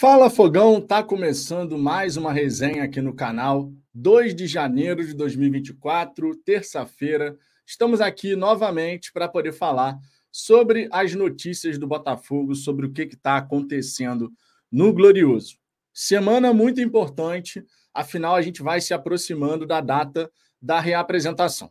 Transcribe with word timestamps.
Fala 0.00 0.30
Fogão, 0.30 0.80
tá 0.80 1.02
começando 1.02 1.76
mais 1.76 2.16
uma 2.16 2.32
resenha 2.32 2.84
aqui 2.84 3.02
no 3.02 3.14
canal. 3.14 3.70
2 3.92 4.34
de 4.34 4.46
janeiro 4.46 5.06
de 5.06 5.12
2024, 5.12 6.36
terça-feira. 6.36 7.36
Estamos 7.66 8.00
aqui 8.00 8.34
novamente 8.34 9.12
para 9.12 9.28
poder 9.28 9.52
falar 9.52 9.98
sobre 10.32 10.88
as 10.90 11.14
notícias 11.14 11.76
do 11.76 11.86
Botafogo, 11.86 12.54
sobre 12.54 12.86
o 12.86 12.92
que 12.94 13.02
está 13.02 13.36
acontecendo 13.36 14.32
no 14.72 14.90
Glorioso. 14.90 15.58
Semana 15.92 16.50
muito 16.54 16.80
importante, 16.80 17.62
afinal 17.92 18.34
a 18.34 18.40
gente 18.40 18.62
vai 18.62 18.80
se 18.80 18.94
aproximando 18.94 19.66
da 19.66 19.82
data 19.82 20.32
da 20.62 20.80
reapresentação. 20.80 21.70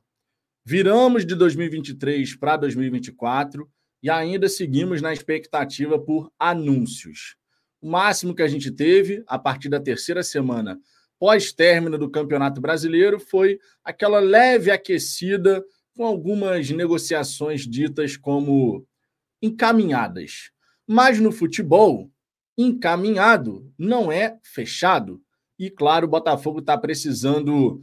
Viramos 0.64 1.26
de 1.26 1.34
2023 1.34 2.36
para 2.36 2.58
2024 2.58 3.68
e 4.04 4.10
ainda 4.12 4.48
seguimos 4.48 5.02
na 5.02 5.12
expectativa 5.12 5.98
por 5.98 6.32
anúncios. 6.38 7.39
O 7.82 7.90
máximo 7.90 8.36
que 8.36 8.42
a 8.42 8.48
gente 8.48 8.72
teve 8.72 9.24
a 9.28 9.40
partir 9.40 9.70
da 9.70 9.80
terceira 9.80 10.24
semana 10.24 10.80
pós-término 11.20 11.98
do 11.98 12.10
Campeonato 12.10 12.62
Brasileiro 12.62 13.20
foi 13.20 13.60
aquela 13.84 14.20
leve 14.20 14.72
aquecida 14.72 15.64
com 15.96 16.06
algumas 16.06 16.70
negociações 16.70 17.68
ditas 17.68 18.16
como 18.16 18.86
encaminhadas. 19.42 20.52
Mas 20.88 21.20
no 21.20 21.32
futebol, 21.32 22.10
encaminhado 22.58 23.72
não 23.78 24.12
é 24.12 24.38
fechado. 24.44 25.22
E 25.58 25.70
claro, 25.70 26.08
o 26.08 26.10
Botafogo 26.10 26.60
está 26.60 26.78
precisando 26.78 27.82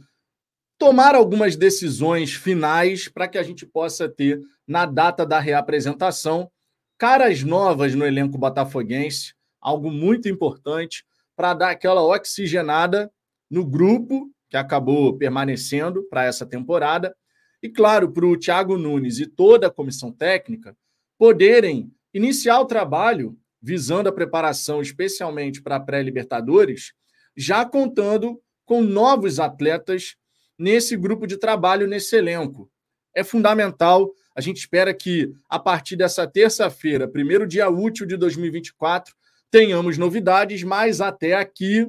tomar 0.77 1.15
algumas 1.15 1.55
decisões 1.55 2.33
finais 2.33 3.07
para 3.07 3.27
que 3.27 3.37
a 3.37 3.43
gente 3.43 3.65
possa 3.65 4.09
ter, 4.09 4.41
na 4.67 4.85
data 4.85 5.25
da 5.25 5.39
reapresentação, 5.39 6.51
caras 6.97 7.43
novas 7.43 7.95
no 7.95 8.05
elenco 8.05 8.37
botafoguense, 8.37 9.33
algo 9.67 9.91
muito 9.91 10.29
importante 10.29 11.03
para 11.35 11.53
dar 11.53 11.71
aquela 11.71 12.01
oxigenada 12.01 13.11
no 13.51 13.65
grupo 13.65 14.31
que 14.49 14.55
acabou 14.55 15.17
permanecendo 15.17 16.07
para 16.09 16.23
essa 16.23 16.45
temporada. 16.45 17.13
E, 17.61 17.67
claro, 17.67 18.09
para 18.13 18.25
o 18.25 18.37
Thiago 18.37 18.77
Nunes 18.77 19.19
e 19.19 19.25
toda 19.25 19.67
a 19.67 19.71
comissão 19.71 20.09
técnica 20.09 20.73
poderem 21.17 21.91
iniciar 22.13 22.61
o 22.61 22.65
trabalho 22.65 23.37
visando 23.61 24.07
a 24.07 24.13
preparação, 24.13 24.81
especialmente 24.81 25.61
para 25.61 25.75
a 25.75 25.79
pré-Libertadores, 25.81 26.93
já 27.35 27.65
contando 27.65 28.41
com 28.65 28.81
novos 28.81 29.37
atletas 29.37 30.15
nesse 30.57 30.95
grupo 30.95 31.27
de 31.27 31.35
trabalho, 31.35 31.87
nesse 31.87 32.15
elenco. 32.15 32.71
É 33.13 33.21
fundamental. 33.21 34.13
A 34.33 34.39
gente 34.39 34.57
espera 34.57 34.93
que, 34.93 35.33
a 35.49 35.59
partir 35.59 35.97
dessa 35.97 36.25
terça-feira, 36.25 37.05
primeiro 37.05 37.45
dia 37.45 37.69
útil 37.69 38.05
de 38.05 38.15
2024, 38.15 39.13
tenhamos 39.51 39.97
novidades, 39.97 40.63
mas 40.63 41.01
até 41.01 41.33
aqui 41.33 41.87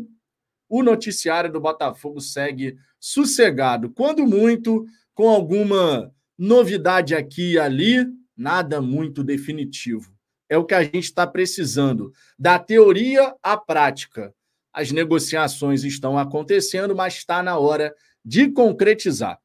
o 0.69 0.83
noticiário 0.83 1.51
do 1.51 1.61
Botafogo 1.61 2.21
segue 2.21 2.77
sossegado. 3.01 3.91
Quando 3.91 4.27
muito, 4.27 4.85
com 5.15 5.29
alguma 5.29 6.13
novidade 6.37 7.15
aqui 7.15 7.53
e 7.53 7.59
ali, 7.59 8.07
nada 8.37 8.81
muito 8.81 9.25
definitivo. 9.25 10.13
É 10.49 10.57
o 10.57 10.65
que 10.65 10.75
a 10.75 10.83
gente 10.83 11.01
está 11.01 11.27
precisando. 11.27 12.13
Da 12.39 12.59
teoria 12.59 13.35
à 13.43 13.57
prática. 13.57 14.33
As 14.73 14.93
negociações 14.93 15.85
estão 15.85 16.19
acontecendo, 16.19 16.95
mas 16.95 17.15
está 17.15 17.43
na 17.43 17.59
hora 17.59 17.95
de 18.25 18.51
concretizar. 18.51 19.39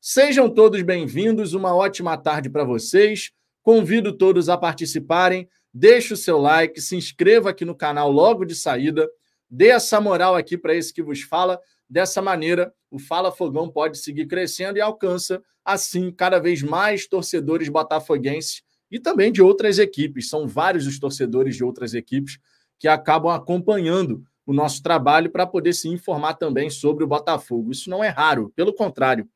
Sejam 0.00 0.48
todos 0.48 0.80
bem-vindos, 0.82 1.52
uma 1.52 1.74
ótima 1.74 2.16
tarde 2.16 2.48
para 2.48 2.64
vocês. 2.64 3.30
Convido 3.62 4.16
todos 4.16 4.48
a 4.48 4.56
participarem. 4.56 5.48
Deixe 5.72 6.12
o 6.14 6.16
seu 6.16 6.38
like, 6.38 6.80
se 6.80 6.96
inscreva 6.96 7.50
aqui 7.50 7.64
no 7.64 7.74
canal 7.74 8.10
logo 8.10 8.44
de 8.44 8.54
saída, 8.54 9.08
dê 9.48 9.68
essa 9.68 10.00
moral 10.00 10.34
aqui 10.34 10.58
para 10.58 10.74
esse 10.74 10.92
que 10.92 11.02
vos 11.02 11.22
fala. 11.22 11.60
Dessa 11.88 12.20
maneira, 12.22 12.72
o 12.90 12.98
Fala 12.98 13.32
Fogão 13.32 13.68
pode 13.68 13.98
seguir 13.98 14.26
crescendo 14.26 14.78
e 14.78 14.80
alcança, 14.80 15.42
assim, 15.64 16.12
cada 16.12 16.38
vez 16.38 16.62
mais 16.62 17.06
torcedores 17.06 17.68
botafoguenses 17.68 18.62
e 18.90 18.98
também 18.98 19.30
de 19.30 19.42
outras 19.42 19.78
equipes. 19.78 20.28
São 20.28 20.46
vários 20.46 20.86
os 20.86 20.98
torcedores 20.98 21.56
de 21.56 21.64
outras 21.64 21.94
equipes 21.94 22.38
que 22.78 22.88
acabam 22.88 23.32
acompanhando 23.32 24.24
o 24.46 24.52
nosso 24.52 24.82
trabalho 24.82 25.30
para 25.30 25.46
poder 25.46 25.72
se 25.72 25.88
informar 25.88 26.34
também 26.34 26.70
sobre 26.70 27.04
o 27.04 27.06
Botafogo. 27.06 27.70
Isso 27.70 27.88
não 27.88 28.02
é 28.02 28.08
raro, 28.08 28.52
pelo 28.56 28.74
contrário. 28.74 29.28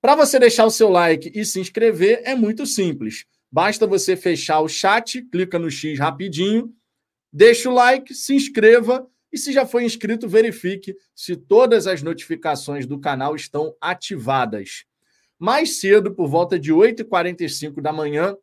Para 0.00 0.14
você 0.14 0.38
deixar 0.38 0.64
o 0.64 0.70
seu 0.70 0.88
like 0.88 1.30
e 1.34 1.44
se 1.44 1.60
inscrever, 1.60 2.22
é 2.24 2.34
muito 2.34 2.66
simples. 2.66 3.24
Basta 3.52 3.86
você 3.86 4.16
fechar 4.16 4.60
o 4.60 4.68
chat, 4.68 5.20
clica 5.30 5.58
no 5.58 5.70
X 5.70 5.98
rapidinho, 5.98 6.74
deixa 7.30 7.68
o 7.68 7.74
like, 7.74 8.14
se 8.14 8.34
inscreva 8.34 9.06
e 9.30 9.36
se 9.36 9.52
já 9.52 9.66
foi 9.66 9.84
inscrito, 9.84 10.26
verifique 10.26 10.96
se 11.14 11.36
todas 11.36 11.86
as 11.86 12.02
notificações 12.02 12.86
do 12.86 12.98
canal 12.98 13.36
estão 13.36 13.76
ativadas. 13.78 14.84
Mais 15.38 15.80
cedo, 15.80 16.14
por 16.14 16.28
volta 16.28 16.58
de 16.58 16.72
8h45 16.72 17.82
da 17.82 17.92
manhã, 17.92 18.34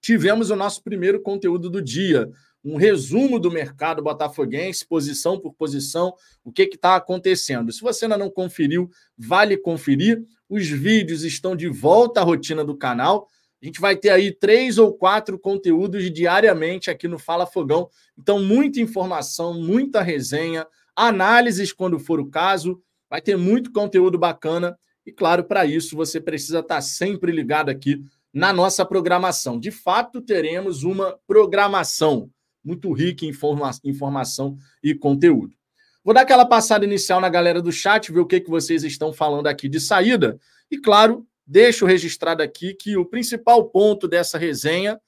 tivemos 0.00 0.50
o 0.50 0.56
nosso 0.56 0.84
primeiro 0.84 1.20
conteúdo 1.20 1.68
do 1.68 1.82
dia, 1.82 2.30
um 2.64 2.76
resumo 2.76 3.38
do 3.38 3.50
mercado 3.50 4.02
botafoguense, 4.02 4.86
posição 4.86 5.40
por 5.40 5.54
posição, 5.54 6.14
o 6.44 6.52
que 6.52 6.62
está 6.62 6.96
acontecendo. 6.96 7.72
Se 7.72 7.80
você 7.80 8.04
ainda 8.04 8.18
não 8.18 8.30
conferiu, 8.30 8.90
vale 9.16 9.56
conferir. 9.56 10.24
Os 10.48 10.68
vídeos 10.68 11.24
estão 11.24 11.56
de 11.56 11.68
volta 11.68 12.20
à 12.20 12.24
rotina 12.24 12.64
do 12.64 12.76
canal. 12.76 13.28
A 13.60 13.66
gente 13.66 13.80
vai 13.80 13.96
ter 13.96 14.10
aí 14.10 14.30
três 14.30 14.78
ou 14.78 14.92
quatro 14.92 15.38
conteúdos 15.38 16.10
diariamente 16.12 16.90
aqui 16.90 17.08
no 17.08 17.18
Fala 17.18 17.46
Fogão. 17.46 17.88
Então, 18.16 18.40
muita 18.40 18.80
informação, 18.80 19.54
muita 19.54 20.00
resenha, 20.00 20.66
análises 20.94 21.72
quando 21.72 21.98
for 21.98 22.20
o 22.20 22.30
caso. 22.30 22.80
Vai 23.10 23.20
ter 23.20 23.36
muito 23.36 23.72
conteúdo 23.72 24.16
bacana. 24.16 24.78
E, 25.04 25.10
claro, 25.10 25.42
para 25.42 25.66
isso 25.66 25.96
você 25.96 26.20
precisa 26.20 26.60
estar 26.60 26.76
tá 26.76 26.80
sempre 26.80 27.32
ligado 27.32 27.68
aqui 27.68 28.02
na 28.32 28.52
nossa 28.52 28.84
programação. 28.84 29.58
De 29.58 29.70
fato, 29.70 30.20
teremos 30.20 30.84
uma 30.84 31.18
programação 31.26 32.30
muito 32.64 32.92
rica 32.92 33.24
em 33.24 33.30
informa 33.30 33.70
informação 33.84 34.56
e 34.82 34.94
conteúdo. 34.94 35.56
Vou 36.04 36.14
dar 36.14 36.22
aquela 36.22 36.46
passada 36.46 36.84
inicial 36.84 37.20
na 37.20 37.28
galera 37.28 37.60
do 37.60 37.72
chat, 37.72 38.12
ver 38.12 38.20
o 38.20 38.26
que, 38.26 38.40
que 38.40 38.50
vocês 38.50 38.84
estão 38.84 39.12
falando 39.12 39.46
aqui 39.46 39.68
de 39.68 39.80
saída. 39.80 40.38
E, 40.70 40.78
claro, 40.78 41.26
deixo 41.48 41.86
registrado 41.86 42.42
aqui 42.42 42.74
que 42.74 42.98
o 42.98 43.06
principal 43.06 43.70
ponto 43.70 44.06
dessa 44.06 44.36
resenha 44.36 45.00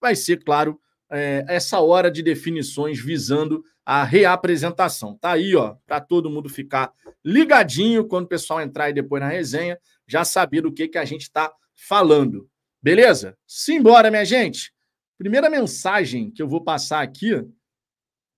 vai 0.00 0.16
ser, 0.16 0.42
claro, 0.42 0.80
é, 1.08 1.44
essa 1.48 1.78
hora 1.78 2.10
de 2.10 2.20
definições 2.20 3.00
visando 3.00 3.62
a 3.86 4.02
reapresentação. 4.02 5.16
Tá 5.16 5.32
aí, 5.32 5.54
ó, 5.54 5.76
para 5.86 6.00
todo 6.00 6.28
mundo 6.28 6.48
ficar 6.48 6.92
ligadinho 7.24 8.04
quando 8.06 8.24
o 8.24 8.28
pessoal 8.28 8.60
entrar 8.60 8.84
aí 8.84 8.92
depois 8.92 9.22
na 9.22 9.28
resenha, 9.28 9.78
já 10.06 10.24
saber 10.24 10.62
do 10.62 10.72
que, 10.72 10.88
que 10.88 10.98
a 10.98 11.04
gente 11.04 11.22
está 11.22 11.50
falando. 11.74 12.50
Beleza? 12.82 13.36
Simbora, 13.46 14.10
minha 14.10 14.24
gente! 14.24 14.72
Primeira 15.16 15.48
mensagem 15.48 16.30
que 16.30 16.42
eu 16.42 16.48
vou 16.48 16.62
passar 16.62 17.02
aqui 17.02 17.44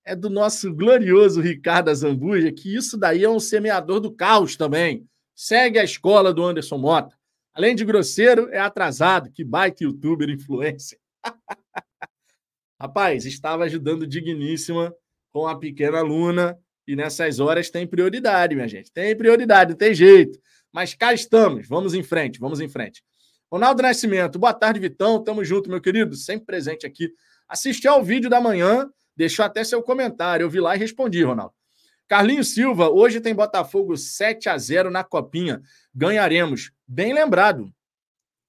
é 0.05 0.15
do 0.15 0.29
nosso 0.29 0.73
glorioso 0.73 1.41
Ricardo 1.41 1.89
Azambuja, 1.89 2.51
que 2.51 2.75
isso 2.75 2.97
daí 2.97 3.23
é 3.23 3.29
um 3.29 3.39
semeador 3.39 3.99
do 3.99 4.11
caos 4.11 4.55
também. 4.55 5.05
Segue 5.35 5.79
a 5.79 5.83
escola 5.83 6.33
do 6.33 6.43
Anderson 6.43 6.77
Mota. 6.77 7.20
Além 7.53 7.75
de 7.75 7.83
grosseiro, 7.83 8.49
é 8.51 8.59
atrasado. 8.59 9.31
Que 9.31 9.43
baita 9.43 9.83
youtuber 9.83 10.29
influencer. 10.29 10.99
Rapaz, 12.79 13.25
estava 13.25 13.65
ajudando 13.65 14.07
digníssima 14.07 14.93
com 15.31 15.47
a 15.47 15.57
pequena 15.57 15.99
aluna 15.99 16.57
e 16.87 16.95
nessas 16.95 17.39
horas 17.39 17.69
tem 17.69 17.85
prioridade, 17.85 18.55
minha 18.55 18.67
gente. 18.67 18.91
Tem 18.91 19.15
prioridade, 19.15 19.71
não 19.71 19.77
tem 19.77 19.93
jeito. 19.93 20.39
Mas 20.73 20.93
cá 20.93 21.13
estamos. 21.13 21.67
Vamos 21.67 21.93
em 21.93 22.03
frente, 22.03 22.39
vamos 22.39 22.59
em 22.59 22.67
frente. 22.67 23.03
Ronaldo 23.51 23.83
Nascimento, 23.83 24.39
boa 24.39 24.53
tarde, 24.53 24.79
Vitão. 24.79 25.23
Tamo 25.23 25.43
junto, 25.43 25.69
meu 25.69 25.81
querido. 25.81 26.15
Sempre 26.15 26.45
presente 26.45 26.85
aqui. 26.85 27.13
Assisti 27.47 27.87
ao 27.87 28.03
vídeo 28.03 28.29
da 28.29 28.39
manhã, 28.39 28.89
deixou 29.15 29.43
até 29.43 29.63
seu 29.63 29.83
comentário. 29.83 30.45
Eu 30.45 30.49
vi 30.49 30.59
lá 30.59 30.75
e 30.75 30.79
respondi, 30.79 31.21
Ronaldo. 31.21 31.53
Carlinhos 32.11 32.49
Silva, 32.49 32.89
hoje 32.89 33.21
tem 33.21 33.33
Botafogo 33.33 33.95
7 33.95 34.49
a 34.49 34.57
0 34.57 34.91
na 34.91 35.01
Copinha. 35.01 35.61
Ganharemos. 35.95 36.73
Bem 36.85 37.13
lembrado. 37.13 37.73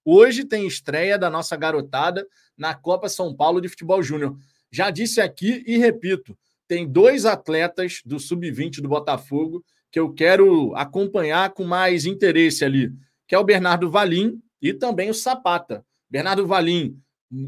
Hoje 0.04 0.44
tem 0.44 0.66
estreia 0.66 1.16
da 1.16 1.30
nossa 1.30 1.54
garotada 1.54 2.26
na 2.58 2.74
Copa 2.74 3.08
São 3.08 3.32
Paulo 3.32 3.60
de 3.60 3.68
Futebol 3.68 4.02
Júnior. 4.02 4.36
Já 4.68 4.90
disse 4.90 5.20
aqui 5.20 5.62
e 5.64 5.78
repito: 5.78 6.36
tem 6.66 6.90
dois 6.90 7.24
atletas 7.24 8.02
do 8.04 8.18
sub-20 8.18 8.80
do 8.80 8.88
Botafogo 8.88 9.64
que 9.92 10.00
eu 10.00 10.12
quero 10.12 10.74
acompanhar 10.74 11.50
com 11.50 11.62
mais 11.62 12.04
interesse 12.04 12.64
ali, 12.64 12.92
que 13.28 13.34
é 13.36 13.38
o 13.38 13.44
Bernardo 13.44 13.88
Valim 13.88 14.42
e 14.60 14.74
também 14.74 15.08
o 15.08 15.14
Sapata. 15.14 15.86
Bernardo 16.10 16.48
Valim, 16.48 17.00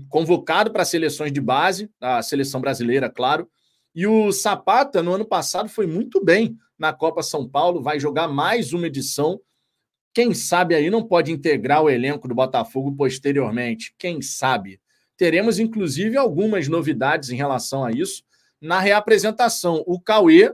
convocado 0.08 0.70
para 0.70 0.84
seleções 0.84 1.32
de 1.32 1.40
base, 1.40 1.90
a 2.00 2.22
seleção 2.22 2.60
brasileira, 2.60 3.10
claro, 3.10 3.50
e 3.94 4.06
o 4.06 4.32
Sapata, 4.32 5.02
no 5.02 5.14
ano 5.14 5.24
passado, 5.24 5.68
foi 5.68 5.86
muito 5.86 6.22
bem 6.22 6.58
na 6.78 6.92
Copa 6.92 7.22
São 7.22 7.48
Paulo, 7.48 7.80
vai 7.80 8.00
jogar 8.00 8.26
mais 8.26 8.72
uma 8.72 8.88
edição. 8.88 9.40
Quem 10.12 10.34
sabe 10.34 10.74
aí 10.74 10.90
não 10.90 11.06
pode 11.06 11.30
integrar 11.30 11.82
o 11.82 11.90
elenco 11.90 12.26
do 12.26 12.34
Botafogo 12.34 12.94
posteriormente? 12.96 13.94
Quem 13.96 14.20
sabe? 14.20 14.80
Teremos, 15.16 15.58
inclusive, 15.60 16.16
algumas 16.16 16.66
novidades 16.66 17.30
em 17.30 17.36
relação 17.36 17.84
a 17.84 17.92
isso 17.92 18.24
na 18.60 18.80
reapresentação. 18.80 19.84
O 19.86 20.00
Cauê 20.00 20.52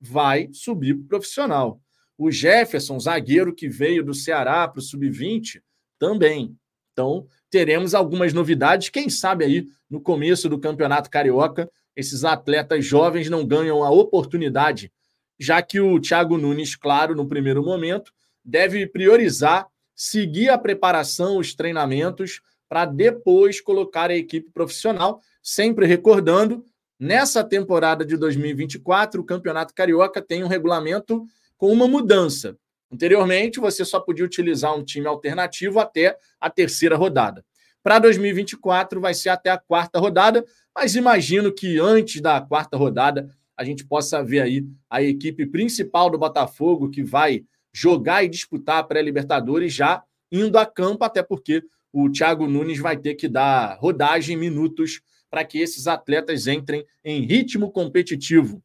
vai 0.00 0.48
subir 0.52 0.94
para 0.94 1.08
profissional. 1.08 1.80
O 2.16 2.30
Jefferson, 2.30 2.98
zagueiro 2.98 3.54
que 3.54 3.68
veio 3.68 4.04
do 4.04 4.14
Ceará 4.14 4.66
para 4.66 4.78
o 4.78 4.82
Sub-20, 4.82 5.60
também. 5.98 6.56
Então, 6.92 7.26
teremos 7.50 7.94
algumas 7.94 8.32
novidades. 8.32 8.88
Quem 8.88 9.10
sabe 9.10 9.44
aí, 9.44 9.66
no 9.88 10.00
começo 10.00 10.48
do 10.48 10.58
Campeonato 10.58 11.10
Carioca, 11.10 11.70
esses 12.00 12.24
atletas 12.24 12.84
jovens 12.84 13.30
não 13.30 13.46
ganham 13.46 13.82
a 13.82 13.90
oportunidade, 13.90 14.92
já 15.38 15.62
que 15.62 15.80
o 15.80 16.00
Thiago 16.00 16.36
Nunes, 16.36 16.76
claro, 16.76 17.14
no 17.14 17.26
primeiro 17.26 17.62
momento, 17.62 18.12
deve 18.44 18.86
priorizar, 18.86 19.66
seguir 19.94 20.48
a 20.48 20.58
preparação, 20.58 21.38
os 21.38 21.54
treinamentos, 21.54 22.40
para 22.68 22.84
depois 22.84 23.60
colocar 23.60 24.10
a 24.10 24.16
equipe 24.16 24.50
profissional, 24.50 25.20
sempre 25.42 25.86
recordando, 25.86 26.64
nessa 26.98 27.42
temporada 27.42 28.04
de 28.04 28.16
2024, 28.16 29.20
o 29.20 29.24
Campeonato 29.24 29.74
Carioca 29.74 30.20
tem 30.20 30.44
um 30.44 30.48
regulamento 30.48 31.26
com 31.56 31.72
uma 31.72 31.88
mudança. 31.88 32.56
Anteriormente, 32.92 33.60
você 33.60 33.84
só 33.84 34.00
podia 34.00 34.24
utilizar 34.24 34.76
um 34.76 34.84
time 34.84 35.06
alternativo 35.06 35.78
até 35.78 36.16
a 36.40 36.50
terceira 36.50 36.96
rodada. 36.96 37.44
Para 37.82 37.98
2024, 37.98 39.00
vai 39.00 39.14
ser 39.14 39.30
até 39.30 39.50
a 39.50 39.58
quarta 39.58 39.98
rodada, 39.98 40.44
mas 40.80 40.96
imagino 40.96 41.52
que 41.52 41.78
antes 41.78 42.22
da 42.22 42.40
quarta 42.40 42.74
rodada 42.74 43.28
a 43.54 43.62
gente 43.62 43.84
possa 43.84 44.24
ver 44.24 44.40
aí 44.40 44.66
a 44.88 45.02
equipe 45.02 45.44
principal 45.44 46.08
do 46.08 46.16
Botafogo 46.16 46.88
que 46.88 47.02
vai 47.02 47.44
jogar 47.70 48.24
e 48.24 48.30
disputar 48.30 48.78
a 48.78 48.82
pré-Libertadores 48.82 49.74
já 49.74 50.02
indo 50.32 50.56
a 50.56 50.64
campo, 50.64 51.04
até 51.04 51.22
porque 51.22 51.62
o 51.92 52.08
Thiago 52.08 52.46
Nunes 52.46 52.78
vai 52.78 52.96
ter 52.96 53.14
que 53.14 53.28
dar 53.28 53.76
rodagem, 53.78 54.38
minutos, 54.38 55.02
para 55.28 55.44
que 55.44 55.58
esses 55.58 55.86
atletas 55.86 56.46
entrem 56.46 56.86
em 57.04 57.26
ritmo 57.26 57.70
competitivo. 57.70 58.64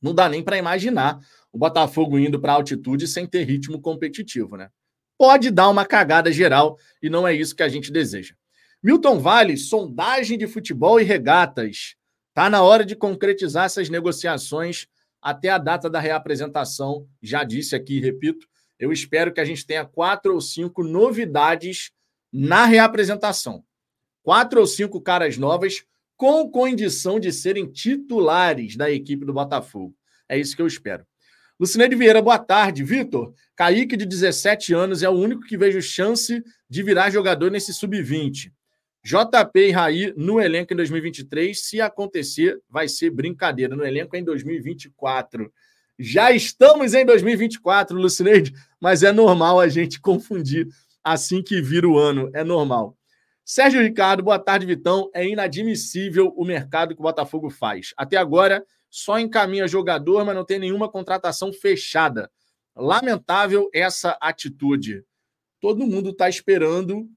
Não 0.00 0.14
dá 0.14 0.30
nem 0.30 0.42
para 0.42 0.56
imaginar 0.56 1.20
o 1.52 1.58
Botafogo 1.58 2.18
indo 2.18 2.40
para 2.40 2.54
altitude 2.54 3.06
sem 3.06 3.26
ter 3.26 3.44
ritmo 3.44 3.78
competitivo, 3.78 4.56
né? 4.56 4.70
Pode 5.18 5.50
dar 5.50 5.68
uma 5.68 5.84
cagada 5.84 6.32
geral 6.32 6.78
e 7.02 7.10
não 7.10 7.28
é 7.28 7.34
isso 7.34 7.54
que 7.54 7.62
a 7.62 7.68
gente 7.68 7.92
deseja. 7.92 8.34
Milton 8.82 9.18
Vale, 9.18 9.56
sondagem 9.56 10.38
de 10.38 10.46
futebol 10.46 11.00
e 11.00 11.04
regatas. 11.04 11.96
Tá 12.34 12.50
na 12.50 12.62
hora 12.62 12.84
de 12.84 12.94
concretizar 12.94 13.64
essas 13.64 13.88
negociações 13.88 14.86
até 15.20 15.48
a 15.48 15.58
data 15.58 15.88
da 15.88 15.98
reapresentação. 15.98 17.08
Já 17.22 17.42
disse 17.42 17.74
aqui, 17.74 17.98
repito, 17.98 18.46
eu 18.78 18.92
espero 18.92 19.32
que 19.32 19.40
a 19.40 19.44
gente 19.44 19.66
tenha 19.66 19.84
quatro 19.84 20.34
ou 20.34 20.40
cinco 20.40 20.84
novidades 20.84 21.90
na 22.32 22.64
reapresentação. 22.66 23.64
Quatro 24.22 24.60
ou 24.60 24.66
cinco 24.66 25.00
caras 25.00 25.38
novas 25.38 25.84
com 26.16 26.50
condição 26.50 27.18
de 27.18 27.32
serem 27.32 27.70
titulares 27.70 28.76
da 28.76 28.90
equipe 28.90 29.24
do 29.24 29.32
Botafogo. 29.32 29.94
É 30.28 30.38
isso 30.38 30.54
que 30.54 30.62
eu 30.62 30.66
espero. 30.66 31.06
Lucineide 31.58 31.96
Vieira, 31.96 32.20
boa 32.20 32.38
tarde. 32.38 32.84
Vitor, 32.84 33.32
Kaique, 33.54 33.96
de 33.96 34.04
17 34.04 34.74
anos, 34.74 35.02
é 35.02 35.08
o 35.08 35.12
único 35.12 35.42
que 35.42 35.56
vejo 35.56 35.80
chance 35.80 36.42
de 36.68 36.82
virar 36.82 37.10
jogador 37.10 37.50
nesse 37.50 37.72
sub-20. 37.72 38.52
JP 39.06 39.68
e 39.68 39.70
Raí 39.70 40.12
no 40.16 40.40
elenco 40.40 40.72
em 40.72 40.76
2023. 40.76 41.56
Se 41.56 41.80
acontecer, 41.80 42.60
vai 42.68 42.88
ser 42.88 43.10
brincadeira. 43.10 43.76
No 43.76 43.86
elenco 43.86 44.16
em 44.16 44.24
2024. 44.24 45.52
Já 45.96 46.32
estamos 46.32 46.92
em 46.92 47.06
2024, 47.06 47.96
Lucineide, 47.96 48.52
mas 48.80 49.04
é 49.04 49.12
normal 49.12 49.60
a 49.60 49.68
gente 49.68 50.00
confundir 50.00 50.66
assim 51.04 51.40
que 51.40 51.62
vira 51.62 51.88
o 51.88 51.96
ano. 51.96 52.28
É 52.34 52.42
normal. 52.42 52.98
Sérgio 53.44 53.80
Ricardo, 53.80 54.24
boa 54.24 54.40
tarde, 54.40 54.66
Vitão. 54.66 55.08
É 55.14 55.24
inadmissível 55.24 56.34
o 56.36 56.44
mercado 56.44 56.92
que 56.92 57.00
o 57.00 57.04
Botafogo 57.04 57.48
faz. 57.48 57.94
Até 57.96 58.16
agora, 58.16 58.66
só 58.90 59.20
encaminha 59.20 59.68
jogador, 59.68 60.24
mas 60.24 60.34
não 60.34 60.44
tem 60.44 60.58
nenhuma 60.58 60.90
contratação 60.90 61.52
fechada. 61.52 62.28
Lamentável 62.74 63.70
essa 63.72 64.18
atitude. 64.20 65.04
Todo 65.60 65.86
mundo 65.86 66.10
está 66.10 66.28
esperando 66.28 67.08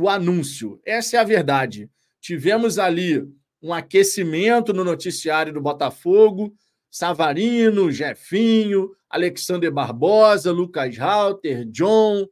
o 0.00 0.08
anúncio. 0.08 0.80
Essa 0.86 1.16
é 1.16 1.18
a 1.18 1.24
verdade. 1.24 1.90
Tivemos 2.20 2.78
ali 2.78 3.20
um 3.60 3.72
aquecimento 3.72 4.72
no 4.72 4.84
noticiário 4.84 5.52
do 5.52 5.60
Botafogo. 5.60 6.54
Savarino, 6.88 7.90
Jefinho, 7.90 8.92
Alexander 9.10 9.72
Barbosa, 9.72 10.52
Lucas 10.52 10.96
Halter, 10.96 11.64
John, 11.64 12.24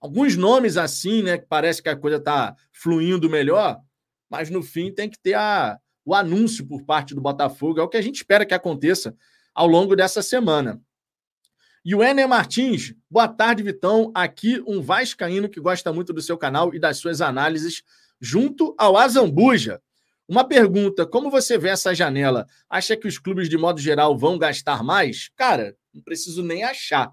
alguns 0.00 0.36
nomes 0.36 0.76
assim, 0.76 1.24
né? 1.24 1.36
Que 1.38 1.46
parece 1.46 1.82
que 1.82 1.88
a 1.88 1.96
coisa 1.96 2.18
está 2.18 2.54
fluindo 2.72 3.28
melhor, 3.28 3.80
mas 4.30 4.48
no 4.48 4.62
fim 4.62 4.94
tem 4.94 5.10
que 5.10 5.18
ter 5.18 5.34
a, 5.34 5.76
o 6.04 6.14
anúncio 6.14 6.64
por 6.68 6.84
parte 6.84 7.16
do 7.16 7.20
Botafogo. 7.20 7.80
É 7.80 7.82
o 7.82 7.88
que 7.88 7.96
a 7.96 8.02
gente 8.02 8.18
espera 8.18 8.46
que 8.46 8.54
aconteça 8.54 9.12
ao 9.52 9.66
longo 9.66 9.96
dessa 9.96 10.22
semana. 10.22 10.80
E 11.88 11.94
o 11.94 12.04
Ener 12.04 12.28
Martins, 12.28 12.94
boa 13.10 13.26
tarde, 13.26 13.62
Vitão. 13.62 14.12
Aqui 14.14 14.62
um 14.66 14.82
Vascaíno 14.82 15.48
que 15.48 15.58
gosta 15.58 15.90
muito 15.90 16.12
do 16.12 16.20
seu 16.20 16.36
canal 16.36 16.74
e 16.74 16.78
das 16.78 16.98
suas 16.98 17.22
análises, 17.22 17.82
junto 18.20 18.74
ao 18.76 18.94
Azambuja. 18.94 19.80
Uma 20.28 20.44
pergunta: 20.44 21.06
como 21.06 21.30
você 21.30 21.56
vê 21.56 21.70
essa 21.70 21.94
janela? 21.94 22.46
Acha 22.68 22.94
que 22.94 23.08
os 23.08 23.18
clubes, 23.18 23.48
de 23.48 23.56
modo 23.56 23.80
geral, 23.80 24.18
vão 24.18 24.36
gastar 24.36 24.84
mais? 24.84 25.30
Cara, 25.34 25.74
não 25.90 26.02
preciso 26.02 26.42
nem 26.42 26.62
achar. 26.62 27.10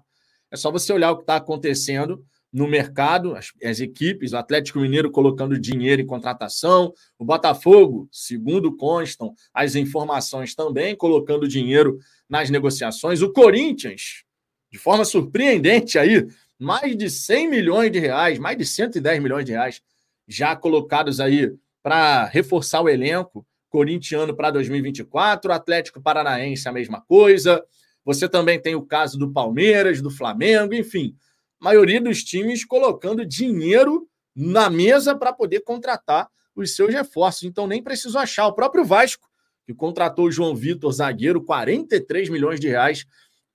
É 0.50 0.56
só 0.58 0.70
você 0.70 0.92
olhar 0.92 1.10
o 1.10 1.16
que 1.16 1.22
está 1.22 1.36
acontecendo 1.36 2.22
no 2.52 2.68
mercado, 2.68 3.34
as, 3.34 3.52
as, 3.64 3.80
equipes, 3.80 4.34
o 4.34 4.36
Atlético 4.36 4.80
Mineiro 4.80 5.10
colocando 5.10 5.58
dinheiro 5.58 6.02
em 6.02 6.06
contratação, 6.06 6.92
o 7.18 7.24
Botafogo, 7.24 8.10
segundo 8.12 8.76
constam 8.76 9.34
as 9.54 9.74
informações 9.74 10.54
também, 10.54 10.94
colocando 10.94 11.48
dinheiro 11.48 11.98
nas 12.28 12.50
negociações, 12.50 13.22
o 13.22 13.32
Corinthians, 13.32 14.25
de 14.70 14.78
forma 14.78 15.04
surpreendente 15.04 15.98
aí, 15.98 16.26
mais 16.58 16.96
de 16.96 17.08
100 17.10 17.48
milhões 17.48 17.90
de 17.92 17.98
reais, 17.98 18.38
mais 18.38 18.56
de 18.56 18.64
110 18.64 19.22
milhões 19.22 19.44
de 19.44 19.52
reais 19.52 19.80
já 20.26 20.56
colocados 20.56 21.20
aí 21.20 21.52
para 21.82 22.24
reforçar 22.24 22.80
o 22.80 22.88
elenco 22.88 23.46
corintiano 23.68 24.34
para 24.34 24.50
2024, 24.50 25.50
o 25.50 25.54
Atlético 25.54 26.00
Paranaense 26.00 26.68
a 26.68 26.72
mesma 26.72 27.00
coisa. 27.00 27.62
Você 28.04 28.28
também 28.28 28.60
tem 28.60 28.74
o 28.74 28.82
caso 28.82 29.18
do 29.18 29.32
Palmeiras, 29.32 30.00
do 30.00 30.10
Flamengo, 30.10 30.74
enfim 30.74 31.16
maioria 31.60 32.00
dos 32.00 32.22
times 32.22 32.64
colocando 32.64 33.24
dinheiro 33.24 34.08
na 34.34 34.68
mesa 34.68 35.14
para 35.16 35.32
poder 35.32 35.60
contratar 35.60 36.28
os 36.54 36.74
seus 36.74 36.92
reforços. 36.92 37.44
Então, 37.44 37.66
nem 37.66 37.82
preciso 37.82 38.18
achar. 38.18 38.46
O 38.46 38.52
próprio 38.52 38.84
Vasco, 38.84 39.28
que 39.64 39.74
contratou 39.74 40.26
o 40.26 40.30
João 40.30 40.54
Vitor, 40.54 40.92
zagueiro, 40.92 41.42
43 41.42 42.28
milhões 42.28 42.60
de 42.60 42.68
reais 42.68 43.04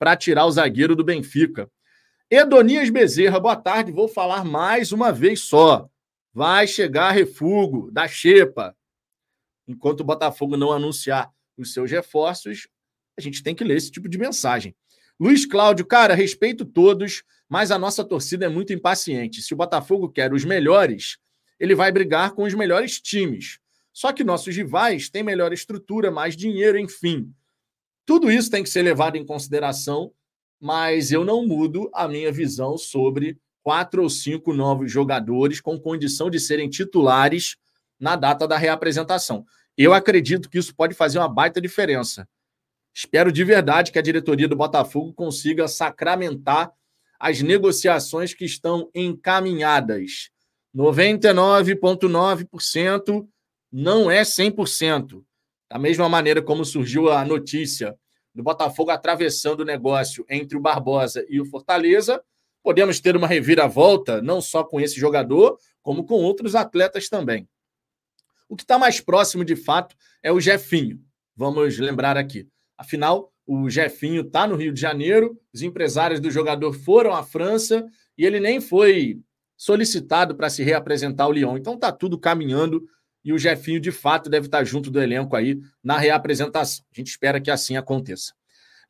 para 0.02 0.16
tirar 0.16 0.46
o 0.46 0.50
zagueiro 0.50 0.96
do 0.96 1.04
Benfica. 1.04 1.70
Edonias 2.28 2.90
Bezerra, 2.90 3.38
boa 3.38 3.54
tarde. 3.54 3.92
Vou 3.92 4.08
falar 4.08 4.44
mais 4.44 4.90
uma 4.90 5.12
vez 5.12 5.42
só. 5.42 5.88
Vai 6.34 6.66
chegar 6.66 7.12
refugo 7.12 7.88
da 7.92 8.08
Xepa. 8.08 8.76
Enquanto 9.64 10.00
o 10.00 10.04
Botafogo 10.04 10.56
não 10.56 10.72
anunciar 10.72 11.30
os 11.56 11.72
seus 11.72 11.88
reforços, 11.88 12.66
a 13.16 13.20
gente 13.20 13.44
tem 13.44 13.54
que 13.54 13.62
ler 13.62 13.76
esse 13.76 13.92
tipo 13.92 14.08
de 14.08 14.18
mensagem. 14.18 14.74
Luiz 15.20 15.46
Cláudio, 15.46 15.86
cara, 15.86 16.14
respeito 16.14 16.64
todos, 16.64 17.22
mas 17.48 17.70
a 17.70 17.78
nossa 17.78 18.02
torcida 18.02 18.46
é 18.46 18.48
muito 18.48 18.72
impaciente. 18.72 19.40
Se 19.40 19.54
o 19.54 19.56
Botafogo 19.56 20.08
quer 20.08 20.32
os 20.32 20.44
melhores, 20.44 21.16
ele 21.60 21.76
vai 21.76 21.92
brigar 21.92 22.32
com 22.32 22.42
os 22.42 22.54
melhores 22.54 23.00
times. 23.00 23.60
Só 23.92 24.12
que 24.12 24.24
nossos 24.24 24.56
rivais 24.56 25.08
têm 25.08 25.22
melhor 25.22 25.52
estrutura, 25.52 26.10
mais 26.10 26.36
dinheiro, 26.36 26.76
enfim. 26.76 27.32
Tudo 28.04 28.30
isso 28.30 28.50
tem 28.50 28.62
que 28.62 28.70
ser 28.70 28.82
levado 28.82 29.16
em 29.16 29.24
consideração, 29.24 30.12
mas 30.60 31.12
eu 31.12 31.24
não 31.24 31.46
mudo 31.46 31.88
a 31.94 32.08
minha 32.08 32.32
visão 32.32 32.76
sobre 32.76 33.38
quatro 33.62 34.02
ou 34.02 34.10
cinco 34.10 34.52
novos 34.52 34.90
jogadores 34.90 35.60
com 35.60 35.78
condição 35.78 36.28
de 36.28 36.40
serem 36.40 36.68
titulares 36.68 37.56
na 37.98 38.16
data 38.16 38.48
da 38.48 38.56
reapresentação. 38.56 39.46
Eu 39.76 39.94
acredito 39.94 40.50
que 40.50 40.58
isso 40.58 40.74
pode 40.74 40.94
fazer 40.94 41.18
uma 41.18 41.28
baita 41.28 41.60
diferença. 41.60 42.28
Espero 42.94 43.32
de 43.32 43.42
verdade 43.44 43.90
que 43.90 43.98
a 43.98 44.02
diretoria 44.02 44.46
do 44.46 44.56
Botafogo 44.56 45.14
consiga 45.14 45.66
sacramentar 45.66 46.70
as 47.18 47.40
negociações 47.40 48.34
que 48.34 48.44
estão 48.44 48.90
encaminhadas. 48.94 50.28
99,9% 50.76 53.26
não 53.70 54.10
é 54.10 54.22
100%. 54.22 55.22
Da 55.72 55.78
mesma 55.78 56.06
maneira 56.06 56.42
como 56.42 56.66
surgiu 56.66 57.10
a 57.10 57.24
notícia 57.24 57.96
do 58.34 58.42
Botafogo 58.42 58.90
atravessando 58.90 59.60
o 59.60 59.64
negócio 59.64 60.22
entre 60.28 60.54
o 60.54 60.60
Barbosa 60.60 61.24
e 61.30 61.40
o 61.40 61.46
Fortaleza, 61.46 62.22
podemos 62.62 63.00
ter 63.00 63.16
uma 63.16 63.26
reviravolta, 63.26 64.20
não 64.20 64.38
só 64.42 64.62
com 64.62 64.78
esse 64.78 65.00
jogador, 65.00 65.56
como 65.80 66.04
com 66.04 66.16
outros 66.16 66.54
atletas 66.54 67.08
também. 67.08 67.48
O 68.50 68.54
que 68.54 68.64
está 68.64 68.78
mais 68.78 69.00
próximo, 69.00 69.46
de 69.46 69.56
fato, 69.56 69.96
é 70.22 70.30
o 70.30 70.38
Jefinho. 70.38 71.00
Vamos 71.34 71.78
lembrar 71.78 72.18
aqui. 72.18 72.46
Afinal, 72.76 73.32
o 73.46 73.70
Jefinho 73.70 74.20
está 74.20 74.46
no 74.46 74.56
Rio 74.56 74.74
de 74.74 74.80
Janeiro, 74.80 75.40
os 75.54 75.62
empresários 75.62 76.20
do 76.20 76.30
jogador 76.30 76.74
foram 76.74 77.14
à 77.14 77.22
França 77.22 77.86
e 78.18 78.26
ele 78.26 78.40
nem 78.40 78.60
foi 78.60 79.22
solicitado 79.56 80.34
para 80.34 80.50
se 80.50 80.62
reapresentar 80.62 81.24
ao 81.24 81.32
Lyon. 81.32 81.56
Então 81.56 81.76
está 81.76 81.90
tudo 81.90 82.18
caminhando 82.18 82.86
e 83.24 83.32
o 83.32 83.38
Jefinho, 83.38 83.80
de 83.80 83.92
fato, 83.92 84.28
deve 84.28 84.46
estar 84.46 84.64
junto 84.64 84.90
do 84.90 85.00
elenco 85.00 85.36
aí 85.36 85.60
na 85.82 85.96
reapresentação. 85.96 86.84
A 86.92 86.96
gente 86.96 87.08
espera 87.08 87.40
que 87.40 87.50
assim 87.50 87.76
aconteça. 87.76 88.32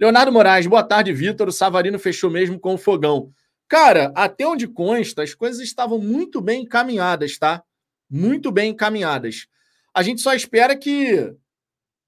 Leonardo 0.00 0.32
Moraes, 0.32 0.66
boa 0.66 0.82
tarde, 0.82 1.12
Vitor. 1.12 1.48
O 1.48 1.52
Savarino 1.52 1.98
fechou 1.98 2.30
mesmo 2.30 2.58
com 2.58 2.74
o 2.74 2.78
fogão. 2.78 3.32
Cara, 3.68 4.12
até 4.14 4.46
onde 4.46 4.66
consta, 4.66 5.22
as 5.22 5.34
coisas 5.34 5.60
estavam 5.60 5.98
muito 5.98 6.40
bem 6.40 6.62
encaminhadas, 6.62 7.38
tá? 7.38 7.62
Muito 8.10 8.50
bem 8.50 8.70
encaminhadas. 8.70 9.46
A 9.94 10.02
gente 10.02 10.20
só 10.20 10.34
espera 10.34 10.76
que, 10.76 11.34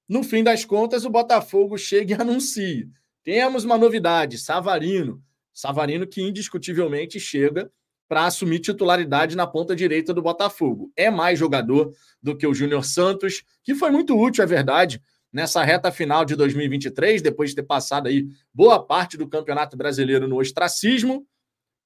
no 0.09 0.23
fim 0.23 0.43
das 0.43 0.64
contas, 0.64 1.04
o 1.04 1.11
Botafogo 1.11 1.76
chegue 1.76 2.12
e 2.12 2.16
anuncie. 2.21 2.88
Temos 3.23 3.64
uma 3.64 3.78
novidade, 3.78 4.38
Savarino. 4.38 5.23
Savarino 5.52 6.07
que 6.07 6.21
indiscutivelmente 6.23 7.21
chega 7.21 7.71
para 8.08 8.26
assumir 8.26 8.61
titularidade 8.61 9.37
na 9.37 9.46
ponta 9.46 9.75
direita 9.75 10.12
do 10.12 10.23
Botafogo. 10.23 10.92
É 10.96 11.11
mais 11.11 11.38
jogador 11.38 11.92
do 12.23 12.37
que 12.37 12.46
o 12.46 12.54
Júnior 12.54 12.84
Santos, 12.84 13.42
que 13.62 13.75
foi 13.75 13.90
muito 13.90 14.18
útil, 14.18 14.44
é 14.44 14.46
verdade, 14.46 15.00
nessa 15.32 15.64
reta 15.64 15.90
final 15.90 16.25
de 16.25 16.37
2023, 16.37 17.20
depois 17.20 17.50
de 17.50 17.56
ter 17.56 17.64
passado 17.64 18.06
aí 18.06 18.26
boa 18.52 18.84
parte 18.84 19.16
do 19.16 19.28
Campeonato 19.28 19.76
Brasileiro 19.76 20.28
no 20.28 20.38
ostracismo. 20.38 21.26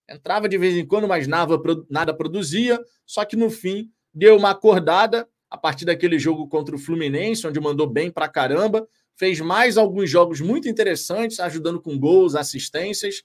Entrava 0.08 0.48
de 0.48 0.58
vez 0.58 0.76
em 0.76 0.86
quando, 0.86 1.08
mas 1.08 1.26
nada, 1.26 2.14
produzia, 2.14 2.78
só 3.06 3.24
que 3.24 3.36
no 3.36 3.50
fim 3.50 3.90
deu 4.12 4.36
uma 4.36 4.50
acordada 4.50 5.28
a 5.50 5.56
partir 5.56 5.84
daquele 5.84 6.18
jogo 6.18 6.46
contra 6.48 6.74
o 6.74 6.78
Fluminense, 6.78 7.46
onde 7.46 7.58
mandou 7.58 7.86
bem 7.86 8.10
pra 8.10 8.28
caramba, 8.28 8.86
fez 9.16 9.40
mais 9.40 9.78
alguns 9.78 10.10
jogos 10.10 10.40
muito 10.40 10.68
interessantes, 10.68 11.40
ajudando 11.40 11.80
com 11.80 11.98
gols, 11.98 12.34
assistências, 12.34 13.22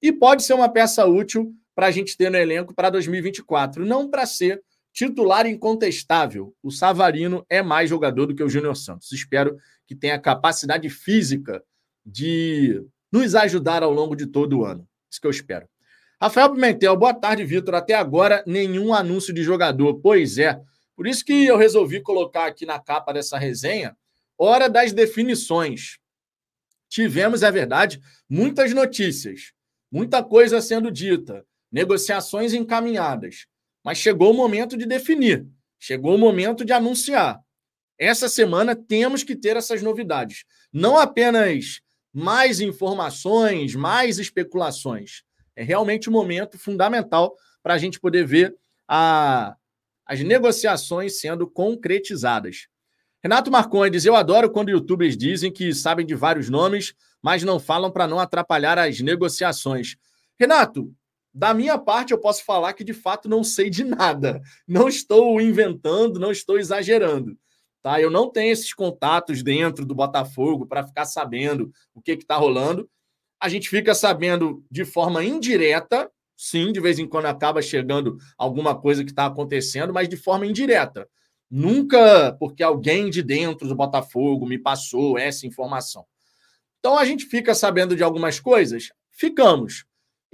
e 0.00 0.12
pode 0.12 0.44
ser 0.44 0.54
uma 0.54 0.68
peça 0.68 1.04
útil 1.06 1.52
para 1.76 1.88
a 1.88 1.90
gente 1.90 2.16
ter 2.16 2.30
no 2.30 2.38
elenco 2.38 2.74
para 2.74 2.88
2024, 2.88 3.84
não 3.84 4.08
para 4.08 4.24
ser 4.24 4.62
titular 4.94 5.46
incontestável. 5.46 6.54
O 6.62 6.70
Savarino 6.70 7.44
é 7.50 7.62
mais 7.62 7.90
jogador 7.90 8.24
do 8.24 8.34
que 8.34 8.42
o 8.42 8.48
Júnior 8.48 8.74
Santos. 8.74 9.12
Espero 9.12 9.58
que 9.86 9.94
tenha 9.94 10.18
capacidade 10.18 10.88
física 10.88 11.62
de 12.04 12.82
nos 13.12 13.34
ajudar 13.34 13.82
ao 13.82 13.92
longo 13.92 14.16
de 14.16 14.26
todo 14.26 14.60
o 14.60 14.64
ano. 14.64 14.88
Isso 15.10 15.20
que 15.20 15.26
eu 15.26 15.30
espero. 15.30 15.68
Rafael 16.18 16.50
Pimentel, 16.50 16.96
boa 16.96 17.12
tarde, 17.12 17.44
Vitor. 17.44 17.74
Até 17.74 17.92
agora, 17.92 18.42
nenhum 18.46 18.94
anúncio 18.94 19.34
de 19.34 19.42
jogador. 19.42 20.00
Pois 20.00 20.38
é. 20.38 20.58
Por 20.96 21.06
isso 21.06 21.22
que 21.22 21.44
eu 21.44 21.58
resolvi 21.58 22.00
colocar 22.00 22.46
aqui 22.46 22.64
na 22.64 22.78
capa 22.78 23.12
dessa 23.12 23.36
resenha 23.36 23.94
hora 24.38 24.66
das 24.66 24.94
definições. 24.94 25.98
Tivemos, 26.88 27.42
é 27.42 27.50
verdade, 27.50 28.00
muitas 28.26 28.72
notícias, 28.72 29.52
muita 29.90 30.22
coisa 30.22 30.60
sendo 30.62 30.90
dita 30.90 31.44
negociações 31.70 32.52
encaminhadas. 32.52 33.46
Mas 33.84 33.98
chegou 33.98 34.32
o 34.32 34.36
momento 34.36 34.76
de 34.76 34.86
definir, 34.86 35.46
chegou 35.78 36.14
o 36.14 36.18
momento 36.18 36.64
de 36.64 36.72
anunciar. 36.72 37.40
Essa 37.98 38.28
semana 38.28 38.74
temos 38.74 39.22
que 39.22 39.34
ter 39.34 39.56
essas 39.56 39.82
novidades. 39.82 40.44
Não 40.72 40.98
apenas 40.98 41.80
mais 42.12 42.60
informações, 42.60 43.74
mais 43.74 44.18
especulações. 44.18 45.22
É 45.54 45.62
realmente 45.62 46.10
um 46.10 46.12
momento 46.12 46.58
fundamental 46.58 47.36
para 47.62 47.74
a 47.74 47.78
gente 47.78 47.98
poder 47.98 48.26
ver 48.26 48.54
a, 48.86 49.56
as 50.04 50.20
negociações 50.20 51.18
sendo 51.18 51.46
concretizadas. 51.46 52.68
Renato 53.22 53.50
Marcondes 53.50 54.04
Eu 54.04 54.14
adoro 54.14 54.50
quando 54.50 54.70
youtubers 54.70 55.16
dizem 55.16 55.50
que 55.50 55.74
sabem 55.74 56.06
de 56.06 56.14
vários 56.14 56.48
nomes, 56.48 56.94
mas 57.22 57.42
não 57.42 57.58
falam 57.58 57.90
para 57.90 58.06
não 58.06 58.20
atrapalhar 58.20 58.78
as 58.78 59.00
negociações. 59.00 59.96
Renato, 60.38 60.94
da 61.36 61.52
minha 61.52 61.76
parte, 61.76 62.14
eu 62.14 62.18
posso 62.18 62.42
falar 62.42 62.72
que 62.72 62.82
de 62.82 62.94
fato 62.94 63.28
não 63.28 63.44
sei 63.44 63.68
de 63.68 63.84
nada. 63.84 64.40
Não 64.66 64.88
estou 64.88 65.38
inventando, 65.38 66.18
não 66.18 66.32
estou 66.32 66.58
exagerando. 66.58 67.36
Tá? 67.82 68.00
Eu 68.00 68.10
não 68.10 68.30
tenho 68.30 68.50
esses 68.50 68.72
contatos 68.72 69.42
dentro 69.42 69.84
do 69.84 69.94
Botafogo 69.94 70.66
para 70.66 70.86
ficar 70.86 71.04
sabendo 71.04 71.70
o 71.94 72.00
que 72.00 72.12
está 72.12 72.36
rolando. 72.36 72.88
A 73.38 73.50
gente 73.50 73.68
fica 73.68 73.94
sabendo 73.94 74.64
de 74.70 74.86
forma 74.86 75.22
indireta, 75.22 76.10
sim, 76.34 76.72
de 76.72 76.80
vez 76.80 76.98
em 76.98 77.06
quando 77.06 77.26
acaba 77.26 77.60
chegando 77.60 78.16
alguma 78.38 78.74
coisa 78.74 79.04
que 79.04 79.10
está 79.10 79.26
acontecendo, 79.26 79.92
mas 79.92 80.08
de 80.08 80.16
forma 80.16 80.46
indireta. 80.46 81.06
Nunca 81.50 82.34
porque 82.40 82.62
alguém 82.62 83.10
de 83.10 83.22
dentro 83.22 83.68
do 83.68 83.76
Botafogo 83.76 84.46
me 84.46 84.58
passou 84.58 85.18
essa 85.18 85.46
informação. 85.46 86.06
Então 86.78 86.96
a 86.96 87.04
gente 87.04 87.26
fica 87.26 87.54
sabendo 87.54 87.94
de 87.94 88.02
algumas 88.02 88.40
coisas? 88.40 88.90
Ficamos. 89.10 89.84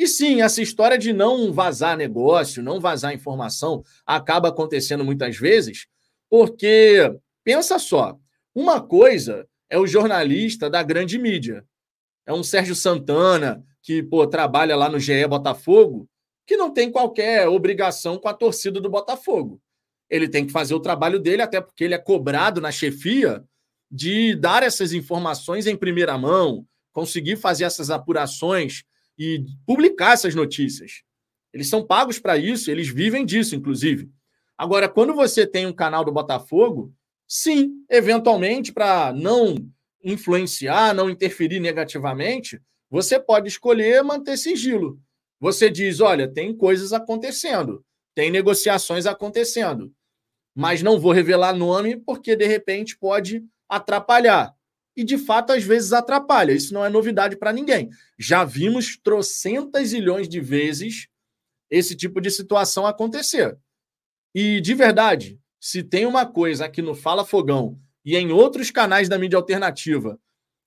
E 0.03 0.09
sim, 0.09 0.43
essa 0.43 0.61
história 0.61 0.99
de 0.99 1.13
não 1.13 1.53
vazar 1.53 1.97
negócio, 1.97 2.61
não 2.61 2.81
vazar 2.81 3.15
informação, 3.15 3.85
acaba 4.05 4.49
acontecendo 4.49 5.05
muitas 5.05 5.37
vezes, 5.37 5.87
porque, 6.29 6.99
pensa 7.45 7.79
só, 7.79 8.19
uma 8.53 8.81
coisa 8.81 9.47
é 9.71 9.79
o 9.79 9.87
jornalista 9.87 10.69
da 10.69 10.83
grande 10.83 11.21
mídia. 11.21 11.65
É 12.27 12.33
um 12.33 12.43
Sérgio 12.43 12.75
Santana, 12.75 13.65
que 13.81 14.03
pô, 14.03 14.27
trabalha 14.27 14.75
lá 14.75 14.89
no 14.89 14.99
GE 14.99 15.25
Botafogo, 15.29 16.09
que 16.45 16.57
não 16.57 16.73
tem 16.73 16.91
qualquer 16.91 17.47
obrigação 17.47 18.19
com 18.19 18.27
a 18.29 18.35
torcida 18.35 18.81
do 18.81 18.91
Botafogo. 18.91 19.61
Ele 20.11 20.29
tem 20.29 20.45
que 20.45 20.51
fazer 20.51 20.75
o 20.75 20.81
trabalho 20.81 21.21
dele, 21.21 21.43
até 21.43 21.61
porque 21.61 21.85
ele 21.85 21.95
é 21.95 21.99
cobrado 21.99 22.61
na 22.61 22.73
chefia 22.73 23.45
de 23.89 24.35
dar 24.35 24.65
essas 24.65 24.93
informações 24.93 25.69
em 25.69 25.77
primeira 25.77 26.19
mão, 26.19 26.67
conseguir 26.93 27.37
fazer 27.37 27.63
essas 27.63 27.89
apurações 27.89 28.83
e 29.19 29.45
publicar 29.67 30.13
essas 30.13 30.35
notícias. 30.35 31.03
Eles 31.53 31.69
são 31.69 31.87
pagos 31.87 32.19
para 32.19 32.37
isso, 32.39 32.71
eles 32.71 32.89
vivem 32.89 33.27
disso, 33.27 33.55
inclusive. 33.55 34.11
Agora, 34.57 34.89
quando 34.89 35.15
você 35.15 35.47
tem 35.47 35.67
um 35.67 35.73
canal 35.73 36.05
do 36.05 36.13
Botafogo, 36.13 36.95
sim, 37.27 37.85
eventualmente, 37.91 38.73
para 38.73 39.13
não 39.13 39.57
influenciar, 40.03 40.95
não 40.95 41.11
interferir 41.11 41.61
negativamente, 41.61 42.61
você 42.91 43.19
pode 43.19 43.49
escolher 43.49 44.03
manter 44.03 44.37
sigilo. 44.37 45.01
Você 45.41 45.69
diz: 45.69 46.01
olha, 46.01 46.29
tem 46.29 46.55
coisas 46.57 46.93
acontecendo, 46.93 47.85
tem 48.15 48.31
negociações 48.31 49.07
acontecendo, 49.07 49.93
mas 50.55 50.83
não 50.83 51.01
vou 51.01 51.13
revelar 51.13 51.55
nome 51.55 51.97
porque 51.97 52.37
de 52.37 52.47
repente 52.47 52.97
pode 52.99 53.45
atrapalhar 53.69 54.55
e 54.97 55.05
de 55.05 55.19
fato 55.19 55.53
às 55.53 55.63
vezes 55.63 55.93
atrapalha. 55.93 56.53
Isso 56.53 56.75
não 56.75 56.85
é 56.85 56.89
novidade 56.89 57.37
para 57.37 57.53
ninguém. 57.53 57.91
Já 58.19 58.45
vimos 58.45 58.97
trocentas 58.97 59.89
zilhões 59.89 60.29
de 60.29 60.41
vezes 60.41 61.09
esse 61.71 61.97
tipo 61.97 62.21
de 62.21 62.31
situação 62.31 62.87
acontecer. 62.87 63.57
E 64.35 64.61
de 64.61 64.75
verdade, 64.75 65.41
se 65.61 65.83
tem 65.83 66.07
uma 66.07 66.27
coisa 66.27 66.67
aqui 66.67 66.83
no 66.83 66.95
Fala 66.95 67.25
Fogão 67.25 67.79
e 68.05 68.17
em 68.17 68.33
outros 68.33 68.71
canais 68.71 69.09
da 69.09 69.19
mídia 69.19 69.37
alternativa 69.37 70.19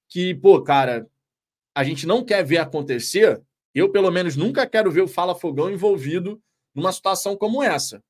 que, 0.08 0.34
pô, 0.36 0.62
cara, 0.62 1.08
a 1.76 1.84
gente 1.84 2.08
não 2.08 2.24
quer 2.24 2.44
ver 2.44 2.58
acontecer, 2.58 3.42
eu 3.74 3.92
pelo 3.92 4.10
menos 4.10 4.36
nunca 4.36 4.66
quero 4.66 4.92
ver 4.92 5.02
o 5.02 5.08
Fala 5.08 5.36
Fogão 5.36 5.70
envolvido 5.70 6.42
numa 6.74 6.92
situação 6.92 7.36
como 7.36 7.62
essa. 7.62 8.04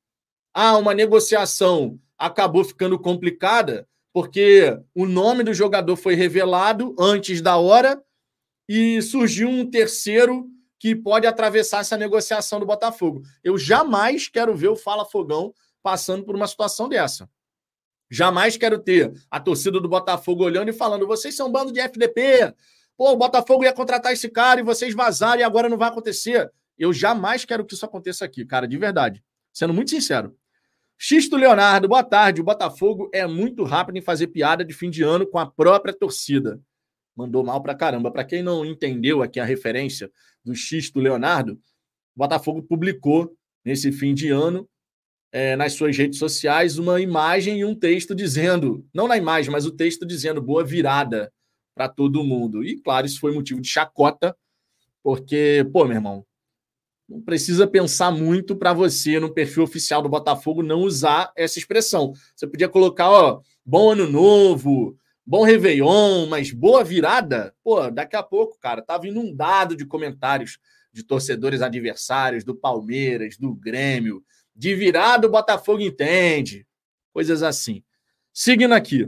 Ah, 0.53 0.77
uma 0.77 0.93
negociação 0.93 1.99
acabou 2.17 2.63
ficando 2.63 2.99
complicada 2.99 3.87
porque 4.15 4.79
o 4.95 5.05
nome 5.05 5.43
do 5.43 5.53
jogador 5.53 5.97
foi 5.97 6.15
revelado 6.15 6.95
antes 6.97 7.41
da 7.41 7.57
hora 7.57 8.01
e 8.65 9.01
surgiu 9.01 9.49
um 9.49 9.69
terceiro 9.69 10.47
que 10.79 10.95
pode 10.95 11.27
atravessar 11.27 11.81
essa 11.81 11.97
negociação 11.97 12.57
do 12.57 12.65
Botafogo. 12.65 13.23
Eu 13.43 13.57
jamais 13.57 14.29
quero 14.29 14.55
ver 14.55 14.69
o 14.69 14.75
Fala 14.77 15.03
Fogão 15.03 15.53
passando 15.83 16.23
por 16.23 16.33
uma 16.33 16.47
situação 16.47 16.87
dessa. 16.87 17.29
Jamais 18.09 18.55
quero 18.55 18.79
ter 18.79 19.11
a 19.29 19.37
torcida 19.37 19.81
do 19.81 19.89
Botafogo 19.89 20.45
olhando 20.45 20.69
e 20.69 20.73
falando: 20.73 21.05
vocês 21.05 21.35
são 21.35 21.49
um 21.49 21.51
bando 21.51 21.73
de 21.73 21.81
FDP. 21.81 22.55
Pô, 22.95 23.11
o 23.11 23.17
Botafogo 23.17 23.65
ia 23.65 23.73
contratar 23.73 24.13
esse 24.13 24.29
cara 24.29 24.61
e 24.61 24.63
vocês 24.63 24.95
vazaram 24.95 25.41
e 25.41 25.43
agora 25.43 25.67
não 25.67 25.77
vai 25.77 25.89
acontecer. 25.89 26.49
Eu 26.79 26.93
jamais 26.93 27.43
quero 27.43 27.65
que 27.65 27.73
isso 27.73 27.85
aconteça 27.85 28.23
aqui, 28.23 28.45
cara, 28.45 28.65
de 28.65 28.77
verdade. 28.77 29.21
Sendo 29.51 29.73
muito 29.73 29.89
sincero. 29.89 30.33
Xisto 30.97 31.35
Leonardo, 31.35 31.87
boa 31.87 32.03
tarde. 32.03 32.41
O 32.41 32.43
Botafogo 32.43 33.09
é 33.13 33.27
muito 33.27 33.63
rápido 33.63 33.97
em 33.97 34.01
fazer 34.01 34.27
piada 34.27 34.63
de 34.63 34.73
fim 34.73 34.89
de 34.89 35.03
ano 35.03 35.27
com 35.27 35.37
a 35.37 35.45
própria 35.45 35.93
torcida. 35.93 36.59
Mandou 37.15 37.43
mal 37.43 37.61
pra 37.61 37.75
caramba. 37.75 38.11
Para 38.11 38.23
quem 38.23 38.41
não 38.41 38.65
entendeu 38.65 39.21
aqui 39.21 39.39
a 39.39 39.45
referência 39.45 40.09
do 40.43 40.55
Xisto 40.55 40.99
Leonardo, 40.99 41.53
o 41.53 42.19
Botafogo 42.19 42.63
publicou 42.63 43.35
nesse 43.63 43.91
fim 43.91 44.13
de 44.13 44.29
ano 44.29 44.67
é, 45.31 45.55
nas 45.55 45.73
suas 45.73 45.97
redes 45.97 46.17
sociais 46.17 46.77
uma 46.77 47.01
imagem 47.01 47.59
e 47.59 47.65
um 47.65 47.75
texto 47.75 48.15
dizendo, 48.15 48.85
não 48.93 49.07
na 49.07 49.17
imagem, 49.17 49.51
mas 49.51 49.65
o 49.65 49.71
texto 49.71 50.05
dizendo 50.05 50.41
boa 50.41 50.63
virada 50.63 51.31
para 51.75 51.89
todo 51.89 52.23
mundo. 52.23 52.63
E 52.63 52.79
claro, 52.81 53.05
isso 53.05 53.19
foi 53.19 53.33
motivo 53.33 53.59
de 53.59 53.67
chacota, 53.67 54.35
porque, 55.03 55.67
pô, 55.73 55.83
meu 55.83 55.97
irmão, 55.97 56.25
não 57.07 57.21
precisa 57.21 57.67
pensar 57.67 58.11
muito 58.11 58.55
para 58.55 58.73
você, 58.73 59.19
no 59.19 59.33
perfil 59.33 59.63
oficial 59.63 60.01
do 60.01 60.09
Botafogo, 60.09 60.63
não 60.63 60.81
usar 60.81 61.31
essa 61.35 61.59
expressão. 61.59 62.13
Você 62.35 62.47
podia 62.47 62.67
colocar, 62.67 63.09
ó, 63.09 63.41
bom 63.63 63.91
ano 63.91 64.09
novo, 64.09 64.97
bom 65.25 65.43
Réveillon, 65.43 66.25
mas 66.27 66.51
boa 66.51 66.83
virada. 66.83 67.53
Pô, 67.63 67.89
daqui 67.91 68.15
a 68.15 68.23
pouco, 68.23 68.57
cara, 68.59 68.81
tava 68.81 69.07
inundado 69.07 69.75
de 69.75 69.85
comentários 69.85 70.57
de 70.91 71.03
torcedores 71.03 71.61
adversários 71.61 72.43
do 72.43 72.55
Palmeiras, 72.55 73.37
do 73.37 73.53
Grêmio. 73.53 74.23
De 74.55 74.73
virada, 74.73 75.27
o 75.27 75.31
Botafogo 75.31 75.81
entende. 75.81 76.65
coisas 77.13 77.43
assim. 77.43 77.83
Seguindo 78.33 78.73
aqui. 78.73 79.07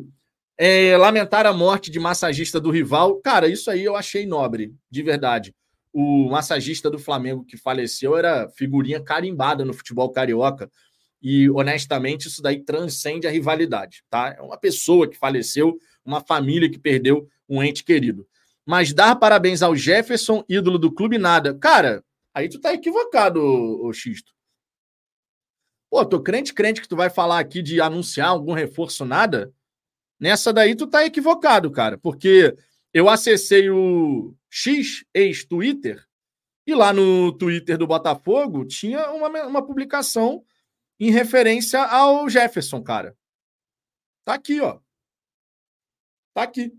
É, 0.58 0.98
lamentar 0.98 1.46
a 1.46 1.54
morte 1.54 1.92
de 1.92 2.00
massagista 2.00 2.60
do 2.60 2.72
rival. 2.72 3.18
Cara, 3.22 3.48
isso 3.48 3.70
aí 3.70 3.84
eu 3.84 3.96
achei 3.96 4.26
nobre, 4.26 4.74
de 4.90 5.04
verdade. 5.04 5.56
O 6.00 6.30
massagista 6.30 6.92
do 6.92 7.00
Flamengo 7.00 7.44
que 7.44 7.58
faleceu 7.58 8.16
era 8.16 8.48
figurinha 8.50 9.02
carimbada 9.02 9.66
no 9.66 9.74
futebol 9.74 10.12
carioca. 10.12 10.70
E, 11.20 11.50
honestamente, 11.50 12.28
isso 12.28 12.40
daí 12.40 12.64
transcende 12.64 13.26
a 13.26 13.32
rivalidade, 13.32 14.04
tá? 14.08 14.36
É 14.38 14.42
uma 14.44 14.60
pessoa 14.60 15.10
que 15.10 15.18
faleceu, 15.18 15.76
uma 16.06 16.22
família 16.22 16.70
que 16.70 16.78
perdeu 16.78 17.28
um 17.50 17.64
ente 17.64 17.84
querido. 17.84 18.28
Mas 18.64 18.94
dar 18.94 19.16
parabéns 19.16 19.64
ao 19.64 19.76
Jefferson, 19.76 20.44
ídolo 20.48 20.78
do 20.78 20.92
clube, 20.92 21.18
nada. 21.18 21.56
Cara, 21.56 22.04
aí 22.32 22.48
tu 22.48 22.62
tá 22.62 22.72
equivocado, 22.76 23.42
ô, 23.42 23.88
ô 23.88 23.92
Xisto. 23.92 24.32
Pô, 25.90 26.06
tô 26.06 26.22
crente, 26.22 26.54
crente 26.54 26.80
que 26.80 26.88
tu 26.88 26.96
vai 26.96 27.10
falar 27.10 27.40
aqui 27.40 27.64
de 27.64 27.82
anunciar 27.82 28.28
algum 28.28 28.54
reforço, 28.54 29.04
nada. 29.04 29.52
Nessa 30.20 30.54
daí 30.54 30.76
tu 30.76 30.86
tá 30.86 31.04
equivocado, 31.04 31.72
cara, 31.72 31.98
porque 31.98 32.56
eu 32.94 33.10
acessei 33.10 33.70
o 33.70 34.36
X 34.50 35.06
ex-Twitter 35.14 36.06
e 36.66 36.74
lá 36.76 36.92
no 36.92 37.32
Twitter 37.32 37.78
do 37.78 37.88
Botafogo 37.88 38.66
tinha 38.66 39.12
uma, 39.12 39.30
uma 39.46 39.66
publicação 39.66 40.44
em 41.00 41.12
referência 41.12 41.82
ao 41.82 42.28
Jefferson, 42.30 42.84
cara. 42.84 43.16
Tá 44.26 44.34
aqui, 44.34 44.60
ó. 44.60 44.80
Tá 46.34 46.44
aqui. 46.44 46.74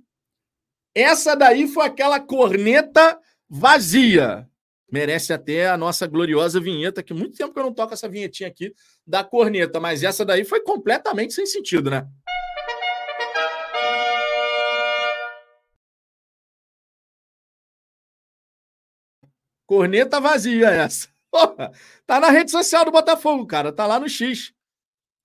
Essa 0.95 1.35
daí 1.35 1.67
foi 1.67 1.87
aquela 1.87 2.21
corneta 2.21 3.19
vazia. 3.49 4.49
Merece 4.91 5.33
até 5.33 5.69
a 5.69 5.77
nossa 5.77 6.07
gloriosa 6.07 6.61
vinheta, 6.61 7.03
que 7.03 7.15
muito 7.15 7.37
tempo 7.37 7.53
que 7.53 7.59
eu 7.59 7.65
não 7.65 7.73
toco 7.73 7.95
essa 7.95 8.09
vinhetinha 8.09 8.49
aqui 8.49 8.75
da 9.07 9.23
corneta, 9.23 9.79
mas 9.79 10.03
essa 10.03 10.25
daí 10.25 10.45
foi 10.45 10.61
completamente 10.61 11.35
sem 11.35 11.47
sentido, 11.47 11.91
né? 11.91 12.07
Corneta 19.69 20.19
vazia 20.19 20.71
essa. 20.71 21.09
Porra, 21.31 21.71
tá 22.07 22.19
na 22.19 22.31
rede 22.31 22.51
social 22.51 22.87
do 22.87 22.91
Botafogo, 22.91 23.47
cara. 23.47 23.71
Tá 23.71 23.87
lá 23.87 24.01
no 24.01 24.09
X. 24.09 24.55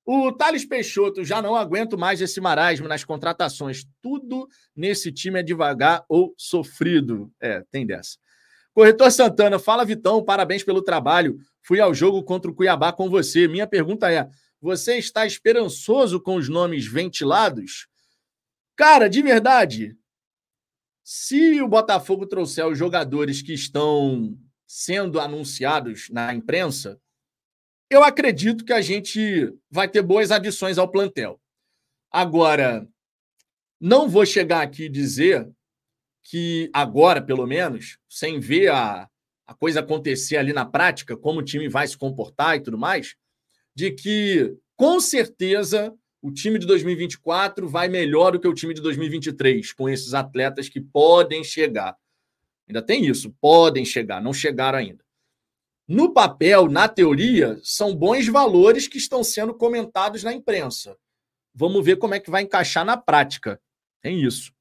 O 0.05 0.33
Thales 0.33 0.65
Peixoto, 0.65 1.23
já 1.23 1.41
não 1.41 1.55
aguento 1.55 1.97
mais 1.97 2.19
esse 2.19 2.41
marasmo 2.41 2.85
nas 2.85 3.05
contratações. 3.05 3.85
Tudo 4.01 4.49
nesse 4.75 5.13
time 5.13 5.39
é 5.39 5.43
devagar 5.43 6.03
ou 6.09 6.35
sofrido. 6.37 7.31
É, 7.41 7.63
tem 7.71 7.85
dessa. 7.85 8.17
Corretor 8.73 9.09
Santana, 9.11 9.57
fala 9.57 9.85
Vitão, 9.85 10.21
parabéns 10.21 10.61
pelo 10.61 10.81
trabalho. 10.81 11.37
Fui 11.61 11.79
ao 11.79 11.93
jogo 11.93 12.21
contra 12.21 12.51
o 12.51 12.53
Cuiabá 12.53 12.91
com 12.91 13.09
você. 13.09 13.47
Minha 13.47 13.65
pergunta 13.65 14.11
é: 14.11 14.27
você 14.59 14.97
está 14.97 15.25
esperançoso 15.25 16.19
com 16.19 16.35
os 16.35 16.49
nomes 16.49 16.85
ventilados? 16.85 17.87
Cara, 18.75 19.07
de 19.07 19.21
verdade, 19.21 19.95
se 21.03 21.61
o 21.61 21.67
Botafogo 21.67 22.25
trouxer 22.25 22.65
os 22.65 22.77
jogadores 22.77 23.41
que 23.41 23.53
estão 23.53 24.37
sendo 24.65 25.19
anunciados 25.19 26.09
na 26.09 26.33
imprensa, 26.33 26.99
eu 27.89 28.03
acredito 28.03 28.63
que 28.63 28.73
a 28.73 28.81
gente 28.81 29.53
vai 29.69 29.87
ter 29.87 30.01
boas 30.01 30.31
adições 30.31 30.77
ao 30.77 30.89
plantel. 30.89 31.39
Agora, 32.09 32.87
não 33.79 34.07
vou 34.07 34.25
chegar 34.25 34.61
aqui 34.61 34.85
e 34.85 34.89
dizer 34.89 35.47
que 36.23 36.69
agora, 36.73 37.21
pelo 37.21 37.45
menos, 37.45 37.99
sem 38.09 38.39
ver 38.39 38.69
a, 38.69 39.09
a 39.45 39.53
coisa 39.53 39.81
acontecer 39.81 40.37
ali 40.37 40.53
na 40.53 40.65
prática, 40.65 41.17
como 41.17 41.39
o 41.39 41.43
time 41.43 41.67
vai 41.67 41.85
se 41.87 41.97
comportar 41.97 42.55
e 42.55 42.61
tudo 42.61 42.77
mais, 42.77 43.15
de 43.75 43.91
que 43.91 44.55
com 44.75 44.99
certeza 44.99 45.93
o 46.23 46.31
time 46.31 46.57
de 46.57 46.65
2024 46.65 47.67
vai 47.67 47.89
melhor 47.89 48.31
do 48.31 48.39
que 48.39 48.47
o 48.47 48.53
time 48.53 48.73
de 48.73 48.81
2023, 48.81 49.73
com 49.73 49.89
esses 49.89 50.13
atletas 50.13 50.69
que 50.69 50.79
podem 50.79 51.43
chegar. 51.43 51.97
Ainda 52.65 52.81
tem 52.81 53.05
isso, 53.05 53.35
podem 53.41 53.83
chegar, 53.83 54.21
não 54.21 54.33
chegaram 54.33 54.79
ainda. 54.79 55.03
No 55.85 56.13
papel, 56.13 56.69
na 56.69 56.87
teoria, 56.87 57.59
são 57.61 57.93
bons 57.93 58.25
valores 58.25 58.87
que 58.87 58.97
estão 58.97 59.21
sendo 59.21 59.53
comentados 59.53 60.23
na 60.23 60.31
imprensa. 60.31 60.95
Vamos 61.53 61.83
ver 61.83 61.97
como 61.97 62.15
é 62.15 62.21
que 62.21 62.31
vai 62.31 62.43
encaixar 62.43 62.85
na 62.85 62.95
prática. 62.95 63.59
Tem 64.01 64.23
isso. 64.23 64.53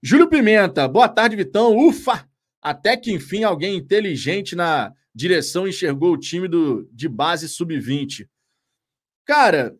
Júlio 0.00 0.28
Pimenta, 0.28 0.86
boa 0.86 1.08
tarde, 1.08 1.34
Vitão. 1.34 1.76
Ufa! 1.76 2.24
Até 2.62 2.96
que 2.96 3.12
enfim 3.12 3.42
alguém 3.42 3.76
inteligente 3.76 4.54
na 4.54 4.94
direção 5.12 5.66
enxergou 5.66 6.12
o 6.12 6.18
time 6.18 6.46
do, 6.46 6.88
de 6.92 7.08
base 7.08 7.48
sub-20. 7.48 8.28
Cara, 9.24 9.76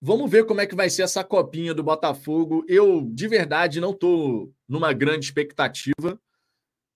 Vamos 0.00 0.30
ver 0.30 0.46
como 0.46 0.60
é 0.60 0.66
que 0.66 0.76
vai 0.76 0.88
ser 0.88 1.02
essa 1.02 1.24
copinha 1.24 1.74
do 1.74 1.82
Botafogo. 1.82 2.64
Eu, 2.68 3.02
de 3.02 3.26
verdade, 3.26 3.80
não 3.80 3.90
estou 3.90 4.52
numa 4.68 4.92
grande 4.92 5.26
expectativa. 5.26 6.20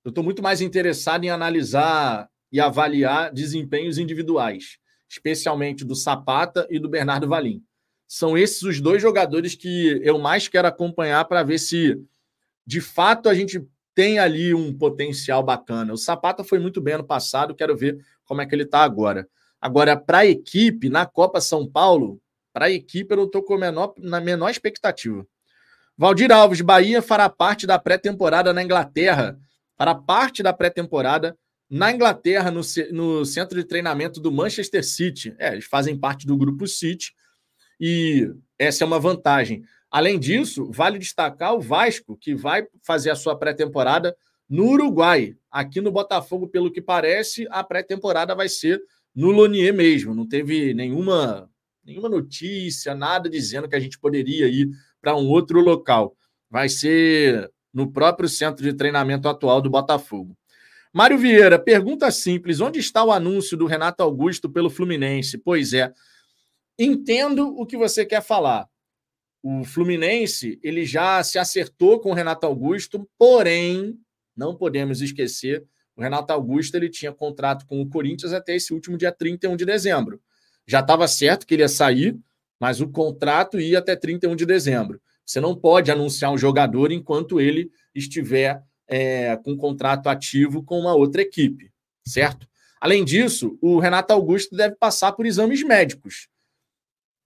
Eu 0.04 0.10
estou 0.10 0.22
muito 0.22 0.40
mais 0.40 0.60
interessado 0.60 1.24
em 1.24 1.30
analisar 1.30 2.30
e 2.52 2.60
avaliar 2.60 3.32
desempenhos 3.32 3.98
individuais, 3.98 4.78
especialmente 5.08 5.84
do 5.84 5.96
Sapata 5.96 6.64
e 6.70 6.78
do 6.78 6.88
Bernardo 6.88 7.28
Valim. 7.28 7.64
São 8.06 8.38
esses 8.38 8.62
os 8.62 8.80
dois 8.80 9.02
jogadores 9.02 9.56
que 9.56 10.00
eu 10.04 10.18
mais 10.18 10.46
quero 10.46 10.68
acompanhar 10.68 11.24
para 11.24 11.42
ver 11.42 11.58
se, 11.58 12.00
de 12.64 12.80
fato, 12.80 13.28
a 13.28 13.34
gente 13.34 13.66
tem 13.96 14.20
ali 14.20 14.54
um 14.54 14.72
potencial 14.72 15.42
bacana. 15.42 15.92
O 15.92 15.98
Sapata 15.98 16.44
foi 16.44 16.60
muito 16.60 16.80
bem 16.80 16.94
ano 16.94 17.04
passado, 17.04 17.54
quero 17.54 17.76
ver 17.76 18.04
como 18.24 18.40
é 18.40 18.46
que 18.46 18.54
ele 18.54 18.62
está 18.62 18.84
agora. 18.84 19.28
Agora, 19.60 19.96
para 19.96 20.18
a 20.18 20.26
equipe, 20.26 20.88
na 20.88 21.04
Copa 21.04 21.40
São 21.40 21.66
Paulo, 21.66 22.21
para 22.52 22.66
a 22.66 22.70
equipe, 22.70 23.12
eu 23.12 23.16
não 23.16 23.24
estou 23.24 23.42
com 23.42 23.54
a 23.54 23.58
menor, 23.58 23.94
na 23.98 24.20
menor 24.20 24.50
expectativa. 24.50 25.26
Valdir 25.96 26.32
Alves, 26.32 26.60
Bahia 26.60 27.00
fará 27.00 27.28
parte 27.28 27.66
da 27.66 27.78
pré-temporada 27.78 28.52
na 28.52 28.62
Inglaterra. 28.62 29.38
Fará 29.76 29.94
parte 29.94 30.42
da 30.42 30.52
pré-temporada 30.52 31.36
na 31.68 31.92
Inglaterra, 31.92 32.50
no, 32.50 32.60
no 32.92 33.24
centro 33.24 33.58
de 33.58 33.64
treinamento 33.64 34.20
do 34.20 34.30
Manchester 34.30 34.84
City. 34.84 35.34
É, 35.38 35.52
eles 35.52 35.64
fazem 35.64 35.96
parte 35.96 36.26
do 36.26 36.36
grupo 36.36 36.66
City 36.66 37.12
e 37.80 38.30
essa 38.58 38.84
é 38.84 38.86
uma 38.86 39.00
vantagem. 39.00 39.64
Além 39.90 40.18
disso, 40.18 40.70
vale 40.70 40.98
destacar 40.98 41.54
o 41.54 41.60
Vasco, 41.60 42.16
que 42.16 42.34
vai 42.34 42.66
fazer 42.82 43.10
a 43.10 43.16
sua 43.16 43.38
pré-temporada 43.38 44.16
no 44.48 44.68
Uruguai. 44.68 45.36
Aqui 45.50 45.80
no 45.80 45.90
Botafogo, 45.90 46.48
pelo 46.48 46.70
que 46.70 46.80
parece, 46.80 47.46
a 47.50 47.62
pré-temporada 47.64 48.34
vai 48.34 48.48
ser 48.48 48.82
no 49.14 49.30
Lonier 49.30 49.74
mesmo. 49.74 50.14
Não 50.14 50.26
teve 50.26 50.72
nenhuma 50.74 51.50
nenhuma 51.84 52.08
notícia, 52.08 52.94
nada 52.94 53.28
dizendo 53.28 53.68
que 53.68 53.76
a 53.76 53.80
gente 53.80 53.98
poderia 53.98 54.48
ir 54.48 54.70
para 55.00 55.16
um 55.16 55.28
outro 55.28 55.60
local. 55.60 56.16
Vai 56.50 56.68
ser 56.68 57.50
no 57.72 57.90
próprio 57.90 58.28
centro 58.28 58.62
de 58.62 58.72
treinamento 58.72 59.28
atual 59.28 59.60
do 59.60 59.70
Botafogo. 59.70 60.36
Mário 60.92 61.18
Vieira, 61.18 61.58
pergunta 61.58 62.10
simples: 62.10 62.60
onde 62.60 62.78
está 62.78 63.02
o 63.02 63.12
anúncio 63.12 63.56
do 63.56 63.66
Renato 63.66 64.02
Augusto 64.02 64.50
pelo 64.50 64.70
Fluminense? 64.70 65.38
Pois 65.38 65.72
é, 65.72 65.92
entendo 66.78 67.48
o 67.56 67.66
que 67.66 67.76
você 67.76 68.04
quer 68.04 68.22
falar. 68.22 68.68
O 69.42 69.64
Fluminense 69.64 70.60
ele 70.62 70.84
já 70.84 71.22
se 71.22 71.38
acertou 71.38 71.98
com 71.98 72.10
o 72.10 72.14
Renato 72.14 72.46
Augusto, 72.46 73.08
porém 73.18 73.98
não 74.36 74.54
podemos 74.54 75.00
esquecer 75.00 75.66
o 75.96 76.02
Renato 76.02 76.32
Augusto 76.32 76.74
ele 76.74 76.88
tinha 76.88 77.12
contrato 77.12 77.66
com 77.66 77.80
o 77.80 77.88
Corinthians 77.88 78.32
até 78.32 78.56
esse 78.56 78.72
último 78.72 78.96
dia 78.96 79.12
31 79.12 79.56
de 79.56 79.64
dezembro. 79.64 80.20
Já 80.66 80.80
estava 80.80 81.08
certo 81.08 81.46
que 81.46 81.54
ele 81.54 81.62
ia 81.62 81.68
sair, 81.68 82.18
mas 82.60 82.80
o 82.80 82.88
contrato 82.88 83.60
ia 83.60 83.78
até 83.78 83.96
31 83.96 84.36
de 84.36 84.46
dezembro. 84.46 85.00
Você 85.24 85.40
não 85.40 85.54
pode 85.54 85.90
anunciar 85.90 86.32
um 86.32 86.38
jogador 86.38 86.92
enquanto 86.92 87.40
ele 87.40 87.70
estiver 87.94 88.62
é, 88.88 89.36
com 89.36 89.52
um 89.52 89.56
contrato 89.56 90.08
ativo 90.08 90.62
com 90.62 90.78
uma 90.78 90.94
outra 90.94 91.22
equipe, 91.22 91.72
certo? 92.06 92.46
Além 92.80 93.04
disso, 93.04 93.56
o 93.60 93.78
Renato 93.78 94.12
Augusto 94.12 94.56
deve 94.56 94.74
passar 94.76 95.12
por 95.12 95.24
exames 95.24 95.62
médicos. 95.62 96.28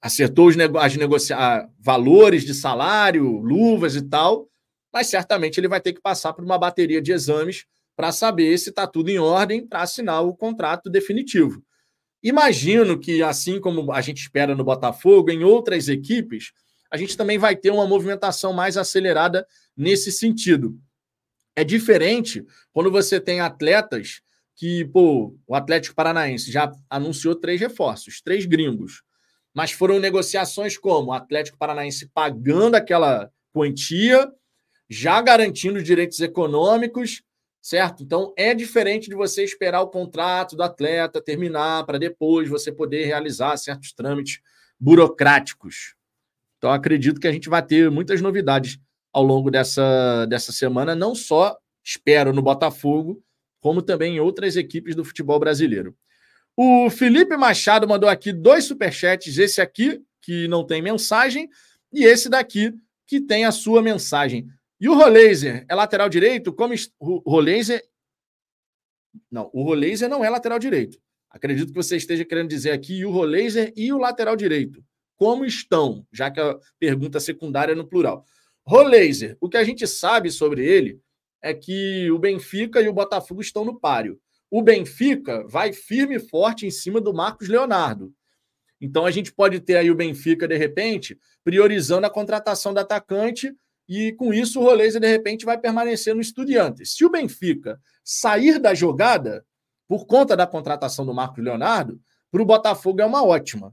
Acertou 0.01 0.49
os 0.49 0.57
nego 0.57 0.79
as 0.79 0.95
negocia 0.97 1.69
valores 1.79 2.45
de 2.45 2.55
salário, 2.55 3.39
luvas 3.41 3.97
e 3.97 4.03
tal, 4.03 4.49
mas 4.93 5.07
certamente 5.07 5.59
ele 5.59 5.69
vai 5.69 5.81
ter 5.81 5.93
que 5.93 6.01
passar 6.01 6.33
por 6.33 6.45
uma 6.45 6.59
bateria 6.59 7.01
de 7.01 7.11
exames 7.11 7.65
para 7.97 8.13
saber 8.13 8.57
se 8.59 8.69
está 8.69 8.87
tudo 8.87 9.09
em 9.09 9.19
ordem 9.19 9.67
para 9.67 9.81
assinar 9.81 10.23
o 10.23 10.37
contrato 10.37 10.91
definitivo. 10.91 11.63
Imagino 12.27 12.99
que, 12.99 13.23
assim 13.23 13.61
como 13.61 13.93
a 13.93 14.01
gente 14.01 14.19
espera 14.19 14.53
no 14.53 14.65
Botafogo, 14.65 15.31
em 15.31 15.45
outras 15.45 15.87
equipes, 15.87 16.51
a 16.91 16.97
gente 16.97 17.17
também 17.17 17.39
vai 17.39 17.55
ter 17.55 17.71
uma 17.71 17.87
movimentação 17.87 18.53
mais 18.53 18.77
acelerada 18.77 19.47
nesse 19.77 20.11
sentido. 20.11 20.77
É 21.55 21.63
diferente 21.63 22.45
quando 22.73 22.91
você 22.91 23.21
tem 23.21 23.39
atletas 23.39 24.23
que, 24.57 24.85
pô, 24.87 25.39
o 25.47 25.55
Atlético 25.55 25.95
Paranaense 25.95 26.51
já 26.51 26.73
anunciou 26.91 27.37
três 27.37 27.61
reforços, 27.61 28.21
três 28.21 28.45
gringos. 28.45 29.05
Mas 29.55 29.71
foram 29.71 30.01
negociações 30.01 30.77
como 30.77 31.11
o 31.11 31.13
Atlético 31.13 31.57
Paranaense 31.57 32.11
pagando 32.13 32.75
aquela 32.75 33.31
quantia, 33.53 34.29
já 34.91 35.23
garantindo 35.23 35.81
direitos 35.81 36.19
econômicos 36.19 37.23
certo? 37.67 38.05
Então 38.05 38.33
é 38.37 38.55
diferente 38.55 39.09
de 39.09 39.17
você 39.17 39.43
esperar 39.43 39.81
o 39.81 39.89
contrato 39.89 40.55
do 40.55 40.63
atleta 40.63 41.21
terminar 41.21 41.85
para 41.85 41.99
depois 41.99 42.49
você 42.49 42.71
poder 42.71 43.07
realizar 43.07 43.57
certos 43.57 43.93
trâmites 43.93 44.41
burocráticos. 44.79 45.97
Então, 46.59 46.71
acredito 46.71 47.21
que 47.21 47.27
a 47.27 47.33
gente 47.33 47.49
vai 47.49 47.61
ter 47.61 47.91
muitas 47.91 48.21
novidades 48.21 48.79
ao 49.13 49.25
longo 49.25 49.51
dessa, 49.51 50.27
dessa 50.27 50.53
semana, 50.53 50.95
não 50.95 51.13
só, 51.13 51.59
espero, 51.85 52.33
no 52.33 52.41
Botafogo, 52.41 53.21
como 53.61 53.83
também 53.83 54.15
em 54.15 54.21
outras 54.21 54.55
equipes 54.57 54.95
do 54.95 55.05
futebol 55.05 55.41
brasileiro. 55.41 55.97
O 56.57 56.89
Felipe 56.89 57.37
Machado 57.37 57.89
mandou 57.89 58.09
aqui 58.09 58.33
dois 58.33 58.65
superchats, 58.65 59.39
esse 59.39 59.61
aqui, 59.61 60.01
que 60.23 60.47
não 60.47 60.65
tem 60.65 60.81
mensagem, 60.81 61.49
e 61.93 62.05
esse 62.05 62.29
daqui, 62.29 62.73
que 63.07 63.21
tem 63.21 63.45
a 63.45 63.51
sua 63.51 63.83
mensagem. 63.83 64.47
E 64.81 64.89
o 64.89 64.95
Roleiser 64.95 65.65
é 65.69 65.75
lateral 65.75 66.09
direito? 66.09 66.53
Como 66.53 66.75
o 66.99 67.31
Roleiser. 67.31 67.83
Não, 69.31 69.51
o 69.53 69.63
Roleiser 69.63 70.09
não 70.09 70.25
é 70.25 70.29
lateral 70.29 70.59
direito. 70.59 70.99
Acredito 71.31 71.69
que 71.69 71.83
você 71.83 71.97
esteja 71.97 72.25
querendo 72.25 72.49
dizer 72.49 72.73
aqui 72.73 73.05
o 73.05 73.11
Roleiser 73.11 73.73
e 73.77 73.93
o 73.93 73.99
lateral 73.99 74.37
direito. 74.37 74.85
Como 75.17 75.45
estão? 75.45 76.07
Já 76.13 76.31
que 76.31 76.41
a 76.41 76.59
pergunta 76.79 77.19
secundária 77.19 77.73
é 77.73 77.75
no 77.75 77.87
plural. 77.87 78.25
Roleiser, 78.65 79.37
o 79.41 79.49
que 79.49 79.57
a 79.57 79.65
gente 79.65 79.87
sabe 79.87 80.31
sobre 80.31 80.65
ele 80.65 81.01
é 81.41 81.55
que 81.55 82.11
o 82.11 82.19
Benfica 82.19 82.81
e 82.81 82.89
o 82.89 82.93
Botafogo 82.93 83.41
estão 83.41 83.65
no 83.65 83.79
páreo. 83.79 84.21
O 84.51 84.63
Benfica 84.63 85.47
vai 85.49 85.73
firme 85.73 86.17
e 86.17 86.21
forte 86.21 86.67
em 86.67 86.71
cima 86.71 87.01
do 87.01 87.15
Marcos 87.15 87.49
Leonardo. 87.49 88.13
Então 88.81 89.07
a 89.07 89.11
gente 89.11 89.33
pode 89.33 89.61
ter 89.61 89.77
aí 89.77 89.91
o 89.91 89.95
Benfica, 89.95 90.47
de 90.47 90.57
repente, 90.57 91.19
priorizando 91.43 92.07
a 92.07 92.11
contratação 92.11 92.75
do 92.75 92.81
atacante 92.81 93.55
e 93.89 94.13
com 94.13 94.33
isso 94.35 94.61
o 94.61 94.65
Roleza, 94.65 94.99
de 94.99 95.07
repente, 95.09 95.45
vai 95.45 95.59
permanecer 95.59 96.15
no 96.15 96.21
Estudiantes. 96.21 96.95
Se 96.95 97.05
o 97.05 97.11
Benfica 97.11 97.81
sair 98.03 98.59
da 98.59 98.75
jogada, 98.75 99.45
por 99.89 100.07
conta 100.07 100.37
da 100.37 100.47
contratação 100.47 101.07
do 101.07 101.15
Marcos 101.15 101.43
Leonardo, 101.43 102.01
para 102.31 102.43
o 102.43 102.47
Botafogo 102.47 103.01
é 103.01 103.07
uma 103.07 103.25
ótima, 103.25 103.73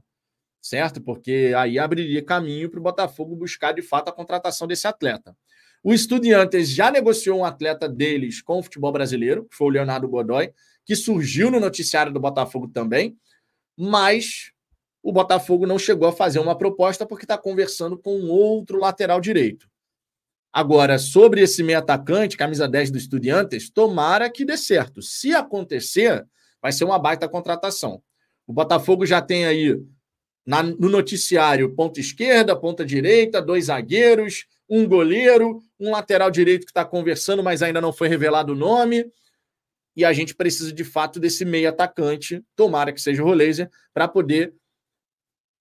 certo? 0.62 1.00
Porque 1.00 1.52
aí 1.56 1.78
abriria 1.78 2.24
caminho 2.24 2.70
para 2.70 2.78
o 2.78 2.82
Botafogo 2.82 3.34
buscar 3.34 3.72
de 3.72 3.82
fato 3.82 4.08
a 4.08 4.12
contratação 4.12 4.66
desse 4.66 4.86
atleta. 4.86 5.36
O 5.82 5.92
Estudiantes 5.92 6.70
já 6.70 6.90
negociou 6.90 7.40
um 7.40 7.44
atleta 7.44 7.88
deles 7.88 8.40
com 8.40 8.58
o 8.58 8.62
futebol 8.62 8.92
brasileiro, 8.92 9.44
que 9.44 9.56
foi 9.56 9.66
o 9.66 9.70
Leonardo 9.70 10.08
Godoy, 10.08 10.52
que 10.86 10.96
surgiu 10.96 11.50
no 11.50 11.60
noticiário 11.60 12.12
do 12.12 12.20
Botafogo 12.20 12.68
também, 12.68 13.18
mas 13.76 14.52
o 15.02 15.12
Botafogo 15.12 15.66
não 15.66 15.78
chegou 15.78 16.08
a 16.08 16.12
fazer 16.12 16.38
uma 16.38 16.56
proposta 16.56 17.04
porque 17.04 17.24
está 17.24 17.36
conversando 17.36 17.98
com 17.98 18.22
outro 18.28 18.78
lateral 18.78 19.20
direito. 19.20 19.68
Agora, 20.56 21.00
sobre 21.00 21.40
esse 21.40 21.64
meio 21.64 21.80
atacante, 21.80 22.36
camisa 22.36 22.68
10 22.68 22.92
do 22.92 22.96
Estudiantes, 22.96 23.68
tomara 23.68 24.30
que 24.30 24.44
dê 24.44 24.56
certo. 24.56 25.02
Se 25.02 25.34
acontecer, 25.34 26.24
vai 26.62 26.70
ser 26.70 26.84
uma 26.84 26.96
baita 26.96 27.28
contratação. 27.28 28.00
O 28.46 28.52
Botafogo 28.52 29.04
já 29.04 29.20
tem 29.20 29.46
aí 29.46 29.76
na, 30.46 30.62
no 30.62 30.88
noticiário 30.88 31.74
ponta 31.74 31.98
esquerda, 31.98 32.54
ponta 32.54 32.86
direita, 32.86 33.42
dois 33.42 33.64
zagueiros, 33.64 34.46
um 34.70 34.86
goleiro, 34.86 35.60
um 35.80 35.90
lateral 35.90 36.30
direito 36.30 36.66
que 36.66 36.70
está 36.70 36.84
conversando, 36.84 37.42
mas 37.42 37.60
ainda 37.60 37.80
não 37.80 37.92
foi 37.92 38.06
revelado 38.06 38.52
o 38.52 38.56
nome. 38.56 39.10
E 39.96 40.04
a 40.04 40.12
gente 40.12 40.36
precisa 40.36 40.72
de 40.72 40.84
fato 40.84 41.18
desse 41.18 41.44
meio 41.44 41.68
atacante, 41.68 42.44
tomara 42.54 42.92
que 42.92 43.00
seja 43.00 43.24
o 43.24 43.26
Roleiser, 43.26 43.68
para 43.92 44.06
poder 44.06 44.54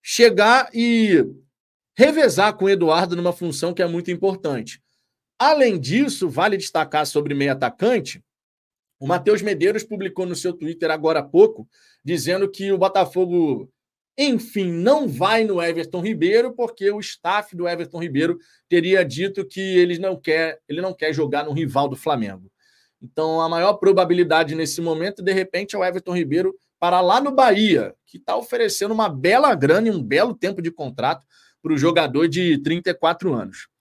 chegar 0.04 0.70
e 0.72 1.26
revezar 1.98 2.54
com 2.54 2.66
o 2.66 2.70
Eduardo 2.70 3.16
numa 3.16 3.34
função 3.34 3.74
que 3.74 3.82
é 3.82 3.88
muito 3.88 4.12
importante. 4.12 4.83
Além 5.46 5.78
disso, 5.78 6.30
vale 6.30 6.56
destacar 6.56 7.06
sobre 7.06 7.34
meio 7.34 7.52
atacante, 7.52 8.24
o 8.98 9.06
Matheus 9.06 9.42
Medeiros 9.42 9.84
publicou 9.84 10.26
no 10.26 10.38
seu 10.38 10.54
Twitter 10.54 10.90
agora 10.90 11.20
há 11.20 11.22
pouco, 11.24 11.68
dizendo 12.02 12.50
que 12.50 12.72
o 12.72 12.78
Botafogo, 12.78 13.70
enfim, 14.18 14.72
não 14.72 15.06
vai 15.06 15.44
no 15.44 15.62
Everton 15.62 16.00
Ribeiro, 16.00 16.54
porque 16.54 16.90
o 16.90 17.00
staff 17.02 17.58
do 17.58 17.68
Everton 17.68 18.02
Ribeiro 18.02 18.38
teria 18.70 19.04
dito 19.04 19.46
que 19.46 19.60
ele 19.60 20.00
não 20.00 20.16
quer, 20.16 20.62
ele 20.66 20.80
não 20.80 20.94
quer 20.94 21.14
jogar 21.14 21.44
no 21.44 21.52
rival 21.52 21.90
do 21.90 21.98
Flamengo. 21.98 22.50
Então, 23.02 23.42
a 23.42 23.50
maior 23.50 23.74
probabilidade 23.74 24.56
nesse 24.56 24.80
momento, 24.80 25.22
de 25.22 25.34
repente, 25.34 25.76
é 25.76 25.78
o 25.78 25.84
Everton 25.84 26.16
Ribeiro 26.16 26.56
para 26.80 27.02
lá 27.02 27.20
no 27.20 27.34
Bahia, 27.34 27.94
que 28.06 28.16
está 28.16 28.38
oferecendo 28.38 28.94
uma 28.94 29.10
bela 29.10 29.54
grana 29.56 29.90
e 29.90 29.92
um 29.92 30.02
belo 30.02 30.34
tempo 30.34 30.62
de 30.62 30.72
contrato 30.72 31.28
para 31.62 31.74
o 31.74 31.78
jogador 31.78 32.30
de 32.30 32.60
34 32.60 33.34
anos. 33.34 33.73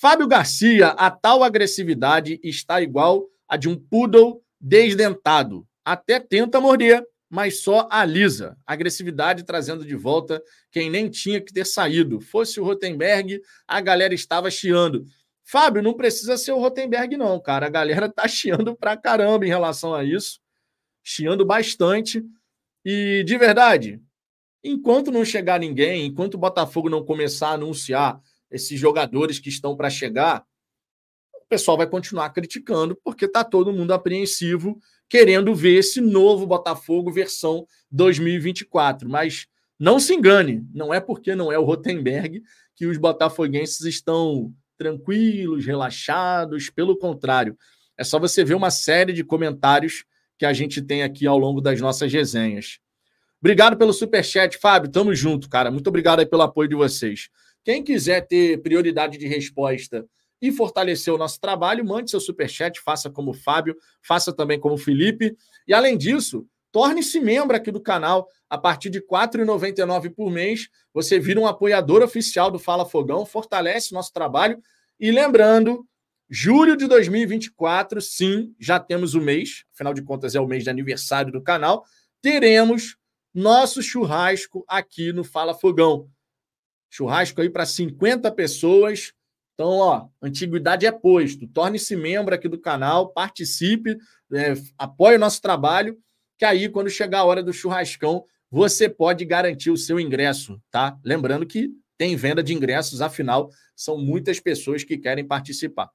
Fábio 0.00 0.26
Garcia, 0.26 0.88
a 0.88 1.10
tal 1.10 1.44
agressividade 1.44 2.40
está 2.42 2.80
igual 2.80 3.28
a 3.48 3.56
de 3.56 3.68
um 3.68 3.76
poodle 3.76 4.42
desdentado. 4.60 5.66
Até 5.84 6.18
tenta 6.18 6.60
morder, 6.60 7.04
mas 7.28 7.62
só 7.62 7.88
alisa. 7.90 8.56
Agressividade 8.66 9.44
trazendo 9.44 9.84
de 9.84 9.94
volta 9.94 10.42
quem 10.70 10.90
nem 10.90 11.08
tinha 11.08 11.40
que 11.40 11.52
ter 11.52 11.66
saído. 11.66 12.20
Fosse 12.20 12.60
o 12.60 12.64
Rotenberg, 12.64 13.40
a 13.66 13.80
galera 13.80 14.14
estava 14.14 14.50
chiando. 14.50 15.04
Fábio, 15.44 15.82
não 15.82 15.94
precisa 15.94 16.36
ser 16.36 16.52
o 16.52 16.58
Rotenberg, 16.58 17.16
não, 17.16 17.40
cara. 17.40 17.66
A 17.66 17.70
galera 17.70 18.08
tá 18.08 18.26
chiando 18.26 18.74
pra 18.76 18.96
caramba 18.96 19.44
em 19.44 19.48
relação 19.48 19.94
a 19.94 20.04
isso. 20.04 20.40
Chiando 21.02 21.44
bastante. 21.44 22.24
E, 22.84 23.22
de 23.24 23.36
verdade, 23.36 24.00
enquanto 24.64 25.10
não 25.10 25.24
chegar 25.24 25.60
ninguém, 25.60 26.06
enquanto 26.06 26.34
o 26.34 26.38
Botafogo 26.38 26.88
não 26.88 27.04
começar 27.04 27.48
a 27.48 27.54
anunciar 27.54 28.20
esses 28.52 28.78
jogadores 28.78 29.38
que 29.38 29.48
estão 29.48 29.76
para 29.76 29.90
chegar, 29.90 30.44
o 31.34 31.46
pessoal 31.48 31.76
vai 31.76 31.86
continuar 31.86 32.30
criticando, 32.30 32.96
porque 33.02 33.24
está 33.24 33.42
todo 33.42 33.72
mundo 33.72 33.92
apreensivo, 33.92 34.78
querendo 35.08 35.54
ver 35.54 35.78
esse 35.78 36.00
novo 36.00 36.46
Botafogo 36.46 37.10
versão 37.10 37.66
2024. 37.90 39.08
Mas 39.08 39.46
não 39.78 39.98
se 39.98 40.14
engane, 40.14 40.64
não 40.72 40.94
é 40.94 41.00
porque 41.00 41.34
não 41.34 41.50
é 41.50 41.58
o 41.58 41.64
Rotenberg 41.64 42.42
que 42.74 42.86
os 42.86 42.96
botafoguenses 42.96 43.80
estão 43.82 44.54
tranquilos, 44.78 45.66
relaxados, 45.66 46.70
pelo 46.70 46.96
contrário. 46.96 47.56
É 47.96 48.04
só 48.04 48.18
você 48.18 48.44
ver 48.44 48.54
uma 48.54 48.70
série 48.70 49.12
de 49.12 49.22
comentários 49.22 50.04
que 50.38 50.46
a 50.46 50.52
gente 50.52 50.82
tem 50.82 51.02
aqui 51.02 51.26
ao 51.26 51.38
longo 51.38 51.60
das 51.60 51.80
nossas 51.80 52.12
resenhas. 52.12 52.78
Obrigado 53.40 53.76
pelo 53.76 53.92
super 53.92 54.24
chat, 54.24 54.56
Fábio. 54.56 54.90
Tamo 54.90 55.14
junto, 55.14 55.48
cara. 55.48 55.70
Muito 55.70 55.88
obrigado 55.88 56.26
pelo 56.26 56.42
apoio 56.42 56.68
de 56.68 56.74
vocês. 56.74 57.28
Quem 57.64 57.82
quiser 57.82 58.26
ter 58.26 58.60
prioridade 58.60 59.18
de 59.18 59.26
resposta 59.26 60.06
e 60.40 60.50
fortalecer 60.50 61.14
o 61.14 61.18
nosso 61.18 61.40
trabalho, 61.40 61.84
mande 61.84 62.10
seu 62.10 62.20
superchat, 62.20 62.80
faça 62.80 63.08
como 63.08 63.30
o 63.30 63.34
Fábio, 63.34 63.76
faça 64.02 64.32
também 64.32 64.58
como 64.58 64.74
o 64.74 64.78
Felipe. 64.78 65.36
E 65.68 65.72
além 65.72 65.96
disso, 65.96 66.44
torne-se 66.72 67.20
membro 67.20 67.56
aqui 67.56 67.70
do 67.70 67.80
canal. 67.80 68.26
A 68.50 68.58
partir 68.58 68.90
de 68.90 68.98
R$ 68.98 69.06
4,99 69.08 70.12
por 70.12 70.30
mês, 70.30 70.68
você 70.92 71.20
vira 71.20 71.38
um 71.38 71.46
apoiador 71.46 72.02
oficial 72.02 72.50
do 72.50 72.58
Fala 72.58 72.84
Fogão, 72.84 73.24
fortalece 73.24 73.94
nosso 73.94 74.12
trabalho. 74.12 74.60
E 74.98 75.12
lembrando, 75.12 75.86
julho 76.28 76.76
de 76.76 76.88
2024, 76.88 78.00
sim, 78.00 78.52
já 78.58 78.80
temos 78.80 79.14
o 79.14 79.20
mês, 79.20 79.64
afinal 79.72 79.94
de 79.94 80.02
contas 80.02 80.34
é 80.34 80.40
o 80.40 80.46
mês 80.46 80.64
de 80.64 80.70
aniversário 80.70 81.30
do 81.30 81.40
canal, 81.40 81.84
teremos 82.20 82.96
nosso 83.32 83.80
churrasco 83.80 84.64
aqui 84.66 85.12
no 85.12 85.22
Fala 85.22 85.54
Fogão. 85.54 86.08
Churrasco 86.92 87.40
aí 87.40 87.48
para 87.48 87.64
50 87.64 88.30
pessoas. 88.32 89.14
Então, 89.54 89.70
ó, 89.78 90.08
antiguidade 90.20 90.84
é 90.84 90.92
posto. 90.92 91.46
Torne-se 91.48 91.96
membro 91.96 92.34
aqui 92.34 92.48
do 92.48 92.60
canal, 92.60 93.08
participe, 93.08 93.96
é, 94.32 94.52
apoie 94.76 95.16
o 95.16 95.18
nosso 95.18 95.40
trabalho, 95.40 95.98
que 96.38 96.44
aí, 96.44 96.68
quando 96.68 96.90
chegar 96.90 97.20
a 97.20 97.24
hora 97.24 97.42
do 97.42 97.52
churrascão, 97.52 98.24
você 98.50 98.88
pode 98.88 99.24
garantir 99.24 99.70
o 99.70 99.76
seu 99.76 99.98
ingresso, 99.98 100.60
tá? 100.70 100.98
Lembrando 101.02 101.46
que 101.46 101.70
tem 101.96 102.14
venda 102.14 102.42
de 102.42 102.52
ingressos, 102.52 103.00
afinal, 103.00 103.48
são 103.74 103.96
muitas 103.96 104.38
pessoas 104.38 104.84
que 104.84 104.98
querem 104.98 105.26
participar. 105.26 105.88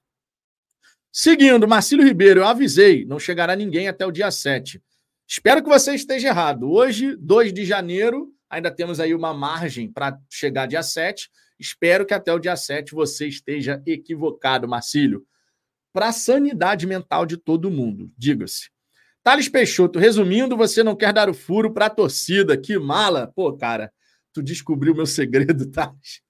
Seguindo, 1.11 1.67
Marcílio 1.67 2.05
Ribeiro, 2.05 2.39
eu 2.39 2.47
avisei, 2.47 3.05
não 3.05 3.19
chegará 3.19 3.55
ninguém 3.55 3.87
até 3.87 4.05
o 4.05 4.11
dia 4.11 4.31
7. 4.31 4.81
Espero 5.27 5.61
que 5.61 5.69
você 5.69 5.93
esteja 5.93 6.29
errado. 6.29 6.71
Hoje, 6.71 7.15
2 7.17 7.53
de 7.53 7.65
janeiro, 7.65 8.33
Ainda 8.49 8.71
temos 8.71 8.99
aí 8.99 9.13
uma 9.13 9.33
margem 9.33 9.91
para 9.91 10.17
chegar 10.29 10.67
dia 10.67 10.83
7. 10.83 11.29
Espero 11.59 12.05
que 12.05 12.13
até 12.13 12.33
o 12.33 12.39
dia 12.39 12.55
7 12.55 12.93
você 12.93 13.27
esteja 13.27 13.81
equivocado, 13.85 14.67
Marcílio. 14.67 15.25
Para 15.91 16.09
a 16.09 16.13
sanidade 16.13 16.85
mental 16.85 17.25
de 17.25 17.37
todo 17.37 17.71
mundo, 17.71 18.11
diga-se. 18.17 18.69
Thales 19.23 19.49
Peixoto, 19.49 19.99
resumindo, 19.99 20.55
você 20.55 20.83
não 20.83 20.95
quer 20.95 21.11
dar 21.11 21.29
o 21.29 21.33
furo 21.33 21.73
para 21.73 21.87
a 21.87 21.89
torcida. 21.89 22.57
Que 22.57 22.77
mala. 22.77 23.31
Pô, 23.35 23.51
cara, 23.57 23.91
tu 24.31 24.41
descobriu 24.41 24.95
meu 24.95 25.05
segredo, 25.05 25.65
Thales. 25.71 26.21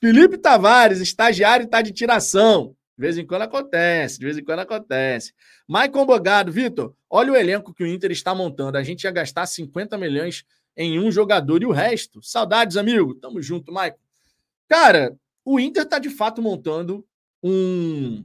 Felipe 0.00 0.38
Tavares, 0.38 1.00
estagiário 1.00 1.64
está 1.64 1.82
de 1.82 1.92
tiração. 1.92 2.76
De 3.00 3.06
vez 3.06 3.16
em 3.16 3.24
quando 3.24 3.40
acontece, 3.40 4.18
de 4.18 4.26
vez 4.26 4.36
em 4.36 4.44
quando 4.44 4.58
acontece. 4.58 5.32
Maicon 5.66 6.04
Bogado, 6.04 6.52
Vitor, 6.52 6.94
olha 7.08 7.32
o 7.32 7.36
elenco 7.36 7.72
que 7.72 7.82
o 7.82 7.86
Inter 7.86 8.10
está 8.10 8.34
montando. 8.34 8.76
A 8.76 8.82
gente 8.82 9.04
ia 9.04 9.10
gastar 9.10 9.46
50 9.46 9.96
milhões 9.96 10.44
em 10.76 11.00
um 11.00 11.10
jogador 11.10 11.62
e 11.62 11.64
o 11.64 11.72
resto. 11.72 12.22
Saudades, 12.22 12.76
amigo. 12.76 13.14
Tamo 13.14 13.40
junto, 13.40 13.72
Maicon. 13.72 13.98
Cara, 14.68 15.16
o 15.42 15.58
Inter 15.58 15.84
está 15.84 15.98
de 15.98 16.10
fato 16.10 16.42
montando 16.42 17.02
um, 17.42 18.22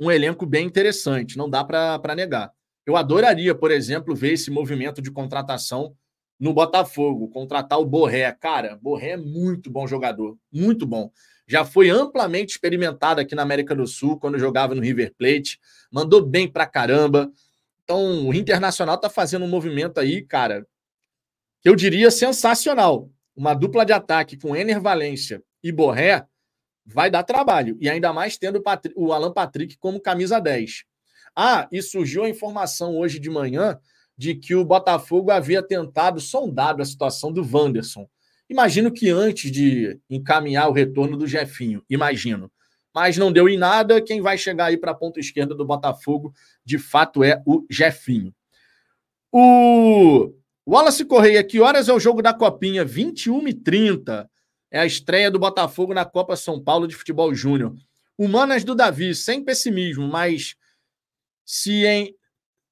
um 0.00 0.10
elenco 0.10 0.46
bem 0.46 0.66
interessante, 0.66 1.36
não 1.36 1.50
dá 1.50 1.62
para 1.62 2.14
negar. 2.14 2.50
Eu 2.86 2.96
adoraria, 2.96 3.54
por 3.54 3.70
exemplo, 3.70 4.16
ver 4.16 4.32
esse 4.32 4.50
movimento 4.50 5.02
de 5.02 5.10
contratação 5.10 5.94
no 6.40 6.54
Botafogo, 6.54 7.28
contratar 7.28 7.78
o 7.78 7.84
Borré. 7.84 8.32
Cara, 8.32 8.78
Borré 8.80 9.10
é 9.10 9.16
muito 9.18 9.70
bom 9.70 9.86
jogador, 9.86 10.38
muito 10.50 10.86
bom. 10.86 11.12
Já 11.52 11.66
foi 11.66 11.90
amplamente 11.90 12.52
experimentado 12.52 13.20
aqui 13.20 13.34
na 13.34 13.42
América 13.42 13.74
do 13.74 13.86
Sul, 13.86 14.18
quando 14.18 14.38
jogava 14.38 14.74
no 14.74 14.80
River 14.80 15.12
Plate. 15.18 15.60
Mandou 15.90 16.24
bem 16.24 16.50
pra 16.50 16.66
caramba. 16.66 17.30
Então, 17.84 18.26
o 18.26 18.32
Internacional 18.32 18.96
tá 18.96 19.10
fazendo 19.10 19.44
um 19.44 19.48
movimento 19.48 20.00
aí, 20.00 20.22
cara, 20.22 20.66
que 21.60 21.68
eu 21.68 21.76
diria 21.76 22.10
sensacional. 22.10 23.10
Uma 23.36 23.52
dupla 23.52 23.84
de 23.84 23.92
ataque 23.92 24.38
com 24.38 24.56
Ener 24.56 24.80
Valência 24.80 25.42
e 25.62 25.70
Borré 25.70 26.24
vai 26.86 27.10
dar 27.10 27.22
trabalho. 27.22 27.76
E 27.82 27.86
ainda 27.86 28.14
mais 28.14 28.38
tendo 28.38 28.56
o, 28.56 28.62
Patrick, 28.62 28.98
o 28.98 29.12
Alan 29.12 29.30
Patrick 29.30 29.76
como 29.76 30.00
camisa 30.00 30.40
10. 30.40 30.84
Ah, 31.36 31.68
e 31.70 31.82
surgiu 31.82 32.24
a 32.24 32.30
informação 32.30 32.96
hoje 32.96 33.18
de 33.18 33.28
manhã 33.28 33.78
de 34.16 34.34
que 34.34 34.54
o 34.54 34.64
Botafogo 34.64 35.30
havia 35.30 35.62
tentado, 35.62 36.18
sondado 36.18 36.80
a 36.80 36.86
situação 36.86 37.30
do 37.30 37.46
Wanderson. 37.46 38.08
Imagino 38.52 38.92
que 38.92 39.08
antes 39.08 39.50
de 39.50 39.98
encaminhar 40.10 40.68
o 40.68 40.72
retorno 40.72 41.16
do 41.16 41.26
Jefinho, 41.26 41.82
imagino. 41.88 42.52
Mas 42.94 43.16
não 43.16 43.32
deu 43.32 43.48
em 43.48 43.56
nada. 43.56 43.98
Quem 44.02 44.20
vai 44.20 44.36
chegar 44.36 44.66
aí 44.66 44.76
para 44.76 44.90
a 44.90 44.94
ponta 44.94 45.18
esquerda 45.18 45.54
do 45.54 45.64
Botafogo, 45.64 46.34
de 46.62 46.78
fato, 46.78 47.24
é 47.24 47.42
o 47.46 47.64
Jefinho. 47.70 48.34
O 49.32 50.34
Wallace 50.68 51.02
Correia, 51.06 51.42
que 51.42 51.60
horas 51.60 51.88
é 51.88 51.94
o 51.94 51.98
jogo 51.98 52.20
da 52.20 52.34
Copinha? 52.34 52.84
21h30. 52.84 54.28
É 54.70 54.80
a 54.80 54.84
estreia 54.84 55.30
do 55.30 55.38
Botafogo 55.38 55.94
na 55.94 56.04
Copa 56.04 56.36
São 56.36 56.62
Paulo 56.62 56.86
de 56.86 56.94
Futebol 56.94 57.34
Júnior. 57.34 57.74
Humanas 58.18 58.64
do 58.64 58.74
Davi, 58.74 59.14
sem 59.14 59.42
pessimismo, 59.42 60.06
mas 60.06 60.56
se 61.42 61.86
em. 61.86 62.14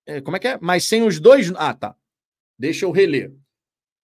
É, 0.04 0.20
como 0.20 0.36
é 0.36 0.40
que 0.40 0.48
é? 0.48 0.58
Mas 0.60 0.84
sem 0.84 1.02
os 1.02 1.18
dois. 1.18 1.50
Ah, 1.56 1.72
tá. 1.72 1.96
Deixa 2.58 2.84
eu 2.84 2.90
reler. 2.90 3.32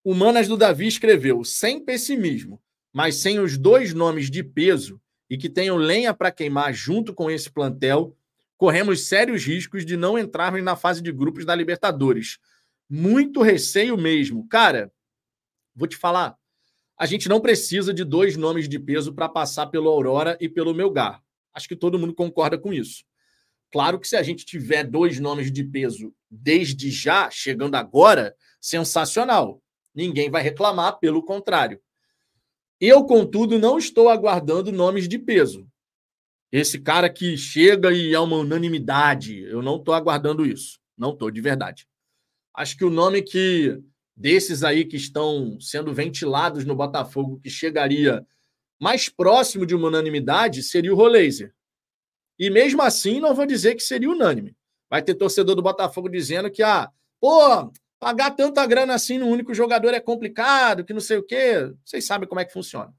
Humanas 0.09 0.47
do 0.47 0.57
Davi 0.57 0.87
escreveu: 0.87 1.42
sem 1.42 1.85
pessimismo, 1.85 2.62
mas 2.92 3.16
sem 3.16 3.40
os 3.40 3.59
dois 3.59 3.92
nomes 3.92 4.31
de 4.31 4.40
peso 4.45 5.01
e 5.29 5.37
que 5.37 5.51
tenham 5.51 5.77
lenha 5.77 6.14
para 6.14 6.31
queimar 6.31 6.73
junto 6.73 7.12
com 7.12 7.29
esse 7.29 7.51
plantel, 7.51 8.16
corremos 8.57 9.09
sérios 9.09 9.45
riscos 9.45 9.85
de 9.85 9.97
não 9.97 10.16
entrarmos 10.16 10.62
na 10.62 10.77
fase 10.77 11.03
de 11.03 11.11
grupos 11.11 11.45
da 11.45 11.57
Libertadores. 11.57 12.38
Muito 12.88 13.42
receio 13.42 13.97
mesmo. 13.97 14.47
Cara, 14.47 14.92
vou 15.75 15.88
te 15.88 15.97
falar. 15.97 16.37
A 16.97 17.05
gente 17.05 17.29
não 17.29 17.40
precisa 17.40 17.92
de 17.92 18.05
dois 18.05 18.37
nomes 18.37 18.69
de 18.69 18.79
peso 18.79 19.12
para 19.12 19.29
passar 19.29 19.66
pelo 19.66 19.88
Aurora 19.88 20.38
e 20.40 20.49
pelo 20.49 20.73
Melgar. 20.73 21.21
Acho 21.53 21.66
que 21.66 21.75
todo 21.75 21.99
mundo 21.99 22.14
concorda 22.14 22.57
com 22.57 22.73
isso. 22.73 23.05
Claro 23.73 23.99
que 23.99 24.07
se 24.07 24.14
a 24.14 24.23
gente 24.23 24.47
tiver 24.47 24.85
dois 24.85 25.19
nomes 25.19 25.51
de 25.51 25.64
peso 25.64 26.14
desde 26.31 26.92
já, 26.92 27.29
chegando 27.29 27.75
agora, 27.75 28.37
sensacional. 28.61 29.61
Ninguém 29.96 30.30
vai 30.30 30.42
reclamar, 30.42 30.98
pelo 30.98 31.22
contrário. 31.22 31.80
Eu, 32.78 33.04
contudo, 33.04 33.59
não 33.59 33.78
estou 33.78 34.11
aguardando 34.11 34.70
nomes 34.70 35.09
de 35.09 35.18
peso. 35.18 35.66
Esse 36.52 36.78
cara 36.78 37.09
que 37.09 37.37
chega 37.37 37.90
e 37.90 38.12
é 38.12 38.20
uma 38.20 38.37
unanimidade, 38.37 39.40
eu 39.40 39.62
não 39.62 39.76
estou 39.76 39.94
aguardando 39.94 40.44
isso. 40.44 40.78
Não 40.96 41.12
estou, 41.12 41.30
de 41.30 41.40
verdade. 41.40 41.88
Acho 42.54 42.76
que 42.76 42.85
o 42.85 42.90
nome 42.90 43.22
que 43.22 43.82
desses 44.14 44.62
aí 44.62 44.85
que 44.85 44.96
estão 44.96 45.59
sendo 45.61 45.92
ventilados 45.92 46.64
no 46.64 46.74
Botafogo, 46.74 47.40
que 47.42 47.50
chegaria 47.50 48.26
mais 48.80 49.09
próximo 49.09 49.66
de 49.66 49.74
uma 49.74 49.88
unanimidade, 49.88 50.62
seria 50.62 50.92
o 50.92 50.96
Roleiser. 50.96 51.54
E 52.38 52.50
mesmo 52.50 52.82
assim, 52.82 53.20
não 53.20 53.35
vou 53.35 53.46
dizer 53.46 53.74
que 53.74 53.82
seria 53.82 54.11
unânime. 54.11 54.54
Vai 54.88 55.02
ter 55.02 55.14
torcedor 55.14 55.54
do 55.54 55.62
Botafogo 55.62 56.09
dizendo 56.09 56.50
que, 56.50 56.62
ah, 56.62 56.90
pô, 57.20 57.70
pagar 57.98 58.30
tanta 58.32 58.64
grana 58.66 58.94
assim 58.94 59.18
no 59.18 59.26
único 59.26 59.54
jogador 59.54 59.94
é 59.94 60.00
complicado, 60.00 60.85
que 60.85 60.92
não 60.92 61.00
sei 61.00 61.18
o 61.18 61.22
quê. 61.22 61.72
Vocês 61.85 62.04
sabem 62.04 62.28
como 62.28 62.40
é 62.40 62.44
que 62.44 62.52
funciona. 62.52 62.92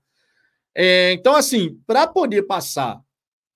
É, 0.75 1.12
então, 1.13 1.36
assim, 1.36 1.81
para 1.88 2.05
poder 2.07 2.43
passar 2.43 3.01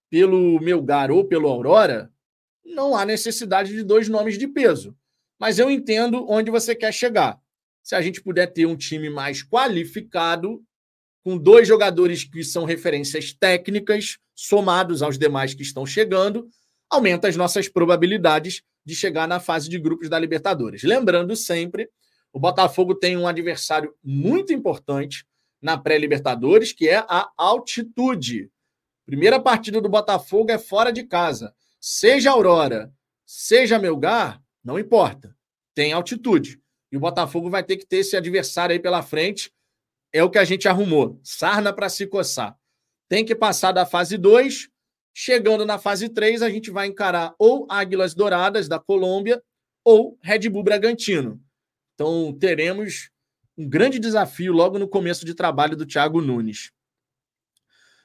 pelo 0.09 0.59
Melgar 0.59 1.11
ou 1.11 1.23
pelo 1.25 1.47
Aurora, 1.47 2.11
não 2.65 2.95
há 2.95 3.05
necessidade 3.05 3.71
de 3.71 3.83
dois 3.83 4.07
nomes 4.09 4.37
de 4.37 4.47
peso. 4.47 4.95
Mas 5.39 5.57
eu 5.57 5.69
entendo 5.69 6.25
onde 6.29 6.51
você 6.51 6.75
quer 6.75 6.93
chegar. 6.93 7.39
Se 7.83 7.95
a 7.95 8.01
gente 8.01 8.21
puder 8.21 8.47
ter 8.47 8.65
um 8.65 8.75
time 8.75 9.09
mais 9.09 9.43
qualificado, 9.43 10.63
com 11.23 11.37
dois 11.37 11.67
jogadores 11.67 12.23
que 12.23 12.43
são 12.43 12.65
referências 12.65 13.33
técnicas, 13.33 14.17
somados 14.35 15.01
aos 15.01 15.17
demais 15.17 15.53
que 15.53 15.61
estão 15.61 15.85
chegando, 15.85 16.47
aumenta 16.89 17.27
as 17.27 17.35
nossas 17.35 17.67
probabilidades 17.67 18.63
de 18.85 18.95
chegar 18.95 19.27
na 19.27 19.39
fase 19.39 19.69
de 19.69 19.79
grupos 19.79 20.09
da 20.09 20.19
Libertadores. 20.19 20.83
Lembrando 20.83 21.35
sempre, 21.35 21.89
o 22.33 22.39
Botafogo 22.39 22.95
tem 22.95 23.17
um 23.17 23.27
adversário 23.27 23.93
muito 24.03 24.53
importante 24.53 25.25
na 25.61 25.77
pré-Libertadores, 25.77 26.73
que 26.73 26.89
é 26.89 26.97
a 26.97 27.29
altitude. 27.37 28.49
Primeira 29.05 29.39
partida 29.39 29.79
do 29.81 29.89
Botafogo 29.89 30.51
é 30.51 30.57
fora 30.57 30.91
de 30.91 31.03
casa. 31.03 31.53
Seja 31.79 32.31
Aurora, 32.31 32.91
seja 33.25 33.77
Melgar, 33.77 34.41
não 34.63 34.79
importa. 34.79 35.35
Tem 35.73 35.93
altitude. 35.93 36.59
E 36.91 36.97
o 36.97 36.99
Botafogo 36.99 37.49
vai 37.49 37.63
ter 37.63 37.77
que 37.77 37.85
ter 37.85 37.97
esse 37.97 38.15
adversário 38.17 38.73
aí 38.73 38.79
pela 38.79 39.01
frente. 39.01 39.51
É 40.11 40.23
o 40.23 40.29
que 40.29 40.37
a 40.37 40.43
gente 40.43 40.67
arrumou. 40.67 41.19
Sarna 41.23 41.71
para 41.71 41.89
se 41.89 42.05
coçar. 42.05 42.57
Tem 43.07 43.23
que 43.23 43.35
passar 43.35 43.71
da 43.71 43.85
fase 43.85 44.17
2. 44.17 44.69
Chegando 45.13 45.65
na 45.65 45.77
fase 45.77 46.09
3, 46.09 46.41
a 46.41 46.49
gente 46.49 46.71
vai 46.71 46.87
encarar 46.87 47.35
ou 47.37 47.67
Águilas 47.69 48.13
Douradas 48.13 48.67
da 48.67 48.79
Colômbia 48.79 49.41
ou 49.83 50.17
Red 50.21 50.49
Bull 50.49 50.63
Bragantino. 50.63 51.41
Então 51.93 52.35
teremos 52.39 53.09
um 53.57 53.67
grande 53.67 53.99
desafio 53.99 54.53
logo 54.53 54.79
no 54.79 54.87
começo 54.87 55.25
de 55.25 55.33
trabalho 55.33 55.75
do 55.75 55.85
Thiago 55.85 56.21
Nunes. 56.21 56.71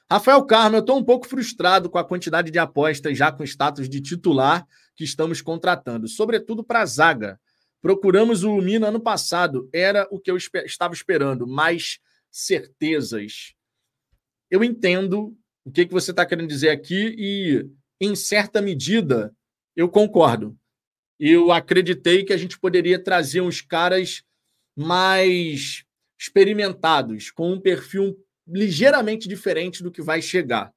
Rafael 0.09 0.45
Carmo, 0.45 0.77
eu 0.77 0.81
estou 0.81 0.97
um 0.97 1.03
pouco 1.03 1.27
frustrado 1.27 1.89
com 1.89 1.97
a 1.97 2.03
quantidade 2.03 2.49
de 2.49 2.59
apostas 2.59 3.17
já 3.17 3.31
com 3.31 3.43
status 3.43 3.89
de 3.89 4.01
titular 4.01 4.65
que 4.95 5.03
estamos 5.03 5.41
contratando, 5.41 6.07
sobretudo 6.07 6.63
para 6.63 6.81
a 6.81 6.85
zaga. 6.85 7.39
Procuramos 7.81 8.43
o 8.43 8.57
Mina 8.57 8.87
ano 8.87 8.99
passado, 8.99 9.69
era 9.73 10.07
o 10.09 10.19
que 10.19 10.31
eu 10.31 10.37
estava 10.37 10.93
esperando, 10.93 11.45
mais 11.45 11.99
certezas 12.31 13.53
eu 14.49 14.63
entendo 14.63 15.37
o 15.67 15.71
que, 15.71 15.85
que 15.85 15.93
você 15.93 16.11
está 16.11 16.25
querendo 16.25 16.47
dizer 16.47 16.69
aqui 16.69 17.13
e, 17.17 17.69
em 17.99 18.15
certa 18.15 18.61
medida, 18.61 19.35
eu 19.75 19.89
concordo. 19.89 20.57
Eu 21.19 21.51
acreditei 21.51 22.23
que 22.23 22.31
a 22.31 22.37
gente 22.37 22.57
poderia 22.57 22.97
trazer 22.97 23.41
uns 23.41 23.59
caras 23.59 24.23
mais 24.77 25.83
experimentados, 26.17 27.29
com 27.31 27.51
um 27.51 27.59
perfil 27.59 28.17
ligeiramente 28.47 29.27
diferente 29.27 29.83
do 29.83 29.91
que 29.91 30.01
vai 30.01 30.21
chegar. 30.21 30.71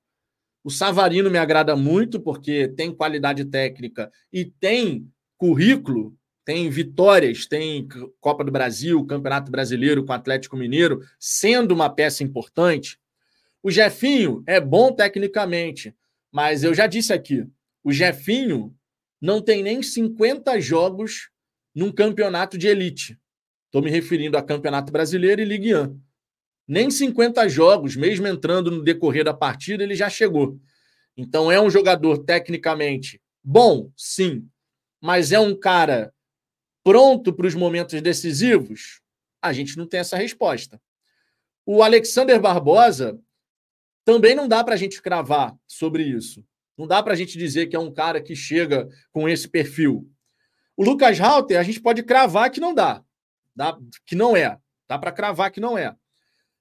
O 0.65 0.71
Savarino 0.71 1.31
me 1.31 1.39
agrada 1.39 1.77
muito 1.77 2.21
porque 2.21 2.67
tem 2.67 2.93
qualidade 2.93 3.45
técnica 3.45 4.11
e 4.33 4.45
tem 4.45 5.09
currículo, 5.39 6.17
tem 6.45 6.69
vitórias, 6.69 7.47
tem 7.47 7.87
Copa 8.21 8.43
do 8.43 8.51
Brasil, 8.51 9.07
Campeonato 9.07 9.53
Brasileiro 9.53 10.05
com 10.05 10.13
Atlético 10.13 10.57
Mineiro, 10.57 11.01
sendo 11.17 11.73
uma 11.73 11.89
peça 11.89 12.25
importante. 12.25 12.99
O 13.63 13.71
Jefinho 13.71 14.43
é 14.47 14.61
bom 14.61 14.93
tecnicamente, 14.93 15.95
mas 16.33 16.65
eu 16.65 16.75
já 16.75 16.87
disse 16.87 17.13
aqui, 17.13 17.47
o 17.85 17.93
Jefinho 17.93 18.75
não 19.21 19.43
tem 19.43 19.63
nem 19.63 19.83
50 19.83 20.59
jogos 20.61 21.31
num 21.75 21.93
campeonato 21.93 22.57
de 22.57 22.69
elite. 22.69 23.19
Estou 23.67 23.83
me 23.83 23.91
referindo 23.91 24.37
a 24.37 24.43
Campeonato 24.43 24.91
Brasileiro 24.91 25.41
e 25.41 25.45
Ligue 25.45 25.75
1. 25.75 26.01
Nem 26.67 26.91
50 26.91 27.49
jogos, 27.49 27.97
mesmo 27.97 28.27
entrando 28.27 28.71
no 28.71 28.83
decorrer 28.83 29.25
da 29.25 29.35
partida, 29.35 29.83
ele 29.83 29.95
já 29.95 30.09
chegou. 30.09 30.59
Então 31.17 31.53
é 31.53 31.61
um 31.61 31.71
jogador 31.71 32.19
tecnicamente 32.25 33.21
bom, 33.43 33.91
sim, 33.97 34.49
mas 35.01 35.33
é 35.33 35.41
um 35.41 35.59
cara 35.59 36.13
pronto 36.83 37.33
para 37.33 37.47
os 37.47 37.55
momentos 37.55 38.01
decisivos? 38.01 39.01
A 39.43 39.53
gente 39.53 39.77
não 39.77 39.87
tem 39.87 40.01
essa 40.01 40.17
resposta. 40.17 40.81
O 41.65 41.83
Alexander 41.83 42.41
Barbosa 42.41 43.19
também 44.05 44.35
não 44.35 44.49
dá 44.49 44.63
para 44.65 44.75
a 44.75 44.79
gente 44.79 45.01
cravar 45.01 45.55
sobre 45.67 46.03
isso. 46.03 46.45
Não 46.77 46.87
dá 46.87 47.03
para 47.03 47.13
a 47.13 47.17
gente 47.17 47.37
dizer 47.37 47.67
que 47.67 47.77
é 47.77 47.79
um 47.79 47.93
cara 47.93 48.23
que 48.23 48.35
chega 48.35 48.89
com 49.13 49.29
esse 49.29 49.49
perfil. 49.49 50.11
O 50.77 50.85
Lucas 50.85 51.19
Halter, 51.21 51.59
a 51.59 51.63
gente 51.63 51.81
pode 51.81 52.03
cravar 52.03 52.51
que 52.51 52.61
não 52.61 52.73
dá. 52.73 53.05
dá 53.55 53.77
que 54.07 54.15
não 54.15 54.35
é. 54.35 54.59
Dá 54.89 54.99
para 54.99 55.13
cravar 55.13 55.51
que 55.51 55.61
não 55.61 55.77
é. 55.77 55.95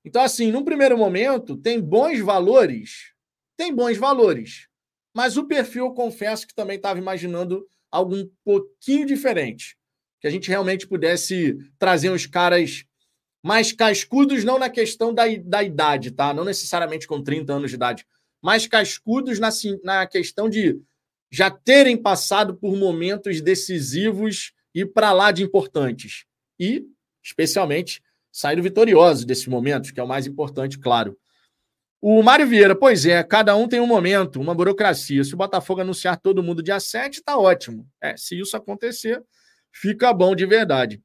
Então, 0.03 0.21
assim, 0.21 0.51
num 0.51 0.63
primeiro 0.63 0.97
momento, 0.97 1.55
tem 1.55 1.79
bons 1.79 2.19
valores. 2.19 3.13
Tem 3.55 3.73
bons 3.73 3.97
valores. 3.97 4.67
Mas 5.13 5.37
o 5.37 5.47
perfil, 5.47 5.85
eu 5.85 5.93
confesso 5.93 6.45
que 6.45 6.53
também 6.53 6.77
estava 6.77 6.99
imaginando 6.99 7.65
algo 7.91 8.15
um 8.15 8.29
pouquinho 8.43 9.05
diferente. 9.05 9.77
Que 10.19 10.27
a 10.27 10.31
gente 10.31 10.49
realmente 10.49 10.87
pudesse 10.87 11.57
trazer 11.77 12.09
uns 12.09 12.25
caras 12.25 12.83
mais 13.43 13.71
cascudos 13.71 14.43
não 14.43 14.59
na 14.59 14.69
questão 14.69 15.13
da, 15.13 15.23
da 15.43 15.63
idade, 15.63 16.11
tá? 16.11 16.33
Não 16.33 16.43
necessariamente 16.43 17.07
com 17.07 17.21
30 17.21 17.53
anos 17.53 17.71
de 17.71 17.75
idade, 17.75 18.05
mas 18.41 18.67
cascudos 18.67 19.39
na, 19.39 19.49
na 19.83 20.07
questão 20.07 20.49
de 20.49 20.79
já 21.31 21.49
terem 21.51 21.95
passado 21.95 22.55
por 22.55 22.75
momentos 22.75 23.39
decisivos 23.41 24.51
e 24.73 24.85
para 24.85 25.11
lá 25.11 25.31
de 25.31 25.43
importantes. 25.43 26.25
E 26.59 26.85
especialmente 27.23 28.01
saindo 28.31 28.63
vitoriosos 28.63 29.25
desses 29.25 29.47
momentos, 29.47 29.91
que 29.91 29.99
é 29.99 30.03
o 30.03 30.07
mais 30.07 30.27
importante, 30.27 30.79
claro. 30.79 31.17
O 32.01 32.23
Mário 32.23 32.47
Vieira, 32.47 32.75
pois 32.75 33.05
é, 33.05 33.21
cada 33.23 33.55
um 33.55 33.67
tem 33.67 33.79
um 33.79 33.87
momento, 33.87 34.39
uma 34.39 34.55
burocracia. 34.55 35.23
Se 35.23 35.33
o 35.33 35.37
Botafogo 35.37 35.81
anunciar 35.81 36.17
todo 36.17 36.43
mundo 36.43 36.63
dia 36.63 36.79
7, 36.79 37.21
tá 37.21 37.37
ótimo. 37.37 37.85
É, 38.01 38.15
se 38.15 38.39
isso 38.39 38.55
acontecer, 38.55 39.21
fica 39.71 40.13
bom 40.13 40.33
de 40.33 40.45
verdade. 40.45 41.01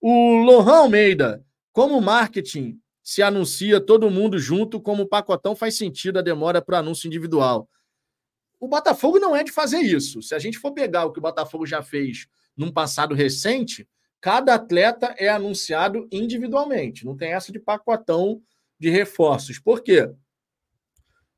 O 0.00 0.42
Lohan 0.42 0.78
Almeida, 0.78 1.44
como 1.72 2.00
marketing 2.00 2.78
se 3.02 3.22
anuncia 3.22 3.80
todo 3.80 4.10
mundo 4.10 4.38
junto, 4.38 4.80
como 4.80 5.08
pacotão 5.08 5.56
faz 5.56 5.76
sentido 5.76 6.18
a 6.18 6.22
demora 6.22 6.62
para 6.62 6.78
anúncio 6.78 7.06
individual. 7.06 7.68
O 8.60 8.68
Botafogo 8.68 9.18
não 9.18 9.34
é 9.34 9.42
de 9.42 9.50
fazer 9.50 9.80
isso. 9.80 10.22
Se 10.22 10.34
a 10.34 10.38
gente 10.38 10.58
for 10.58 10.72
pegar 10.72 11.04
o 11.04 11.12
que 11.12 11.18
o 11.18 11.22
Botafogo 11.22 11.66
já 11.66 11.82
fez 11.82 12.28
num 12.56 12.70
passado 12.70 13.14
recente, 13.14 13.88
cada 14.20 14.54
atleta 14.54 15.14
é 15.18 15.28
anunciado 15.28 16.06
individualmente. 16.12 17.04
Não 17.04 17.16
tem 17.16 17.32
essa 17.32 17.50
de 17.50 17.58
pacotão 17.58 18.40
de 18.78 18.88
reforços. 18.88 19.58
Por 19.58 19.82
quê? 19.82 20.08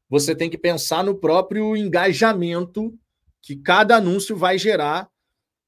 você 0.08 0.34
tem 0.34 0.48
que 0.48 0.58
pensar 0.58 1.02
no 1.02 1.18
próprio 1.18 1.76
engajamento 1.76 2.96
que 3.42 3.56
cada 3.56 3.96
anúncio 3.96 4.36
vai 4.36 4.58
gerar 4.58 5.08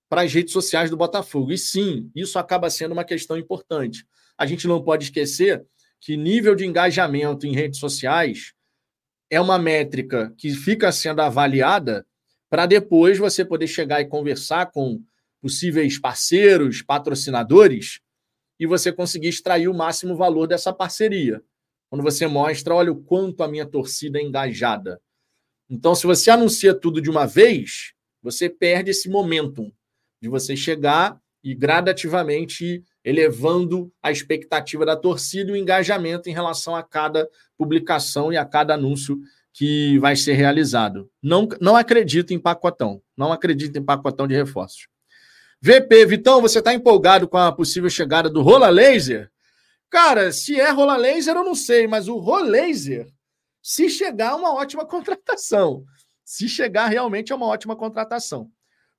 para 0.09 0.23
as 0.23 0.33
redes 0.33 0.53
sociais 0.53 0.89
do 0.89 0.97
Botafogo. 0.97 1.53
E 1.53 1.59
sim, 1.59 2.11
isso 2.15 2.39
acaba 2.39 2.71
sendo 2.71 2.93
uma 2.93 3.05
questão 3.05 3.37
importante. 3.37 4.07
A 4.39 4.47
gente 4.47 4.67
não 4.67 4.83
pode 4.83 5.05
esquecer 5.05 5.65
que 6.01 6.17
nível 6.17 6.55
de 6.55 6.67
engajamento 6.67 7.47
em 7.47 7.55
redes 7.55 7.81
sociais 7.81 8.53
é 9.31 9.41
uma 9.41 9.59
métrica 9.59 10.33
que 10.37 10.51
fica 10.51 10.93
sendo 10.93 11.21
avaliada 11.21 12.07
para 12.49 12.67
depois 12.67 13.19
você 13.19 13.45
poder 13.45 13.67
chegar 13.67 14.01
e 14.01 14.07
conversar 14.07 14.71
com 14.71 15.03
possíveis 15.41 15.99
parceiros, 15.99 16.83
patrocinadores 16.83 18.01
e 18.59 18.67
você 18.67 18.93
conseguir 18.93 19.29
extrair 19.29 19.69
o 19.69 19.75
máximo 19.75 20.17
valor 20.17 20.47
dessa 20.47 20.73
parceria. 20.73 21.43
Quando 21.91 22.03
você 22.03 22.27
mostra, 22.27 22.75
olha 22.75 22.93
o 22.93 23.03
quanto 23.03 23.43
a 23.43 23.49
minha 23.49 23.67
torcida 23.67 24.19
é 24.19 24.23
engajada. 24.23 25.01
Então, 25.69 25.95
se 25.95 26.07
você 26.07 26.31
anuncia 26.31 26.75
tudo 26.75 27.01
de 27.01 27.11
uma 27.11 27.27
vez, 27.27 27.93
você 28.23 28.49
perde 28.49 28.91
esse 28.91 29.09
momentum 29.09 29.71
de 30.21 30.29
você 30.29 30.57
chegar 30.57 31.21
e 31.43 31.55
gradativamente 31.55 32.83
elevando 33.07 33.93
a 34.03 34.11
expectativa 34.11 34.85
da 34.85 34.97
torcida 34.97 35.51
e 35.51 35.53
o 35.55 35.57
engajamento 35.57 36.29
em 36.29 36.33
relação 36.33 36.75
a 36.75 36.83
cada 36.83 37.29
publicação 37.57 38.33
e 38.33 38.37
a 38.37 38.45
cada 38.45 38.75
anúncio 38.75 39.17
que 39.53 39.97
vai 40.01 40.17
ser 40.17 40.33
realizado. 40.33 41.09
Não, 41.23 41.49
não 41.61 41.77
acredito 41.77 42.35
em 42.35 42.39
pacotão. 42.39 43.01
Não 43.17 43.33
acredito 43.33 43.79
em 43.79 43.85
pacotão 43.85 44.27
de 44.27 44.35
reforços. 44.35 44.89
VP, 45.63 46.05
Vitão, 46.05 46.43
você 46.43 46.59
está 46.59 46.75
empolgado 46.75 47.29
com 47.29 47.39
a 47.39 47.53
possível 47.53 47.89
chegada 47.89 48.29
do 48.29 48.43
Rola 48.43 48.69
Laser? 48.69 49.31
Cara, 49.89 50.33
se 50.33 50.61
é 50.61 50.69
rola 50.71 50.97
laser, 50.97 51.37
eu 51.37 51.45
não 51.45 51.55
sei, 51.55 51.87
mas 51.87 52.09
o 52.09 52.19
Rolaser, 52.19 53.07
se 53.63 53.89
chegar, 53.89 54.33
é 54.33 54.35
uma 54.35 54.53
ótima 54.53 54.85
contratação. 54.87 55.85
Se 56.25 56.49
chegar, 56.49 56.89
realmente 56.89 57.33
é 57.33 57.37
uma 57.37 57.47
ótima 57.47 57.77
contratação. 57.77 58.51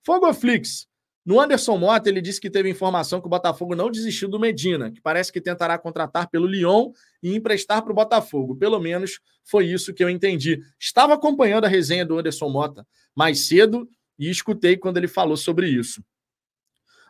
Fogoflix. 0.06 0.88
No 1.28 1.42
Anderson 1.42 1.78
Mota, 1.78 2.08
ele 2.08 2.22
disse 2.22 2.40
que 2.40 2.50
teve 2.50 2.70
informação 2.70 3.20
que 3.20 3.28
o 3.28 3.30
Botafogo 3.30 3.76
não 3.76 3.92
desistiu 3.92 4.30
do 4.30 4.40
Medina, 4.40 4.90
que 4.90 5.02
parece 5.02 5.30
que 5.30 5.42
tentará 5.42 5.78
contratar 5.78 6.30
pelo 6.30 6.48
Lyon 6.48 6.94
e 7.22 7.36
emprestar 7.36 7.82
para 7.82 7.92
o 7.92 7.96
Botafogo. 7.96 8.56
Pelo 8.56 8.80
menos 8.80 9.20
foi 9.44 9.66
isso 9.66 9.94
que 9.94 10.02
eu 10.02 10.10
entendi. 10.10 10.62
Estava 10.80 11.16
acompanhando 11.16 11.66
a 11.66 11.68
resenha 11.68 12.06
do 12.06 12.18
Anderson 12.18 12.48
Mota 12.48 12.88
mais 13.14 13.46
cedo 13.46 13.90
e 14.18 14.30
escutei 14.30 14.78
quando 14.78 14.96
ele 14.96 15.08
falou 15.10 15.36
sobre 15.36 15.68
isso. 15.68 16.02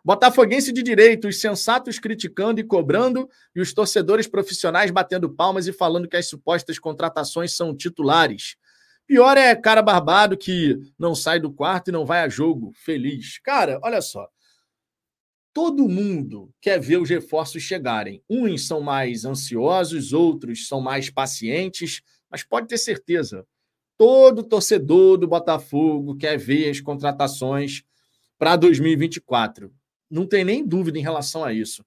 Botafoguense 0.03 0.71
de 0.71 0.81
direito, 0.81 1.27
os 1.27 1.39
sensatos 1.39 1.99
criticando 1.99 2.59
e 2.59 2.63
cobrando, 2.63 3.29
e 3.55 3.61
os 3.61 3.71
torcedores 3.71 4.25
profissionais 4.25 4.89
batendo 4.89 5.29
palmas 5.29 5.67
e 5.67 5.73
falando 5.73 6.07
que 6.07 6.17
as 6.17 6.25
supostas 6.27 6.79
contratações 6.79 7.55
são 7.55 7.75
titulares. 7.75 8.55
Pior 9.07 9.37
é 9.37 9.55
cara 9.55 9.81
barbado 9.81 10.37
que 10.37 10.77
não 10.99 11.15
sai 11.15 11.39
do 11.39 11.51
quarto 11.51 11.87
e 11.87 11.91
não 11.91 12.05
vai 12.05 12.19
a 12.19 12.29
jogo 12.29 12.71
feliz. 12.75 13.39
Cara, 13.39 13.79
olha 13.81 14.01
só. 14.01 14.27
Todo 15.53 15.87
mundo 15.87 16.53
quer 16.61 16.79
ver 16.79 16.97
os 16.97 17.09
reforços 17.09 17.63
chegarem. 17.63 18.21
Uns 18.29 18.67
são 18.67 18.81
mais 18.81 19.25
ansiosos, 19.25 20.13
outros 20.13 20.67
são 20.67 20.79
mais 20.79 21.09
pacientes, 21.09 22.01
mas 22.29 22.43
pode 22.43 22.67
ter 22.67 22.77
certeza, 22.77 23.47
todo 23.97 24.43
torcedor 24.43 25.17
do 25.17 25.27
Botafogo 25.27 26.15
quer 26.15 26.37
ver 26.37 26.69
as 26.69 26.79
contratações 26.79 27.83
para 28.37 28.55
2024 28.55 29.73
não 30.09 30.25
tem 30.25 30.43
nem 30.43 30.65
dúvida 30.65 30.97
em 30.97 31.01
relação 31.01 31.43
a 31.43 31.53
isso. 31.53 31.85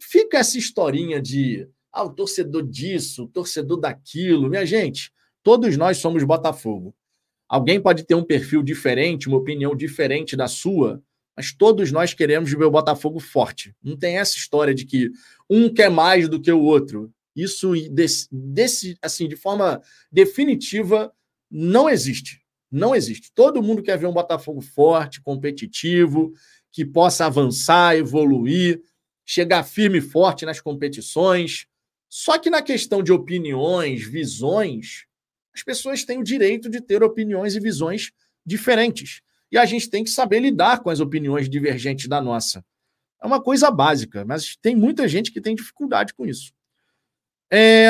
Fica 0.00 0.38
essa 0.38 0.58
historinha 0.58 1.20
de 1.20 1.68
ah, 1.92 2.04
o 2.04 2.10
torcedor 2.10 2.66
disso, 2.66 3.24
o 3.24 3.28
torcedor 3.28 3.78
daquilo. 3.78 4.48
Minha 4.48 4.64
gente, 4.64 5.12
todos 5.50 5.76
nós 5.76 5.98
somos 5.98 6.22
Botafogo. 6.22 6.94
Alguém 7.48 7.80
pode 7.80 8.04
ter 8.04 8.14
um 8.14 8.22
perfil 8.22 8.62
diferente, 8.62 9.26
uma 9.26 9.38
opinião 9.38 9.74
diferente 9.74 10.36
da 10.36 10.46
sua, 10.46 11.02
mas 11.36 11.52
todos 11.52 11.90
nós 11.90 12.14
queremos 12.14 12.52
ver 12.52 12.66
o 12.66 12.70
Botafogo 12.70 13.18
forte. 13.18 13.74
Não 13.82 13.96
tem 13.96 14.18
essa 14.18 14.36
história 14.36 14.72
de 14.72 14.86
que 14.86 15.10
um 15.50 15.68
quer 15.68 15.90
mais 15.90 16.28
do 16.28 16.40
que 16.40 16.52
o 16.52 16.60
outro. 16.60 17.12
Isso, 17.34 17.72
desse, 17.90 18.28
desse, 18.30 18.96
assim, 19.02 19.26
de 19.26 19.34
forma 19.34 19.82
definitiva, 20.12 21.12
não 21.50 21.90
existe. 21.90 22.40
Não 22.70 22.94
existe. 22.94 23.32
Todo 23.34 23.60
mundo 23.60 23.82
quer 23.82 23.98
ver 23.98 24.06
um 24.06 24.12
Botafogo 24.12 24.60
forte, 24.60 25.20
competitivo, 25.20 26.32
que 26.70 26.84
possa 26.84 27.26
avançar, 27.26 27.96
evoluir, 27.96 28.80
chegar 29.26 29.64
firme 29.64 29.98
e 29.98 30.00
forte 30.00 30.46
nas 30.46 30.60
competições. 30.60 31.66
Só 32.08 32.38
que 32.38 32.50
na 32.50 32.62
questão 32.62 33.02
de 33.02 33.10
opiniões, 33.10 34.04
visões, 34.04 35.09
as 35.54 35.62
pessoas 35.62 36.04
têm 36.04 36.18
o 36.18 36.24
direito 36.24 36.68
de 36.68 36.80
ter 36.80 37.02
opiniões 37.02 37.54
e 37.54 37.60
visões 37.60 38.12
diferentes. 38.44 39.20
E 39.50 39.58
a 39.58 39.64
gente 39.64 39.90
tem 39.90 40.04
que 40.04 40.10
saber 40.10 40.40
lidar 40.40 40.80
com 40.80 40.90
as 40.90 41.00
opiniões 41.00 41.48
divergentes 41.48 42.08
da 42.08 42.20
nossa. 42.20 42.64
É 43.22 43.26
uma 43.26 43.42
coisa 43.42 43.70
básica, 43.70 44.24
mas 44.24 44.56
tem 44.56 44.74
muita 44.74 45.06
gente 45.08 45.32
que 45.32 45.40
tem 45.40 45.54
dificuldade 45.54 46.14
com 46.14 46.24
isso. 46.24 46.52
É, 47.52 47.88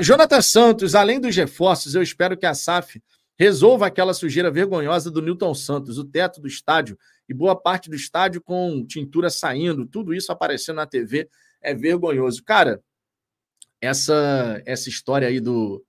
Jonathan 0.00 0.40
Santos, 0.40 0.94
além 0.94 1.20
dos 1.20 1.34
reforços, 1.34 1.94
eu 1.94 2.02
espero 2.02 2.36
que 2.36 2.46
a 2.46 2.54
SAF 2.54 3.02
resolva 3.36 3.86
aquela 3.86 4.14
sujeira 4.14 4.50
vergonhosa 4.50 5.10
do 5.10 5.20
Newton 5.20 5.54
Santos, 5.54 5.98
o 5.98 6.04
teto 6.04 6.40
do 6.40 6.46
estádio 6.46 6.96
e 7.28 7.34
boa 7.34 7.60
parte 7.60 7.90
do 7.90 7.96
estádio 7.96 8.40
com 8.40 8.86
tintura 8.86 9.28
saindo, 9.28 9.86
tudo 9.86 10.14
isso 10.14 10.30
aparecendo 10.30 10.76
na 10.76 10.86
TV, 10.86 11.28
é 11.60 11.74
vergonhoso. 11.74 12.44
Cara, 12.44 12.80
essa 13.80 14.62
essa 14.64 14.88
história 14.88 15.26
aí 15.26 15.40
do 15.40 15.84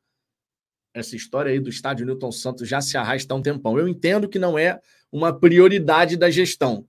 essa 0.93 1.15
história 1.15 1.51
aí 1.51 1.60
do 1.60 1.69
estádio 1.69 2.06
Newton 2.06 2.32
Santos 2.32 2.67
já 2.67 2.82
se 2.82 2.97
arrasta 2.97 3.34
há 3.34 3.38
um 3.38 3.41
tempão. 3.41 3.77
Eu 3.77 3.88
entendo 3.88 4.29
que 4.29 4.38
não 4.38 4.58
é 4.58 4.79
uma 5.12 5.38
prioridade 5.38 6.17
da 6.17 6.29
gestão, 6.29 6.86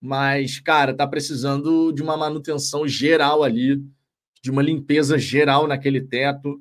mas 0.00 0.60
cara, 0.60 0.94
tá 0.94 1.06
precisando 1.06 1.92
de 1.92 2.02
uma 2.02 2.16
manutenção 2.16 2.86
geral 2.86 3.42
ali, 3.42 3.82
de 4.42 4.50
uma 4.50 4.62
limpeza 4.62 5.18
geral 5.18 5.66
naquele 5.66 6.00
teto. 6.00 6.60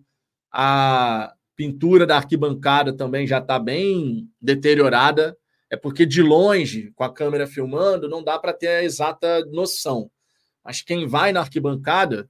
A 0.51 1.33
pintura 1.55 2.05
da 2.05 2.17
arquibancada 2.17 2.93
também 2.93 3.25
já 3.25 3.39
está 3.39 3.57
bem 3.57 4.29
deteriorada 4.41 5.37
é 5.69 5.75
porque 5.75 6.05
de 6.05 6.21
longe, 6.21 6.91
com 6.95 7.03
a 7.03 7.13
câmera 7.13 7.45
filmando, 7.45 8.07
não 8.07 8.23
dá 8.23 8.39
para 8.39 8.53
ter 8.53 8.67
a 8.67 8.83
exata 8.83 9.45
noção. 9.47 10.09
Mas 10.63 10.81
quem 10.81 11.05
vai 11.05 11.31
na 11.31 11.41
arquibancada, 11.41 12.29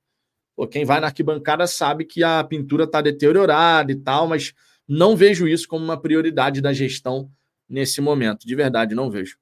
ou 0.57 0.67
quem 0.67 0.83
vai 0.83 0.99
na 0.99 1.07
arquibancada 1.07 1.67
sabe 1.67 2.03
que 2.03 2.23
a 2.23 2.43
pintura 2.43 2.85
está 2.85 2.99
deteriorada 2.99 3.91
e 3.91 3.95
tal, 3.95 4.27
mas 4.27 4.53
não 4.87 5.15
vejo 5.15 5.47
isso 5.47 5.67
como 5.67 5.85
uma 5.85 6.01
prioridade 6.01 6.59
da 6.61 6.73
gestão 6.73 7.29
nesse 7.69 8.01
momento. 8.01 8.47
De 8.47 8.55
verdade, 8.55 8.95
não 8.95 9.11
vejo. 9.11 9.37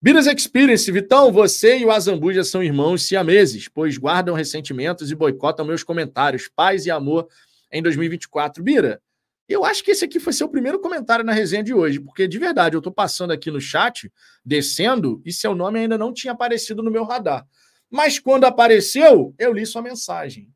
Biras 0.00 0.26
Experience, 0.26 0.90
Vitão, 0.92 1.32
você 1.32 1.78
e 1.78 1.84
o 1.84 1.90
Azambuja 1.90 2.44
são 2.44 2.62
irmãos 2.62 3.02
siameses, 3.02 3.68
pois 3.68 3.98
guardam 3.98 4.34
ressentimentos 4.34 5.10
e 5.10 5.14
boicotam 5.14 5.64
meus 5.64 5.82
comentários. 5.82 6.48
Paz 6.48 6.86
e 6.86 6.90
amor 6.90 7.26
em 7.72 7.82
2024. 7.82 8.62
Bira, 8.62 9.02
eu 9.48 9.64
acho 9.64 9.82
que 9.82 9.90
esse 9.90 10.04
aqui 10.04 10.20
foi 10.20 10.32
seu 10.32 10.48
primeiro 10.48 10.78
comentário 10.78 11.24
na 11.24 11.32
resenha 11.32 11.64
de 11.64 11.74
hoje, 11.74 11.98
porque 11.98 12.28
de 12.28 12.38
verdade 12.38 12.76
eu 12.76 12.78
estou 12.78 12.92
passando 12.92 13.32
aqui 13.32 13.50
no 13.50 13.60
chat, 13.60 14.12
descendo, 14.44 15.20
e 15.24 15.32
seu 15.32 15.54
nome 15.54 15.80
ainda 15.80 15.98
não 15.98 16.12
tinha 16.12 16.34
aparecido 16.34 16.82
no 16.82 16.90
meu 16.90 17.04
radar. 17.04 17.46
Mas 17.90 18.18
quando 18.18 18.44
apareceu, 18.44 19.34
eu 19.38 19.52
li 19.52 19.64
sua 19.64 19.82
mensagem. 19.82 20.52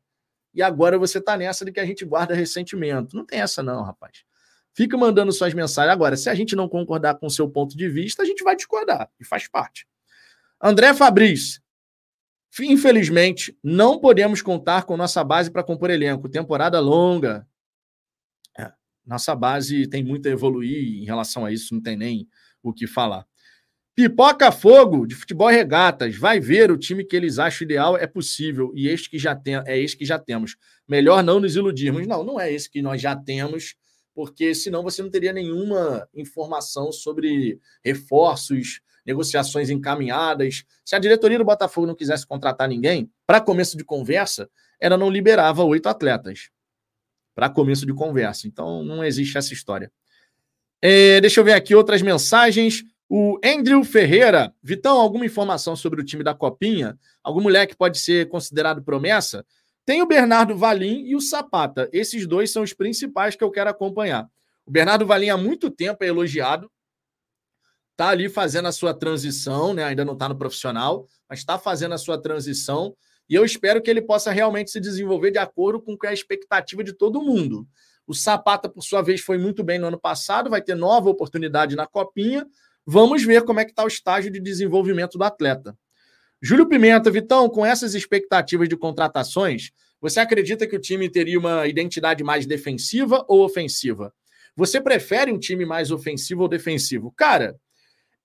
E 0.53 0.61
agora 0.61 0.97
você 0.97 1.19
está 1.19 1.37
nessa 1.37 1.63
de 1.63 1.71
que 1.71 1.79
a 1.79 1.85
gente 1.85 2.03
guarda 2.03 2.33
ressentimento. 2.33 3.15
Não 3.15 3.25
tem 3.25 3.39
essa, 3.39 3.61
não, 3.63 3.83
rapaz. 3.83 4.23
Fica 4.73 4.97
mandando 4.97 5.31
suas 5.31 5.53
mensagens. 5.53 5.91
Agora, 5.91 6.17
se 6.17 6.29
a 6.29 6.35
gente 6.35 6.55
não 6.55 6.67
concordar 6.67 7.15
com 7.15 7.27
o 7.27 7.31
seu 7.31 7.49
ponto 7.49 7.77
de 7.77 7.89
vista, 7.89 8.23
a 8.23 8.25
gente 8.25 8.43
vai 8.43 8.55
discordar, 8.55 9.09
e 9.19 9.25
faz 9.25 9.47
parte. 9.47 9.87
André 10.61 10.93
Fabrício. 10.93 11.61
Infelizmente, 12.59 13.57
não 13.63 13.99
podemos 13.99 14.41
contar 14.41 14.83
com 14.83 14.97
nossa 14.97 15.23
base 15.23 15.51
para 15.51 15.63
compor 15.63 15.89
elenco. 15.89 16.27
Temporada 16.27 16.79
longa, 16.79 17.47
nossa 19.09 19.35
base 19.35 19.87
tem 19.87 20.03
muito 20.03 20.27
a 20.27 20.31
evoluir 20.31 21.01
em 21.01 21.03
relação 21.03 21.43
a 21.43 21.51
isso, 21.51 21.73
não 21.73 21.81
tem 21.81 21.97
nem 21.97 22.29
o 22.61 22.71
que 22.71 22.85
falar. 22.85 23.25
Pipoca 23.99 24.49
Fogo, 24.49 25.05
de 25.05 25.13
futebol 25.13 25.49
regatas. 25.49 26.15
Vai 26.15 26.39
ver 26.39 26.71
o 26.71 26.77
time 26.77 27.03
que 27.03 27.17
eles 27.17 27.37
acham 27.37 27.65
ideal, 27.65 27.97
é 27.97 28.07
possível. 28.07 28.71
E 28.73 28.87
este 28.87 29.09
que 29.09 29.19
já 29.19 29.35
tem, 29.35 29.55
é 29.65 29.77
esse 29.77 29.97
que 29.97 30.05
já 30.05 30.17
temos. 30.17 30.55
Melhor 30.87 31.21
não 31.21 31.37
nos 31.37 31.57
iludirmos. 31.57 32.07
Não, 32.07 32.23
não 32.23 32.39
é 32.39 32.49
esse 32.49 32.69
que 32.69 32.81
nós 32.81 33.01
já 33.01 33.13
temos, 33.13 33.75
porque 34.15 34.55
senão 34.55 34.83
você 34.83 35.03
não 35.03 35.09
teria 35.09 35.33
nenhuma 35.33 36.07
informação 36.15 36.93
sobre 36.93 37.59
reforços, 37.83 38.79
negociações 39.05 39.69
encaminhadas. 39.69 40.63
Se 40.85 40.95
a 40.95 40.99
diretoria 40.99 41.37
do 41.37 41.43
Botafogo 41.43 41.85
não 41.85 41.93
quisesse 41.93 42.25
contratar 42.25 42.69
ninguém, 42.69 43.11
para 43.27 43.41
começo 43.41 43.75
de 43.75 43.83
conversa, 43.83 44.49
ela 44.79 44.95
não 44.95 45.09
liberava 45.09 45.61
oito 45.65 45.89
atletas. 45.89 46.51
Para 47.35 47.49
começo 47.49 47.85
de 47.85 47.93
conversa. 47.93 48.47
Então 48.47 48.81
não 48.81 49.03
existe 49.03 49.37
essa 49.37 49.51
história. 49.51 49.91
É, 50.81 51.19
deixa 51.19 51.41
eu 51.41 51.43
ver 51.43 51.51
aqui 51.51 51.75
outras 51.75 52.01
mensagens. 52.01 52.85
O 53.11 53.39
Andrew 53.43 53.83
Ferreira, 53.83 54.53
Vitão, 54.61 55.01
alguma 55.01 55.25
informação 55.25 55.75
sobre 55.75 55.99
o 55.99 56.05
time 56.05 56.23
da 56.23 56.35
Copinha? 56.35 56.95
Algum 57.23 57.41
moleque 57.41 57.75
pode 57.75 57.97
ser 57.97 58.29
considerado 58.29 58.83
promessa? 58.83 59.43
Tem 59.83 60.03
o 60.03 60.05
Bernardo 60.05 60.55
Valim 60.55 61.07
e 61.07 61.15
o 61.15 61.19
Sapata. 61.19 61.89
Esses 61.91 62.27
dois 62.27 62.51
são 62.51 62.61
os 62.61 62.71
principais 62.71 63.35
que 63.35 63.43
eu 63.43 63.49
quero 63.49 63.71
acompanhar. 63.71 64.29
O 64.63 64.69
Bernardo 64.69 65.07
Valim 65.07 65.29
há 65.29 65.37
muito 65.37 65.71
tempo 65.71 66.03
é 66.03 66.07
elogiado. 66.07 66.71
Está 67.93 68.09
ali 68.09 68.29
fazendo 68.29 68.67
a 68.67 68.71
sua 68.71 68.93
transição, 68.93 69.73
né? 69.73 69.83
ainda 69.83 70.05
não 70.05 70.13
está 70.13 70.29
no 70.29 70.37
profissional, 70.37 71.07
mas 71.27 71.39
está 71.39 71.57
fazendo 71.57 71.95
a 71.95 71.97
sua 71.97 72.21
transição. 72.21 72.95
E 73.27 73.33
eu 73.33 73.43
espero 73.43 73.81
que 73.81 73.89
ele 73.89 74.03
possa 74.03 74.29
realmente 74.29 74.69
se 74.69 74.79
desenvolver 74.79 75.31
de 75.31 75.39
acordo 75.39 75.81
com 75.81 75.97
a 76.05 76.13
expectativa 76.13 76.83
de 76.83 76.93
todo 76.93 77.23
mundo. 77.23 77.67
O 78.05 78.13
Sapata, 78.13 78.69
por 78.69 78.83
sua 78.83 79.01
vez, 79.01 79.21
foi 79.21 79.39
muito 79.39 79.63
bem 79.63 79.79
no 79.79 79.87
ano 79.87 79.99
passado, 79.99 80.49
vai 80.49 80.61
ter 80.61 80.75
nova 80.75 81.09
oportunidade 81.09 81.75
na 81.75 81.87
Copinha. 81.87 82.45
Vamos 82.91 83.23
ver 83.23 83.43
como 83.43 83.59
é 83.59 83.65
que 83.65 83.69
está 83.69 83.83
o 83.83 83.87
estágio 83.87 84.31
de 84.31 84.39
desenvolvimento 84.39 85.15
do 85.15 85.23
atleta. 85.23 85.77
Júlio 86.41 86.67
Pimenta, 86.67 87.11
Vitão, 87.11 87.47
com 87.47 87.63
essas 87.63 87.93
expectativas 87.93 88.67
de 88.67 88.75
contratações, 88.75 89.69
você 90.01 90.19
acredita 90.19 90.65
que 90.65 90.75
o 90.75 90.81
time 90.81 91.07
teria 91.07 91.37
uma 91.37 91.67
identidade 91.67 92.23
mais 92.23 92.47
defensiva 92.47 93.23
ou 93.27 93.45
ofensiva? 93.45 94.11
Você 94.55 94.81
prefere 94.81 95.31
um 95.31 95.37
time 95.37 95.67
mais 95.67 95.91
ofensivo 95.91 96.41
ou 96.41 96.47
defensivo? 96.47 97.13
Cara, 97.15 97.55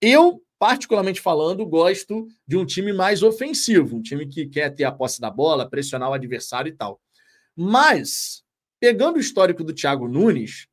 eu, 0.01 0.43
particularmente 0.59 1.21
falando, 1.21 1.67
gosto 1.67 2.27
de 2.49 2.57
um 2.57 2.65
time 2.65 2.91
mais 2.91 3.23
ofensivo, 3.23 3.99
um 3.99 4.03
time 4.03 4.27
que 4.27 4.47
quer 4.47 4.71
ter 4.71 4.85
a 4.85 4.93
posse 4.93 5.21
da 5.21 5.31
bola, 5.31 5.69
pressionar 5.69 6.09
o 6.09 6.15
adversário 6.15 6.71
e 6.71 6.75
tal. 6.75 6.99
Mas, 7.55 8.43
pegando 8.81 9.17
o 9.17 9.21
histórico 9.21 9.63
do 9.63 9.75
Thiago 9.75 10.09
Nunes, 10.09 10.69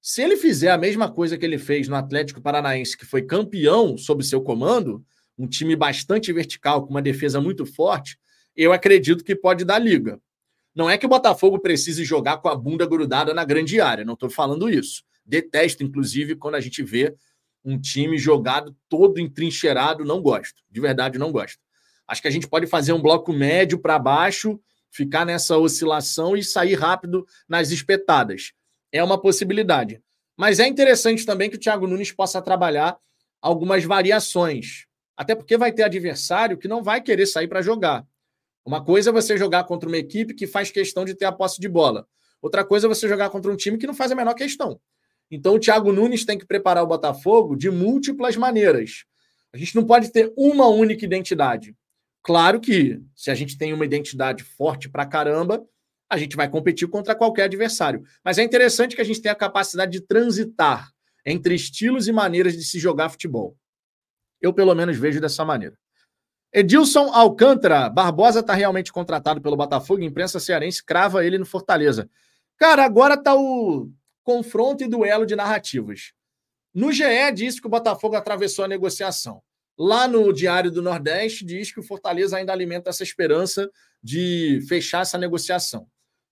se 0.00 0.22
ele 0.22 0.36
fizer 0.36 0.70
a 0.70 0.78
mesma 0.78 1.10
coisa 1.10 1.36
que 1.36 1.44
ele 1.44 1.58
fez 1.58 1.88
no 1.88 1.96
Atlético 1.96 2.40
Paranaense, 2.40 2.96
que 2.96 3.04
foi 3.04 3.22
campeão 3.22 3.98
sob 3.98 4.24
seu 4.24 4.40
comando, 4.40 5.04
um 5.36 5.46
time 5.46 5.74
bastante 5.74 6.32
vertical, 6.32 6.84
com 6.84 6.90
uma 6.90 7.02
defesa 7.02 7.40
muito 7.40 7.66
forte, 7.66 8.18
eu 8.56 8.72
acredito 8.72 9.24
que 9.24 9.34
pode 9.34 9.64
dar 9.64 9.78
liga. 9.78 10.20
Não 10.74 10.88
é 10.88 10.96
que 10.96 11.06
o 11.06 11.08
Botafogo 11.08 11.58
precise 11.58 12.04
jogar 12.04 12.38
com 12.38 12.48
a 12.48 12.54
bunda 12.54 12.86
grudada 12.86 13.34
na 13.34 13.44
grande 13.44 13.80
área, 13.80 14.04
não 14.04 14.14
estou 14.14 14.30
falando 14.30 14.68
isso. 14.68 15.02
Detesto, 15.24 15.82
inclusive, 15.82 16.36
quando 16.36 16.54
a 16.54 16.60
gente 16.60 16.82
vê 16.82 17.14
um 17.64 17.78
time 17.78 18.16
jogado 18.16 18.74
todo 18.88 19.18
entrincheirado, 19.18 20.04
não 20.04 20.22
gosto. 20.22 20.62
De 20.70 20.80
verdade, 20.80 21.18
não 21.18 21.32
gosto. 21.32 21.58
Acho 22.06 22.22
que 22.22 22.28
a 22.28 22.30
gente 22.30 22.48
pode 22.48 22.66
fazer 22.66 22.92
um 22.92 23.02
bloco 23.02 23.32
médio 23.32 23.78
para 23.78 23.98
baixo, 23.98 24.58
ficar 24.90 25.26
nessa 25.26 25.58
oscilação 25.58 26.36
e 26.36 26.42
sair 26.42 26.74
rápido 26.74 27.26
nas 27.48 27.70
espetadas 27.70 28.52
é 28.92 29.02
uma 29.02 29.20
possibilidade. 29.20 30.02
Mas 30.36 30.60
é 30.60 30.66
interessante 30.66 31.26
também 31.26 31.50
que 31.50 31.56
o 31.56 31.60
Thiago 31.60 31.86
Nunes 31.86 32.12
possa 32.12 32.40
trabalhar 32.40 32.96
algumas 33.40 33.84
variações. 33.84 34.86
Até 35.16 35.34
porque 35.34 35.56
vai 35.56 35.72
ter 35.72 35.82
adversário 35.82 36.56
que 36.56 36.68
não 36.68 36.82
vai 36.82 37.00
querer 37.00 37.26
sair 37.26 37.48
para 37.48 37.60
jogar. 37.60 38.06
Uma 38.64 38.84
coisa 38.84 39.10
é 39.10 39.12
você 39.12 39.36
jogar 39.36 39.64
contra 39.64 39.88
uma 39.88 39.98
equipe 39.98 40.34
que 40.34 40.46
faz 40.46 40.70
questão 40.70 41.04
de 41.04 41.14
ter 41.14 41.24
a 41.24 41.32
posse 41.32 41.60
de 41.60 41.68
bola. 41.68 42.06
Outra 42.40 42.64
coisa 42.64 42.86
é 42.86 42.88
você 42.88 43.08
jogar 43.08 43.30
contra 43.30 43.50
um 43.50 43.56
time 43.56 43.78
que 43.78 43.86
não 43.86 43.94
faz 43.94 44.12
a 44.12 44.14
menor 44.14 44.34
questão. 44.34 44.80
Então 45.30 45.54
o 45.54 45.58
Thiago 45.58 45.92
Nunes 45.92 46.24
tem 46.24 46.38
que 46.38 46.46
preparar 46.46 46.84
o 46.84 46.86
Botafogo 46.86 47.56
de 47.56 47.70
múltiplas 47.70 48.36
maneiras. 48.36 49.04
A 49.52 49.56
gente 49.56 49.74
não 49.74 49.84
pode 49.84 50.12
ter 50.12 50.32
uma 50.36 50.68
única 50.68 51.04
identidade. 51.04 51.74
Claro 52.22 52.60
que 52.60 53.00
se 53.14 53.30
a 53.30 53.34
gente 53.34 53.56
tem 53.56 53.72
uma 53.72 53.84
identidade 53.84 54.44
forte 54.44 54.88
para 54.88 55.06
caramba, 55.06 55.64
a 56.10 56.16
gente 56.16 56.36
vai 56.36 56.48
competir 56.48 56.88
contra 56.88 57.14
qualquer 57.14 57.44
adversário. 57.44 58.02
Mas 58.24 58.38
é 58.38 58.42
interessante 58.42 58.96
que 58.96 59.02
a 59.02 59.04
gente 59.04 59.20
tenha 59.20 59.32
a 59.32 59.36
capacidade 59.36 59.92
de 59.92 60.00
transitar 60.00 60.90
entre 61.24 61.54
estilos 61.54 62.08
e 62.08 62.12
maneiras 62.12 62.54
de 62.54 62.64
se 62.64 62.78
jogar 62.78 63.10
futebol. 63.10 63.56
Eu, 64.40 64.52
pelo 64.52 64.74
menos, 64.74 64.96
vejo 64.96 65.20
dessa 65.20 65.44
maneira. 65.44 65.76
Edilson 66.52 67.12
Alcântara, 67.12 67.90
Barbosa 67.90 68.40
está 68.40 68.54
realmente 68.54 68.90
contratado 68.90 69.40
pelo 69.40 69.56
Botafogo, 69.56 70.02
imprensa 70.02 70.40
cearense 70.40 70.82
crava 70.82 71.24
ele 71.24 71.36
no 71.36 71.44
Fortaleza. 71.44 72.08
Cara, 72.56 72.84
agora 72.84 73.14
está 73.14 73.34
o 73.34 73.90
confronto 74.24 74.82
e 74.82 74.88
duelo 74.88 75.26
de 75.26 75.36
narrativas. 75.36 76.12
No 76.72 76.90
GE 76.92 77.32
diz 77.34 77.60
que 77.60 77.66
o 77.66 77.70
Botafogo 77.70 78.16
atravessou 78.16 78.64
a 78.64 78.68
negociação. 78.68 79.42
Lá 79.76 80.08
no 80.08 80.32
Diário 80.32 80.70
do 80.70 80.82
Nordeste 80.82 81.44
diz 81.44 81.70
que 81.70 81.80
o 81.80 81.82
Fortaleza 81.82 82.36
ainda 82.36 82.52
alimenta 82.52 82.90
essa 82.90 83.02
esperança 83.02 83.70
de 84.02 84.60
fechar 84.68 85.02
essa 85.02 85.18
negociação. 85.18 85.86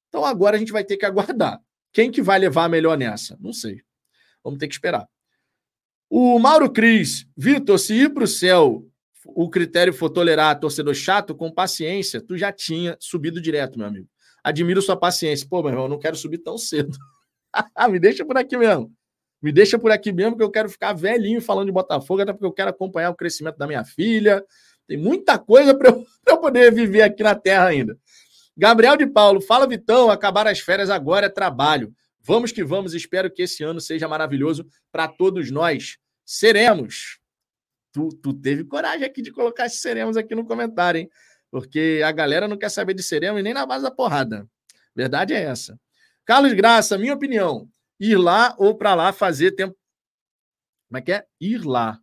Então 0.08 0.24
agora 0.24 0.56
a 0.56 0.58
gente 0.58 0.72
vai 0.72 0.84
ter 0.84 0.96
que 0.96 1.06
aguardar. 1.06 1.60
Quem 1.92 2.10
que 2.10 2.22
vai 2.22 2.38
levar 2.38 2.64
a 2.64 2.68
melhor 2.68 2.96
nessa? 2.96 3.36
Não 3.40 3.52
sei. 3.52 3.80
Vamos 4.42 4.58
ter 4.58 4.68
que 4.68 4.74
esperar. 4.74 5.08
O 6.08 6.38
Mauro 6.38 6.70
Cris, 6.70 7.26
Vitor, 7.36 7.78
se 7.78 7.94
ir 7.94 8.14
para 8.14 8.24
o 8.24 8.28
céu 8.28 8.86
o 9.34 9.48
critério 9.50 9.92
for 9.92 10.10
tolerar 10.10 10.58
torcedor 10.60 10.94
chato, 10.94 11.34
com 11.34 11.50
paciência, 11.50 12.20
tu 12.20 12.36
já 12.36 12.52
tinha 12.52 12.96
subido 13.00 13.40
direto, 13.40 13.78
meu 13.78 13.88
amigo. 13.88 14.08
Admiro 14.42 14.80
sua 14.80 14.96
paciência. 14.96 15.46
Pô, 15.48 15.62
meu 15.62 15.72
irmão, 15.72 15.88
não 15.88 15.98
quero 15.98 16.16
subir 16.16 16.38
tão 16.38 16.56
cedo. 16.56 16.96
Me 17.90 17.98
deixa 17.98 18.24
por 18.24 18.36
aqui 18.36 18.56
mesmo. 18.56 18.92
Me 19.42 19.52
deixa 19.52 19.78
por 19.78 19.90
aqui 19.90 20.12
mesmo, 20.12 20.36
que 20.36 20.42
eu 20.42 20.50
quero 20.50 20.68
ficar 20.68 20.92
velhinho 20.92 21.40
falando 21.40 21.66
de 21.66 21.72
Botafogo, 21.72 22.22
até 22.22 22.32
porque 22.32 22.46
eu 22.46 22.52
quero 22.52 22.70
acompanhar 22.70 23.10
o 23.10 23.14
crescimento 23.14 23.56
da 23.56 23.66
minha 23.66 23.84
filha. 23.84 24.42
Tem 24.86 24.96
muita 24.96 25.38
coisa 25.38 25.76
para 25.76 25.90
eu, 25.90 26.06
eu 26.26 26.38
poder 26.38 26.72
viver 26.72 27.02
aqui 27.02 27.22
na 27.22 27.34
Terra 27.34 27.66
ainda. 27.66 27.98
Gabriel 28.56 28.96
de 28.96 29.06
Paulo, 29.06 29.40
fala 29.40 29.66
Vitão, 29.66 30.10
acabar 30.10 30.46
as 30.46 30.60
férias 30.60 30.88
agora 30.88 31.26
é 31.26 31.28
trabalho. 31.28 31.94
Vamos 32.20 32.50
que 32.52 32.64
vamos, 32.64 32.94
espero 32.94 33.30
que 33.30 33.42
esse 33.42 33.62
ano 33.62 33.80
seja 33.80 34.08
maravilhoso 34.08 34.66
para 34.90 35.06
todos 35.06 35.50
nós. 35.50 35.98
Seremos. 36.24 37.18
Tu, 37.92 38.08
tu 38.22 38.32
teve 38.32 38.64
coragem 38.64 39.06
aqui 39.06 39.20
de 39.20 39.30
colocar 39.30 39.68
seremos 39.68 40.16
aqui 40.16 40.34
no 40.34 40.46
comentário, 40.46 41.02
hein? 41.02 41.10
Porque 41.50 42.02
a 42.04 42.10
galera 42.10 42.48
não 42.48 42.56
quer 42.56 42.70
saber 42.70 42.94
de 42.94 43.02
seremos 43.02 43.42
nem 43.42 43.54
na 43.54 43.64
base 43.64 43.84
da 43.84 43.90
porrada. 43.90 44.48
Verdade 44.94 45.34
é 45.34 45.42
essa. 45.42 45.78
Carlos 46.24 46.52
Graça, 46.54 46.98
minha 46.98 47.14
opinião, 47.14 47.68
ir 48.00 48.16
lá 48.16 48.54
ou 48.58 48.74
para 48.76 48.94
lá 48.94 49.12
fazer 49.12 49.52
tempo. 49.52 49.76
Como 50.88 50.98
é 50.98 51.02
que 51.02 51.12
é? 51.12 51.26
Ir 51.40 51.64
lá 51.64 52.00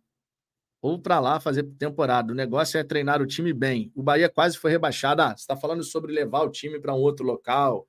ou 0.84 0.98
para 0.98 1.18
lá 1.18 1.40
fazer 1.40 1.62
temporada. 1.78 2.30
O 2.30 2.36
negócio 2.36 2.76
é 2.76 2.84
treinar 2.84 3.22
o 3.22 3.26
time 3.26 3.54
bem. 3.54 3.90
O 3.94 4.02
Bahia 4.02 4.28
quase 4.28 4.58
foi 4.58 4.70
rebaixado. 4.70 5.22
Ah, 5.22 5.28
você 5.30 5.40
está 5.40 5.56
falando 5.56 5.82
sobre 5.82 6.12
levar 6.12 6.42
o 6.42 6.50
time 6.50 6.78
para 6.78 6.94
um 6.94 6.98
outro 6.98 7.24
local. 7.24 7.88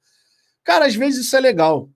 Cara, 0.63 0.85
às 0.85 0.95
vezes 0.95 1.25
isso 1.25 1.35
é 1.35 1.41
legal. 1.41 1.89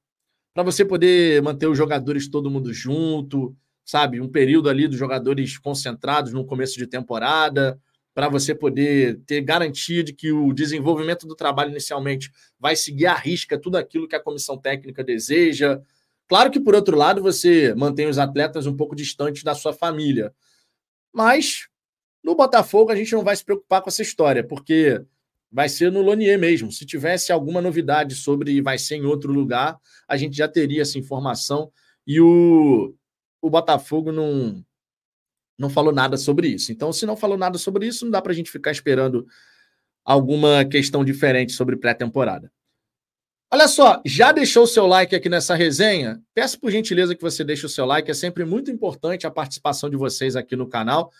Para 0.54 0.62
você 0.62 0.84
poder 0.84 1.41
manter 1.41 1.68
os 1.68 1.78
jogadores 1.78 2.28
todo 2.28 2.52
mundo 2.52 2.74
junto, 2.74 3.56
sabe? 3.86 4.20
Um 4.20 4.28
período 4.28 4.70
ali 4.70 4.89
dos 4.89 4.97
jogadores 4.97 5.58
concentrados 5.58 6.34
no 6.34 6.45
começo 6.45 6.78
de 6.78 6.86
temporada, 6.86 7.80
para 8.14 8.28
você 8.28 8.54
poder 8.54 9.22
ter 9.26 9.39
garantia 9.39 10.04
de 10.04 10.12
que 10.12 10.34
o 10.34 10.52
desenvolvimento 10.52 11.26
do 11.26 11.34
trabalho 11.34 11.72
inicialmente 11.72 12.30
vai 12.60 12.76
seguir 12.76 13.06
à 13.06 13.16
risca 13.16 13.58
tudo 13.58 13.78
aquilo 13.78 14.06
que 14.06 14.18
a 14.18 14.22
comissão 14.22 14.58
técnica 14.58 15.02
deseja. 15.02 15.80
Claro 16.28 16.52
que, 16.52 16.60
por 16.60 16.76
outro 16.76 16.97
lado, 16.97 17.22
você 17.22 17.74
mantém 17.74 18.10
os 18.10 18.18
atletas 18.18 18.66
um 18.66 18.76
pouco 18.76 18.97
distantes 18.97 19.43
da 19.43 19.56
sua 19.56 19.72
família. 19.72 20.34
Mas 21.20 21.67
no 22.24 22.34
Botafogo 22.34 22.93
a 22.93 22.95
gente 22.95 23.11
não 23.11 23.26
vai 23.26 23.36
se 23.36 23.43
preocupar 23.43 23.82
com 23.82 23.89
essa 23.89 24.01
história, 24.01 24.41
porque 24.41 25.03
vai 25.51 25.67
ser 25.67 25.91
no 25.91 26.01
Lonier 26.01 26.39
mesmo. 26.39 26.72
Se 26.72 26.86
tivesse 26.86 27.30
alguma 27.30 27.61
novidade 27.61 28.15
sobre 28.15 28.61
vai 28.61 28.78
ser 28.78 28.95
em 28.95 29.05
outro 29.05 29.34
lugar, 29.34 29.78
a 30.07 30.15
gente 30.15 30.38
já 30.38 30.47
teria 30.47 30.82
essa 30.82 30.97
informação. 30.97 31.74
E 32.07 32.22
o, 32.22 32.95
o 33.41 33.49
Botafogo 33.49 34.13
não, 34.13 34.63
não 35.57 35.70
falou 35.70 35.91
nada 35.91 36.15
sobre 36.15 36.47
isso. 36.47 36.72
Então, 36.72 36.93
se 36.93 37.05
não 37.05 37.17
falou 37.17 37.38
nada 37.38 37.57
sobre 37.57 37.86
isso, 37.86 38.05
não 38.05 38.11
dá 38.11 38.22
para 38.22 38.32
a 38.32 38.36
gente 38.36 38.49
ficar 38.49 38.72
esperando 38.72 39.28
alguma 40.05 40.63
questão 40.63 41.03
diferente 41.03 41.51
sobre 41.51 41.76
pré-temporada. 41.76 42.49
Olha 43.52 43.68
só, 43.68 44.00
já 44.06 44.32
deixou 44.32 44.64
o 44.64 44.68
seu 44.68 44.86
like 44.86 45.16
aqui 45.16 45.28
nessa 45.28 45.56
resenha? 45.56 46.22
Peço 46.36 46.60
por 46.60 46.70
gentileza 46.70 47.16
que 47.16 47.22
você 47.22 47.43
deixe 47.43 47.66
o 47.66 47.70
seu 47.70 47.84
like, 47.84 48.10
é 48.10 48.14
sempre 48.14 48.45
muito 48.45 48.70
importante 48.70 49.26
a 49.26 49.32
participação 49.32 49.89
de 49.89 49.97
vocês 49.97 50.36
aqui 50.36 50.56
no 50.56 50.68
canal. 50.68 51.12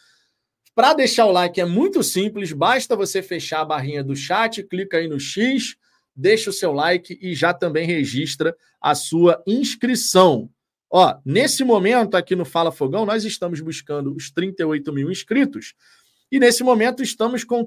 Para 0.76 0.94
deixar 0.94 1.26
o 1.26 1.32
like 1.32 1.60
é 1.60 1.66
muito 1.66 2.04
simples, 2.04 2.54
basta 2.54 2.96
você 2.96 3.24
fechar 3.24 3.62
a 3.62 3.66
barrinha 3.66 4.04
do 4.04 4.16
chat, 4.16 4.62
clica 4.62 4.98
aí 4.98 5.08
no 5.08 5.20
X, 5.20 5.76
deixa 6.16 6.52
o 6.52 6.54
seu 6.54 6.72
like 6.72 7.18
e 7.20 7.34
já 7.34 7.52
também 7.52 7.88
registra 7.88 8.56
a 8.80 8.94
sua 8.94 9.42
inscrição. 9.48 10.52
Ó, 10.88 11.18
nesse 11.26 11.64
momento 11.64 12.16
aqui 12.16 12.36
no 12.36 12.46
Fala 12.46 12.72
Fogão, 12.72 13.08
nós 13.08 13.26
estamos 13.26 13.60
buscando 13.60 14.16
os 14.16 14.30
38 14.30 14.94
mil 14.94 15.12
inscritos 15.12 15.74
e 16.32 16.40
nesse 16.40 16.64
momento 16.64 17.02
estamos 17.02 17.44
com 17.44 17.66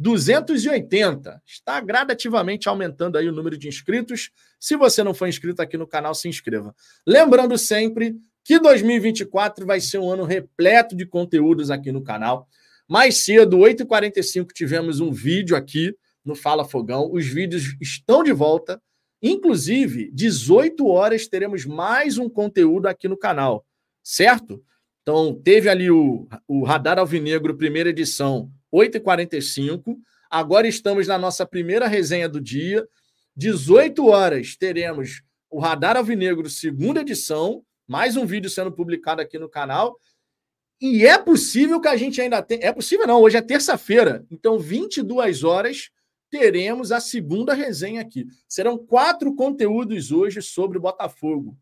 37.280. 0.00 1.40
Está 1.46 1.80
gradativamente 1.80 2.68
aumentando 2.68 3.16
aí 3.16 3.28
o 3.28 3.32
número 3.32 3.56
de 3.56 3.68
inscritos. 3.68 4.30
Se 4.60 4.76
você 4.76 5.02
não 5.02 5.14
for 5.14 5.28
inscrito 5.28 5.62
aqui 5.62 5.76
no 5.76 5.86
canal, 5.86 6.14
se 6.14 6.28
inscreva. 6.28 6.74
Lembrando 7.06 7.56
sempre 7.56 8.16
que 8.44 8.58
2024 8.60 9.66
vai 9.66 9.80
ser 9.80 9.98
um 9.98 10.10
ano 10.10 10.24
repleto 10.24 10.94
de 10.94 11.06
conteúdos 11.06 11.70
aqui 11.70 11.90
no 11.90 12.02
canal. 12.02 12.48
Mais 12.88 13.16
cedo, 13.24 13.58
8h45, 13.58 14.52
tivemos 14.52 15.00
um 15.00 15.10
vídeo 15.10 15.56
aqui 15.56 15.96
no 16.24 16.36
Fala 16.36 16.64
Fogão. 16.64 17.10
Os 17.12 17.26
vídeos 17.26 17.76
estão 17.80 18.22
de 18.22 18.32
volta. 18.32 18.80
Inclusive, 19.20 20.10
18 20.12 20.86
horas 20.86 21.26
teremos 21.26 21.64
mais 21.64 22.18
um 22.18 22.28
conteúdo 22.28 22.86
aqui 22.86 23.08
no 23.08 23.16
canal, 23.16 23.66
certo? 24.02 24.62
Então, 25.08 25.32
teve 25.32 25.68
ali 25.68 25.88
o, 25.88 26.26
o 26.48 26.64
Radar 26.64 26.98
Alvinegro, 26.98 27.56
primeira 27.56 27.90
edição, 27.90 28.50
8h45. 28.74 29.96
Agora 30.28 30.66
estamos 30.66 31.06
na 31.06 31.16
nossa 31.16 31.46
primeira 31.46 31.86
resenha 31.86 32.28
do 32.28 32.40
dia. 32.40 32.84
18 33.36 34.04
horas 34.04 34.56
teremos 34.56 35.22
o 35.48 35.60
Radar 35.60 35.96
Alvinegro, 35.96 36.50
segunda 36.50 37.02
edição, 37.02 37.62
mais 37.86 38.16
um 38.16 38.26
vídeo 38.26 38.50
sendo 38.50 38.72
publicado 38.72 39.22
aqui 39.22 39.38
no 39.38 39.48
canal. 39.48 39.96
E 40.80 41.06
é 41.06 41.16
possível 41.16 41.80
que 41.80 41.86
a 41.86 41.96
gente 41.96 42.20
ainda 42.20 42.42
tenha. 42.42 42.66
É 42.66 42.72
possível, 42.72 43.06
não, 43.06 43.22
hoje 43.22 43.36
é 43.36 43.42
terça-feira. 43.42 44.26
Então, 44.28 44.58
22 44.58 45.44
horas, 45.44 45.88
teremos 46.28 46.90
a 46.90 46.98
segunda 46.98 47.54
resenha 47.54 48.00
aqui. 48.00 48.26
Serão 48.48 48.76
quatro 48.76 49.32
conteúdos 49.36 50.10
hoje 50.10 50.42
sobre 50.42 50.78
o 50.78 50.80
Botafogo. 50.80 51.56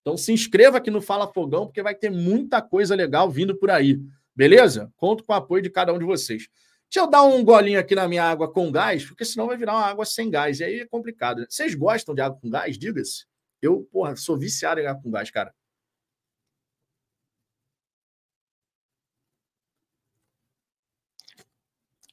Então 0.00 0.16
se 0.16 0.32
inscreva 0.32 0.78
aqui 0.78 0.90
no 0.90 1.00
Fala 1.00 1.32
Fogão, 1.32 1.66
porque 1.66 1.82
vai 1.82 1.94
ter 1.94 2.10
muita 2.10 2.62
coisa 2.62 2.94
legal 2.94 3.30
vindo 3.30 3.56
por 3.56 3.70
aí. 3.70 4.00
Beleza? 4.34 4.92
Conto 4.96 5.22
com 5.24 5.32
o 5.32 5.36
apoio 5.36 5.62
de 5.62 5.70
cada 5.70 5.92
um 5.92 5.98
de 5.98 6.04
vocês. 6.04 6.48
Deixa 6.90 7.06
eu 7.06 7.10
dar 7.10 7.22
um 7.22 7.44
golinho 7.44 7.78
aqui 7.78 7.94
na 7.94 8.08
minha 8.08 8.24
água 8.24 8.52
com 8.52 8.72
gás, 8.72 9.04
porque 9.04 9.24
senão 9.24 9.46
vai 9.46 9.56
virar 9.56 9.74
uma 9.74 9.86
água 9.86 10.04
sem 10.04 10.30
gás. 10.30 10.58
E 10.60 10.64
aí 10.64 10.80
é 10.80 10.86
complicado. 10.86 11.46
Vocês 11.48 11.74
gostam 11.74 12.14
de 12.14 12.20
água 12.20 12.38
com 12.40 12.50
gás? 12.50 12.76
Diga-se. 12.76 13.26
Eu, 13.62 13.88
porra, 13.92 14.16
sou 14.16 14.36
viciado 14.38 14.80
em 14.80 14.86
água 14.86 15.02
com 15.02 15.10
gás, 15.10 15.30
cara. 15.30 15.54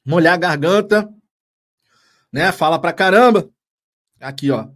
Molhar 0.04 0.34
a 0.34 0.36
garganta, 0.36 1.12
né? 2.32 2.52
Fala 2.52 2.80
pra 2.80 2.92
caramba. 2.92 3.50
Aqui, 4.20 4.50
ó. 4.50 4.68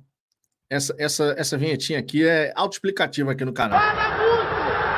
Essa, 0.73 0.95
essa, 0.97 1.35
essa 1.37 1.59
vinhetinha 1.59 1.99
aqui 1.99 2.27
é 2.27 2.51
autoexplicativa 2.57 3.33
aqui 3.33 3.45
no 3.45 3.53
canal. 3.53 3.79
Fala 3.79 4.17
muito! 4.17 4.55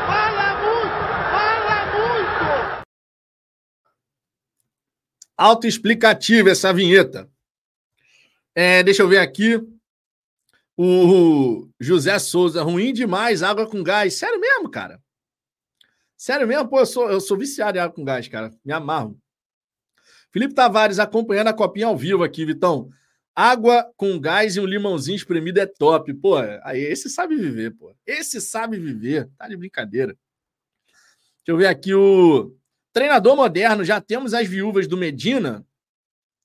Fala 0.07 0.55
muito! 0.63 0.89
Fala 1.33 2.79
muito! 2.79 2.87
Autoexplicativa 5.37 6.51
essa 6.51 6.73
vinheta. 6.73 7.29
É, 8.55 8.85
deixa 8.85 9.03
eu 9.03 9.09
ver 9.09 9.19
aqui. 9.19 9.61
O 10.77 11.69
José 11.81 12.21
Souza, 12.21 12.63
ruim 12.63 12.93
demais, 12.93 13.43
água 13.43 13.69
com 13.69 13.83
gás. 13.83 14.15
Sério 14.15 14.39
mesmo, 14.39 14.71
cara? 14.71 15.03
Sério 16.17 16.47
mesmo? 16.47 16.69
Pô, 16.69 16.79
eu 16.79 16.87
sou, 16.87 17.11
eu 17.11 17.21
sou 17.21 17.37
viciado 17.37 17.77
em 17.77 17.81
água 17.81 17.97
com 17.97 18.05
gás, 18.05 18.29
cara. 18.29 18.53
Me 18.65 18.73
amarro. 18.73 19.19
Felipe 20.31 20.55
Tavares 20.55 21.01
acompanhando 21.01 21.49
a 21.49 21.53
copinha 21.53 21.89
ao 21.89 21.97
vivo 21.97 22.23
aqui, 22.23 22.45
Vitão. 22.45 22.93
Água 23.35 23.91
com 23.97 24.19
gás 24.19 24.57
e 24.57 24.61
um 24.61 24.67
limãozinho 24.67 25.17
espremido 25.17 25.59
é 25.59 25.67
top. 25.67 26.15
Pô, 26.15 26.37
aí 26.63 26.81
esse 26.81 27.11
sabe 27.11 27.37
viver, 27.37 27.73
pô. 27.73 27.95
Esse 28.07 28.41
sabe 28.41 28.79
viver. 28.79 29.29
Tá 29.37 29.49
de 29.49 29.57
brincadeira. 29.57 30.17
Deixa 31.39 31.49
eu 31.49 31.57
ver 31.57 31.67
aqui 31.67 31.93
o 31.93 32.55
treinador 32.93 33.37
moderno. 33.37 33.85
Já 33.85 34.01
temos 34.01 34.33
as 34.33 34.47
viúvas 34.47 34.87
do 34.87 34.97
Medina? 34.97 35.67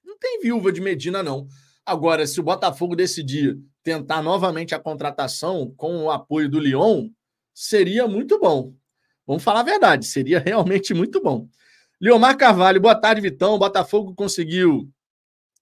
Não 0.03 0.17
tem 0.17 0.41
viúva 0.41 0.71
de 0.71 0.81
Medina, 0.81 1.21
não. 1.21 1.47
Agora, 1.85 2.25
se 2.27 2.39
o 2.39 2.43
Botafogo 2.43 2.95
decidir 2.95 3.57
tentar 3.83 4.21
novamente 4.21 4.75
a 4.75 4.79
contratação 4.79 5.73
com 5.77 6.03
o 6.03 6.11
apoio 6.11 6.49
do 6.49 6.59
Lyon, 6.59 7.09
seria 7.53 8.07
muito 8.07 8.39
bom. 8.39 8.73
Vamos 9.25 9.43
falar 9.43 9.61
a 9.61 9.63
verdade, 9.63 10.05
seria 10.05 10.39
realmente 10.45 10.93
muito 10.93 11.21
bom. 11.21 11.47
Leomar 12.01 12.37
Carvalho, 12.37 12.81
boa 12.81 12.95
tarde, 12.95 13.21
Vitão. 13.21 13.53
O 13.53 13.59
Botafogo 13.59 14.15
conseguiu. 14.15 14.89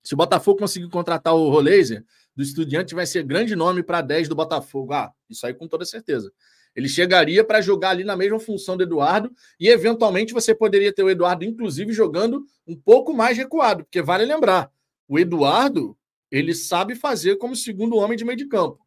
Se 0.08 0.14
o 0.14 0.18
Botafogo 0.18 0.60
conseguir 0.60 0.88
contratar 0.88 1.36
o 1.36 1.50
Roleiser 1.50 2.02
do 2.34 2.42
Estudiante, 2.42 2.96
vai 2.96 3.06
ser 3.06 3.26
grande 3.26 3.58
nome 3.58 3.84
para 3.84 4.00
10 4.00 4.30
do 4.30 4.36
Botafogo. 4.36 4.94
Ah, 4.94 5.12
isso 5.30 5.46
aí 5.46 5.54
com 5.54 5.68
toda 5.68 5.84
certeza. 5.84 6.32
Ele 6.74 6.88
chegaria 6.88 7.44
para 7.44 7.60
jogar 7.60 7.90
ali 7.90 8.06
na 8.06 8.16
mesma 8.16 8.40
função 8.40 8.78
do 8.78 8.84
Eduardo 8.84 9.30
e, 9.60 9.68
eventualmente, 9.68 10.32
você 10.32 10.56
poderia 10.56 10.94
ter 10.94 11.04
o 11.04 11.10
Eduardo, 11.10 11.44
inclusive, 11.44 11.92
jogando 11.92 12.46
um 12.66 12.74
pouco 12.74 13.14
mais 13.14 13.36
recuado, 13.36 13.84
porque 13.84 14.02
vale 14.02 14.24
lembrar, 14.24 14.72
o 15.10 15.20
Eduardo, 15.20 15.98
ele 16.32 16.56
sabe 16.56 16.96
fazer 16.96 17.36
como 17.36 17.54
segundo 17.54 17.98
homem 17.98 18.18
de 18.18 18.24
meio 18.24 18.38
de 18.38 18.48
campo. 18.48 18.80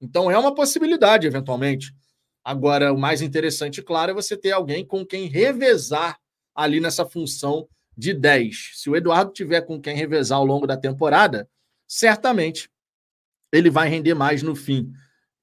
Então, 0.00 0.30
é 0.30 0.38
uma 0.38 0.54
possibilidade, 0.54 1.26
eventualmente. 1.26 1.94
Agora, 2.42 2.90
o 2.90 2.96
mais 2.96 3.20
interessante, 3.20 3.82
claro, 3.82 4.12
é 4.12 4.14
você 4.14 4.34
ter 4.34 4.52
alguém 4.52 4.82
com 4.82 5.04
quem 5.04 5.26
revezar 5.26 6.18
ali 6.54 6.80
nessa 6.80 7.04
função 7.04 7.68
de 7.96 8.12
10. 8.12 8.72
Se 8.74 8.90
o 8.90 8.96
Eduardo 8.96 9.32
tiver 9.32 9.62
com 9.62 9.80
quem 9.80 9.96
revezar 9.96 10.38
ao 10.38 10.44
longo 10.44 10.66
da 10.66 10.76
temporada, 10.76 11.48
certamente 11.86 12.70
ele 13.52 13.70
vai 13.70 13.88
render 13.88 14.14
mais 14.14 14.42
no 14.42 14.54
fim. 14.54 14.92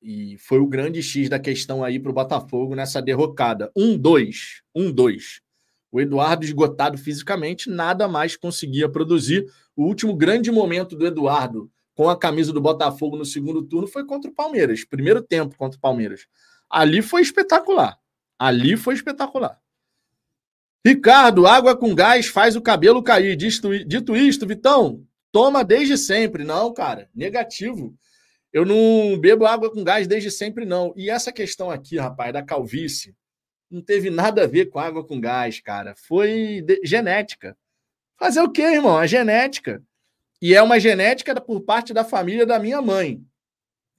E 0.01 0.37
foi 0.39 0.59
o 0.59 0.67
grande 0.67 1.01
X 1.01 1.29
da 1.29 1.39
questão 1.39 1.83
aí 1.83 1.99
para 1.99 2.11
o 2.11 2.13
Botafogo 2.13 2.75
nessa 2.75 3.01
derrocada. 3.01 3.71
1-2. 3.77 4.61
1-2. 4.75 5.41
O 5.91 5.99
Eduardo, 5.99 6.43
esgotado 6.43 6.97
fisicamente, 6.97 7.69
nada 7.69 8.07
mais 8.07 8.35
conseguia 8.35 8.89
produzir. 8.89 9.45
O 9.75 9.83
último 9.83 10.15
grande 10.15 10.49
momento 10.49 10.95
do 10.95 11.05
Eduardo 11.05 11.69
com 11.93 12.09
a 12.09 12.17
camisa 12.17 12.51
do 12.51 12.61
Botafogo 12.61 13.17
no 13.17 13.25
segundo 13.25 13.61
turno 13.61 13.87
foi 13.87 14.05
contra 14.05 14.31
o 14.31 14.33
Palmeiras. 14.33 14.83
Primeiro 14.83 15.21
tempo 15.21 15.55
contra 15.57 15.77
o 15.77 15.81
Palmeiras. 15.81 16.25
Ali 16.69 17.01
foi 17.01 17.21
espetacular. 17.21 17.97
Ali 18.39 18.75
foi 18.75 18.95
espetacular. 18.95 19.59
Ricardo, 20.85 21.45
água 21.45 21.77
com 21.77 21.93
gás 21.93 22.27
faz 22.27 22.55
o 22.55 22.61
cabelo 22.61 23.03
cair. 23.03 23.35
Dito, 23.35 23.85
dito 23.85 24.15
isto, 24.15 24.47
Vitão, 24.47 25.05
toma 25.31 25.63
desde 25.63 25.97
sempre. 25.97 26.43
Não, 26.43 26.73
cara, 26.73 27.09
negativo. 27.13 27.95
Eu 28.51 28.65
não 28.65 29.17
bebo 29.17 29.45
água 29.45 29.71
com 29.71 29.83
gás 29.83 30.07
desde 30.07 30.31
sempre, 30.31 30.65
não. 30.65 30.93
E 30.97 31.09
essa 31.09 31.31
questão 31.31 31.69
aqui, 31.69 31.97
rapaz, 31.97 32.33
da 32.33 32.43
calvície, 32.43 33.15
não 33.69 33.81
teve 33.81 34.09
nada 34.09 34.43
a 34.43 34.47
ver 34.47 34.65
com 34.65 34.79
água 34.79 35.05
com 35.05 35.21
gás, 35.21 35.61
cara. 35.61 35.95
Foi 35.95 36.61
de... 36.61 36.81
genética. 36.83 37.55
Fazer 38.17 38.41
o 38.41 38.51
quê, 38.51 38.63
irmão? 38.63 38.97
A 38.97 39.07
genética. 39.07 39.81
E 40.41 40.53
é 40.53 40.61
uma 40.61 40.79
genética 40.79 41.39
por 41.39 41.61
parte 41.61 41.93
da 41.93 42.03
família 42.03 42.45
da 42.45 42.59
minha 42.59 42.81
mãe. 42.81 43.23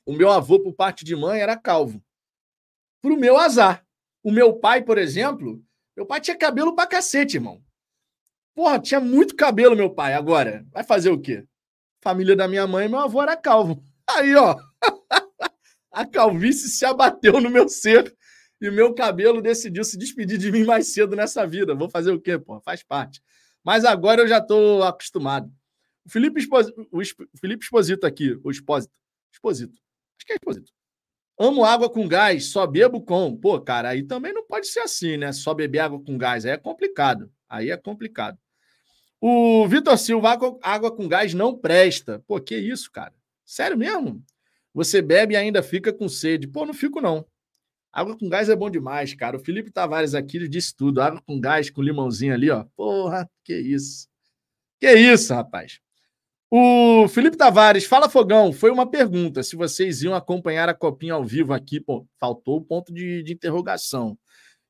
O 0.04 0.12
meu 0.12 0.30
avô, 0.30 0.58
por 0.60 0.74
parte 0.74 1.04
de 1.04 1.14
mãe, 1.14 1.40
era 1.40 1.56
calvo. 1.56 2.02
Pro 3.00 3.16
meu 3.16 3.38
azar. 3.38 3.86
O 4.22 4.30
meu 4.30 4.54
pai, 4.54 4.82
por 4.82 4.98
exemplo, 4.98 5.64
meu 5.96 6.06
pai 6.06 6.20
tinha 6.20 6.36
cabelo 6.36 6.74
pra 6.74 6.86
cacete, 6.86 7.36
irmão. 7.36 7.62
Porra, 8.54 8.78
tinha 8.78 9.00
muito 9.00 9.36
cabelo, 9.36 9.76
meu 9.76 9.90
pai. 9.90 10.14
Agora, 10.14 10.66
vai 10.70 10.84
fazer 10.84 11.10
o 11.10 11.20
quê? 11.20 11.46
Família 12.00 12.36
da 12.36 12.48
minha 12.48 12.66
mãe, 12.66 12.88
meu 12.88 12.98
avô 12.98 13.22
era 13.22 13.36
calvo. 13.36 13.82
Aí, 14.08 14.34
ó. 14.34 14.56
A 15.90 16.06
calvície 16.06 16.68
se 16.68 16.86
abateu 16.86 17.38
no 17.40 17.50
meu 17.50 17.68
ser 17.68 18.16
e 18.60 18.70
meu 18.70 18.94
cabelo 18.94 19.42
decidiu 19.42 19.84
se 19.84 19.98
despedir 19.98 20.38
de 20.38 20.50
mim 20.50 20.64
mais 20.64 20.92
cedo 20.92 21.14
nessa 21.14 21.46
vida. 21.46 21.74
Vou 21.74 21.88
fazer 21.90 22.12
o 22.12 22.20
quê, 22.20 22.38
pô? 22.38 22.60
Faz 22.60 22.82
parte. 22.82 23.22
Mas 23.62 23.84
agora 23.84 24.22
eu 24.22 24.28
já 24.28 24.40
tô 24.40 24.82
acostumado. 24.82 25.52
O 26.04 26.10
Felipe, 26.10 26.40
Exposito, 26.40 26.88
o 26.90 27.38
Felipe 27.38 27.66
aqui, 28.04 28.38
o 28.42 28.50
Exposito. 28.50 28.92
Exposito. 29.32 29.74
Acho 30.16 30.26
que 30.26 30.32
é 30.32 30.36
Exposito. 30.36 30.72
Amo 31.38 31.64
água 31.64 31.90
com 31.90 32.06
gás, 32.06 32.46
só 32.46 32.66
bebo 32.66 33.02
com. 33.02 33.36
Pô, 33.36 33.60
cara, 33.60 33.90
aí 33.90 34.02
também 34.02 34.32
não 34.32 34.46
pode 34.46 34.66
ser 34.66 34.80
assim, 34.80 35.16
né? 35.16 35.32
Só 35.32 35.54
beber 35.54 35.80
água 35.80 36.02
com 36.02 36.16
gás. 36.16 36.44
Aí 36.44 36.52
é 36.52 36.56
complicado. 36.56 37.30
Aí 37.48 37.70
é 37.70 37.76
complicado. 37.76 38.38
O 39.20 39.66
Vitor 39.68 39.96
Silva, 39.98 40.36
água, 40.62 40.94
com 40.94 41.06
gás 41.08 41.32
não 41.32 41.56
presta. 41.56 42.22
Pô, 42.26 42.40
que 42.40 42.56
isso, 42.56 42.90
cara? 42.90 43.14
Sério 43.44 43.76
mesmo? 43.78 44.22
Você 44.74 45.00
bebe 45.02 45.34
e 45.34 45.36
ainda 45.36 45.62
fica 45.62 45.92
com 45.92 46.08
sede. 46.08 46.48
Pô, 46.48 46.66
não 46.66 46.74
fico, 46.74 47.00
não. 47.00 47.26
Água 47.92 48.16
com 48.18 48.28
gás 48.28 48.48
é 48.48 48.56
bom 48.56 48.70
demais, 48.70 49.14
cara. 49.14 49.36
O 49.36 49.40
Felipe 49.40 49.70
Tavares 49.70 50.14
aqui 50.14 50.48
disse 50.48 50.74
tudo. 50.74 51.00
Água 51.00 51.22
com 51.26 51.38
gás, 51.38 51.70
com 51.70 51.82
limãozinho 51.82 52.32
ali, 52.32 52.50
ó. 52.50 52.64
Porra, 52.74 53.30
que 53.44 53.54
isso. 53.54 54.08
Que 54.80 54.92
isso, 54.94 55.34
rapaz. 55.34 55.81
O 56.54 57.08
Felipe 57.08 57.34
Tavares, 57.34 57.86
fala 57.86 58.10
Fogão, 58.10 58.52
foi 58.52 58.70
uma 58.70 58.86
pergunta 58.86 59.42
se 59.42 59.56
vocês 59.56 60.02
iam 60.02 60.14
acompanhar 60.14 60.68
a 60.68 60.74
copinha 60.74 61.14
ao 61.14 61.24
vivo 61.24 61.54
aqui. 61.54 61.80
Pô, 61.80 62.06
faltou 62.20 62.58
o 62.58 62.60
ponto 62.62 62.92
de, 62.92 63.22
de 63.22 63.32
interrogação. 63.32 64.18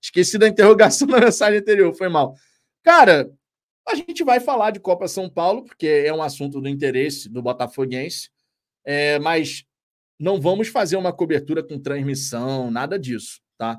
Esqueci 0.01 0.39
da 0.39 0.47
interrogação 0.47 1.09
na 1.11 1.19
mensagem 1.19 1.59
anterior, 1.59 1.93
foi 1.93 2.09
mal. 2.09 2.37
Cara, 2.85 3.29
a 3.89 3.97
gente 3.97 4.23
vai 4.23 4.39
falar 4.39 4.71
de 4.71 4.79
Copa 4.79 5.09
São 5.09 5.29
Paulo, 5.29 5.65
porque 5.65 5.89
é 5.89 6.15
um 6.15 6.23
assunto 6.23 6.61
do 6.61 6.69
interesse 6.69 7.29
do 7.29 7.43
Botafoguense, 7.43 8.31
é, 8.85 9.19
mas 9.19 9.65
não 10.21 10.41
vamos 10.41 10.69
fazer 10.69 10.95
uma 10.95 11.13
cobertura 11.13 11.65
com 11.65 11.81
transmissão, 11.81 12.71
nada 12.71 12.97
disso, 12.97 13.41
tá? 13.59 13.77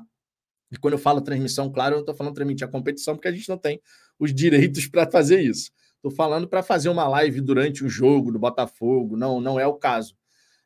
E 0.70 0.76
quando 0.76 0.92
eu 0.92 0.98
falo 0.98 1.22
transmissão, 1.22 1.72
claro, 1.72 1.94
eu 1.94 1.96
não 1.96 2.02
estou 2.02 2.14
falando 2.14 2.34
transmitir 2.34 2.68
a 2.68 2.70
competição, 2.70 3.14
porque 3.14 3.28
a 3.28 3.32
gente 3.32 3.48
não 3.48 3.56
tem 3.56 3.80
os 4.18 4.34
direitos 4.34 4.86
para 4.86 5.10
fazer 5.10 5.40
isso. 5.40 5.70
Estou 6.04 6.14
falando 6.14 6.46
para 6.46 6.62
fazer 6.62 6.90
uma 6.90 7.08
live 7.08 7.40
durante 7.40 7.82
o 7.82 7.88
jogo 7.88 8.30
do 8.30 8.38
Botafogo, 8.38 9.16
não, 9.16 9.40
não 9.40 9.58
é 9.58 9.66
o 9.66 9.72
caso. 9.72 10.14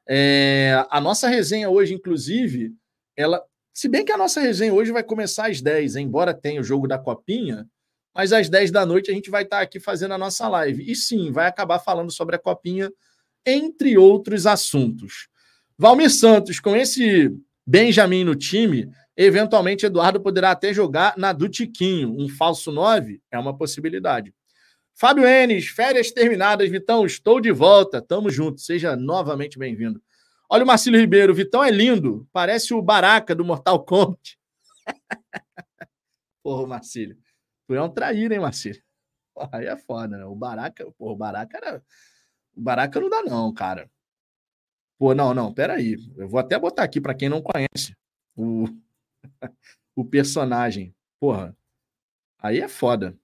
É, 0.04 0.84
a 0.90 1.00
nossa 1.00 1.28
resenha 1.28 1.70
hoje, 1.70 1.94
inclusive, 1.94 2.74
ela. 3.16 3.40
Se 3.72 3.88
bem 3.88 4.04
que 4.04 4.10
a 4.10 4.16
nossa 4.16 4.40
resenha 4.40 4.74
hoje 4.74 4.90
vai 4.90 5.04
começar 5.04 5.48
às 5.48 5.62
10, 5.62 5.94
embora 5.94 6.34
tenha 6.34 6.60
o 6.60 6.64
jogo 6.64 6.88
da 6.88 6.98
Copinha, 6.98 7.68
mas 8.12 8.32
às 8.32 8.48
10 8.48 8.72
da 8.72 8.84
noite 8.84 9.12
a 9.12 9.14
gente 9.14 9.30
vai 9.30 9.44
estar 9.44 9.60
aqui 9.60 9.78
fazendo 9.78 10.12
a 10.12 10.18
nossa 10.18 10.48
live. 10.48 10.90
E 10.90 10.96
sim, 10.96 11.30
vai 11.30 11.46
acabar 11.46 11.78
falando 11.78 12.10
sobre 12.10 12.34
a 12.34 12.38
Copinha, 12.40 12.90
entre 13.46 13.96
outros 13.96 14.44
assuntos. 14.44 15.28
Valmir 15.78 16.10
Santos, 16.10 16.58
com 16.58 16.74
esse 16.74 17.32
Benjamin 17.64 18.24
no 18.24 18.34
time, 18.34 18.90
eventualmente 19.16 19.86
Eduardo 19.86 20.20
poderá 20.20 20.50
até 20.50 20.74
jogar 20.74 21.14
na 21.16 21.32
do 21.32 21.48
Tiquinho. 21.48 22.12
Um 22.18 22.28
falso 22.28 22.72
9 22.72 23.22
é 23.30 23.38
uma 23.38 23.56
possibilidade. 23.56 24.34
Fábio 24.98 25.24
Enes, 25.24 25.68
férias 25.68 26.10
terminadas, 26.10 26.68
Vitão, 26.68 27.06
estou 27.06 27.40
de 27.40 27.52
volta. 27.52 28.02
Tamo 28.02 28.28
junto, 28.30 28.60
seja 28.60 28.96
novamente 28.96 29.56
bem-vindo. 29.56 30.02
Olha 30.50 30.64
o 30.64 30.66
Marcílio 30.66 30.98
Ribeiro, 30.98 31.32
Vitão 31.32 31.62
é 31.62 31.70
lindo, 31.70 32.28
parece 32.32 32.74
o 32.74 32.82
Baraka 32.82 33.32
do 33.32 33.44
Mortal 33.44 33.84
Kombat. 33.84 34.36
Porra, 36.42 36.66
Marcílio. 36.66 37.16
Tu 37.68 37.74
é 37.74 37.80
um 37.80 37.88
traíra, 37.88 38.34
hein, 38.34 38.40
Marcílio? 38.40 38.82
Aí 39.52 39.66
é 39.66 39.76
foda, 39.76 40.16
né? 40.16 40.24
O 40.24 40.34
Baraka, 40.34 40.90
porra, 40.98 41.12
o 41.12 41.16
Baraka 41.16 41.56
era. 41.58 41.84
O 42.56 42.60
Baraka 42.60 42.98
não 42.98 43.08
dá, 43.08 43.22
não, 43.22 43.54
cara. 43.54 43.88
Pô, 44.98 45.14
não, 45.14 45.32
não, 45.32 45.54
peraí. 45.54 45.94
Eu 46.16 46.28
vou 46.28 46.40
até 46.40 46.58
botar 46.58 46.82
aqui 46.82 47.00
para 47.00 47.14
quem 47.14 47.28
não 47.28 47.40
conhece 47.40 47.96
o, 48.34 48.64
o 49.94 50.04
personagem. 50.04 50.92
Porra, 51.20 51.56
aí 52.40 52.60
é 52.60 52.66
foda. 52.66 53.16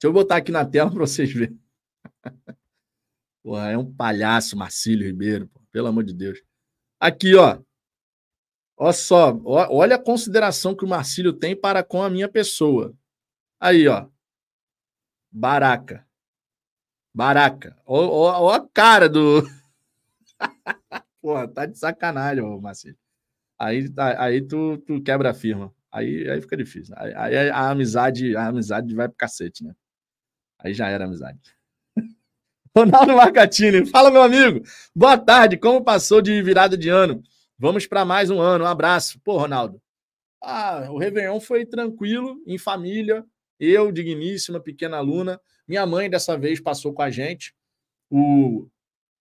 Deixa 0.00 0.08
eu 0.08 0.14
botar 0.14 0.36
aqui 0.36 0.50
na 0.50 0.64
tela 0.64 0.90
para 0.90 1.00
vocês 1.00 1.30
verem. 1.30 1.60
Porra, 3.44 3.72
é 3.72 3.76
um 3.76 3.94
palhaço, 3.94 4.56
Marcílio 4.56 5.06
Ribeiro, 5.06 5.50
pelo 5.70 5.88
amor 5.88 6.04
de 6.04 6.14
Deus. 6.14 6.42
Aqui, 6.98 7.34
ó. 7.34 7.60
Olha 8.78 8.92
só, 8.94 9.38
olha 9.44 9.96
a 9.96 10.02
consideração 10.02 10.74
que 10.74 10.86
o 10.86 10.88
Marcílio 10.88 11.34
tem 11.34 11.54
para 11.54 11.84
com 11.84 12.02
a 12.02 12.08
minha 12.08 12.30
pessoa. 12.30 12.96
Aí, 13.60 13.86
ó. 13.88 14.08
Baraca. 15.30 16.08
Baraca. 17.14 17.76
Olha 17.84 18.56
a 18.56 18.68
cara 18.72 19.06
do. 19.06 19.42
Pô, 21.20 21.46
tá 21.46 21.66
de 21.66 21.78
sacanagem, 21.78 22.42
ô 22.42 22.58
Marcelo. 22.58 22.96
Aí, 23.58 23.86
tá, 23.90 24.24
aí 24.24 24.40
tu, 24.40 24.78
tu 24.78 25.02
quebra 25.02 25.32
a 25.32 25.34
firma. 25.34 25.70
Aí, 25.92 26.26
aí 26.30 26.40
fica 26.40 26.56
difícil. 26.56 26.94
Aí, 26.96 27.12
aí, 27.14 27.50
a 27.50 27.68
amizade, 27.68 28.34
a 28.34 28.46
amizade 28.46 28.94
vai 28.94 29.06
pro 29.06 29.18
cacete, 29.18 29.62
né? 29.62 29.74
Aí 30.62 30.74
já 30.74 30.88
era 30.88 31.04
amizade. 31.04 31.38
Ronaldo 32.76 33.16
Marcatini, 33.16 33.86
fala 33.86 34.10
meu 34.10 34.22
amigo. 34.22 34.62
Boa 34.94 35.16
tarde, 35.18 35.56
como 35.56 35.82
passou 35.82 36.20
de 36.20 36.40
virada 36.42 36.76
de 36.76 36.88
ano? 36.88 37.22
Vamos 37.58 37.86
para 37.86 38.04
mais 38.04 38.30
um 38.30 38.40
ano. 38.40 38.64
Um 38.64 38.68
abraço. 38.68 39.20
Pô, 39.24 39.36
Ronaldo. 39.36 39.80
Ah, 40.42 40.86
o 40.90 40.98
Réveillon 40.98 41.40
foi 41.40 41.66
tranquilo, 41.66 42.42
em 42.46 42.56
família. 42.56 43.24
Eu, 43.58 43.92
digníssima, 43.92 44.60
pequena 44.60 44.96
aluna. 44.96 45.40
Minha 45.68 45.84
mãe 45.86 46.08
dessa 46.08 46.38
vez 46.38 46.60
passou 46.60 46.92
com 46.92 47.02
a 47.02 47.10
gente. 47.10 47.54
O 48.10 48.66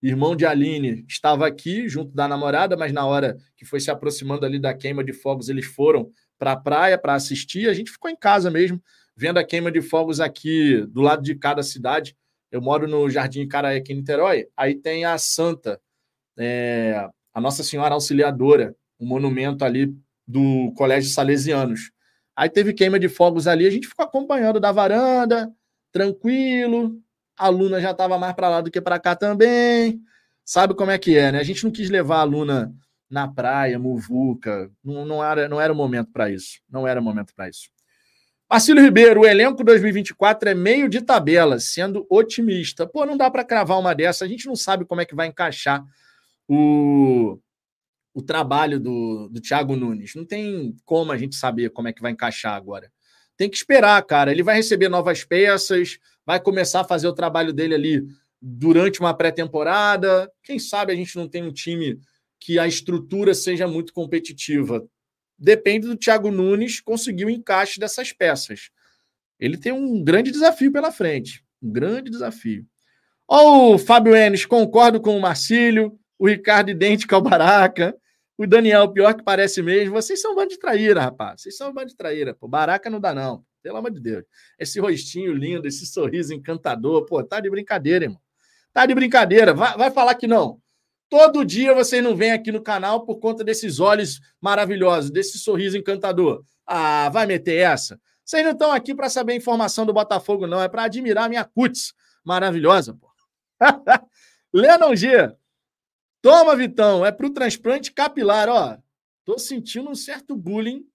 irmão 0.02 0.36
de 0.36 0.46
Aline 0.46 1.06
estava 1.08 1.46
aqui 1.46 1.90
junto 1.90 2.14
da 2.14 2.28
namorada, 2.28 2.78
mas 2.78 2.94
na 2.94 3.06
hora 3.06 3.38
que 3.58 3.66
foi 3.66 3.80
se 3.82 3.92
aproximando 3.92 4.46
ali 4.46 4.58
da 4.58 4.74
queima 4.74 5.04
de 5.04 5.12
fogos, 5.12 5.50
eles 5.50 5.66
foram 5.66 6.10
para 6.38 6.54
a 6.54 6.58
praia 6.58 6.98
para 6.98 7.14
assistir. 7.16 7.70
A 7.70 7.74
gente 7.74 7.92
ficou 7.92 8.10
em 8.10 8.16
casa 8.16 8.50
mesmo, 8.50 8.82
vendo 9.20 9.38
a 9.38 9.44
queima 9.44 9.70
de 9.70 9.82
fogos 9.82 10.22
aqui 10.22 10.82
do 10.88 11.02
lado 11.02 11.22
de 11.22 11.36
cada 11.36 11.62
cidade. 11.62 12.16
Eu 12.50 12.62
moro 12.62 12.88
no 12.88 13.10
Jardim 13.10 13.46
Caraí, 13.46 13.78
aqui 13.78 13.92
em 13.92 13.98
Niterói. 13.98 14.48
Aí 14.56 14.76
tem 14.76 15.04
a 15.04 15.18
Santa, 15.18 15.78
é, 16.38 17.06
a 17.34 17.42
Nossa 17.42 17.62
Senhora 17.62 17.94
Auxiliadora, 17.94 18.74
um 18.98 19.06
monumento 19.06 19.66
ali 19.66 19.94
do 20.26 20.72
Colégio 20.78 21.12
Salesianos. 21.12 21.92
Aí 22.34 22.50
teve 22.50 22.72
queima 22.72 22.98
de 22.98 23.10
fogos 23.10 23.46
ali, 23.46 23.68
a 23.68 23.70
gente 23.70 23.90
ficou 23.90 24.06
acompanhando 24.06 24.58
da 24.58 24.72
varanda, 24.72 25.52
tranquilo, 25.92 26.98
a 27.38 27.48
aluna 27.48 27.82
já 27.82 27.92
estava 27.92 28.18
mais 28.18 28.34
para 28.34 28.48
lá 28.48 28.62
do 28.62 28.72
que 28.72 28.80
para 28.80 28.98
cá 29.02 29.18
também. 29.18 30.00
Sabe 30.46 30.74
como 30.74 30.92
é 30.92 30.98
que 30.98 31.18
é, 31.18 31.34
né? 31.34 31.40
A 31.40 31.44
gente 31.44 31.66
não 31.66 31.72
quis 31.72 31.90
levar 31.90 32.20
a 32.20 32.22
aluna 32.22 32.74
na 33.10 33.28
praia, 33.28 33.78
muvuca. 33.78 34.72
Não, 34.82 35.06
não, 35.06 35.22
era, 35.22 35.50
não 35.50 35.60
era 35.60 35.74
o 35.74 35.76
momento 35.76 36.10
para 36.10 36.30
isso. 36.30 36.62
Não 36.70 36.88
era 36.88 37.02
o 37.02 37.04
momento 37.04 37.36
para 37.36 37.50
isso. 37.50 37.70
Marcílio 38.52 38.84
Ribeiro, 38.84 39.22
o 39.22 39.26
elenco 39.28 39.64
2024 39.64 40.50
é 40.50 40.56
meio 40.56 40.90
de 40.90 41.02
tabela, 41.02 41.60
sendo 41.60 42.08
otimista. 42.10 42.88
Pô, 42.88 43.06
não 43.06 43.16
dá 43.16 43.30
para 43.30 43.44
cravar 43.44 43.78
uma 43.78 43.94
dessa. 43.94 44.26
A 44.26 44.28
gente 44.28 44.48
não 44.48 44.56
sabe 44.56 44.86
como 44.86 45.02
é 45.02 45.06
que 45.06 45.14
vai 45.14 45.28
encaixar 45.28 45.86
o, 46.48 47.40
o 48.12 48.24
trabalho 48.24 48.80
do, 48.80 49.30
do 49.30 49.40
Thiago 49.40 49.76
Nunes. 49.76 50.16
Não 50.16 50.26
tem 50.26 50.76
como 50.84 51.12
a 51.12 51.18
gente 51.18 51.36
saber 51.36 51.70
como 51.70 51.90
é 51.90 51.94
que 51.94 52.02
vai 52.02 52.12
encaixar 52.12 52.56
agora. 52.56 52.92
Tem 53.38 53.48
que 53.48 53.56
esperar, 53.56 54.02
cara. 54.04 54.32
Ele 54.32 54.42
vai 54.42 54.56
receber 54.56 54.90
novas 54.90 55.24
peças, 55.24 56.00
vai 56.26 56.40
começar 56.40 56.82
a 56.82 56.86
fazer 56.86 57.08
o 57.08 57.14
trabalho 57.14 57.54
dele 57.54 57.76
ali 57.76 58.08
durante 58.42 59.00
uma 59.00 59.14
pré-temporada. 59.14 60.28
Quem 60.42 60.58
sabe 60.58 60.92
a 60.92 60.96
gente 60.96 61.16
não 61.16 61.30
tem 61.30 61.44
um 61.44 61.54
time 61.54 62.00
que 62.40 62.58
a 62.58 62.68
estrutura 62.68 63.36
seja 63.36 63.68
muito 63.68 63.94
competitiva. 63.94 64.88
Depende 65.40 65.88
do 65.88 65.96
Thiago 65.96 66.30
Nunes 66.30 66.82
conseguir 66.82 67.26
o 67.26 67.30
encaixe 67.30 67.80
dessas 67.80 68.12
peças. 68.12 68.70
Ele 69.40 69.58
tem 69.58 69.72
um 69.72 70.04
grande 70.04 70.32
desafio 70.32 70.72
pela 70.72 70.92
frente. 70.92 71.44
Um 71.62 71.72
grande 71.72 72.10
desafio. 72.12 72.66
Ó, 73.28 73.76
o 73.76 73.78
Fábio 73.78 74.16
Enes, 74.16 74.46
concordo 74.46 75.00
com 75.00 75.16
o 75.16 75.22
Marcílio, 75.22 75.98
o 76.18 76.28
Ricardo 76.28 76.72
idêntico 76.72 77.16
ao 77.16 77.22
Baraca, 77.22 77.96
o 78.38 78.48
Daniel, 78.48 78.92
pior 78.92 79.14
que 79.14 79.24
parece 79.24 79.62
mesmo. 79.62 79.94
Vocês 79.94 80.22
são 80.22 80.34
um 80.34 80.36
bando 80.36 80.50
de 80.50 80.60
traíra, 80.60 81.02
rapaz. 81.02 81.42
Vocês 81.42 81.56
são 81.56 81.70
um 81.70 81.74
bando 81.74 81.90
de 81.90 81.96
traíra. 81.96 82.34
Pô, 82.34 82.48
Baraca 82.48 82.90
não 82.90 83.00
dá, 83.00 83.14
não. 83.14 83.44
Pelo 83.62 83.78
amor 83.78 83.92
de 83.92 84.00
Deus. 84.00 84.24
Esse 84.58 84.80
rostinho 84.80 85.34
lindo, 85.34 85.68
esse 85.68 85.86
sorriso 85.86 86.34
encantador. 86.34 87.06
Pô, 87.06 87.24
tá 87.24 87.40
de 87.40 87.50
brincadeira, 87.50 88.06
irmão. 88.06 88.22
Tá 88.74 88.86
de 88.86 88.96
brincadeira. 88.96 89.54
Vai, 89.54 89.78
vai 89.78 89.92
falar 89.92 90.16
que 90.16 90.26
não. 90.26 90.62
Todo 91.10 91.44
dia 91.44 91.74
vocês 91.74 92.04
não 92.04 92.16
vêm 92.16 92.32
aqui 92.32 92.52
no 92.52 92.62
canal 92.62 93.04
por 93.04 93.18
conta 93.18 93.44
desses 93.44 93.80
olhos 93.80 94.20
maravilhosos, 94.40 95.10
desse 95.10 95.40
sorriso 95.40 95.76
encantador. 95.76 96.44
Ah, 96.66 97.10
vai 97.10 97.26
meter 97.26 97.56
essa. 97.56 98.00
Vocês 98.24 98.44
não 98.44 98.52
estão 98.52 98.72
aqui 98.72 98.94
para 98.94 99.10
saber 99.10 99.34
a 99.34 99.38
informação 99.38 99.88
do 99.88 99.94
Botafogo, 99.94 100.46
não. 100.46 100.62
É 100.62 100.70
para 100.70 100.84
admirar 100.84 101.26
a 101.26 101.30
minha 101.30 101.44
cutis 101.44 101.94
maravilhosa, 102.24 102.94
pô. 102.94 103.10
Lennon 104.54 104.96
G. 104.96 105.34
Toma, 106.22 106.56
Vitão. 106.56 107.04
É 107.04 107.12
para 107.12 107.26
o 107.26 107.34
transplante 107.34 107.92
capilar, 107.92 108.48
ó. 108.48 108.78
Tô 109.26 109.40
sentindo 109.40 109.90
um 109.90 109.96
certo 109.96 110.36
bullying 110.36 110.86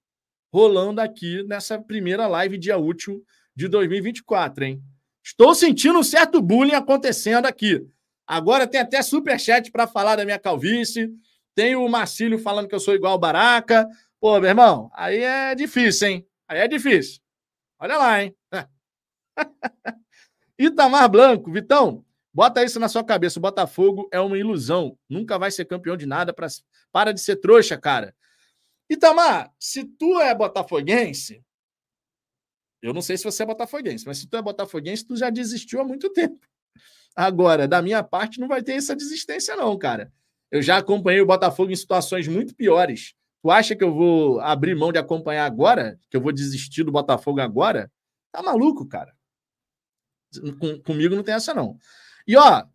rolando 0.53 1.01
aqui 1.01 1.43
nessa 1.43 1.77
primeira 1.77 2.25
live 2.27 2.57
dia 2.57 2.77
útil 2.77 3.21
de 3.53 3.67
2024, 3.67 4.63
hein? 4.63 4.81
Estou 5.21 5.53
sentindo 5.53 5.99
um 5.99 6.03
certo 6.03 6.41
bullying 6.41 6.75
acontecendo 6.75 7.45
aqui. 7.47 7.85
Agora 8.27 8.65
tem 8.65 8.81
até 8.81 9.01
superchat 9.01 9.71
para 9.71 9.87
falar 9.87 10.15
da 10.15 10.25
minha 10.25 10.39
calvície. 10.39 11.13
Tem 11.53 11.75
o 11.75 11.87
Marcílio 11.87 12.39
falando 12.39 12.67
que 12.67 12.75
eu 12.75 12.79
sou 12.79 12.95
igual 12.95 13.17
Baraca. 13.17 13.87
Pô, 14.19 14.39
meu 14.39 14.49
irmão, 14.49 14.89
aí 14.93 15.19
é 15.19 15.55
difícil, 15.55 16.07
hein? 16.07 16.27
Aí 16.47 16.59
é 16.59 16.67
difícil. 16.67 17.21
Olha 17.79 17.97
lá, 17.97 18.23
hein? 18.23 18.35
Itamar 20.57 21.09
Blanco, 21.09 21.51
Vitão, 21.51 22.03
bota 22.33 22.63
isso 22.63 22.79
na 22.79 22.87
sua 22.89 23.03
cabeça. 23.03 23.39
O 23.39 23.41
Botafogo 23.41 24.07
é 24.11 24.19
uma 24.19 24.37
ilusão. 24.37 24.97
Nunca 25.09 25.37
vai 25.37 25.51
ser 25.51 25.65
campeão 25.65 25.95
de 25.95 26.05
nada. 26.05 26.33
Pra... 26.33 26.47
Para 26.91 27.13
de 27.13 27.21
ser 27.21 27.35
trouxa, 27.37 27.77
cara. 27.77 28.15
Itamar, 28.89 29.53
se 29.59 29.83
tu 29.83 30.19
é 30.19 30.33
botafoguense, 30.33 31.43
eu 32.81 32.93
não 32.93 33.01
sei 33.01 33.17
se 33.17 33.23
você 33.23 33.43
é 33.43 33.45
botafoguense, 33.45 34.05
mas 34.05 34.19
se 34.19 34.27
tu 34.27 34.37
é 34.37 34.41
botafoguense, 34.41 35.05
tu 35.05 35.15
já 35.15 35.29
desistiu 35.29 35.81
há 35.81 35.83
muito 35.83 36.09
tempo. 36.11 36.45
Agora, 37.15 37.67
da 37.67 37.81
minha 37.81 38.03
parte, 38.03 38.39
não 38.39 38.47
vai 38.47 38.61
ter 38.61 38.73
essa 38.73 38.95
desistência, 38.95 39.55
não, 39.55 39.77
cara. 39.77 40.11
Eu 40.51 40.61
já 40.61 40.77
acompanhei 40.77 41.21
o 41.21 41.25
Botafogo 41.25 41.71
em 41.71 41.75
situações 41.75 42.27
muito 42.27 42.55
piores. 42.55 43.13
Tu 43.41 43.51
acha 43.51 43.75
que 43.75 43.83
eu 43.83 43.93
vou 43.93 44.39
abrir 44.41 44.75
mão 44.75 44.91
de 44.91 44.97
acompanhar 44.97 45.45
agora? 45.45 45.99
Que 46.09 46.17
eu 46.17 46.21
vou 46.21 46.31
desistir 46.31 46.83
do 46.83 46.91
Botafogo 46.91 47.39
agora? 47.39 47.91
Tá 48.31 48.41
maluco, 48.41 48.85
cara. 48.87 49.13
Com, 50.59 50.81
comigo 50.81 51.15
não 51.15 51.23
tem 51.23 51.35
essa, 51.35 51.53
não. 51.53 51.77
E, 52.27 52.35
ó, 52.35 52.65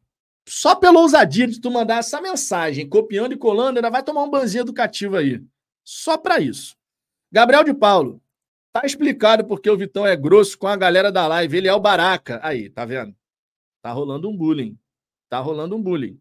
só 0.48 0.74
pela 0.74 1.00
ousadia 1.00 1.46
de 1.46 1.60
tu 1.60 1.70
mandar 1.70 1.98
essa 1.98 2.20
mensagem, 2.20 2.88
copiando 2.88 3.32
e 3.32 3.36
colando, 3.36 3.78
ainda 3.78 3.90
vai 3.90 4.02
tomar 4.02 4.22
um 4.22 4.30
banzinho 4.30 4.62
educativo 4.62 5.16
aí. 5.16 5.42
Só 5.84 6.16
para 6.16 6.40
isso. 6.40 6.76
Gabriel 7.30 7.64
de 7.64 7.74
Paulo. 7.74 8.22
Tá 8.72 8.82
explicado 8.84 9.44
porque 9.44 9.68
o 9.68 9.76
Vitão 9.76 10.06
é 10.06 10.16
grosso 10.16 10.56
com 10.56 10.66
a 10.66 10.76
galera 10.76 11.10
da 11.10 11.26
live. 11.26 11.56
Ele 11.56 11.68
é 11.68 11.74
o 11.74 11.80
Baraca. 11.80 12.38
Aí, 12.42 12.70
tá 12.70 12.84
vendo? 12.84 13.14
Tá 13.82 13.92
rolando 13.92 14.28
um 14.28 14.36
bullying. 14.36 14.78
Tá 15.28 15.38
rolando 15.38 15.76
um 15.76 15.82
bullying. 15.82 16.20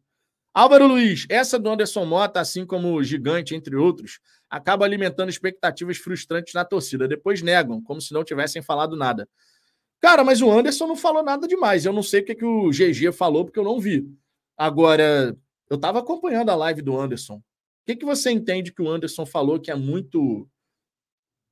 Álvaro 0.53 0.87
Luiz, 0.87 1.25
essa 1.29 1.59
do 1.59 1.69
Anderson 1.69 2.05
Mota, 2.05 2.39
assim 2.39 2.65
como 2.65 2.93
o 2.93 3.03
Gigante, 3.03 3.55
entre 3.55 3.75
outros, 3.75 4.19
acaba 4.49 4.83
alimentando 4.83 5.29
expectativas 5.29 5.97
frustrantes 5.97 6.53
na 6.53 6.65
torcida. 6.65 7.07
Depois 7.07 7.41
negam, 7.41 7.81
como 7.81 8.01
se 8.01 8.13
não 8.13 8.23
tivessem 8.23 8.61
falado 8.61 8.95
nada. 8.95 9.27
Cara, 10.01 10.23
mas 10.23 10.41
o 10.41 10.49
Anderson 10.49 10.87
não 10.87 10.95
falou 10.95 11.23
nada 11.23 11.47
demais. 11.47 11.85
Eu 11.85 11.93
não 11.93 12.01
sei 12.01 12.21
o 12.21 12.25
que, 12.25 12.35
que 12.35 12.45
o 12.45 12.69
GG 12.69 13.11
falou, 13.13 13.45
porque 13.45 13.59
eu 13.59 13.63
não 13.63 13.79
vi. 13.79 14.09
Agora, 14.57 15.37
eu 15.69 15.75
estava 15.75 15.99
acompanhando 15.99 16.49
a 16.49 16.55
live 16.55 16.81
do 16.81 16.99
Anderson. 16.99 17.35
O 17.35 17.43
que, 17.85 17.95
que 17.95 18.05
você 18.05 18.31
entende 18.31 18.73
que 18.73 18.81
o 18.81 18.89
Anderson 18.89 19.25
falou 19.25 19.59
que 19.59 19.71
é 19.71 19.75
muito. 19.75 20.47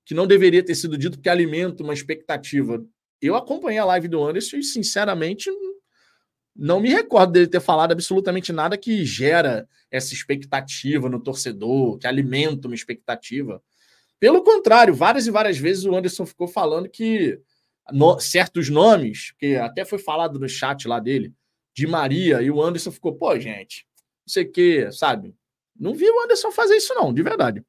que 0.05 0.13
não 0.13 0.25
deveria 0.25 0.63
ter 0.63 0.75
sido 0.75 0.97
dito, 0.97 1.17
porque 1.17 1.29
alimenta 1.29 1.83
uma 1.83 1.93
expectativa? 1.93 2.83
Eu 3.21 3.35
acompanhei 3.35 3.79
a 3.79 3.85
live 3.85 4.07
do 4.07 4.23
Anderson 4.23 4.57
e, 4.57 4.63
sinceramente, 4.63 5.49
não 6.57 6.79
me 6.79 6.89
recordo 6.89 7.33
dele 7.33 7.47
ter 7.47 7.61
falado 7.61 7.91
absolutamente 7.91 8.51
nada 8.51 8.77
que 8.77 9.05
gera 9.05 9.67
essa 9.91 10.13
expectativa 10.13 11.07
no 11.07 11.19
torcedor, 11.19 11.97
que 11.99 12.07
alimenta 12.07 12.67
uma 12.67 12.75
expectativa. 12.75 13.61
Pelo 14.19 14.43
contrário, 14.43 14.95
várias 14.95 15.27
e 15.27 15.31
várias 15.31 15.57
vezes 15.57 15.85
o 15.85 15.95
Anderson 15.95 16.25
ficou 16.25 16.47
falando 16.47 16.89
que 16.89 17.39
no, 17.91 18.19
certos 18.19 18.69
nomes, 18.69 19.33
que 19.37 19.55
até 19.55 19.85
foi 19.85 19.99
falado 19.99 20.39
no 20.39 20.49
chat 20.49 20.87
lá 20.87 20.99
dele, 20.99 21.31
de 21.75 21.85
Maria, 21.85 22.41
e 22.41 22.49
o 22.49 22.61
Anderson 22.61 22.91
ficou, 22.91 23.13
pô, 23.13 23.39
gente, 23.39 23.85
não 24.25 24.33
sei 24.33 24.43
o 24.43 24.51
que, 24.51 24.91
sabe? 24.91 25.35
Não 25.79 25.93
vi 25.93 26.09
o 26.09 26.23
Anderson 26.23 26.51
fazer 26.51 26.75
isso, 26.75 26.93
não, 26.95 27.13
de 27.13 27.21
verdade. 27.21 27.63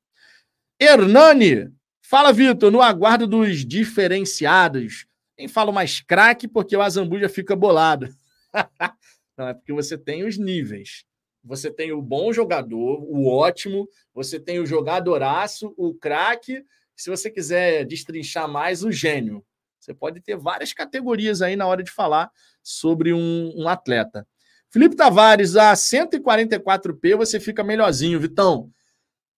Hernani, 0.81 1.71
fala, 2.01 2.33
Vitor, 2.33 2.71
no 2.71 2.81
aguardo 2.81 3.27
dos 3.27 3.67
diferenciados. 3.67 5.07
Nem 5.37 5.47
falo 5.47 5.73
mais 5.73 6.01
craque 6.01 6.49
porque 6.49 6.75
o 6.75 6.81
Azambuja 6.81 7.29
fica 7.29 7.55
bolado. 7.55 8.09
Não, 9.37 9.49
é 9.49 9.55
porque 9.55 9.73
você 9.73 9.97
tem 9.97 10.25
os 10.25 10.37
níveis. 10.37 11.05
Você 11.45 11.71
tem 11.71 11.93
o 11.93 12.03
bom 12.03 12.33
jogador, 12.33 13.01
o 13.03 13.29
ótimo, 13.29 13.89
você 14.13 14.41
tem 14.41 14.59
o 14.59 14.67
jogadoraço, 14.67 15.73
o 15.77 15.95
craque, 15.95 16.65
se 16.97 17.09
você 17.09 17.31
quiser 17.31 17.85
destrinchar 17.85 18.49
mais, 18.49 18.83
o 18.83 18.91
gênio. 18.91 19.45
Você 19.79 19.95
pode 19.95 20.21
ter 20.21 20.37
várias 20.37 20.73
categorias 20.73 21.41
aí 21.41 21.55
na 21.55 21.67
hora 21.67 21.83
de 21.83 21.91
falar 21.91 22.31
sobre 22.63 23.13
um, 23.13 23.53
um 23.57 23.69
atleta. 23.69 24.27
Felipe 24.71 24.97
Tavares, 24.97 25.57
a 25.57 25.73
144p 25.73 27.17
você 27.17 27.41
fica 27.41 27.65
melhorzinho, 27.65 28.21
Vitão. 28.21 28.71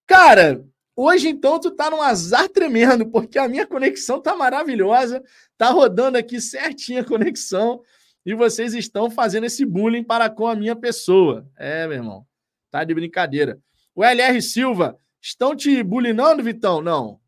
Cara, 0.06 0.64
hoje 0.96 1.28
então 1.28 1.60
tu 1.60 1.70
tá 1.70 1.88
num 1.88 2.02
azar 2.02 2.48
tremendo, 2.48 3.06
porque 3.08 3.38
a 3.38 3.46
minha 3.46 3.66
conexão 3.66 4.20
tá 4.20 4.34
maravilhosa, 4.34 5.22
tá 5.56 5.70
rodando 5.70 6.18
aqui 6.18 6.40
certinha 6.40 7.02
a 7.02 7.06
conexão 7.06 7.80
e 8.24 8.34
vocês 8.34 8.74
estão 8.74 9.10
fazendo 9.10 9.44
esse 9.44 9.64
bullying 9.64 10.04
para 10.04 10.28
com 10.28 10.46
a 10.46 10.54
minha 10.54 10.76
pessoa. 10.76 11.48
É, 11.56 11.86
meu 11.86 11.96
irmão. 11.96 12.26
Tá 12.70 12.84
de 12.84 12.94
brincadeira. 12.94 13.60
O 13.94 14.04
LR 14.04 14.40
Silva, 14.40 14.98
estão 15.20 15.56
te 15.56 15.82
bullyingando, 15.82 16.42
Vitão? 16.42 16.80
Não. 16.80 17.20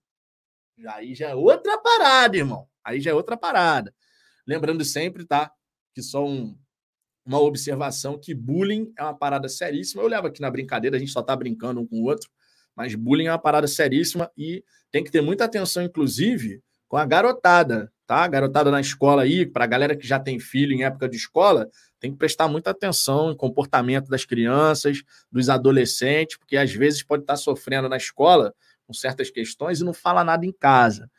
Aí 0.88 1.14
já 1.14 1.30
é 1.30 1.34
outra 1.34 1.78
parada, 1.78 2.36
irmão. 2.36 2.68
Aí 2.84 3.00
já 3.00 3.10
é 3.10 3.14
outra 3.14 3.36
parada. 3.36 3.94
Lembrando 4.46 4.84
sempre, 4.84 5.24
tá? 5.24 5.52
Que 5.94 6.02
só 6.02 6.24
um, 6.24 6.56
uma 7.24 7.40
observação 7.40 8.18
que 8.18 8.34
bullying 8.34 8.92
é 8.98 9.02
uma 9.02 9.14
parada 9.14 9.48
seríssima. 9.48 10.02
Eu 10.02 10.08
levo 10.08 10.26
aqui 10.26 10.40
na 10.40 10.50
brincadeira, 10.50 10.96
a 10.96 11.00
gente 11.00 11.12
só 11.12 11.22
tá 11.22 11.34
brincando 11.36 11.80
um 11.80 11.86
com 11.86 11.96
o 11.96 12.04
outro, 12.04 12.28
mas 12.74 12.94
bullying 12.94 13.26
é 13.26 13.32
uma 13.32 13.38
parada 13.38 13.66
seríssima 13.66 14.30
e 14.36 14.64
tem 14.90 15.04
que 15.04 15.10
ter 15.10 15.20
muita 15.20 15.44
atenção, 15.44 15.82
inclusive, 15.82 16.62
com 16.88 16.96
a 16.96 17.04
garotada, 17.04 17.91
tá? 18.06 18.26
Garotada 18.26 18.70
na 18.70 18.80
escola 18.80 19.22
aí, 19.22 19.46
para 19.46 19.64
a 19.64 19.66
galera 19.66 19.96
que 19.96 20.06
já 20.06 20.18
tem 20.18 20.38
filho 20.38 20.72
em 20.72 20.84
época 20.84 21.08
de 21.08 21.16
escola, 21.16 21.68
tem 21.98 22.10
que 22.10 22.18
prestar 22.18 22.48
muita 22.48 22.70
atenção 22.70 23.28
no 23.28 23.36
comportamento 23.36 24.08
das 24.08 24.24
crianças, 24.24 25.02
dos 25.30 25.48
adolescentes, 25.48 26.36
porque 26.36 26.56
às 26.56 26.72
vezes 26.72 27.02
pode 27.02 27.22
estar 27.22 27.36
sofrendo 27.36 27.88
na 27.88 27.96
escola 27.96 28.54
com 28.86 28.92
certas 28.92 29.30
questões 29.30 29.80
e 29.80 29.84
não 29.84 29.94
fala 29.94 30.24
nada 30.24 30.44
em 30.44 30.52
casa. 30.52 31.10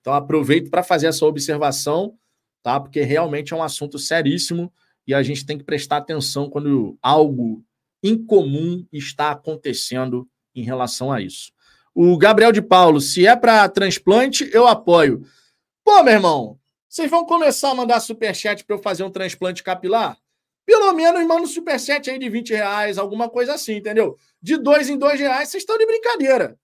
Então 0.00 0.12
aproveito 0.12 0.68
para 0.68 0.82
fazer 0.82 1.06
essa 1.06 1.24
observação, 1.24 2.14
tá? 2.62 2.80
Porque 2.80 3.02
realmente 3.02 3.52
é 3.52 3.56
um 3.56 3.62
assunto 3.62 3.98
seríssimo 3.98 4.72
e 5.06 5.14
a 5.14 5.22
gente 5.22 5.46
tem 5.46 5.56
que 5.56 5.64
prestar 5.64 5.98
atenção 5.98 6.50
quando 6.50 6.98
algo 7.00 7.64
incomum 8.02 8.84
está 8.92 9.30
acontecendo 9.30 10.28
em 10.54 10.62
relação 10.62 11.12
a 11.12 11.20
isso. 11.20 11.52
O 11.94 12.16
Gabriel 12.16 12.52
de 12.52 12.62
Paulo, 12.62 13.00
se 13.00 13.26
é 13.26 13.36
para 13.36 13.68
transplante, 13.68 14.48
eu 14.52 14.66
apoio. 14.66 15.24
Pô, 15.84 16.02
meu 16.02 16.14
irmão, 16.14 16.58
vocês 16.88 17.10
vão 17.10 17.26
começar 17.26 17.70
a 17.70 17.74
mandar 17.74 17.98
superchat 18.00 18.64
para 18.64 18.76
eu 18.76 18.82
fazer 18.82 19.02
um 19.02 19.10
transplante 19.10 19.62
capilar? 19.62 20.16
Pelo 20.64 20.92
menos 20.92 21.26
manda 21.26 21.42
um 21.42 21.46
superchat 21.46 22.08
aí 22.08 22.18
de 22.18 22.28
20 22.28 22.50
reais, 22.50 22.98
alguma 22.98 23.28
coisa 23.28 23.54
assim, 23.54 23.74
entendeu? 23.74 24.16
De 24.40 24.56
dois 24.56 24.88
em 24.88 24.96
dois 24.96 25.18
reais, 25.18 25.48
vocês 25.48 25.62
estão 25.62 25.76
de 25.76 25.84
brincadeira. 25.84 26.56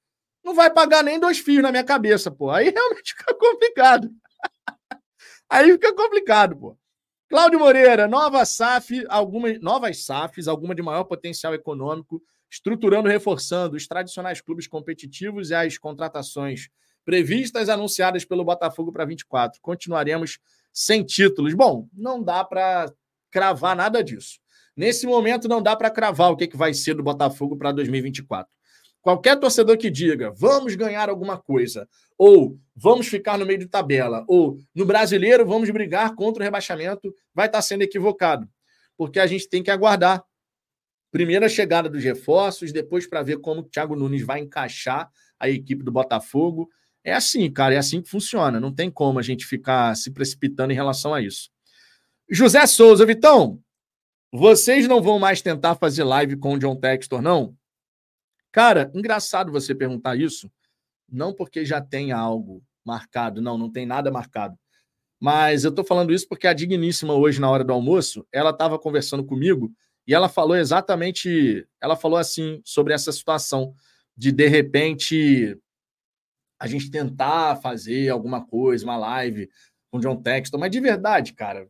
Não 0.44 0.54
vai 0.54 0.70
pagar 0.70 1.02
nem 1.02 1.18
dois 1.18 1.38
fios 1.38 1.62
na 1.62 1.72
minha 1.72 1.82
cabeça, 1.82 2.30
pô. 2.30 2.50
Aí 2.50 2.70
realmente 2.70 3.14
fica 3.18 3.34
complicado. 3.34 4.10
aí 5.48 5.72
fica 5.72 5.92
complicado, 5.94 6.56
pô. 6.56 6.78
Cláudio 7.28 7.58
Moreira, 7.58 8.06
nova 8.06 8.44
SAF, 8.44 9.04
algumas 9.08 9.60
novas 9.60 10.04
SAFs, 10.04 10.46
alguma 10.48 10.74
de 10.74 10.80
maior 10.80 11.04
potencial 11.04 11.52
econômico, 11.52 12.22
estruturando 12.50 13.08
e 13.08 13.12
reforçando 13.12 13.76
os 13.76 13.86
tradicionais 13.86 14.40
clubes 14.40 14.66
competitivos 14.66 15.50
e 15.50 15.54
as 15.54 15.76
contratações 15.76 16.70
previstas 17.08 17.70
anunciadas 17.70 18.22
pelo 18.22 18.44
Botafogo 18.44 18.92
para 18.92 19.06
24. 19.06 19.62
Continuaremos 19.62 20.38
sem 20.70 21.02
títulos. 21.02 21.54
Bom, 21.54 21.88
não 21.90 22.22
dá 22.22 22.44
para 22.44 22.92
cravar 23.30 23.74
nada 23.74 24.04
disso. 24.04 24.38
Nesse 24.76 25.06
momento 25.06 25.48
não 25.48 25.62
dá 25.62 25.74
para 25.74 25.88
cravar 25.88 26.30
o 26.30 26.36
que, 26.36 26.46
que 26.46 26.56
vai 26.56 26.74
ser 26.74 26.92
do 26.92 27.02
Botafogo 27.02 27.56
para 27.56 27.72
2024. 27.72 28.52
Qualquer 29.00 29.40
torcedor 29.40 29.78
que 29.78 29.88
diga 29.88 30.30
vamos 30.36 30.74
ganhar 30.74 31.08
alguma 31.08 31.38
coisa, 31.38 31.88
ou 32.18 32.58
vamos 32.76 33.06
ficar 33.06 33.38
no 33.38 33.46
meio 33.46 33.60
de 33.60 33.66
tabela, 33.66 34.22
ou 34.28 34.58
no 34.74 34.84
brasileiro 34.84 35.46
vamos 35.46 35.70
brigar 35.70 36.14
contra 36.14 36.42
o 36.42 36.44
rebaixamento, 36.44 37.14
vai 37.32 37.46
estar 37.46 37.62
sendo 37.62 37.84
equivocado. 37.84 38.46
Porque 38.98 39.18
a 39.18 39.26
gente 39.26 39.48
tem 39.48 39.62
que 39.62 39.70
aguardar 39.70 40.22
Primeiro 41.10 41.46
a 41.46 41.48
chegada 41.48 41.88
dos 41.88 42.04
reforços, 42.04 42.70
depois 42.70 43.06
para 43.06 43.22
ver 43.22 43.38
como 43.38 43.62
o 43.62 43.64
Thiago 43.64 43.96
Nunes 43.96 44.22
vai 44.22 44.40
encaixar 44.40 45.10
a 45.40 45.48
equipe 45.48 45.82
do 45.82 45.90
Botafogo. 45.90 46.68
É 47.04 47.14
assim, 47.14 47.50
cara, 47.50 47.74
é 47.74 47.78
assim 47.78 48.02
que 48.02 48.08
funciona. 48.08 48.60
Não 48.60 48.74
tem 48.74 48.90
como 48.90 49.18
a 49.18 49.22
gente 49.22 49.46
ficar 49.46 49.94
se 49.96 50.10
precipitando 50.10 50.72
em 50.72 50.76
relação 50.76 51.14
a 51.14 51.22
isso. 51.22 51.50
José 52.30 52.66
Souza, 52.66 53.06
Vitão, 53.06 53.62
vocês 54.30 54.86
não 54.86 55.02
vão 55.02 55.18
mais 55.18 55.40
tentar 55.40 55.74
fazer 55.74 56.04
live 56.04 56.36
com 56.36 56.54
o 56.54 56.58
John 56.58 56.76
Textor, 56.76 57.22
não? 57.22 57.56
Cara, 58.52 58.90
engraçado 58.94 59.50
você 59.50 59.74
perguntar 59.74 60.16
isso. 60.16 60.50
Não 61.10 61.32
porque 61.32 61.64
já 61.64 61.80
tem 61.80 62.12
algo 62.12 62.62
marcado, 62.84 63.40
não, 63.40 63.56
não 63.56 63.70
tem 63.70 63.86
nada 63.86 64.10
marcado. 64.10 64.58
Mas 65.20 65.64
eu 65.64 65.72
tô 65.72 65.82
falando 65.82 66.12
isso 66.12 66.28
porque 66.28 66.46
a 66.46 66.52
digníssima 66.52 67.14
hoje, 67.14 67.40
na 67.40 67.50
hora 67.50 67.64
do 67.64 67.72
almoço, 67.72 68.26
ela 68.32 68.50
estava 68.50 68.78
conversando 68.78 69.24
comigo 69.24 69.72
e 70.06 70.14
ela 70.14 70.28
falou 70.28 70.56
exatamente, 70.56 71.66
ela 71.80 71.96
falou 71.96 72.18
assim 72.18 72.60
sobre 72.64 72.92
essa 72.94 73.10
situação 73.10 73.74
de 74.16 74.30
de 74.30 74.46
repente 74.46 75.58
a 76.58 76.66
gente 76.66 76.90
tentar 76.90 77.56
fazer 77.56 78.08
alguma 78.08 78.44
coisa, 78.44 78.84
uma 78.84 78.96
live 78.96 79.48
com 79.90 80.00
John 80.00 80.20
Texton, 80.20 80.58
mas 80.58 80.70
de 80.70 80.80
verdade, 80.80 81.32
cara, 81.32 81.68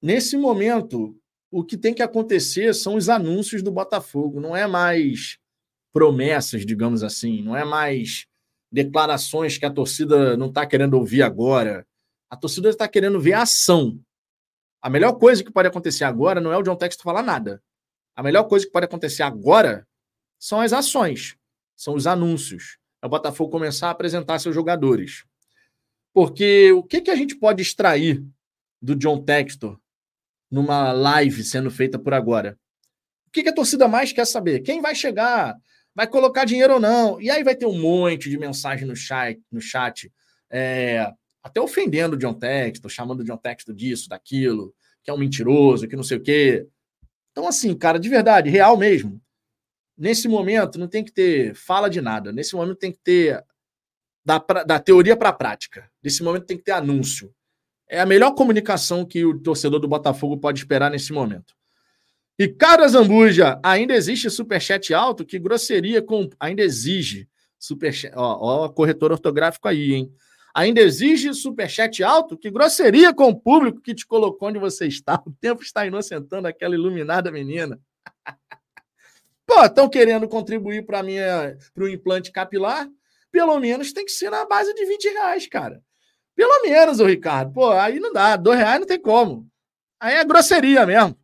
nesse 0.00 0.36
momento 0.36 1.16
o 1.50 1.64
que 1.64 1.76
tem 1.76 1.94
que 1.94 2.02
acontecer 2.02 2.74
são 2.74 2.96
os 2.96 3.08
anúncios 3.08 3.62
do 3.62 3.70
Botafogo, 3.70 4.40
não 4.40 4.56
é 4.56 4.66
mais 4.66 5.38
promessas, 5.92 6.66
digamos 6.66 7.04
assim, 7.04 7.42
não 7.42 7.56
é 7.56 7.64
mais 7.64 8.26
declarações 8.72 9.56
que 9.56 9.64
a 9.64 9.70
torcida 9.70 10.36
não 10.36 10.48
está 10.48 10.66
querendo 10.66 10.94
ouvir 10.94 11.22
agora. 11.22 11.86
A 12.28 12.36
torcida 12.36 12.68
está 12.68 12.88
querendo 12.88 13.20
ver 13.20 13.34
ação. 13.34 14.00
A 14.82 14.90
melhor 14.90 15.12
coisa 15.12 15.44
que 15.44 15.52
pode 15.52 15.68
acontecer 15.68 16.02
agora 16.02 16.40
não 16.40 16.52
é 16.52 16.58
o 16.58 16.62
John 16.62 16.74
Textor 16.74 17.04
falar 17.04 17.22
nada. 17.22 17.62
A 18.16 18.22
melhor 18.22 18.44
coisa 18.48 18.66
que 18.66 18.72
pode 18.72 18.86
acontecer 18.86 19.22
agora 19.22 19.86
são 20.36 20.60
as 20.60 20.72
ações, 20.72 21.36
são 21.76 21.94
os 21.94 22.08
anúncios. 22.08 22.78
É 23.04 23.06
o 23.06 23.10
Botafogo 23.10 23.50
começar 23.50 23.88
a 23.88 23.90
apresentar 23.90 24.38
seus 24.38 24.54
jogadores. 24.54 25.26
Porque 26.10 26.72
o 26.72 26.82
que, 26.82 27.02
que 27.02 27.10
a 27.10 27.14
gente 27.14 27.36
pode 27.36 27.60
extrair 27.60 28.24
do 28.80 28.96
John 28.96 29.22
Textor 29.22 29.78
numa 30.50 30.90
live 30.90 31.44
sendo 31.44 31.70
feita 31.70 31.98
por 31.98 32.14
agora? 32.14 32.58
O 33.28 33.30
que, 33.30 33.42
que 33.42 33.50
a 33.50 33.54
torcida 33.54 33.86
mais 33.86 34.10
quer 34.10 34.26
saber? 34.26 34.60
Quem 34.60 34.80
vai 34.80 34.94
chegar? 34.94 35.54
Vai 35.94 36.06
colocar 36.06 36.46
dinheiro 36.46 36.74
ou 36.74 36.80
não? 36.80 37.20
E 37.20 37.30
aí 37.30 37.44
vai 37.44 37.54
ter 37.54 37.66
um 37.66 37.78
monte 37.78 38.30
de 38.30 38.38
mensagem 38.38 38.88
no 38.88 38.96
chat, 38.96 39.38
no 39.52 39.60
chat 39.60 40.10
é, 40.50 41.12
até 41.42 41.60
ofendendo 41.60 42.16
o 42.16 42.18
John 42.18 42.32
Textor, 42.32 42.90
chamando 42.90 43.20
o 43.20 43.24
John 43.24 43.36
Textor 43.36 43.74
disso, 43.74 44.08
daquilo, 44.08 44.74
que 45.02 45.10
é 45.10 45.12
um 45.12 45.18
mentiroso, 45.18 45.86
que 45.86 45.94
não 45.94 46.02
sei 46.02 46.16
o 46.16 46.22
quê. 46.22 46.66
Então, 47.32 47.46
assim, 47.46 47.76
cara, 47.76 47.98
de 47.98 48.08
verdade, 48.08 48.48
real 48.48 48.78
mesmo. 48.78 49.20
Nesse 49.96 50.26
momento 50.28 50.78
não 50.78 50.88
tem 50.88 51.04
que 51.04 51.12
ter 51.12 51.54
fala 51.54 51.88
de 51.88 52.00
nada. 52.00 52.32
Nesse 52.32 52.54
momento 52.54 52.78
tem 52.78 52.92
que 52.92 52.98
ter 52.98 53.44
da, 54.24 54.38
da 54.38 54.80
teoria 54.80 55.16
para 55.16 55.28
a 55.28 55.32
prática. 55.32 55.90
Nesse 56.02 56.22
momento 56.22 56.46
tem 56.46 56.56
que 56.56 56.64
ter 56.64 56.72
anúncio. 56.72 57.32
É 57.88 58.00
a 58.00 58.06
melhor 58.06 58.34
comunicação 58.34 59.04
que 59.04 59.24
o 59.24 59.38
torcedor 59.38 59.78
do 59.78 59.86
Botafogo 59.86 60.38
pode 60.38 60.58
esperar 60.58 60.90
nesse 60.90 61.12
momento. 61.12 61.54
Ricardo 62.38 62.88
Zambuja, 62.88 63.60
ainda 63.62 63.94
existe 63.94 64.28
superchat 64.28 64.92
alto? 64.92 65.24
Que 65.24 65.38
grosseria 65.38 66.02
com. 66.02 66.28
Ainda 66.40 66.62
exige 66.62 67.28
superchat. 67.58 68.12
Ó, 68.16 68.64
ó, 68.64 68.68
corretor 68.68 69.12
ortográfico 69.12 69.68
aí, 69.68 69.94
hein? 69.94 70.12
Ainda 70.52 70.80
exige 70.80 71.32
superchat 71.34 72.02
alto? 72.02 72.36
Que 72.36 72.50
grosseria 72.50 73.14
com 73.14 73.28
o 73.28 73.38
público 73.38 73.80
que 73.80 73.94
te 73.94 74.06
colocou 74.06 74.48
onde 74.48 74.58
você 74.58 74.86
está. 74.86 75.22
O 75.24 75.30
tempo 75.32 75.62
está 75.62 75.86
inocentando 75.86 76.48
aquela 76.48 76.74
iluminada 76.74 77.30
menina. 77.30 77.78
Estão 79.62 79.88
querendo 79.88 80.28
contribuir 80.28 80.84
para 80.84 81.04
o 81.76 81.88
implante 81.88 82.32
capilar? 82.32 82.88
Pelo 83.30 83.58
menos 83.60 83.92
tem 83.92 84.04
que 84.04 84.12
ser 84.12 84.30
na 84.30 84.46
base 84.46 84.72
de 84.74 84.84
20 84.84 85.08
reais, 85.08 85.46
cara. 85.46 85.82
Pelo 86.34 86.62
menos, 86.62 87.00
o 87.00 87.06
Ricardo. 87.06 87.52
Pô, 87.52 87.70
aí 87.70 88.00
não 88.00 88.12
dá. 88.12 88.36
Dois 88.36 88.58
reais 88.58 88.80
não 88.80 88.86
tem 88.86 89.00
como. 89.00 89.48
Aí 90.00 90.14
é 90.14 90.24
grosseria 90.24 90.84
mesmo. 90.86 91.16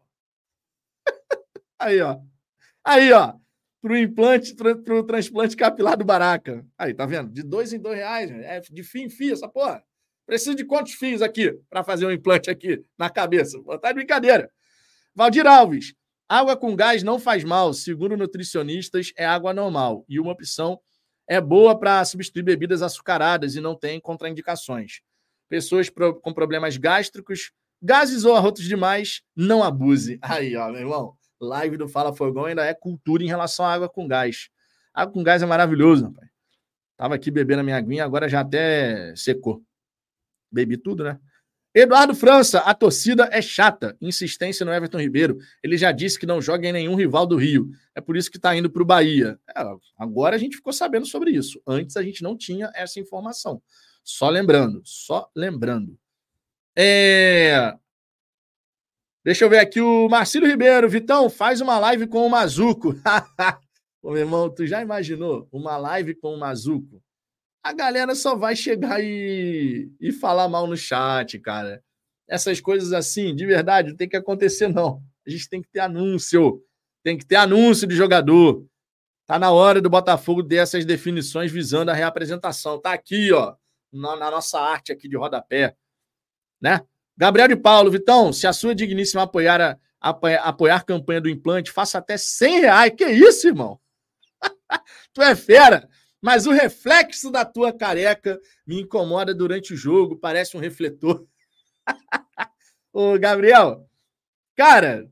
aí, 1.79 2.01
ó. 2.01 2.19
Aí, 2.85 3.13
ó. 3.13 3.35
Pro 3.81 3.97
implante, 3.97 4.55
pro, 4.55 4.83
pro 4.83 5.03
transplante 5.05 5.57
capilar 5.57 5.97
do 5.97 6.05
Baraca. 6.05 6.65
Aí, 6.77 6.93
tá 6.93 7.07
vendo? 7.07 7.31
De 7.31 7.43
dois 7.43 7.73
em 7.73 7.79
dois 7.79 7.97
reais. 7.97 8.31
É 8.31 8.61
de 8.61 8.83
fio 8.83 9.03
em 9.03 9.11
fio, 9.11 9.33
essa 9.33 9.49
porra. 9.49 9.83
Preciso 10.27 10.55
de 10.55 10.65
quantos 10.65 10.95
fios 10.95 11.23
aqui 11.23 11.59
para 11.69 11.83
fazer 11.83 12.07
um 12.07 12.11
implante 12.11 12.51
aqui 12.51 12.85
na 12.97 13.11
cabeça? 13.11 13.59
Tá 13.81 13.89
de 13.89 13.95
brincadeira. 13.95 14.51
Valdir 15.15 15.47
Alves. 15.47 15.95
Água 16.33 16.57
com 16.57 16.77
gás 16.77 17.03
não 17.03 17.19
faz 17.19 17.43
mal. 17.43 17.75
Segundo 17.75 18.17
nutricionistas, 18.17 19.13
é 19.17 19.27
água 19.27 19.53
normal. 19.53 20.05
E 20.09 20.21
uma 20.21 20.31
opção 20.31 20.81
é 21.27 21.41
boa 21.41 21.77
para 21.77 22.05
substituir 22.05 22.45
bebidas 22.45 22.83
açucaradas 22.83 23.57
e 23.57 23.61
não 23.61 23.75
tem 23.75 24.01
contraindicações. 24.01 25.01
Pessoas 25.49 25.91
com 26.23 26.33
problemas 26.33 26.77
gástricos, 26.77 27.51
gases 27.83 28.25
ou 28.25 28.37
arrotos 28.37 28.63
demais, 28.63 29.23
não 29.35 29.65
abuse. 29.65 30.21
Aí, 30.23 30.55
ó, 30.55 30.71
meu 30.71 30.83
irmão, 30.83 31.17
live 31.41 31.77
do 31.77 31.89
Fala 31.89 32.15
Fogão 32.15 32.45
ainda 32.45 32.65
é 32.65 32.75
cultura 32.75 33.25
em 33.25 33.27
relação 33.27 33.67
à 33.67 33.75
água 33.75 33.89
com 33.89 34.07
gás. 34.07 34.51
Água 34.95 35.13
com 35.13 35.25
gás 35.25 35.43
é 35.43 35.47
maravilhoso, 35.47 36.05
rapaz. 36.05 36.31
Tava 36.97 37.17
aqui 37.17 37.33
bebendo 37.33 37.63
a 37.63 37.65
minha 37.65 37.77
aguinha, 37.77 38.05
agora 38.05 38.29
já 38.29 38.39
até 38.39 39.17
secou. 39.17 39.65
Bebi 40.53 40.77
tudo, 40.77 41.03
né? 41.03 41.19
Eduardo 41.73 42.17
França, 42.17 42.59
a 42.61 42.75
torcida 42.75 43.29
é 43.31 43.41
chata. 43.41 43.97
Insistência 44.01 44.67
no 44.67 44.73
Everton 44.73 44.99
Ribeiro. 44.99 45.39
Ele 45.63 45.77
já 45.77 45.93
disse 45.93 46.19
que 46.19 46.27
não 46.27 46.43
joga 46.43 46.67
em 46.67 46.73
nenhum 46.73 46.97
rival 46.97 47.27
do 47.27 47.37
Rio. 47.37 47.71
É 47.95 48.01
por 48.01 48.17
isso 48.17 48.31
que 48.31 48.39
está 48.39 48.57
indo 48.57 48.69
para 48.69 48.83
o 48.83 48.87
Bahia. 48.87 49.39
É, 49.57 49.63
agora 49.97 50.35
a 50.35 50.39
gente 50.39 50.57
ficou 50.57 50.73
sabendo 50.73 51.07
sobre 51.07 51.31
isso. 51.31 51.63
Antes 51.67 51.97
a 51.97 52.03
gente 52.03 52.23
não 52.23 52.37
tinha 52.37 52.71
essa 52.75 52.99
informação. 52.99 53.63
Só 54.03 54.29
lembrando, 54.29 54.83
só 54.85 55.31
lembrando. 55.35 55.97
É... 56.77 57.75
Deixa 59.25 59.45
eu 59.45 59.51
ver 59.51 59.59
aqui 59.59 59.81
o 59.81 60.09
Marcelo 60.09 60.47
Ribeiro. 60.47 60.89
Vitão, 60.89 61.31
faz 61.31 61.61
uma 61.61 61.79
live 61.79 62.07
com 62.09 62.27
o 62.27 62.31
Mazuco. 62.31 62.95
Ô, 64.03 64.13
meu 64.13 64.21
irmão, 64.21 64.51
tu 64.51 64.67
já 64.67 64.83
imaginou 64.83 65.47
uma 65.53 65.77
live 65.77 66.15
com 66.15 66.35
o 66.35 66.39
Mazuco? 66.39 67.01
A 67.63 67.73
galera 67.73 68.15
só 68.15 68.35
vai 68.35 68.57
chegar 68.57 69.03
e, 69.03 69.91
e 70.01 70.13
falar 70.13 70.49
mal 70.49 70.67
no 70.67 70.77
chat, 70.77 71.39
cara. 71.39 71.83
Essas 72.29 72.61
coisas 72.61 72.93
assim, 72.93 73.35
de 73.35 73.45
verdade, 73.45 73.91
não 73.91 73.97
tem 73.97 74.09
que 74.09 74.17
acontecer, 74.17 74.69
não. 74.69 75.03
A 75.27 75.31
gente 75.31 75.49
tem 75.49 75.61
que 75.61 75.69
ter 75.69 75.81
anúncio. 75.81 76.63
Tem 77.03 77.19
que 77.19 77.27
ter 77.27 77.37
anúncio 77.37 77.87
de 77.87 77.95
jogador. 77.95 78.65
Tá 79.27 79.39
na 79.39 79.51
hora 79.51 79.81
do 79.81 79.91
Botafogo 79.91 80.43
ter 80.43 80.57
essas 80.57 80.85
definições 80.85 81.53
visando 81.53 81.91
a 81.91 81.95
reapresentação. 81.95 82.81
Tá 82.81 82.93
aqui, 82.93 83.33
ó, 83.33 83.55
na, 83.93 84.17
na 84.17 84.31
nossa 84.31 84.61
arte 84.61 84.93
aqui 84.93 85.09
de 85.09 85.17
rodapé. 85.17 85.77
Né? 86.61 86.81
Gabriel 87.17 87.49
de 87.49 87.57
Paulo, 87.57 87.91
Vitão, 87.91 88.33
se 88.33 88.47
a 88.47 88.53
sua 88.53 88.75
digníssima 88.75 89.23
apoiar 89.23 89.61
a, 89.61 89.79
apoiar, 90.01 90.43
apoiar 90.43 90.77
a 90.77 90.83
campanha 90.83 91.21
do 91.21 91.29
implante, 91.29 91.71
faça 91.71 91.99
até 91.99 92.17
100 92.17 92.61
reais. 92.61 92.93
Que 92.97 93.05
isso, 93.07 93.47
irmão? 93.47 93.79
tu 95.13 95.23
é 95.23 95.35
fera. 95.37 95.89
Mas 96.23 96.47
o 96.47 96.53
reflexo 96.53 97.31
da 97.31 97.45
tua 97.45 97.73
careca 97.73 98.39
me 98.67 98.81
incomoda 98.81 99.35
durante 99.35 99.73
o 99.73 99.77
jogo, 99.77 100.17
parece 100.17 100.57
um 100.57 100.61
refletor. 100.61 101.27
Ô, 102.93 103.19
Gabriel, 103.19 103.89
cara, 104.55 105.11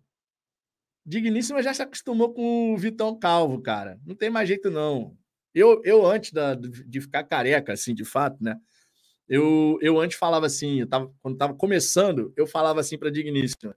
Digníssima 1.07 1.63
já 1.63 1.73
se 1.73 1.81
acostumou 1.81 2.35
com 2.35 2.75
o 2.75 2.77
Vitão 2.77 3.19
Calvo, 3.19 3.63
cara. 3.63 3.99
Não 4.05 4.15
tem 4.15 4.29
mais 4.29 4.47
jeito, 4.47 4.71
não. 4.71 5.17
Eu, 5.55 5.81
eu 5.83 6.05
antes 6.05 6.33
da, 6.33 6.55
de 6.55 7.01
ficar 7.01 7.25
careca, 7.25 7.73
assim, 7.73 7.95
de 7.95 8.05
fato, 8.05 8.37
né? 8.45 8.61
Eu, 9.27 9.79
eu 9.81 9.99
antes 9.99 10.19
falava 10.19 10.47
assim, 10.47 10.81
eu 10.81 10.87
tava, 10.87 11.13
quando 11.23 11.39
tava 11.39 11.55
começando, 11.55 12.33
eu 12.37 12.47
falava 12.47 12.81
assim 12.81 12.99
pra 12.99 13.11
Digníssima: 13.11 13.75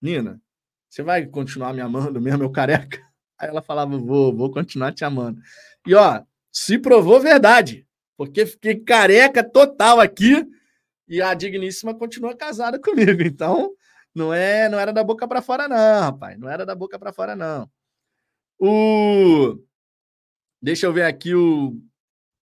Nina, 0.00 0.40
você 0.88 1.02
vai 1.02 1.26
continuar 1.26 1.72
me 1.74 1.80
amando 1.80 2.20
mesmo, 2.20 2.42
eu 2.42 2.50
careca? 2.50 3.02
Aí 3.42 3.48
ela 3.48 3.60
falava: 3.60 3.98
vou, 3.98 4.34
vou 4.34 4.50
continuar 4.50 4.92
te 4.92 5.04
amando. 5.04 5.40
E 5.84 5.94
ó, 5.94 6.22
se 6.52 6.78
provou 6.78 7.20
verdade, 7.20 7.84
porque 8.16 8.46
fiquei 8.46 8.76
careca 8.76 9.42
total 9.42 9.98
aqui 9.98 10.46
e 11.08 11.20
a 11.20 11.34
digníssima 11.34 11.92
continua 11.92 12.36
casada 12.36 12.78
comigo. 12.80 13.20
Então, 13.22 13.72
não 14.14 14.32
é, 14.32 14.68
não 14.68 14.78
era 14.78 14.92
da 14.92 15.02
boca 15.02 15.26
para 15.26 15.42
fora 15.42 15.66
não, 15.66 16.00
rapaz, 16.02 16.38
não 16.38 16.48
era 16.48 16.64
da 16.64 16.74
boca 16.74 16.98
para 16.98 17.12
fora 17.12 17.34
não. 17.34 17.68
O 18.60 19.58
Deixa 20.62 20.86
eu 20.86 20.92
ver 20.92 21.02
aqui 21.02 21.34
o 21.34 21.76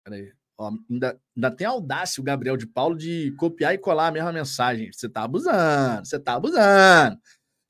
Peraí. 0.03 0.31
Ó, 0.55 0.71
ainda, 0.89 1.19
ainda 1.35 1.51
tem 1.51 1.65
audácia 1.65 2.21
o 2.21 2.23
Gabriel 2.23 2.55
de 2.55 2.67
Paulo 2.67 2.95
de 2.95 3.31
copiar 3.37 3.73
e 3.73 3.79
colar 3.79 4.07
a 4.07 4.11
mesma 4.11 4.31
mensagem. 4.31 4.91
Você 4.91 5.09
tá 5.09 5.23
abusando, 5.23 6.05
você 6.05 6.19
tá 6.19 6.35
abusando. 6.35 7.17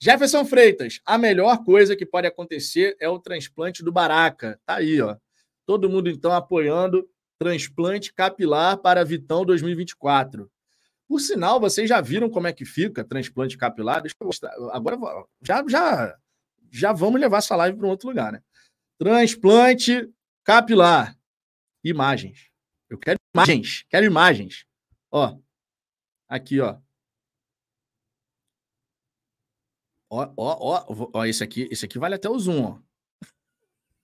Jefferson 0.01 0.45
Freitas, 0.45 0.99
a 1.05 1.17
melhor 1.17 1.63
coisa 1.63 1.95
que 1.95 2.05
pode 2.05 2.27
acontecer 2.27 2.95
é 2.99 3.07
o 3.07 3.19
transplante 3.19 3.83
do 3.83 3.91
Baraca. 3.91 4.59
Tá 4.65 4.75
aí, 4.75 5.01
ó. 5.01 5.15
Todo 5.65 5.89
mundo, 5.89 6.09
então, 6.09 6.31
apoiando 6.31 7.07
transplante 7.39 8.13
capilar 8.13 8.77
para 8.77 9.03
Vitão 9.03 9.45
2024. 9.45 10.49
Por 11.07 11.19
sinal, 11.19 11.59
vocês 11.59 11.89
já 11.89 12.01
viram 12.01 12.29
como 12.29 12.47
é 12.47 12.53
que 12.53 12.65
fica 12.65 13.03
transplante 13.03 13.57
capilar? 13.57 14.01
Deixa 14.01 14.15
eu 14.19 14.25
mostrar. 14.25 14.53
Agora 14.71 14.97
já, 15.41 15.63
já, 15.67 16.17
já 16.71 16.93
vamos 16.93 17.19
levar 17.19 17.39
essa 17.39 17.55
live 17.55 17.77
para 17.77 17.87
um 17.87 17.89
outro 17.89 18.07
lugar, 18.09 18.31
né? 18.31 18.41
Transplante 18.97 20.09
capilar. 20.43 21.17
Imagens. 21.83 22.49
Eu 22.89 22.97
quero 22.97 23.19
imagens. 23.35 23.85
Quero 23.89 24.05
imagens. 24.05 24.65
Ó. 25.11 25.37
Aqui, 26.27 26.59
ó. 26.61 26.77
Ó, 30.15 30.31
ó, 30.37 30.85
ó, 30.87 31.09
ó, 31.11 31.25
esse 31.25 31.43
aqui, 31.43 31.67
esse 31.71 31.85
aqui 31.85 31.97
vale 31.97 32.13
até 32.13 32.29
o 32.29 32.37
zoom, 32.37 32.63
ó. 32.63 32.77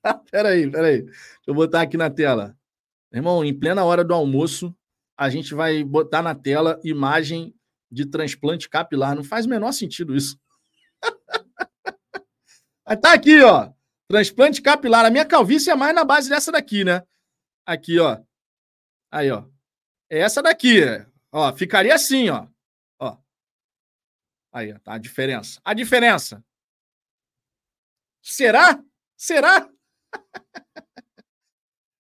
peraí, 0.32 0.68
peraí. 0.68 1.04
Deixa 1.04 1.40
eu 1.46 1.54
botar 1.54 1.84
aqui 1.84 1.98
na 1.98 2.10
tela. 2.10 2.58
Irmão, 3.14 3.46
em 3.46 3.54
plena 3.54 3.86
hora 3.86 4.04
do 4.04 4.16
almoço, 4.16 4.76
a 5.16 5.30
gente 5.30 5.54
vai 5.54 5.84
botar 5.84 6.24
na 6.24 6.34
tela 6.34 6.82
imagem 6.84 7.54
de 7.92 8.08
transplante 8.08 8.68
capilar. 8.68 9.16
Não 9.16 9.24
faz 9.24 9.46
o 9.46 9.50
menor 9.50 9.72
sentido 9.72 10.16
isso. 10.16 10.40
Mas 12.88 13.00
tá 13.00 13.14
aqui, 13.14 13.40
ó. 13.44 13.72
Transplante 14.08 14.64
capilar. 14.64 15.06
A 15.06 15.12
minha 15.12 15.26
calvície 15.26 15.70
é 15.70 15.76
mais 15.76 15.94
na 15.94 16.04
base 16.04 16.28
dessa 16.28 16.52
daqui, 16.52 16.84
né? 16.84 17.04
Aqui, 17.68 18.00
ó. 18.00 18.20
Aí, 19.12 19.30
ó. 19.30 19.46
É 20.10 20.22
essa 20.22 20.42
daqui. 20.42 20.82
Ó, 21.32 21.56
ficaria 21.56 21.94
assim, 21.94 22.32
ó. 22.32 22.48
Aí, 24.52 24.78
tá 24.80 24.94
a 24.94 24.98
diferença. 24.98 25.62
A 25.64 25.74
diferença. 25.74 26.44
Será? 28.22 28.84
Será? 29.16 29.70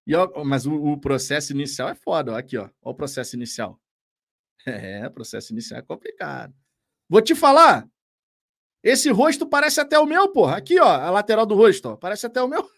e, 0.05 0.15
ó, 0.15 0.43
mas 0.43 0.65
o, 0.65 0.73
o, 0.73 0.99
processo 0.99 1.51
inicial 1.53 1.89
é 1.89 1.95
foda. 1.95 2.33
Ó, 2.33 2.35
aqui, 2.35 2.57
ó. 2.57 2.69
O 2.81 2.93
processo 2.93 3.35
inicial. 3.35 3.79
É, 4.65 5.09
processo 5.09 5.53
inicial 5.53 5.79
é 5.79 5.83
complicado. 5.83 6.53
Vou 7.07 7.21
te 7.21 7.33
falar. 7.33 7.89
Esse 8.83 9.09
rosto 9.09 9.47
parece 9.47 9.79
até 9.79 9.97
o 9.97 10.05
meu, 10.05 10.31
porra. 10.33 10.57
Aqui, 10.57 10.77
ó, 10.79 10.85
a 10.85 11.09
lateral 11.09 11.45
do 11.45 11.55
rosto, 11.55 11.89
ó. 11.89 11.95
Parece 11.95 12.25
até 12.25 12.41
o 12.41 12.47
meu. 12.47 12.69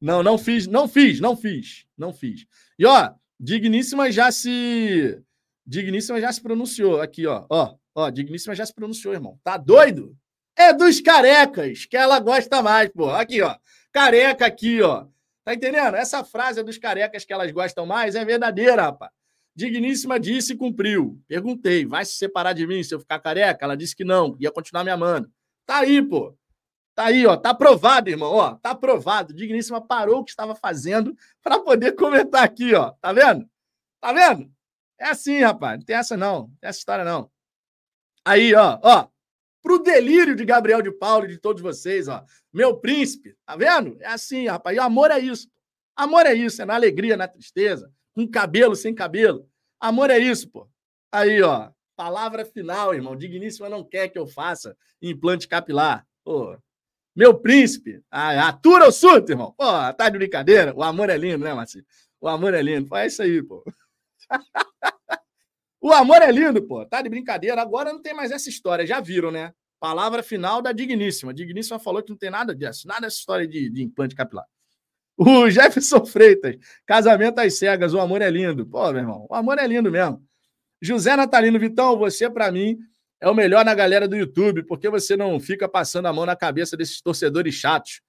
não, 0.00 0.22
não 0.22 0.36
fiz, 0.36 0.66
não 0.66 0.86
fiz, 0.86 1.18
não 1.18 1.34
fiz, 1.34 1.86
não 1.96 2.12
fiz. 2.12 2.46
E 2.78 2.84
ó, 2.84 3.14
Digníssima 3.40 4.12
já 4.12 4.30
se 4.30 5.24
Digníssima 5.66 6.20
já 6.20 6.32
se 6.32 6.42
pronunciou 6.42 7.00
aqui, 7.00 7.26
ó. 7.26 7.46
Ó, 7.48 7.74
ó, 7.94 8.10
Digníssima 8.10 8.54
já 8.54 8.66
se 8.66 8.74
pronunciou, 8.74 9.14
irmão. 9.14 9.38
Tá 9.44 9.56
doido? 9.56 10.16
É 10.56 10.72
dos 10.72 11.00
carecas 11.00 11.86
que 11.86 11.96
ela 11.96 12.18
gosta 12.20 12.62
mais, 12.62 12.88
pô. 12.90 13.10
Aqui, 13.10 13.40
ó. 13.40 13.56
Careca 13.92 14.46
aqui, 14.46 14.82
ó. 14.82 15.06
Tá 15.44 15.54
entendendo? 15.54 15.96
Essa 15.96 16.22
frase 16.22 16.60
é 16.60 16.62
dos 16.62 16.78
carecas 16.78 17.24
que 17.24 17.32
elas 17.32 17.50
gostam 17.50 17.86
mais 17.86 18.14
é 18.14 18.24
verdadeira, 18.24 18.82
rapaz. 18.82 19.10
Digníssima 19.54 20.18
disse 20.18 20.52
e 20.52 20.56
cumpriu. 20.56 21.20
Perguntei, 21.26 21.84
vai 21.84 22.04
se 22.04 22.14
separar 22.14 22.52
de 22.52 22.66
mim 22.66 22.82
se 22.82 22.94
eu 22.94 23.00
ficar 23.00 23.18
careca? 23.18 23.64
Ela 23.64 23.76
disse 23.76 23.96
que 23.96 24.04
não, 24.04 24.36
ia 24.38 24.50
continuar 24.50 24.84
me 24.84 24.90
amando. 24.90 25.30
Tá 25.66 25.78
aí, 25.78 26.02
pô. 26.02 26.36
Tá 26.94 27.06
aí, 27.06 27.26
ó. 27.26 27.36
Tá 27.36 27.50
aprovado, 27.50 28.10
irmão. 28.10 28.32
Ó, 28.32 28.54
tá 28.56 28.70
aprovado. 28.70 29.34
Digníssima 29.34 29.80
parou 29.80 30.20
o 30.20 30.24
que 30.24 30.30
estava 30.30 30.54
fazendo 30.54 31.16
para 31.42 31.58
poder 31.58 31.92
comentar 31.92 32.44
aqui, 32.44 32.74
ó. 32.74 32.90
Tá 33.00 33.12
vendo? 33.12 33.48
Tá 34.00 34.12
vendo? 34.12 34.50
É 35.00 35.08
assim, 35.08 35.40
rapaz. 35.40 35.78
Não 35.78 35.84
tem 35.84 35.96
essa 35.96 36.16
não. 36.16 36.40
Não 36.40 36.56
tem 36.60 36.68
essa 36.68 36.78
história 36.78 37.04
não. 37.04 37.30
Aí, 38.24 38.54
ó, 38.54 38.78
ó. 38.82 39.08
para 39.62 39.72
o 39.72 39.78
delírio 39.78 40.36
de 40.36 40.44
Gabriel 40.44 40.82
de 40.82 40.92
Paulo 40.92 41.24
e 41.24 41.28
de 41.28 41.38
todos 41.38 41.62
vocês, 41.62 42.06
ó. 42.06 42.22
Meu 42.52 42.76
príncipe, 42.76 43.34
tá 43.46 43.56
vendo? 43.56 43.96
É 44.00 44.08
assim, 44.08 44.46
rapaz. 44.46 44.76
E 44.76 44.80
amor 44.80 45.10
é 45.10 45.18
isso. 45.18 45.48
Amor 45.96 46.26
é 46.26 46.34
isso, 46.34 46.60
é 46.62 46.64
na 46.64 46.74
alegria, 46.74 47.16
na 47.16 47.26
tristeza, 47.26 47.90
com 48.14 48.28
cabelo, 48.28 48.76
sem 48.76 48.94
cabelo. 48.94 49.48
Amor 49.80 50.10
é 50.10 50.18
isso, 50.18 50.48
pô. 50.50 50.68
Aí, 51.10 51.42
ó. 51.42 51.70
Palavra 51.96 52.44
final, 52.44 52.94
irmão. 52.94 53.16
Digníssima 53.16 53.68
não 53.68 53.84
quer 53.84 54.08
que 54.08 54.18
eu 54.18 54.26
faça 54.26 54.76
implante 55.00 55.48
capilar. 55.48 56.06
Pô. 56.24 56.56
Meu 57.14 57.38
príncipe. 57.38 58.02
Atura 58.10 58.88
o 58.88 58.92
surto, 58.92 59.32
irmão. 59.32 59.54
Pô, 59.56 59.64
tá 59.94 60.08
de 60.08 60.18
brincadeira. 60.18 60.74
O 60.74 60.82
amor 60.82 61.10
é 61.10 61.16
lindo, 61.16 61.44
né, 61.44 61.52
Marcinho? 61.52 61.84
O 62.20 62.28
amor 62.28 62.54
é 62.54 62.62
lindo. 62.62 62.88
Pô, 62.88 62.96
é 62.96 63.06
isso 63.06 63.22
aí, 63.22 63.42
pô. 63.42 63.62
o 65.80 65.92
amor 65.92 66.22
é 66.22 66.30
lindo, 66.30 66.62
pô. 66.66 66.84
Tá 66.86 67.02
de 67.02 67.08
brincadeira. 67.08 67.60
Agora 67.60 67.92
não 67.92 68.00
tem 68.00 68.14
mais 68.14 68.30
essa 68.30 68.48
história. 68.48 68.86
Já 68.86 69.00
viram, 69.00 69.30
né? 69.30 69.52
Palavra 69.78 70.22
final 70.22 70.60
da 70.60 70.72
Digníssima. 70.72 71.32
Digníssima 71.32 71.78
falou 71.78 72.02
que 72.02 72.10
não 72.10 72.16
tem 72.16 72.30
nada 72.30 72.54
disso. 72.54 72.86
Nada 72.86 73.02
dessa 73.02 73.16
história 73.16 73.46
de, 73.46 73.70
de 73.70 73.82
implante 73.82 74.14
capilar. 74.14 74.46
O 75.22 75.50
Jefferson 75.50 76.06
Freitas. 76.06 76.56
Casamento 76.86 77.40
às 77.40 77.58
cegas. 77.58 77.92
O 77.92 78.00
amor 78.00 78.22
é 78.22 78.30
lindo. 78.30 78.66
Pô, 78.66 78.90
meu 78.90 79.02
irmão. 79.02 79.26
O 79.28 79.34
amor 79.34 79.58
é 79.58 79.66
lindo 79.66 79.90
mesmo. 79.90 80.24
José 80.80 81.14
Natalino 81.14 81.58
Vitão, 81.58 81.98
você, 81.98 82.30
para 82.30 82.50
mim, 82.50 82.78
é 83.20 83.28
o 83.28 83.34
melhor 83.34 83.64
na 83.64 83.74
galera 83.74 84.08
do 84.08 84.16
YouTube, 84.16 84.62
porque 84.62 84.88
você 84.88 85.14
não 85.14 85.38
fica 85.38 85.68
passando 85.68 86.06
a 86.06 86.12
mão 86.12 86.24
na 86.24 86.34
cabeça 86.34 86.74
desses 86.76 87.02
torcedores 87.02 87.54
chatos. 87.54 88.00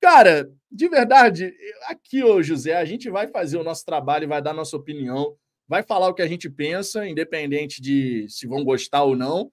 Cara, 0.00 0.48
de 0.70 0.88
verdade, 0.88 1.52
aqui, 1.88 2.22
ô 2.22 2.40
José, 2.42 2.76
a 2.76 2.84
gente 2.84 3.10
vai 3.10 3.26
fazer 3.26 3.56
o 3.56 3.64
nosso 3.64 3.84
trabalho, 3.84 4.28
vai 4.28 4.40
dar 4.40 4.52
nossa 4.52 4.76
opinião, 4.76 5.36
vai 5.68 5.82
falar 5.82 6.08
o 6.08 6.14
que 6.14 6.22
a 6.22 6.26
gente 6.26 6.48
pensa, 6.48 7.06
independente 7.06 7.82
de 7.82 8.26
se 8.28 8.46
vão 8.46 8.64
gostar 8.64 9.02
ou 9.02 9.16
não. 9.16 9.50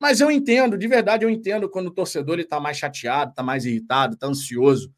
Mas 0.00 0.20
eu 0.20 0.30
entendo, 0.30 0.76
de 0.76 0.86
verdade, 0.86 1.24
eu 1.24 1.30
entendo 1.30 1.68
quando 1.68 1.86
o 1.86 1.94
torcedor 1.94 2.38
está 2.38 2.60
mais 2.60 2.76
chateado, 2.76 3.30
está 3.30 3.42
mais 3.42 3.64
irritado, 3.64 4.14
está 4.14 4.26
ansioso. 4.26 4.92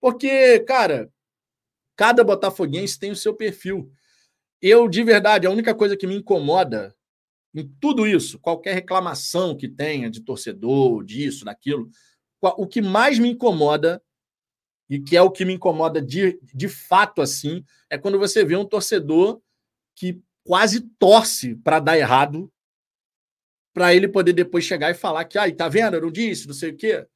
Porque, 0.00 0.60
cara, 0.60 1.10
cada 1.96 2.22
botafoguense 2.24 2.98
tem 2.98 3.10
o 3.10 3.16
seu 3.16 3.34
perfil. 3.34 3.90
Eu, 4.60 4.88
de 4.88 5.02
verdade, 5.02 5.46
a 5.46 5.50
única 5.50 5.74
coisa 5.74 5.96
que 5.96 6.06
me 6.06 6.16
incomoda 6.16 6.94
em 7.54 7.68
tudo 7.80 8.06
isso, 8.06 8.38
qualquer 8.38 8.74
reclamação 8.74 9.56
que 9.56 9.68
tenha 9.68 10.10
de 10.10 10.20
torcedor, 10.20 11.04
disso, 11.04 11.44
daquilo, 11.44 11.90
o 12.40 12.66
que 12.66 12.80
mais 12.80 13.18
me 13.18 13.30
incomoda 13.30 14.02
e 14.88 14.98
que 14.98 15.16
é 15.16 15.22
o 15.22 15.30
que 15.30 15.44
me 15.44 15.54
incomoda 15.54 16.00
de, 16.00 16.38
de 16.42 16.68
fato 16.68 17.22
assim, 17.22 17.64
é 17.88 17.96
quando 17.96 18.18
você 18.18 18.44
vê 18.44 18.56
um 18.56 18.64
torcedor 18.64 19.40
que 19.94 20.22
quase 20.44 20.80
torce 20.98 21.54
para 21.56 21.80
dar 21.80 21.98
errado, 21.98 22.52
para 23.74 23.94
ele 23.94 24.08
poder 24.08 24.32
depois 24.32 24.64
chegar 24.64 24.90
e 24.90 24.94
falar 24.94 25.24
que, 25.24 25.38
ai, 25.38 25.52
tá 25.52 25.68
vendo, 25.68 25.94
eu 25.94 26.02
não 26.02 26.10
disse, 26.10 26.46
não 26.46 26.54
sei 26.54 26.70
o 26.70 26.76
quê. 26.76 27.06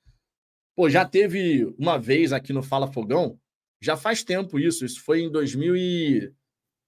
Pô, 0.74 0.88
já 0.88 1.04
teve 1.04 1.64
uma 1.78 1.98
vez 1.98 2.32
aqui 2.32 2.52
no 2.52 2.62
Fala 2.62 2.90
Fogão, 2.92 3.38
já 3.80 3.96
faz 3.96 4.22
tempo 4.22 4.58
isso, 4.58 4.84
isso 4.84 5.02
foi 5.02 5.20
em 5.20 5.30
2000 5.30 5.76
e... 5.76 6.32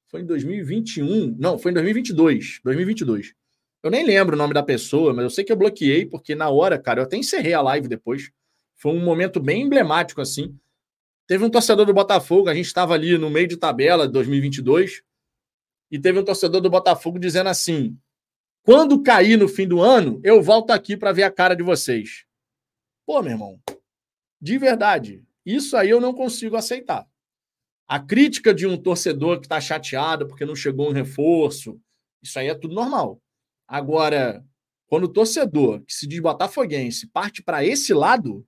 foi 0.08 0.22
em 0.22 0.26
2021, 0.26 1.36
não, 1.38 1.58
foi 1.58 1.70
em 1.70 1.74
2022, 1.74 2.60
2022. 2.64 3.34
Eu 3.82 3.90
nem 3.90 4.04
lembro 4.04 4.34
o 4.34 4.38
nome 4.38 4.52
da 4.52 4.62
pessoa, 4.62 5.14
mas 5.14 5.22
eu 5.22 5.30
sei 5.30 5.44
que 5.44 5.52
eu 5.52 5.56
bloqueei, 5.56 6.04
porque 6.04 6.34
na 6.34 6.48
hora, 6.48 6.78
cara, 6.78 7.00
eu 7.00 7.04
até 7.04 7.16
encerrei 7.16 7.54
a 7.54 7.62
live 7.62 7.86
depois. 7.86 8.30
Foi 8.74 8.92
um 8.92 9.04
momento 9.04 9.38
bem 9.40 9.62
emblemático, 9.62 10.20
assim. 10.20 10.56
Teve 11.26 11.44
um 11.44 11.50
torcedor 11.50 11.86
do 11.86 11.94
Botafogo, 11.94 12.48
a 12.48 12.54
gente 12.54 12.66
estava 12.66 12.94
ali 12.94 13.16
no 13.16 13.30
meio 13.30 13.46
de 13.46 13.56
tabela 13.56 14.06
de 14.06 14.12
2022, 14.12 15.02
e 15.90 15.98
teve 15.98 16.18
um 16.18 16.24
torcedor 16.24 16.60
do 16.60 16.70
Botafogo 16.70 17.18
dizendo 17.18 17.48
assim: 17.48 17.98
quando 18.62 19.02
cair 19.02 19.36
no 19.36 19.48
fim 19.48 19.66
do 19.66 19.80
ano, 19.80 20.20
eu 20.22 20.42
volto 20.42 20.70
aqui 20.70 20.96
para 20.96 21.12
ver 21.12 21.22
a 21.22 21.30
cara 21.30 21.54
de 21.54 21.62
vocês. 21.62 22.24
Pô, 23.06 23.22
meu 23.22 23.32
irmão, 23.32 23.60
de 24.40 24.58
verdade, 24.58 25.24
isso 25.44 25.76
aí 25.76 25.90
eu 25.90 26.00
não 26.00 26.12
consigo 26.12 26.56
aceitar. 26.56 27.06
A 27.86 27.98
crítica 27.98 28.52
de 28.52 28.66
um 28.66 28.76
torcedor 28.76 29.40
que 29.40 29.46
está 29.46 29.60
chateado 29.60 30.28
porque 30.28 30.44
não 30.44 30.54
chegou 30.54 30.90
um 30.90 30.92
reforço, 30.92 31.80
isso 32.22 32.38
aí 32.38 32.48
é 32.48 32.54
tudo 32.54 32.74
normal. 32.74 33.20
Agora, 33.66 34.44
quando 34.86 35.04
o 35.04 35.12
torcedor 35.12 35.82
que 35.82 35.94
se 35.94 36.06
diz 36.06 36.20
botafoguense 36.20 37.06
parte 37.06 37.42
para 37.42 37.64
esse 37.64 37.94
lado, 37.94 38.46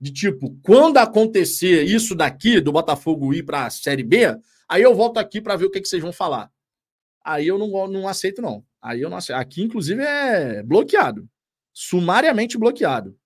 de 0.00 0.12
tipo, 0.12 0.56
quando 0.62 0.98
acontecer 0.98 1.82
isso 1.82 2.14
daqui, 2.14 2.60
do 2.60 2.72
Botafogo 2.72 3.34
ir 3.34 3.42
para 3.42 3.66
a 3.66 3.70
Série 3.70 4.04
B, 4.04 4.34
aí 4.68 4.82
eu 4.82 4.94
volto 4.94 5.18
aqui 5.18 5.40
para 5.40 5.56
ver 5.56 5.66
o 5.66 5.70
que, 5.70 5.80
que 5.80 5.88
vocês 5.88 6.02
vão 6.02 6.12
falar. 6.12 6.52
Aí 7.24 7.46
eu 7.46 7.58
não, 7.58 7.88
não 7.88 8.08
aceito, 8.08 8.40
não. 8.40 8.64
Aí 8.80 9.00
eu 9.00 9.10
não 9.10 9.16
aceito. 9.16 9.38
Aqui, 9.38 9.62
inclusive, 9.62 10.02
é 10.02 10.62
bloqueado. 10.62 11.28
Sumariamente 11.72 12.56
bloqueado. 12.56 13.18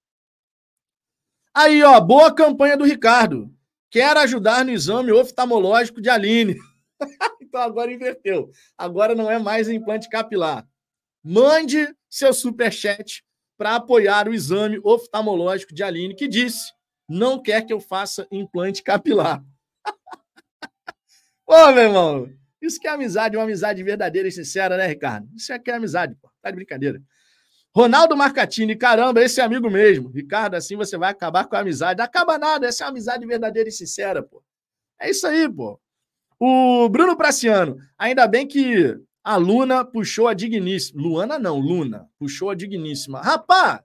Aí, 1.54 1.82
ó, 1.82 2.00
boa 2.00 2.34
campanha 2.34 2.76
do 2.76 2.84
Ricardo. 2.84 3.54
Quer 3.90 4.16
ajudar 4.16 4.64
no 4.64 4.70
exame 4.70 5.12
oftalmológico 5.12 6.00
de 6.00 6.08
Aline. 6.08 6.56
então 7.40 7.60
agora 7.60 7.92
inverteu. 7.92 8.50
Agora 8.76 9.14
não 9.14 9.30
é 9.30 9.38
mais 9.38 9.68
implante 9.68 10.08
capilar. 10.08 10.66
Mande 11.22 11.94
seu 12.08 12.32
superchat 12.32 13.22
para 13.56 13.76
apoiar 13.76 14.28
o 14.28 14.34
exame 14.34 14.80
oftalmológico 14.82 15.74
de 15.74 15.82
Aline, 15.82 16.16
que 16.16 16.26
disse 16.26 16.72
não 17.08 17.40
quer 17.40 17.64
que 17.66 17.72
eu 17.72 17.80
faça 17.80 18.26
implante 18.30 18.82
capilar. 18.82 19.44
Ô, 21.54 21.70
meu 21.70 21.82
irmão, 21.82 22.32
isso 22.62 22.80
que 22.80 22.88
é 22.88 22.90
amizade, 22.90 23.36
uma 23.36 23.42
amizade 23.42 23.82
verdadeira 23.82 24.26
e 24.26 24.32
sincera, 24.32 24.74
né, 24.74 24.86
Ricardo? 24.86 25.28
Isso 25.36 25.52
é 25.52 25.58
que 25.58 25.70
é 25.70 25.74
amizade, 25.74 26.14
pô. 26.14 26.30
Tá 26.40 26.48
de 26.48 26.56
brincadeira. 26.56 26.98
Ronaldo 27.76 28.16
Marcatini, 28.16 28.74
caramba, 28.74 29.22
esse 29.22 29.38
é 29.38 29.44
amigo 29.44 29.68
mesmo. 29.68 30.08
Ricardo, 30.08 30.54
assim 30.54 30.76
você 30.76 30.96
vai 30.96 31.10
acabar 31.10 31.44
com 31.44 31.54
a 31.54 31.58
amizade. 31.58 31.98
Não 31.98 32.06
acaba 32.06 32.38
nada, 32.38 32.66
essa 32.66 32.84
é 32.84 32.86
uma 32.86 32.92
amizade 32.92 33.26
verdadeira 33.26 33.68
e 33.68 33.72
sincera, 33.72 34.22
pô. 34.22 34.42
É 34.98 35.10
isso 35.10 35.26
aí, 35.26 35.46
pô. 35.46 35.78
O 36.40 36.88
Bruno 36.88 37.18
Praciano, 37.18 37.76
ainda 37.98 38.26
bem 38.26 38.48
que 38.48 38.98
a 39.22 39.36
Luna 39.36 39.84
puxou 39.84 40.28
a 40.28 40.32
digníssima. 40.32 41.02
Luana 41.02 41.38
não, 41.38 41.58
Luna 41.58 42.08
puxou 42.18 42.48
a 42.48 42.54
digníssima. 42.54 43.20
Rapá, 43.20 43.84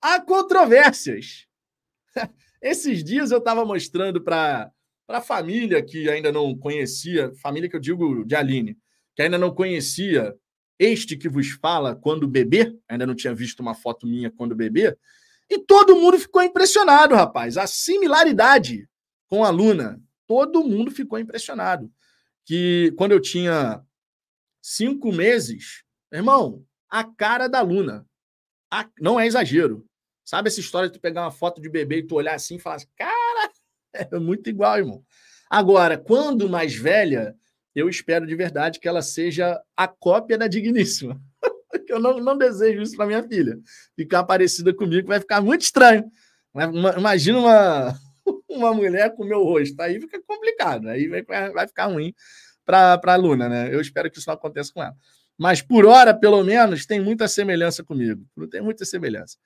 há 0.00 0.20
controvérsias. 0.20 1.48
Esses 2.62 3.02
dias 3.02 3.32
eu 3.32 3.38
estava 3.38 3.64
mostrando 3.64 4.20
para 4.22 4.70
a 5.18 5.20
família 5.20 5.82
que 5.82 6.08
ainda 6.08 6.30
não 6.30 6.56
conhecia, 6.56 7.32
família 7.42 7.68
que 7.68 7.76
eu 7.76 7.80
digo 7.80 8.24
de 8.24 8.34
Aline, 8.34 8.76
que 9.14 9.22
ainda 9.22 9.38
não 9.38 9.54
conhecia 9.54 10.34
este 10.78 11.16
que 11.16 11.28
vos 11.28 11.50
fala 11.50 11.94
quando 11.94 12.26
bebê, 12.26 12.74
ainda 12.88 13.06
não 13.06 13.14
tinha 13.14 13.34
visto 13.34 13.60
uma 13.60 13.74
foto 13.74 14.06
minha 14.06 14.30
quando 14.30 14.54
bebê, 14.54 14.96
e 15.48 15.58
todo 15.58 15.96
mundo 15.96 16.18
ficou 16.18 16.42
impressionado, 16.42 17.14
rapaz. 17.14 17.56
A 17.56 17.66
similaridade 17.66 18.88
com 19.26 19.44
a 19.44 19.50
Luna, 19.50 20.00
todo 20.26 20.62
mundo 20.62 20.90
ficou 20.90 21.18
impressionado. 21.18 21.92
Que 22.46 22.92
quando 22.96 23.12
eu 23.12 23.20
tinha 23.20 23.84
cinco 24.62 25.12
meses, 25.12 25.82
irmão, 26.12 26.64
a 26.88 27.04
cara 27.04 27.48
da 27.48 27.60
Luna. 27.62 28.06
A... 28.70 28.88
Não 29.00 29.18
é 29.18 29.26
exagero. 29.26 29.84
Sabe 30.24 30.48
essa 30.48 30.60
história 30.60 30.88
de 30.88 30.94
tu 30.94 31.00
pegar 31.00 31.22
uma 31.22 31.32
foto 31.32 31.60
de 31.60 31.68
bebê 31.68 31.98
e 31.98 32.06
tu 32.06 32.14
olhar 32.14 32.34
assim 32.34 32.54
e 32.54 32.58
falar 32.60 32.76
assim, 32.76 32.86
cara, 32.96 33.19
é 34.12 34.18
muito 34.18 34.48
igual, 34.48 34.78
irmão. 34.78 35.04
Agora, 35.50 35.98
quando 35.98 36.48
mais 36.48 36.74
velha, 36.74 37.34
eu 37.74 37.88
espero 37.88 38.26
de 38.26 38.34
verdade 38.34 38.78
que 38.78 38.88
ela 38.88 39.02
seja 39.02 39.60
a 39.76 39.88
cópia 39.88 40.38
da 40.38 40.46
Digníssima. 40.46 41.20
eu 41.88 41.98
não, 41.98 42.18
não 42.18 42.36
desejo 42.36 42.82
isso 42.82 42.96
para 42.96 43.06
minha 43.06 43.22
filha. 43.22 43.58
Ficar 43.96 44.24
parecida 44.24 44.72
comigo 44.74 45.08
vai 45.08 45.20
ficar 45.20 45.40
muito 45.40 45.62
estranho. 45.62 46.10
Imagina 46.96 47.38
uma, 47.38 48.00
uma 48.48 48.74
mulher 48.74 49.14
com 49.14 49.24
o 49.24 49.26
meu 49.26 49.42
rosto. 49.42 49.80
Aí 49.80 50.00
fica 50.00 50.20
complicado. 50.22 50.88
Aí 50.88 51.08
vai, 51.08 51.22
vai 51.52 51.66
ficar 51.66 51.86
ruim 51.86 52.14
para 52.64 53.00
a 53.02 53.16
Luna, 53.16 53.48
né? 53.48 53.74
Eu 53.74 53.80
espero 53.80 54.10
que 54.10 54.18
isso 54.18 54.28
não 54.28 54.34
aconteça 54.34 54.72
com 54.72 54.82
ela. 54.82 54.94
Mas 55.36 55.62
por 55.62 55.86
hora, 55.86 56.14
pelo 56.14 56.44
menos, 56.44 56.86
tem 56.86 57.00
muita 57.00 57.26
semelhança 57.26 57.82
comigo. 57.82 58.24
Tem 58.50 58.60
muita 58.60 58.84
semelhança. 58.84 59.36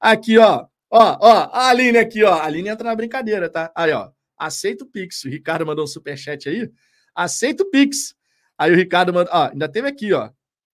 Aqui, 0.00 0.36
ó. 0.36 0.66
Ó, 0.96 1.18
ó, 1.20 1.50
a 1.52 1.70
Aline 1.70 1.98
aqui, 1.98 2.22
ó. 2.22 2.34
A 2.34 2.44
Aline 2.44 2.68
entra 2.68 2.88
na 2.88 2.94
brincadeira, 2.94 3.50
tá? 3.50 3.72
Aí, 3.74 3.90
ó. 3.90 4.12
Aceita 4.38 4.84
o 4.84 4.86
Pix. 4.86 5.24
O 5.24 5.28
Ricardo 5.28 5.66
mandou 5.66 5.82
um 5.82 5.88
superchat 5.88 6.48
aí. 6.48 6.70
Aceita 7.12 7.64
o 7.64 7.70
Pix. 7.70 8.14
Aí 8.56 8.70
o 8.70 8.76
Ricardo 8.76 9.12
mandou. 9.12 9.34
Ó, 9.34 9.50
ainda 9.50 9.68
teve 9.68 9.88
aqui, 9.88 10.12
ó. 10.12 10.30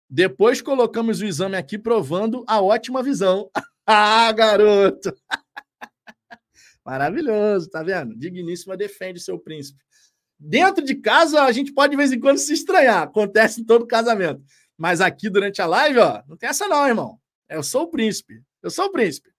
Depois 0.09 0.61
colocamos 0.61 1.21
o 1.21 1.25
exame 1.25 1.55
aqui 1.55 1.77
provando 1.77 2.43
a 2.49 2.61
ótima 2.61 3.01
visão. 3.01 3.49
ah, 3.87 4.29
garoto! 4.33 5.15
Maravilhoso, 6.85 7.69
tá 7.69 7.81
vendo? 7.81 8.13
Digníssima 8.13 8.75
defende 8.75 9.21
seu 9.21 9.39
príncipe. 9.39 9.79
Dentro 10.37 10.83
de 10.83 10.95
casa, 10.95 11.43
a 11.43 11.51
gente 11.53 11.71
pode 11.71 11.91
de 11.91 11.97
vez 11.97 12.11
em 12.11 12.19
quando 12.19 12.39
se 12.39 12.51
estranhar. 12.51 13.03
Acontece 13.03 13.61
em 13.61 13.63
todo 13.63 13.87
casamento. 13.87 14.43
Mas 14.77 14.99
aqui 14.99 15.29
durante 15.29 15.61
a 15.61 15.65
live, 15.65 15.99
ó, 15.99 16.21
não 16.27 16.35
tem 16.35 16.49
essa 16.49 16.67
não, 16.67 16.85
irmão. 16.85 17.17
Eu 17.47 17.63
sou 17.63 17.83
o 17.83 17.89
príncipe. 17.89 18.43
Eu 18.61 18.69
sou 18.69 18.87
o 18.87 18.91
príncipe. 18.91 19.29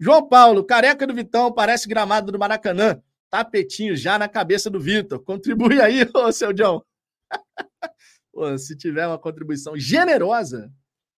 João 0.00 0.28
Paulo, 0.28 0.64
careca 0.64 1.06
do 1.06 1.14
Vitão, 1.14 1.52
parece 1.52 1.88
gramado 1.88 2.30
do 2.30 2.38
Maracanã. 2.38 3.02
Tapetinho 3.30 3.96
já 3.96 4.18
na 4.18 4.28
cabeça 4.28 4.70
do 4.70 4.80
Vitor. 4.80 5.20
Contribui 5.20 5.80
aí, 5.80 6.08
ô 6.14 6.32
seu 6.32 6.52
John. 6.52 6.82
Pô, 8.32 8.56
se 8.56 8.76
tiver 8.76 9.06
uma 9.06 9.18
contribuição 9.18 9.76
generosa, 9.76 10.72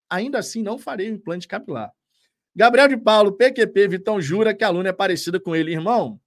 ainda 0.09 0.39
assim 0.39 0.63
não 0.63 0.77
farei 0.77 1.09
o 1.09 1.13
implante 1.13 1.47
capilar. 1.47 1.91
Gabriel 2.55 2.87
de 2.87 2.97
Paulo, 2.97 3.31
PQP, 3.31 3.87
Vitão 3.87 4.19
jura 4.19 4.53
que 4.53 4.63
a 4.63 4.69
Luna 4.69 4.89
é 4.89 4.93
parecida 4.93 5.39
com 5.39 5.55
ele. 5.55 5.71
Irmão, 5.71 6.19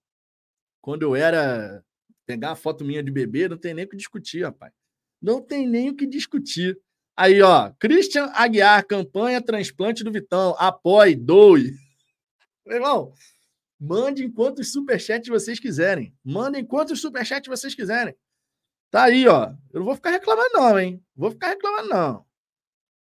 quando 0.81 1.03
eu 1.03 1.15
era 1.15 1.85
pegar 2.25 2.53
a 2.53 2.57
foto 2.57 2.85
minha 2.85 3.03
de 3.03 3.11
bebê, 3.11 3.49
não 3.49 3.59
tem 3.59 3.75
nem 3.75 3.85
o 3.85 3.89
que 3.89 3.97
discutir, 3.97 4.45
rapaz. 4.45 4.73
Não 5.21 5.41
tem 5.41 5.67
nem 5.67 5.91
o 5.91 5.97
que 5.97 6.07
discutir. 6.07 6.79
Aí, 7.17 7.43
ó, 7.43 7.71
Christian 7.79 8.27
Aguiar, 8.35 8.87
campanha 8.87 9.43
transplante 9.43 10.03
do 10.03 10.13
Vitão. 10.13 10.55
Apoie, 10.59 11.15
doe. 11.15 11.73
Meu 12.67 12.77
irmão, 12.77 13.12
mande 13.79 14.29
quantos 14.31 14.73
superchats 14.73 15.29
vocês 15.29 15.61
quiserem. 15.61 16.15
Mandem 16.25 16.65
quantos 16.65 17.01
superchats 17.01 17.49
vocês 17.49 17.75
quiserem. 17.75 18.15
Tá 18.91 19.05
aí, 19.05 19.27
ó. 19.27 19.53
Eu 19.73 19.81
não 19.81 19.85
vou 19.85 19.95
ficar 19.97 20.11
reclamando, 20.11 20.51
não, 20.53 20.79
hein? 20.79 21.03
Vou 21.17 21.31
ficar 21.31 21.49
reclamando, 21.49 21.89
não. 21.89 22.25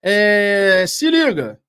É... 0.01 0.85
Se 0.87 1.09
liga. 1.09 1.61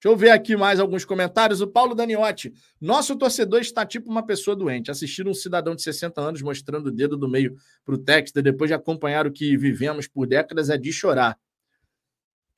Deixa 0.00 0.14
eu 0.14 0.16
ver 0.16 0.30
aqui 0.30 0.56
mais 0.56 0.78
alguns 0.78 1.04
comentários. 1.04 1.60
O 1.60 1.66
Paulo 1.66 1.94
Daniotti. 1.94 2.52
Nosso 2.80 3.16
torcedor 3.16 3.60
está 3.60 3.84
tipo 3.84 4.08
uma 4.08 4.24
pessoa 4.24 4.54
doente. 4.54 4.90
Assistir 4.90 5.26
um 5.26 5.34
cidadão 5.34 5.74
de 5.74 5.82
60 5.82 6.20
anos 6.20 6.42
mostrando 6.42 6.86
o 6.86 6.92
dedo 6.92 7.16
do 7.16 7.28
meio 7.28 7.56
para 7.84 7.94
o 7.94 7.98
texto, 7.98 8.40
depois 8.40 8.68
de 8.68 8.74
acompanhar 8.74 9.26
o 9.26 9.32
que 9.32 9.56
vivemos 9.56 10.06
por 10.06 10.26
décadas, 10.26 10.70
é 10.70 10.76
de 10.76 10.92
chorar. 10.92 11.36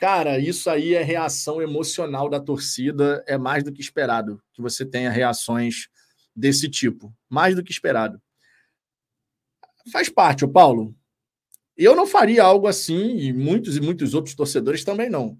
Cara, 0.00 0.38
isso 0.38 0.68
aí 0.68 0.94
é 0.94 1.02
reação 1.02 1.62
emocional 1.62 2.28
da 2.28 2.40
torcida. 2.40 3.22
É 3.28 3.38
mais 3.38 3.62
do 3.62 3.72
que 3.72 3.80
esperado 3.80 4.42
que 4.52 4.60
você 4.60 4.84
tenha 4.84 5.10
reações 5.10 5.88
desse 6.34 6.68
tipo. 6.68 7.14
Mais 7.28 7.54
do 7.54 7.62
que 7.62 7.70
esperado. 7.70 8.20
Faz 9.92 10.08
parte, 10.08 10.44
o 10.44 10.48
Paulo. 10.48 10.92
Eu 11.76 11.94
não 11.94 12.06
faria 12.06 12.42
algo 12.42 12.66
assim, 12.66 13.18
e 13.18 13.32
muitos 13.32 13.76
e 13.76 13.80
muitos 13.80 14.12
outros 14.12 14.34
torcedores 14.34 14.84
também 14.84 15.08
não 15.08 15.38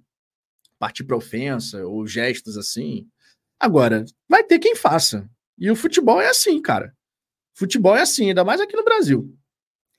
partir 0.80 1.04
para 1.04 1.14
ofensa 1.16 1.86
ou 1.86 2.06
gestos 2.06 2.56
assim. 2.56 3.06
Agora, 3.60 4.06
vai 4.26 4.42
ter 4.42 4.58
quem 4.58 4.74
faça. 4.74 5.28
E 5.58 5.70
o 5.70 5.76
futebol 5.76 6.18
é 6.20 6.28
assim, 6.28 6.60
cara. 6.60 6.96
Futebol 7.52 7.94
é 7.94 8.00
assim, 8.00 8.28
ainda 8.28 8.42
mais 8.42 8.62
aqui 8.62 8.74
no 8.74 8.82
Brasil. 8.82 9.36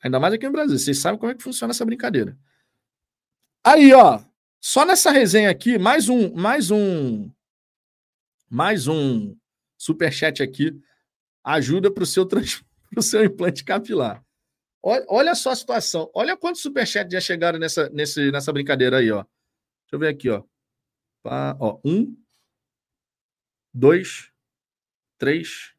Ainda 0.04 0.20
mais 0.20 0.34
aqui 0.34 0.48
no 0.48 0.52
Brasil. 0.52 0.80
Vocês 0.80 0.98
sabem 0.98 1.20
como 1.20 1.32
é 1.32 1.36
que 1.36 1.44
funciona 1.44 1.70
essa 1.70 1.86
brincadeira. 1.86 2.36
Aí, 3.64 3.94
ó, 3.94 4.20
só 4.62 4.86
nessa 4.86 5.10
resenha 5.10 5.50
aqui, 5.50 5.80
mais 5.80 6.08
um, 6.08 6.32
mais 6.36 6.70
um, 6.70 7.32
mais 8.48 8.88
um 8.88 9.36
super 9.76 10.14
chat 10.14 10.44
aqui, 10.44 10.80
ajuda 11.44 11.92
para 11.92 12.04
o 12.04 12.06
seu 12.06 12.28
trans, 12.28 12.64
pro 12.92 13.02
seu 13.02 13.26
implante 13.26 13.64
capilar. 13.64 14.24
Olha, 14.84 15.34
só 15.36 15.52
a 15.52 15.56
situação. 15.56 16.10
Olha 16.14 16.38
quantos 16.38 16.62
superchats 16.62 17.12
já 17.12 17.20
chegaram 17.20 17.58
nessa, 17.58 17.90
nesse, 17.90 18.32
nessa 18.32 18.54
brincadeira 18.54 18.98
aí, 18.98 19.12
ó. 19.12 19.24
Deixa 19.24 19.94
eu 19.94 20.00
ver 20.00 20.10
aqui, 20.10 20.30
ó. 20.30 20.44
Ó, 21.24 21.80
um, 21.84 22.16
dois, 23.74 24.32
três, 25.18 25.76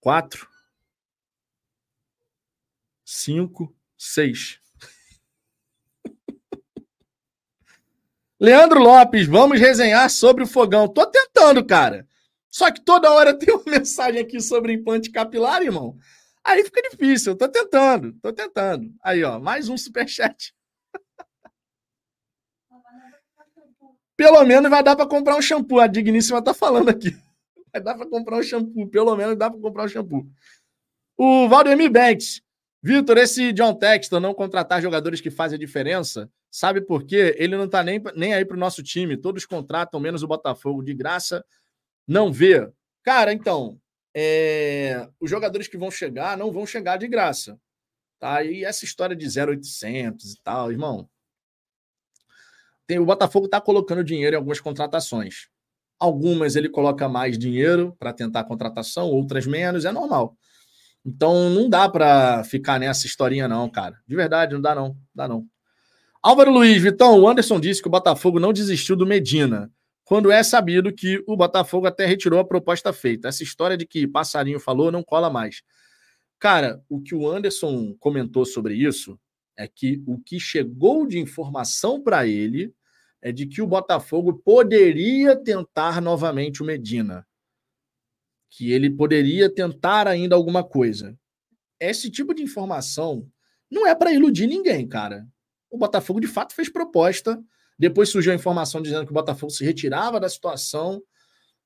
quatro, 0.00 0.48
cinco, 3.04 3.74
seis. 3.96 4.60
Leandro 8.40 8.78
Lopes, 8.78 9.26
vamos 9.26 9.58
resenhar 9.58 10.08
sobre 10.08 10.44
o 10.44 10.46
fogão. 10.46 10.86
Tô 10.86 11.04
tentando, 11.06 11.64
cara. 11.64 12.06
Só 12.48 12.70
que 12.70 12.80
toda 12.80 13.10
hora 13.10 13.34
tem 13.38 13.52
uma 13.52 13.64
mensagem 13.66 14.20
aqui 14.20 14.40
sobre 14.40 14.72
implante 14.72 15.10
capilar, 15.10 15.62
irmão. 15.62 15.98
Aí 16.44 16.62
fica 16.64 16.80
difícil. 16.88 17.36
Tô 17.36 17.48
tentando, 17.48 18.12
tô 18.22 18.32
tentando. 18.32 18.92
Aí, 19.02 19.24
ó, 19.24 19.40
mais 19.40 19.68
um 19.68 19.76
superchat. 19.76 20.54
Pelo 24.16 24.44
menos 24.44 24.70
vai 24.70 24.82
dar 24.82 24.96
para 24.96 25.06
comprar 25.06 25.36
um 25.36 25.42
shampoo. 25.42 25.80
A 25.80 25.86
Digníssima 25.86 26.42
tá 26.42 26.54
falando 26.54 26.88
aqui. 26.88 27.16
Vai 27.72 27.82
dar 27.82 27.96
para 27.96 28.08
comprar 28.08 28.38
um 28.38 28.42
shampoo. 28.42 28.88
Pelo 28.88 29.16
menos 29.16 29.36
dá 29.36 29.50
para 29.50 29.60
comprar 29.60 29.84
um 29.84 29.88
shampoo. 29.88 30.26
O 31.16 31.48
Valdemir 31.48 31.90
Banks. 31.90 32.40
Vitor, 32.82 33.18
esse 33.18 33.52
John 33.52 33.74
Texton 33.74 34.20
não 34.20 34.32
contratar 34.32 34.80
jogadores 34.80 35.20
que 35.20 35.30
fazem 35.30 35.56
a 35.56 35.58
diferença, 35.58 36.30
sabe 36.50 36.80
por 36.80 37.04
quê? 37.04 37.34
Ele 37.36 37.56
não 37.56 37.68
tá 37.68 37.82
nem, 37.82 38.00
nem 38.14 38.34
aí 38.34 38.44
pro 38.44 38.56
nosso 38.56 38.82
time. 38.82 39.16
Todos 39.16 39.44
contratam, 39.44 39.98
menos 39.98 40.22
o 40.22 40.28
Botafogo. 40.28 40.82
De 40.82 40.94
graça, 40.94 41.44
não 42.06 42.32
vê. 42.32 42.70
Cara, 43.02 43.32
então, 43.32 43.80
é... 44.14 45.08
os 45.20 45.28
jogadores 45.28 45.66
que 45.66 45.76
vão 45.76 45.90
chegar 45.90 46.36
não 46.36 46.52
vão 46.52 46.66
chegar 46.66 46.96
de 46.96 47.08
graça. 47.08 47.58
Tá? 48.18 48.42
E 48.44 48.64
essa 48.64 48.84
história 48.84 49.14
de 49.14 49.26
0800 49.26 50.32
e 50.32 50.42
tal, 50.42 50.70
irmão, 50.70 51.08
tem, 52.88 52.98
o 52.98 53.04
Botafogo 53.04 53.44
está 53.44 53.60
colocando 53.60 54.02
dinheiro 54.02 54.34
em 54.34 54.38
algumas 54.38 54.60
contratações. 54.60 55.48
Algumas 56.00 56.56
ele 56.56 56.70
coloca 56.70 57.08
mais 57.08 57.38
dinheiro 57.38 57.94
para 57.98 58.14
tentar 58.14 58.40
a 58.40 58.44
contratação, 58.44 59.08
outras 59.08 59.46
menos, 59.46 59.84
é 59.84 59.92
normal. 59.92 60.36
Então 61.04 61.50
não 61.50 61.68
dá 61.68 61.88
para 61.88 62.44
ficar 62.44 62.78
nessa 62.78 63.06
historinha, 63.06 63.48
não, 63.48 63.68
cara. 63.68 63.98
De 64.06 64.14
verdade, 64.14 64.54
não 64.54 64.60
dá, 64.60 64.74
não. 64.74 64.96
Dá 65.14 65.28
não. 65.28 65.46
Álvaro 66.22 66.50
Luiz, 66.50 66.82
Vitão, 66.82 67.20
o 67.20 67.28
Anderson 67.28 67.60
disse 67.60 67.80
que 67.80 67.88
o 67.88 67.90
Botafogo 67.90 68.40
não 68.40 68.52
desistiu 68.52 68.96
do 68.96 69.06
Medina, 69.06 69.70
quando 70.04 70.32
é 70.32 70.42
sabido 70.42 70.92
que 70.92 71.22
o 71.26 71.36
Botafogo 71.36 71.86
até 71.86 72.06
retirou 72.06 72.40
a 72.40 72.44
proposta 72.44 72.92
feita. 72.92 73.28
Essa 73.28 73.42
história 73.42 73.76
de 73.76 73.86
que 73.86 74.06
passarinho 74.06 74.58
falou 74.58 74.90
não 74.90 75.02
cola 75.02 75.30
mais. 75.30 75.62
Cara, 76.38 76.82
o 76.88 77.00
que 77.00 77.14
o 77.14 77.28
Anderson 77.28 77.94
comentou 78.00 78.44
sobre 78.44 78.74
isso 78.74 79.18
é 79.56 79.68
que 79.68 80.02
o 80.06 80.18
que 80.18 80.40
chegou 80.40 81.06
de 81.06 81.18
informação 81.18 82.02
para 82.02 82.26
ele 82.26 82.72
é 83.20 83.30
de 83.32 83.46
que 83.46 83.60
o 83.60 83.66
Botafogo 83.66 84.40
poderia 84.44 85.36
tentar 85.36 86.00
novamente 86.00 86.62
o 86.62 86.66
Medina. 86.66 87.26
Que 88.50 88.72
ele 88.72 88.90
poderia 88.90 89.52
tentar 89.52 90.06
ainda 90.06 90.34
alguma 90.34 90.64
coisa. 90.64 91.16
Esse 91.80 92.10
tipo 92.10 92.34
de 92.34 92.42
informação 92.42 93.28
não 93.70 93.86
é 93.86 93.94
para 93.94 94.12
iludir 94.12 94.46
ninguém, 94.46 94.86
cara. 94.86 95.26
O 95.70 95.78
Botafogo 95.78 96.20
de 96.20 96.26
fato 96.26 96.54
fez 96.54 96.68
proposta. 96.68 97.40
Depois 97.78 98.08
surgiu 98.08 98.32
a 98.32 98.36
informação 98.36 98.82
dizendo 98.82 99.04
que 99.04 99.12
o 99.12 99.14
Botafogo 99.14 99.52
se 99.52 99.64
retirava 99.64 100.18
da 100.18 100.28
situação. 100.28 101.02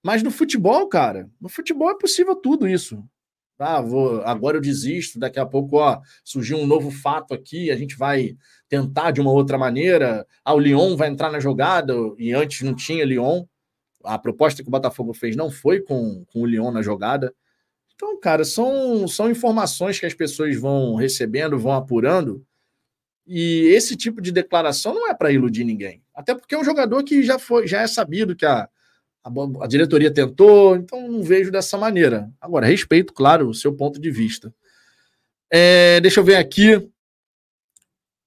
Mas 0.02 0.22
no 0.22 0.30
futebol, 0.30 0.88
cara, 0.88 1.30
no 1.40 1.48
futebol 1.48 1.90
é 1.90 1.96
possível 1.96 2.34
tudo 2.34 2.68
isso. 2.68 3.02
Ah, 3.58 3.80
vou, 3.80 4.20
agora 4.22 4.56
eu 4.56 4.60
desisto, 4.60 5.20
daqui 5.20 5.38
a 5.38 5.46
pouco 5.46 5.76
ó, 5.76 6.00
surgiu 6.24 6.58
um 6.58 6.66
novo 6.66 6.90
fato 6.90 7.32
aqui, 7.32 7.70
a 7.70 7.76
gente 7.76 7.96
vai 7.96 8.36
tentar 8.68 9.12
de 9.12 9.20
uma 9.20 9.30
outra 9.30 9.56
maneira. 9.56 10.26
Ah, 10.44 10.52
o 10.54 10.58
Lyon 10.58 10.96
vai 10.96 11.08
entrar 11.08 11.30
na 11.30 11.38
jogada, 11.38 11.94
e 12.18 12.32
antes 12.32 12.62
não 12.62 12.74
tinha 12.74 13.04
Lyon. 13.04 13.44
A 14.04 14.18
proposta 14.18 14.62
que 14.62 14.68
o 14.68 14.72
Botafogo 14.72 15.12
fez 15.12 15.36
não 15.36 15.50
foi 15.50 15.80
com, 15.80 16.24
com 16.32 16.42
o 16.42 16.46
Lyon 16.46 16.70
na 16.70 16.82
jogada. 16.82 17.34
Então, 17.94 18.18
cara, 18.18 18.44
são, 18.44 19.06
são 19.06 19.30
informações 19.30 19.98
que 19.98 20.06
as 20.06 20.14
pessoas 20.14 20.56
vão 20.56 20.94
recebendo, 20.94 21.58
vão 21.58 21.72
apurando. 21.72 22.44
E 23.26 23.68
esse 23.68 23.96
tipo 23.96 24.20
de 24.20 24.32
declaração 24.32 24.92
não 24.94 25.08
é 25.08 25.14
para 25.14 25.30
iludir 25.30 25.64
ninguém. 25.64 26.02
Até 26.14 26.34
porque 26.34 26.54
é 26.54 26.58
um 26.58 26.64
jogador 26.64 27.02
que 27.04 27.22
já 27.22 27.38
foi, 27.38 27.66
já 27.66 27.82
é 27.82 27.86
sabido 27.86 28.34
que 28.34 28.44
a, 28.44 28.68
a, 29.22 29.30
a 29.60 29.66
diretoria 29.68 30.12
tentou, 30.12 30.74
então 30.76 31.08
não 31.08 31.22
vejo 31.22 31.50
dessa 31.50 31.78
maneira. 31.78 32.28
Agora, 32.40 32.66
respeito, 32.66 33.12
claro, 33.12 33.48
o 33.48 33.54
seu 33.54 33.72
ponto 33.72 34.00
de 34.00 34.10
vista. 34.10 34.52
É, 35.50 36.00
deixa 36.00 36.18
eu 36.20 36.24
ver 36.24 36.36
aqui. 36.36 36.90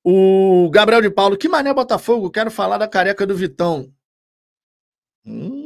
O 0.03 0.69
Gabriel 0.69 1.01
de 1.01 1.09
Paulo, 1.09 1.35
que 1.35 1.49
mané 1.49 1.73
Botafogo? 1.73 2.29
Quero 2.29 2.51
falar 2.51 2.77
da 2.77 2.87
careca 2.87 3.25
do 3.25 3.35
Vitão. 3.35 3.91
Hum. 5.25 5.64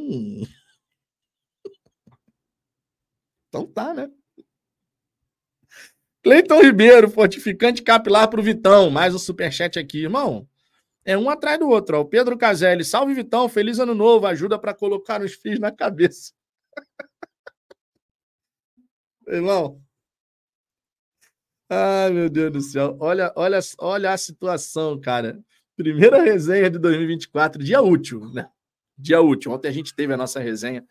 Então 3.48 3.66
tá, 3.66 3.94
né? 3.94 4.10
Cleiton 6.24 6.62
Ribeiro, 6.62 7.10
fortificante 7.10 7.82
capilar 7.82 8.30
para 8.30 8.40
o 8.40 8.44
Vitão. 8.44 8.90
Mais 8.90 9.16
um 9.16 9.20
superchat 9.20 9.80
aqui, 9.80 10.04
irmão. 10.04 10.48
É 11.06 11.18
um 11.18 11.30
atrás 11.30 11.58
do 11.60 11.70
outro. 11.70 11.98
Ó. 11.98 12.02
O 12.02 12.06
Pedro 12.06 12.38
Caselli, 12.38 12.84
salve 12.84 13.14
Vitão, 13.14 13.48
feliz 13.48 13.80
ano 13.80 13.96
novo, 13.96 14.28
ajuda 14.28 14.60
para 14.60 14.74
colocar 14.74 15.22
os 15.22 15.34
fios 15.34 15.60
na 15.60 15.72
cabeça. 15.72 16.34
Irmão. 19.28 19.82
Ai, 21.70 22.10
meu 22.12 22.30
Deus 22.30 22.52
do 22.52 22.62
céu. 22.62 22.98
Olha, 23.00 23.32
olha, 23.36 23.60
olha 23.80 24.12
a 24.12 24.18
situação, 24.18 25.00
cara. 25.00 25.40
Primeira 25.76 26.22
resenha 26.22 26.70
de 26.70 26.80
2024, 26.80 27.64
dia 27.64 27.82
útil, 27.82 28.28
né? 28.34 28.50
Dia 29.00 29.22
útil. 29.22 29.52
Ontem 29.52 29.70
a 29.70 29.72
gente 29.72 29.96
teve 29.96 30.14
a 30.14 30.18
nossa 30.18 30.40
resenha, 30.40 30.84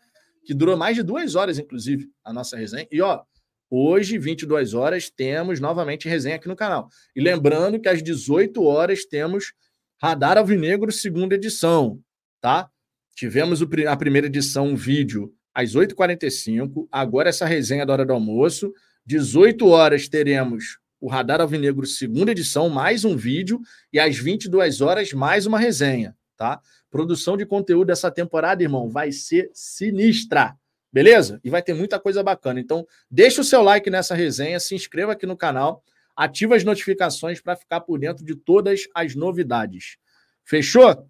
que 0.43 0.53
durou 0.53 0.75
mais 0.75 0.95
de 0.95 1.03
duas 1.03 1.35
horas, 1.35 1.59
inclusive, 1.59 2.09
a 2.23 2.33
nossa 2.33 2.57
resenha. 2.57 2.87
E, 2.91 3.01
ó, 3.01 3.21
hoje, 3.69 4.17
22 4.17 4.73
horas, 4.73 5.09
temos 5.09 5.59
novamente 5.59 6.09
resenha 6.09 6.37
aqui 6.37 6.47
no 6.47 6.55
canal. 6.55 6.89
E 7.15 7.21
lembrando 7.21 7.79
que 7.79 7.87
às 7.87 8.01
18 8.01 8.63
horas 8.63 9.05
temos 9.05 9.53
Radar 10.01 10.37
Alvinegro, 10.37 10.91
segunda 10.91 11.35
edição, 11.35 12.01
tá? 12.41 12.69
Tivemos 13.15 13.61
a 13.61 13.97
primeira 13.97 14.27
edição, 14.27 14.69
um 14.69 14.75
vídeo, 14.75 15.33
às 15.53 15.75
8h45. 15.75 16.87
Agora 16.91 17.29
essa 17.29 17.45
resenha 17.45 17.85
da 17.85 17.93
hora 17.93 18.05
do 18.05 18.13
almoço. 18.13 18.73
18 19.05 19.67
horas 19.67 20.07
teremos 20.07 20.79
o 21.01 21.07
Radar 21.07 21.41
Alvinegro, 21.41 21.85
segunda 21.85 22.31
edição, 22.31 22.69
mais 22.69 23.03
um 23.03 23.15
vídeo. 23.15 23.59
E 23.91 23.99
às 23.99 24.17
22 24.17 24.81
horas, 24.81 25.11
mais 25.13 25.45
uma 25.45 25.59
resenha, 25.59 26.15
tá? 26.39 26.61
Produção 26.89 27.35
de 27.35 27.45
conteúdo 27.45 27.91
essa 27.91 28.09
temporada, 28.09 28.63
irmão, 28.63 28.89
vai 28.89 29.11
ser 29.11 29.51
sinistra. 29.53 30.55
Beleza? 30.91 31.39
E 31.43 31.49
vai 31.49 31.61
ter 31.61 31.73
muita 31.73 31.99
coisa 31.99 32.23
bacana. 32.23 32.61
Então, 32.61 32.87
deixa 33.11 33.41
o 33.41 33.43
seu 33.43 33.61
like 33.61 33.89
nessa 33.89 34.15
resenha, 34.15 34.57
se 34.57 34.73
inscreva 34.73 35.11
aqui 35.11 35.25
no 35.25 35.35
canal, 35.35 35.83
ativa 36.15 36.55
as 36.55 36.63
notificações 36.63 37.41
para 37.41 37.57
ficar 37.57 37.81
por 37.81 37.99
dentro 37.99 38.25
de 38.25 38.35
todas 38.35 38.87
as 38.95 39.15
novidades. 39.15 39.97
Fechou? 40.45 41.05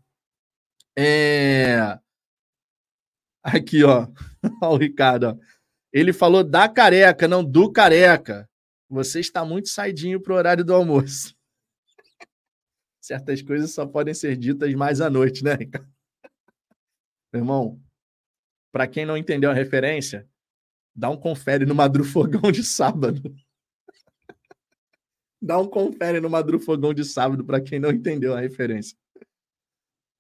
É... 0.98 1.98
Aqui, 3.44 3.84
ó. 3.86 4.08
O 4.64 4.78
Ricardo. 4.78 5.26
Ó. 5.26 5.38
Ele 5.94 6.12
falou 6.12 6.44
da 6.44 6.68
careca, 6.68 7.28
não 7.28 7.44
do 7.44 7.72
careca. 7.72 8.50
Você 8.90 9.20
está 9.20 9.46
muito 9.46 9.70
saidinho 9.70 10.20
para 10.20 10.34
o 10.34 10.36
horário 10.36 10.66
do 10.66 10.74
almoço. 10.74 11.39
Certas 13.10 13.42
coisas 13.42 13.72
só 13.72 13.88
podem 13.88 14.14
ser 14.14 14.38
ditas 14.38 14.72
mais 14.76 15.02
à 15.02 15.10
noite, 15.10 15.44
né, 15.44 15.56
Ricardo? 15.56 15.92
Meu 17.34 17.42
irmão, 17.42 17.82
para 18.72 18.86
quem 18.86 19.04
não 19.04 19.18
entendeu 19.18 19.50
a 19.50 19.54
referência, 19.54 20.30
dá 20.96 21.10
um 21.10 21.18
confere 21.18 21.66
no 21.66 21.74
Madrufogão 21.74 22.52
de 22.52 22.64
sábado. 22.64 23.36
dá 25.42 25.58
um 25.58 25.68
confere 25.68 26.20
no 26.20 26.30
Madrufogão 26.30 26.94
de 26.94 27.04
sábado 27.04 27.44
para 27.44 27.60
quem 27.60 27.80
não 27.80 27.90
entendeu 27.90 28.36
a 28.36 28.40
referência. 28.40 28.96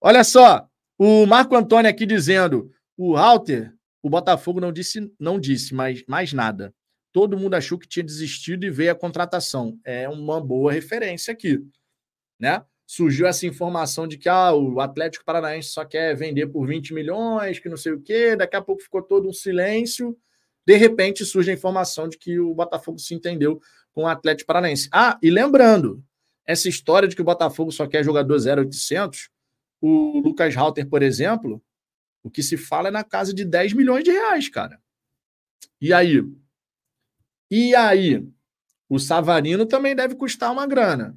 Olha 0.01 0.23
só, 0.23 0.67
o 0.97 1.27
Marco 1.27 1.55
Antônio 1.55 1.91
aqui 1.91 2.07
dizendo: 2.07 2.73
o 2.97 3.15
Halter, 3.15 3.71
o 4.01 4.09
Botafogo 4.09 4.59
não 4.59 4.73
disse, 4.73 5.13
não 5.19 5.39
disse 5.39 5.75
mais, 5.75 6.03
mais 6.07 6.33
nada. 6.33 6.73
Todo 7.13 7.37
mundo 7.37 7.53
achou 7.53 7.77
que 7.77 7.87
tinha 7.87 8.03
desistido 8.03 8.65
e 8.65 8.71
veio 8.71 8.93
a 8.93 8.95
contratação. 8.95 9.79
É 9.85 10.09
uma 10.09 10.41
boa 10.41 10.71
referência 10.71 11.31
aqui, 11.31 11.63
né? 12.39 12.65
Surgiu 12.89 13.27
essa 13.27 13.45
informação 13.45 14.07
de 14.07 14.17
que 14.17 14.27
ah, 14.27 14.51
o 14.51 14.79
Atlético 14.79 15.23
Paranaense 15.23 15.69
só 15.69 15.85
quer 15.85 16.15
vender 16.15 16.47
por 16.47 16.65
20 16.65 16.91
milhões, 16.91 17.59
que 17.59 17.69
não 17.69 17.77
sei 17.77 17.91
o 17.91 18.01
quê, 18.01 18.35
daqui 18.35 18.55
a 18.55 18.61
pouco 18.63 18.81
ficou 18.81 19.03
todo 19.03 19.29
um 19.29 19.31
silêncio. 19.31 20.17
De 20.65 20.75
repente 20.75 21.23
surge 21.23 21.51
a 21.51 21.53
informação 21.53 22.09
de 22.09 22.17
que 22.17 22.39
o 22.39 22.51
Botafogo 22.51 22.97
se 22.97 23.13
entendeu 23.13 23.61
com 23.93 24.05
o 24.05 24.07
Atlético 24.07 24.47
Paranaense. 24.47 24.89
Ah, 24.91 25.19
e 25.21 25.29
lembrando, 25.29 26.03
essa 26.47 26.67
história 26.67 27.07
de 27.07 27.15
que 27.15 27.21
o 27.21 27.25
Botafogo 27.25 27.71
só 27.71 27.85
quer 27.85 28.03
jogador 28.03 28.39
0800, 28.39 29.29
o 29.79 30.19
Lucas 30.25 30.55
Halter, 30.55 30.89
por 30.89 31.03
exemplo, 31.03 31.61
o 32.23 32.29
que 32.31 32.41
se 32.41 32.57
fala 32.57 32.87
é 32.87 32.91
na 32.91 33.03
casa 33.03 33.35
de 33.35 33.45
10 33.45 33.73
milhões 33.73 34.03
de 34.03 34.09
reais, 34.09 34.49
cara. 34.49 34.81
E 35.79 35.93
aí? 35.93 36.23
E 37.51 37.75
aí? 37.75 38.27
O 38.89 38.97
Savarino 38.97 39.67
também 39.67 39.95
deve 39.95 40.15
custar 40.15 40.51
uma 40.51 40.65
grana. 40.65 41.15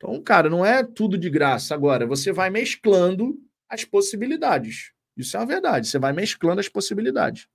Então, 0.00 0.18
cara, 0.22 0.48
não 0.48 0.64
é 0.64 0.82
tudo 0.82 1.18
de 1.18 1.28
graça. 1.28 1.74
Agora, 1.74 2.06
você 2.06 2.32
vai 2.32 2.48
mesclando 2.48 3.38
as 3.68 3.84
possibilidades. 3.84 4.92
Isso 5.14 5.36
é 5.36 5.40
uma 5.40 5.46
verdade. 5.46 5.88
Você 5.88 5.98
vai 5.98 6.10
mesclando 6.14 6.58
as 6.58 6.70
possibilidades. 6.70 7.46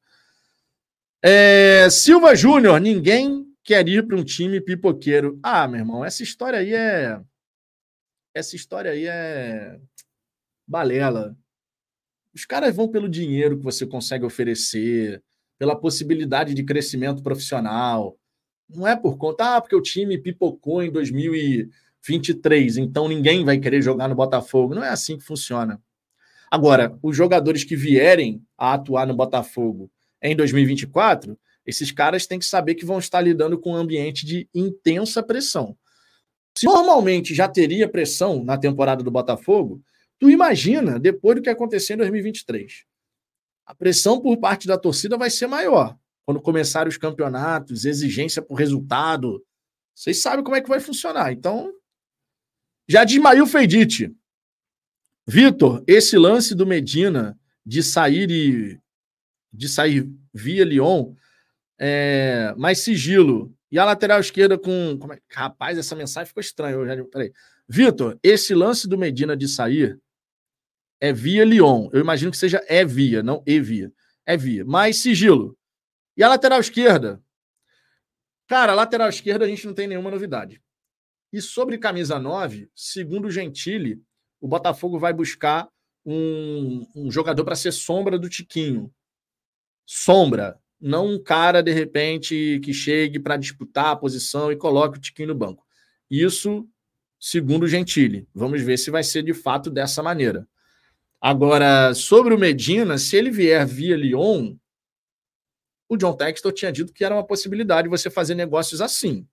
É, 1.24 1.90
Silva 1.90 2.36
Júnior, 2.36 2.80
ninguém 2.80 3.48
quer 3.64 3.88
ir 3.88 4.06
para 4.06 4.16
um 4.16 4.24
time 4.24 4.62
pipoqueiro. 4.62 5.40
Ah, 5.42 5.68
meu 5.68 5.80
irmão, 5.80 6.06
essa 6.06 6.22
história 6.22 6.60
aí 6.60 6.72
é. 6.72 7.20
Essa 8.32 8.56
história 8.56 8.92
aí 8.92 9.08
é. 9.08 9.80
Balela. 10.68 11.36
Os 12.32 12.46
caras 12.46 12.76
vão 12.76 12.88
pelo 12.88 13.10
dinheiro 13.10 13.58
que 13.58 13.64
você 13.64 13.88
consegue 13.88 14.24
oferecer, 14.24 15.24
pela 15.58 15.76
possibilidade 15.76 16.54
de 16.54 16.64
crescimento 16.64 17.24
profissional. 17.24 18.20
Não 18.70 18.88
é 18.88 18.96
por 18.96 19.18
conta, 19.18 19.56
ah, 19.56 19.62
porque 19.62 19.76
o 19.76 19.82
time 19.82 20.16
pipocou 20.16 20.84
em 20.84 20.92
2000 20.92 21.36
e 21.36 21.70
23, 22.06 22.78
então 22.78 23.08
ninguém 23.08 23.44
vai 23.44 23.58
querer 23.58 23.82
jogar 23.82 24.08
no 24.08 24.16
Botafogo. 24.16 24.76
Não 24.76 24.84
é 24.84 24.90
assim 24.90 25.18
que 25.18 25.24
funciona. 25.24 25.82
Agora, 26.50 26.98
os 27.02 27.16
jogadores 27.16 27.64
que 27.64 27.76
vierem 27.76 28.42
a 28.58 28.74
atuar 28.74 29.08
no 29.08 29.16
Botafogo 29.16 29.90
em 30.22 30.36
2024, 30.36 31.38
esses 31.66 31.92
caras 31.92 32.28
têm 32.28 32.40
que 32.40 32.46
saber 32.46 32.76
que 32.76 32.86
vão 32.86 33.00
estar 33.00 33.22
lidando 33.22 33.60
com 33.60 33.72
um 33.72 33.76
ambiente 33.76 34.26
de 34.26 34.48
intensa 34.54 35.24
pressão. 35.24 35.76
Se 36.58 36.66
normalmente 36.66 37.34
já 37.34 37.50
teria 37.50 37.90
pressão 37.90 38.44
na 38.44 38.58
temporada 38.58 39.04
do 39.04 39.12
Botafogo, 39.12 39.82
tu 40.20 40.30
imagina 40.30 41.00
depois 41.00 41.36
do 41.36 41.42
que 41.42 41.50
aconteceu 41.50 41.96
em 41.96 41.98
2023. 41.98 42.86
A 43.66 43.76
pressão 43.76 44.22
por 44.22 44.38
parte 44.38 44.68
da 44.68 44.78
torcida 44.78 45.18
vai 45.18 45.30
ser 45.30 45.48
maior. 45.48 45.98
Quando 46.26 46.40
começarem 46.40 46.88
os 46.88 46.98
campeonatos, 46.98 47.84
exigência 47.84 48.42
por 48.42 48.56
resultado, 48.56 49.44
vocês 49.94 50.22
sabem 50.22 50.44
como 50.44 50.56
é 50.56 50.62
que 50.62 50.70
vai 50.70 50.80
funcionar. 50.80 51.32
Então, 51.32 51.74
já 52.88 53.04
de 53.04 53.20
Mail 53.20 53.46
Feidite. 53.46 54.16
Vitor, 55.28 55.84
esse 55.88 56.18
lance 56.18 56.54
do 56.54 56.66
Medina 56.66 57.38
de 57.66 57.82
sair 57.82 58.30
e 58.30 58.80
de 59.52 59.70
sair 59.70 60.10
via 60.34 60.64
Lyon, 60.64 61.16
é, 61.80 62.54
mais 62.58 62.80
sigilo. 62.80 63.54
E 63.72 63.80
a 63.80 63.86
lateral 63.86 64.20
esquerda 64.20 64.58
com. 64.58 65.00
É, 65.12 65.20
rapaz, 65.32 65.78
essa 65.78 65.96
mensagem 65.96 66.28
ficou 66.28 66.42
estranha. 66.42 66.76
Eu 66.76 66.86
já, 66.86 67.04
peraí. 67.06 67.32
Vitor, 67.68 68.20
esse 68.22 68.54
lance 68.54 68.88
do 68.88 68.98
Medina 68.98 69.36
de 69.36 69.48
sair 69.48 70.00
é 71.02 71.12
via 71.12 71.44
Lyon. 71.44 71.90
Eu 71.92 72.00
imagino 72.00 72.32
que 72.32 72.38
seja 72.38 72.64
é 72.68 72.86
via, 72.86 73.24
não 73.24 73.44
e 73.46 73.60
via. 73.60 73.92
É 74.26 74.38
via. 74.38 74.64
Mais 74.64 74.98
sigilo. 74.98 75.58
E 76.16 76.24
a 76.24 76.30
lateral 76.30 76.60
esquerda? 76.60 77.22
Cara, 78.48 78.74
a 78.74 78.76
lateral 78.76 79.10
esquerda 79.10 79.46
a 79.46 79.48
gente 79.48 79.66
não 79.66 79.74
tem 79.74 79.88
nenhuma 79.88 80.12
novidade. 80.12 80.62
E 81.36 81.42
sobre 81.42 81.78
camisa 81.78 82.18
9, 82.18 82.70
segundo 82.74 83.26
o 83.26 83.30
Gentili, 83.30 84.02
o 84.40 84.48
Botafogo 84.48 84.98
vai 84.98 85.12
buscar 85.12 85.68
um, 86.06 86.88
um 86.96 87.12
jogador 87.12 87.44
para 87.44 87.58
ser 87.58 87.74
sombra 87.74 88.18
do 88.18 88.30
Tiquinho. 88.30 88.90
Sombra, 89.86 90.58
não 90.80 91.08
um 91.08 91.22
cara, 91.22 91.62
de 91.62 91.74
repente, 91.74 92.62
que 92.64 92.74
chegue 92.74 93.20
para 93.20 93.36
disputar 93.36 93.88
a 93.88 93.96
posição 93.98 94.50
e 94.50 94.56
coloque 94.56 94.98
o 94.98 95.02
Tiquinho 95.02 95.28
no 95.28 95.36
banco. 95.36 95.66
Isso, 96.10 96.66
segundo 97.20 97.64
o 97.64 97.68
Gentili. 97.68 98.26
Vamos 98.34 98.62
ver 98.62 98.78
se 98.78 98.90
vai 98.90 99.04
ser 99.04 99.22
de 99.22 99.34
fato 99.34 99.70
dessa 99.70 100.02
maneira. 100.02 100.48
Agora, 101.20 101.94
sobre 101.94 102.34
o 102.34 102.40
Medina, 102.40 102.98
se 102.98 103.18
ele 103.18 103.30
vier 103.30 103.68
via 103.68 103.98
Lyon, 103.98 104.56
o 105.90 105.98
John 105.98 106.16
Textor 106.16 106.54
tinha 106.54 106.72
dito 106.72 106.94
que 106.94 107.04
era 107.04 107.14
uma 107.14 107.28
possibilidade 107.28 107.90
você 107.90 108.10
fazer 108.10 108.36
negócios 108.36 108.80
assim. 108.80 109.28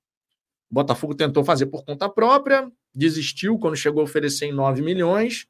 Botafogo 0.73 1.15
tentou 1.15 1.45
fazer 1.45 1.67
por 1.67 1.85
conta 1.85 2.09
própria, 2.09 2.73
desistiu 2.95 3.59
quando 3.59 3.77
chegou 3.77 4.01
a 4.01 4.05
oferecer 4.05 4.47
em 4.47 4.53
9 4.53 4.81
milhões. 4.81 5.47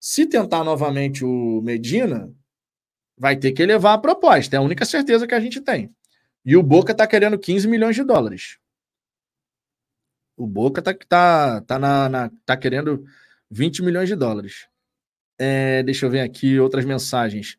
Se 0.00 0.26
tentar 0.26 0.64
novamente 0.64 1.24
o 1.24 1.60
Medina, 1.62 2.28
vai 3.16 3.36
ter 3.36 3.52
que 3.52 3.62
elevar 3.62 3.94
a 3.94 3.98
proposta. 3.98 4.56
É 4.56 4.58
a 4.58 4.62
única 4.62 4.84
certeza 4.84 5.28
que 5.28 5.34
a 5.34 5.38
gente 5.38 5.60
tem. 5.60 5.88
E 6.44 6.56
o 6.56 6.62
Boca 6.62 6.90
está 6.90 7.06
querendo 7.06 7.38
15 7.38 7.68
milhões 7.68 7.94
de 7.94 8.02
dólares. 8.02 8.58
O 10.36 10.44
Boca 10.44 10.80
está 10.80 10.92
tá, 10.92 11.60
tá, 11.60 11.78
na, 11.78 12.08
na, 12.08 12.30
tá 12.44 12.56
querendo 12.56 13.04
20 13.48 13.80
milhões 13.84 14.08
de 14.08 14.16
dólares. 14.16 14.66
É, 15.38 15.84
deixa 15.84 16.04
eu 16.04 16.10
ver 16.10 16.20
aqui 16.20 16.58
outras 16.58 16.84
mensagens. 16.84 17.56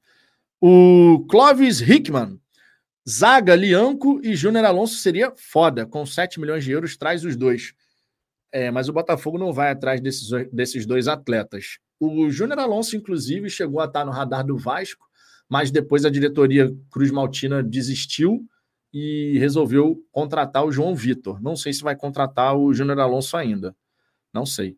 O 0.60 1.26
Clovis 1.30 1.80
Hickman 1.80 2.42
Zaga, 3.08 3.56
Lianco 3.56 4.22
e 4.24 4.36
Júnior 4.36 4.66
Alonso 4.66 4.96
seria 4.96 5.34
foda. 5.36 5.86
Com 5.86 6.06
7 6.06 6.40
milhões 6.40 6.64
de 6.64 6.72
euros, 6.72 6.96
traz 6.96 7.26
os 7.26 7.36
dois. 7.36 7.74
É, 8.52 8.72
mas 8.72 8.88
o 8.88 8.94
Botafogo 8.94 9.38
não 9.38 9.52
vai 9.52 9.72
atrás 9.72 10.00
desses, 10.00 10.30
desses 10.52 10.86
dois 10.86 11.08
atletas. 11.08 11.80
O 12.00 12.30
Júnior 12.30 12.60
Alonso, 12.60 12.96
inclusive, 12.96 13.50
chegou 13.50 13.82
a 13.82 13.86
estar 13.86 14.06
no 14.06 14.12
radar 14.12 14.46
do 14.46 14.58
Vasco, 14.58 15.06
mas 15.50 15.72
depois 15.72 16.06
a 16.06 16.10
diretoria 16.10 16.74
Cruz 16.90 17.12
Maltina 17.12 17.62
desistiu 17.62 18.46
e 18.94 19.38
resolveu 19.40 20.02
contratar 20.12 20.64
o 20.64 20.72
João 20.72 20.96
Vitor. 20.96 21.42
Não 21.42 21.56
sei 21.56 21.74
se 21.74 21.84
vai 21.84 21.96
contratar 21.96 22.56
o 22.56 22.74
Júnior 22.74 23.00
Alonso 23.00 23.36
ainda. 23.36 23.76
Não 24.34 24.46
sei. 24.46 24.78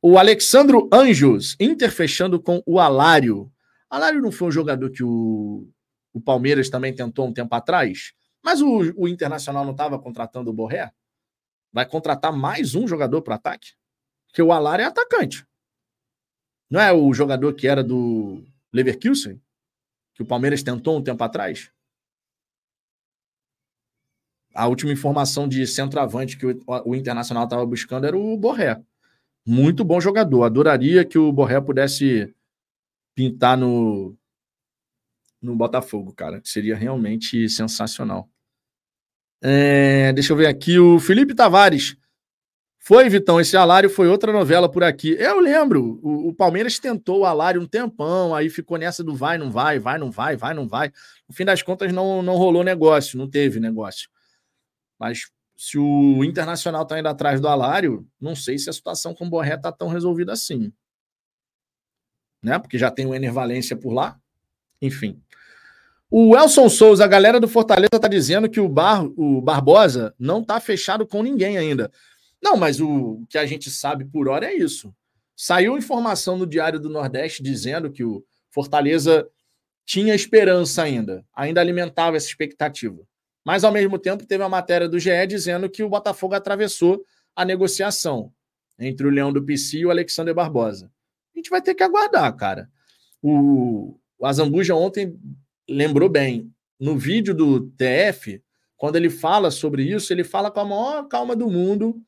O 0.00 0.18
Alexandro 0.18 0.88
Anjos, 0.92 1.56
Inter 1.58 1.90
fechando 1.90 2.40
com 2.40 2.62
o 2.64 2.78
Alário. 2.78 3.50
Alário 3.90 4.22
não 4.22 4.30
foi 4.30 4.48
um 4.48 4.52
jogador 4.52 4.90
que 4.90 5.02
o 5.02 5.68
o 6.16 6.20
Palmeiras 6.20 6.70
também 6.70 6.94
tentou 6.94 7.28
um 7.28 7.32
tempo 7.32 7.54
atrás, 7.54 8.14
mas 8.42 8.62
o, 8.62 8.90
o 8.96 9.06
Internacional 9.06 9.66
não 9.66 9.72
estava 9.72 9.98
contratando 9.98 10.48
o 10.48 10.52
Borré? 10.52 10.90
Vai 11.70 11.84
contratar 11.84 12.32
mais 12.32 12.74
um 12.74 12.88
jogador 12.88 13.20
para 13.20 13.34
ataque? 13.34 13.74
Porque 14.26 14.40
o 14.40 14.50
Alar 14.50 14.80
é 14.80 14.84
atacante. 14.84 15.46
Não 16.70 16.80
é 16.80 16.90
o 16.90 17.12
jogador 17.12 17.52
que 17.52 17.68
era 17.68 17.84
do 17.84 18.42
Leverkusen? 18.72 19.38
Que 20.14 20.22
o 20.22 20.26
Palmeiras 20.26 20.62
tentou 20.62 20.96
um 20.96 21.02
tempo 21.02 21.22
atrás? 21.22 21.70
A 24.54 24.66
última 24.68 24.92
informação 24.92 25.46
de 25.46 25.66
centroavante 25.66 26.38
que 26.38 26.46
o, 26.46 26.64
o 26.86 26.94
Internacional 26.94 27.44
estava 27.44 27.66
buscando 27.66 28.06
era 28.06 28.16
o 28.16 28.38
Borré. 28.38 28.82
Muito 29.46 29.84
bom 29.84 30.00
jogador. 30.00 30.44
Adoraria 30.44 31.04
que 31.04 31.18
o 31.18 31.30
Borré 31.30 31.60
pudesse 31.60 32.34
pintar 33.14 33.58
no, 33.58 34.16
no 35.40 35.56
Botafogo, 35.56 36.12
cara. 36.12 36.40
Seria 36.44 36.76
realmente 36.76 37.48
sensacional. 37.48 38.28
É, 39.42 40.12
deixa 40.12 40.32
eu 40.32 40.36
ver 40.36 40.46
aqui. 40.46 40.78
O 40.78 40.98
Felipe 40.98 41.34
Tavares. 41.34 41.96
Foi, 42.78 43.08
Vitão, 43.08 43.40
esse 43.40 43.56
Alário 43.56 43.90
foi 43.90 44.06
outra 44.06 44.32
novela 44.32 44.70
por 44.70 44.84
aqui. 44.84 45.16
Eu 45.18 45.40
lembro, 45.40 45.98
o, 46.04 46.28
o, 46.28 46.32
Palmeiras 46.32 46.78
tentou 46.78 47.22
o 47.22 47.24
Alário 47.24 47.60
um 47.60 47.66
tempão, 47.66 48.32
aí 48.32 48.48
ficou 48.48 48.78
nessa 48.78 49.02
do 49.02 49.12
vai, 49.12 49.36
não 49.36 49.50
vai, 49.50 49.80
vai, 49.80 49.98
não 49.98 50.08
vai, 50.08 50.36
vai, 50.36 50.54
não 50.54 50.68
vai. 50.68 50.92
No 51.28 51.34
fim 51.34 51.44
das 51.44 51.62
contas, 51.62 51.92
não, 51.92 52.22
não 52.22 52.36
rolou 52.36 52.62
negócio, 52.62 53.18
não 53.18 53.28
teve 53.28 53.58
negócio. 53.58 54.08
Mas 54.96 55.32
se 55.56 55.76
o 55.76 56.22
Internacional 56.22 56.82
está 56.82 56.96
indo 56.96 57.08
atrás 57.08 57.40
do 57.40 57.48
Alário, 57.48 58.06
não 58.20 58.36
sei 58.36 58.56
se 58.56 58.70
a 58.70 58.72
situação 58.72 59.12
com 59.12 59.26
o 59.26 59.30
Borré 59.30 59.54
está 59.54 59.72
tão 59.72 59.88
resolvida 59.88 60.32
assim. 60.32 60.72
Né? 62.40 62.56
Porque 62.56 62.78
já 62.78 62.88
tem 62.88 63.04
o 63.04 63.14
Enervalência 63.16 63.76
por 63.76 63.92
lá. 63.92 64.16
Enfim. 64.80 65.20
O 66.10 66.36
Elson 66.36 66.68
Souza, 66.68 67.04
a 67.04 67.08
galera 67.08 67.40
do 67.40 67.48
Fortaleza 67.48 67.90
está 67.92 68.06
dizendo 68.06 68.48
que 68.48 68.60
o, 68.60 68.68
Bar, 68.68 69.04
o 69.16 69.40
Barbosa 69.40 70.14
não 70.18 70.40
está 70.40 70.60
fechado 70.60 71.06
com 71.06 71.22
ninguém 71.22 71.58
ainda. 71.58 71.90
Não, 72.40 72.56
mas 72.56 72.80
o 72.80 73.24
que 73.28 73.36
a 73.36 73.44
gente 73.44 73.70
sabe 73.70 74.04
por 74.04 74.28
hora 74.28 74.46
é 74.46 74.54
isso. 74.54 74.94
Saiu 75.34 75.76
informação 75.76 76.38
no 76.38 76.46
Diário 76.46 76.78
do 76.78 76.88
Nordeste 76.88 77.42
dizendo 77.42 77.90
que 77.90 78.04
o 78.04 78.24
Fortaleza 78.50 79.28
tinha 79.84 80.14
esperança 80.14 80.82
ainda, 80.82 81.24
ainda 81.34 81.60
alimentava 81.60 82.16
essa 82.16 82.28
expectativa. 82.28 83.02
Mas, 83.44 83.64
ao 83.64 83.72
mesmo 83.72 83.98
tempo, 83.98 84.26
teve 84.26 84.42
a 84.42 84.48
matéria 84.48 84.88
do 84.88 84.98
GE 84.98 85.26
dizendo 85.28 85.68
que 85.68 85.82
o 85.82 85.88
Botafogo 85.88 86.34
atravessou 86.34 87.04
a 87.34 87.44
negociação 87.44 88.32
entre 88.78 89.06
o 89.06 89.10
Leão 89.10 89.32
do 89.32 89.44
PC 89.44 89.78
e 89.78 89.86
o 89.86 89.90
Alexander 89.90 90.34
Barbosa. 90.34 90.90
A 91.34 91.38
gente 91.38 91.50
vai 91.50 91.60
ter 91.60 91.74
que 91.74 91.82
aguardar, 91.82 92.34
cara. 92.34 92.68
O, 93.22 93.98
o 94.18 94.26
Azambuja 94.26 94.74
ontem 94.74 95.18
lembrou 95.68 96.08
bem. 96.08 96.52
No 96.78 96.96
vídeo 96.98 97.34
do 97.34 97.68
TF, 97.70 98.42
quando 98.76 98.96
ele 98.96 99.10
fala 99.10 99.50
sobre 99.50 99.82
isso, 99.82 100.12
ele 100.12 100.24
fala 100.24 100.50
com 100.50 100.60
a 100.60 100.64
maior 100.64 101.08
calma 101.08 101.34
do 101.34 101.50
mundo, 101.50 102.00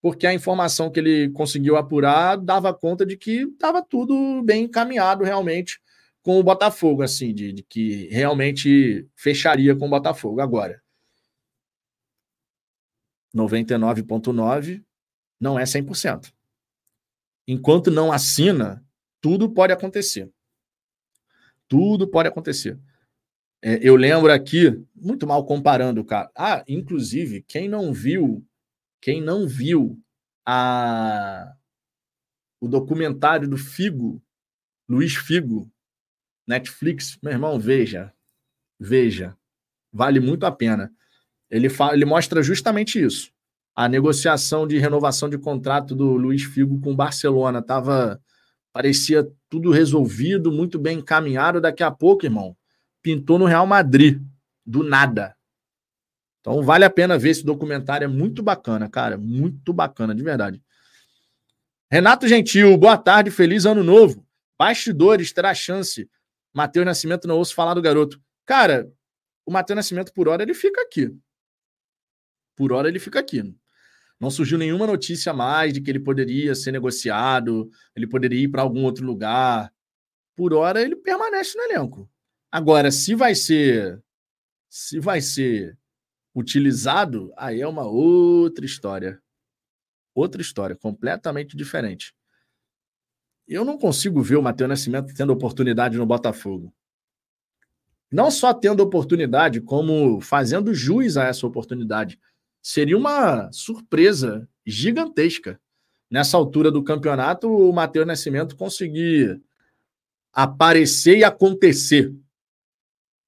porque 0.00 0.26
a 0.26 0.34
informação 0.34 0.90
que 0.90 0.98
ele 0.98 1.30
conseguiu 1.30 1.76
apurar 1.76 2.36
dava 2.36 2.74
conta 2.74 3.06
de 3.06 3.16
que 3.16 3.42
estava 3.42 3.82
tudo 3.82 4.42
bem 4.42 4.64
encaminhado 4.64 5.24
realmente 5.24 5.80
com 6.22 6.38
o 6.38 6.42
Botafogo, 6.42 7.02
assim, 7.02 7.32
de, 7.32 7.52
de 7.52 7.62
que 7.62 8.08
realmente 8.08 9.08
fecharia 9.16 9.74
com 9.74 9.86
o 9.86 9.90
Botafogo. 9.90 10.40
Agora, 10.40 10.82
99,9% 13.34 14.84
não 15.40 15.58
é 15.58 15.64
100%. 15.64 16.32
Enquanto 17.46 17.90
não 17.90 18.12
assina, 18.12 18.84
tudo 19.20 19.50
pode 19.50 19.72
acontecer. 19.72 20.30
Tudo 21.66 22.08
pode 22.08 22.28
acontecer. 22.28 22.78
É, 23.62 23.78
eu 23.82 23.96
lembro 23.96 24.32
aqui, 24.32 24.80
muito 24.94 25.26
mal 25.26 25.44
comparando, 25.44 26.04
cara. 26.04 26.30
Ah, 26.36 26.64
inclusive, 26.68 27.42
quem 27.42 27.68
não 27.68 27.92
viu, 27.92 28.44
quem 29.00 29.20
não 29.20 29.46
viu 29.48 29.98
a 30.46 31.54
o 32.60 32.66
documentário 32.66 33.48
do 33.48 33.56
Figo, 33.56 34.20
Luiz 34.88 35.14
Figo, 35.14 35.70
Netflix, 36.46 37.18
meu 37.22 37.32
irmão, 37.32 37.58
veja. 37.58 38.12
Veja. 38.80 39.36
Vale 39.92 40.18
muito 40.18 40.44
a 40.44 40.50
pena. 40.50 40.92
Ele, 41.50 41.68
ele 41.92 42.04
mostra 42.04 42.42
justamente 42.42 43.00
isso. 43.00 43.30
A 43.76 43.88
negociação 43.88 44.66
de 44.66 44.78
renovação 44.78 45.28
de 45.28 45.38
contrato 45.38 45.94
do 45.94 46.16
Luiz 46.16 46.42
Figo 46.42 46.80
com 46.80 46.92
o 46.92 46.96
Barcelona 46.96 47.60
estava. 47.60 48.20
Parecia 48.72 49.30
tudo 49.48 49.70
resolvido, 49.70 50.50
muito 50.50 50.78
bem 50.78 50.98
encaminhado. 50.98 51.60
Daqui 51.60 51.82
a 51.82 51.90
pouco, 51.90 52.26
irmão, 52.26 52.56
pintou 53.02 53.38
no 53.38 53.46
Real 53.46 53.66
Madrid. 53.66 54.22
Do 54.64 54.82
nada. 54.82 55.36
Então 56.40 56.62
vale 56.62 56.84
a 56.84 56.90
pena 56.90 57.18
ver 57.18 57.30
esse 57.30 57.44
documentário. 57.44 58.04
É 58.04 58.08
muito 58.08 58.42
bacana, 58.42 58.88
cara. 58.88 59.16
Muito 59.16 59.72
bacana, 59.72 60.14
de 60.14 60.22
verdade. 60.22 60.62
Renato 61.90 62.28
Gentil, 62.28 62.76
boa 62.76 62.98
tarde, 62.98 63.30
feliz 63.30 63.64
ano 63.64 63.82
novo. 63.82 64.26
Bastidores 64.58 65.32
terá 65.32 65.54
chance 65.54 66.08
Matheus 66.58 66.84
Nascimento 66.84 67.28
não 67.28 67.36
ouço 67.36 67.54
falar 67.54 67.74
do 67.74 67.82
garoto. 67.82 68.20
Cara, 68.44 68.90
o 69.46 69.52
Matheus 69.52 69.76
Nascimento, 69.76 70.12
por 70.12 70.28
hora, 70.28 70.42
ele 70.42 70.54
fica 70.54 70.80
aqui. 70.82 71.14
Por 72.56 72.72
hora, 72.72 72.88
ele 72.88 72.98
fica 72.98 73.20
aqui. 73.20 73.54
Não 74.18 74.30
surgiu 74.30 74.58
nenhuma 74.58 74.86
notícia 74.86 75.32
mais 75.32 75.72
de 75.72 75.80
que 75.80 75.88
ele 75.88 76.00
poderia 76.00 76.54
ser 76.54 76.72
negociado, 76.72 77.70
ele 77.94 78.08
poderia 78.08 78.42
ir 78.42 78.48
para 78.48 78.62
algum 78.62 78.84
outro 78.84 79.06
lugar. 79.06 79.72
Por 80.34 80.52
hora, 80.52 80.82
ele 80.82 80.96
permanece 80.96 81.56
no 81.56 81.64
elenco. 81.64 82.10
Agora, 82.50 82.90
se 82.90 83.14
vai 83.14 83.34
ser. 83.34 84.02
Se 84.68 85.00
vai 85.00 85.20
ser 85.20 85.78
utilizado, 86.34 87.32
aí 87.36 87.60
é 87.60 87.66
uma 87.66 87.86
outra 87.86 88.64
história. 88.64 89.20
Outra 90.14 90.42
história, 90.42 90.76
completamente 90.76 91.56
diferente 91.56 92.14
eu 93.48 93.64
não 93.64 93.78
consigo 93.78 94.22
ver 94.22 94.36
o 94.36 94.42
Matheus 94.42 94.68
Nascimento 94.68 95.14
tendo 95.14 95.32
oportunidade 95.32 95.96
no 95.96 96.04
Botafogo. 96.04 96.72
Não 98.12 98.30
só 98.30 98.52
tendo 98.52 98.80
oportunidade, 98.80 99.60
como 99.60 100.20
fazendo 100.20 100.74
jus 100.74 101.16
a 101.16 101.24
essa 101.24 101.46
oportunidade. 101.46 102.18
Seria 102.62 102.96
uma 102.96 103.50
surpresa 103.52 104.46
gigantesca 104.66 105.58
nessa 106.10 106.36
altura 106.36 106.70
do 106.70 106.84
campeonato 106.84 107.48
o 107.48 107.72
Matheus 107.72 108.06
Nascimento 108.06 108.56
conseguir 108.56 109.40
aparecer 110.32 111.18
e 111.18 111.24
acontecer. 111.24 112.14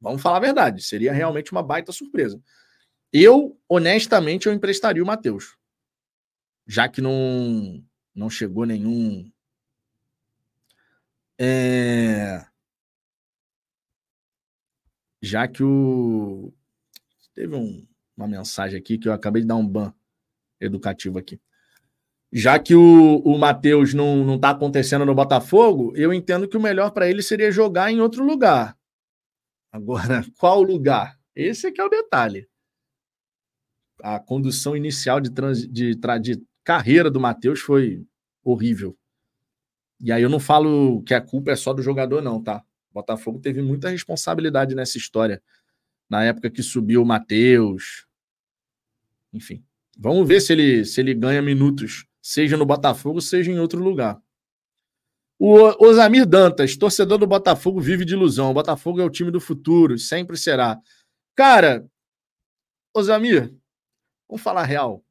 Vamos 0.01 0.23
falar 0.23 0.39
a 0.39 0.41
verdade, 0.41 0.83
seria 0.83 1.13
realmente 1.13 1.53
uma 1.53 1.63
baita 1.63 1.93
surpresa. 1.93 2.41
Eu, 3.13 3.59
honestamente, 3.69 4.47
eu 4.47 4.53
emprestaria 4.53 5.03
o 5.03 5.07
Matheus. 5.07 5.57
Já 6.67 6.89
que 6.89 7.01
não, 7.01 7.85
não 8.15 8.31
chegou 8.31 8.65
nenhum 8.65 9.31
é... 11.43 12.45
Já 15.23 15.49
que 15.49 15.63
o. 15.65 16.53
Teve 17.35 17.55
um, 17.55 17.87
uma 18.15 18.29
mensagem 18.29 18.79
aqui 18.79 18.99
que 18.99 19.09
eu 19.09 19.13
acabei 19.15 19.41
de 19.41 19.49
dar 19.49 19.57
um 19.57 19.67
ban 19.67 19.95
educativo 20.61 21.19
aqui. 21.19 21.41
Já 22.31 22.59
que 22.59 22.75
o, 22.75 23.23
o 23.25 23.39
Matheus 23.39 23.95
não 23.95 24.35
está 24.35 24.51
acontecendo 24.51 25.07
no 25.07 25.15
Botafogo, 25.15 25.95
eu 25.97 26.13
entendo 26.13 26.47
que 26.47 26.59
o 26.59 26.61
melhor 26.61 26.91
para 26.91 27.09
ele 27.09 27.23
seria 27.23 27.51
jogar 27.51 27.91
em 27.91 28.01
outro 28.01 28.23
lugar. 28.23 28.77
Agora, 29.73 30.25
qual 30.39 30.63
lugar? 30.63 31.19
Esse 31.35 31.69
é 31.69 31.71
que 31.71 31.81
é 31.81 31.85
o 31.85 31.89
detalhe. 31.89 32.49
A 34.03 34.19
condução 34.19 34.77
inicial 34.77 35.21
de, 35.21 35.31
trans, 35.31 35.67
de, 35.67 35.95
de 35.95 36.43
carreira 36.65 37.11
do 37.11 37.21
Matheus 37.21 37.61
foi 37.61 38.05
horrível. 38.43 38.97
E 40.01 40.11
aí 40.11 40.23
eu 40.23 40.31
não 40.31 40.41
falo 40.41 41.03
que 41.03 41.13
a 41.13 41.21
culpa 41.21 41.51
é 41.51 41.57
só 41.57 41.73
do 41.73 41.83
jogador, 41.83 42.23
não, 42.23 42.43
tá? 42.43 42.65
O 42.91 42.95
Botafogo 42.95 43.39
teve 43.39 43.61
muita 43.61 43.91
responsabilidade 43.91 44.75
nessa 44.75 44.97
história. 44.97 45.43
Na 46.09 46.25
época 46.25 46.51
que 46.51 46.63
subiu 46.63 47.03
o 47.03 47.07
Matheus. 47.07 48.07
Enfim. 49.33 49.63
Vamos 49.99 50.27
ver 50.27 50.41
se 50.41 50.53
ele, 50.55 50.85
se 50.85 51.01
ele 51.01 51.15
ganha 51.15 51.43
minutos, 51.43 52.07
seja 52.23 52.57
no 52.57 52.65
Botafogo, 52.65 53.21
seja 53.21 53.53
em 53.53 53.59
outro 53.59 53.83
lugar. 53.83 54.21
O 55.43 55.87
Osamir 55.87 56.27
Dantas, 56.27 56.77
torcedor 56.77 57.17
do 57.17 57.27
Botafogo, 57.27 57.81
vive 57.81 58.05
de 58.05 58.13
ilusão. 58.13 58.51
O 58.51 58.55
Botafogo 58.55 59.01
é 59.01 59.05
o 59.05 59.09
time 59.09 59.31
do 59.31 59.41
futuro, 59.41 59.97
sempre 59.97 60.37
será. 60.37 60.79
Cara, 61.35 61.91
Osamir, 62.95 63.51
vamos 64.29 64.43
falar 64.43 64.65
real. 64.65 65.03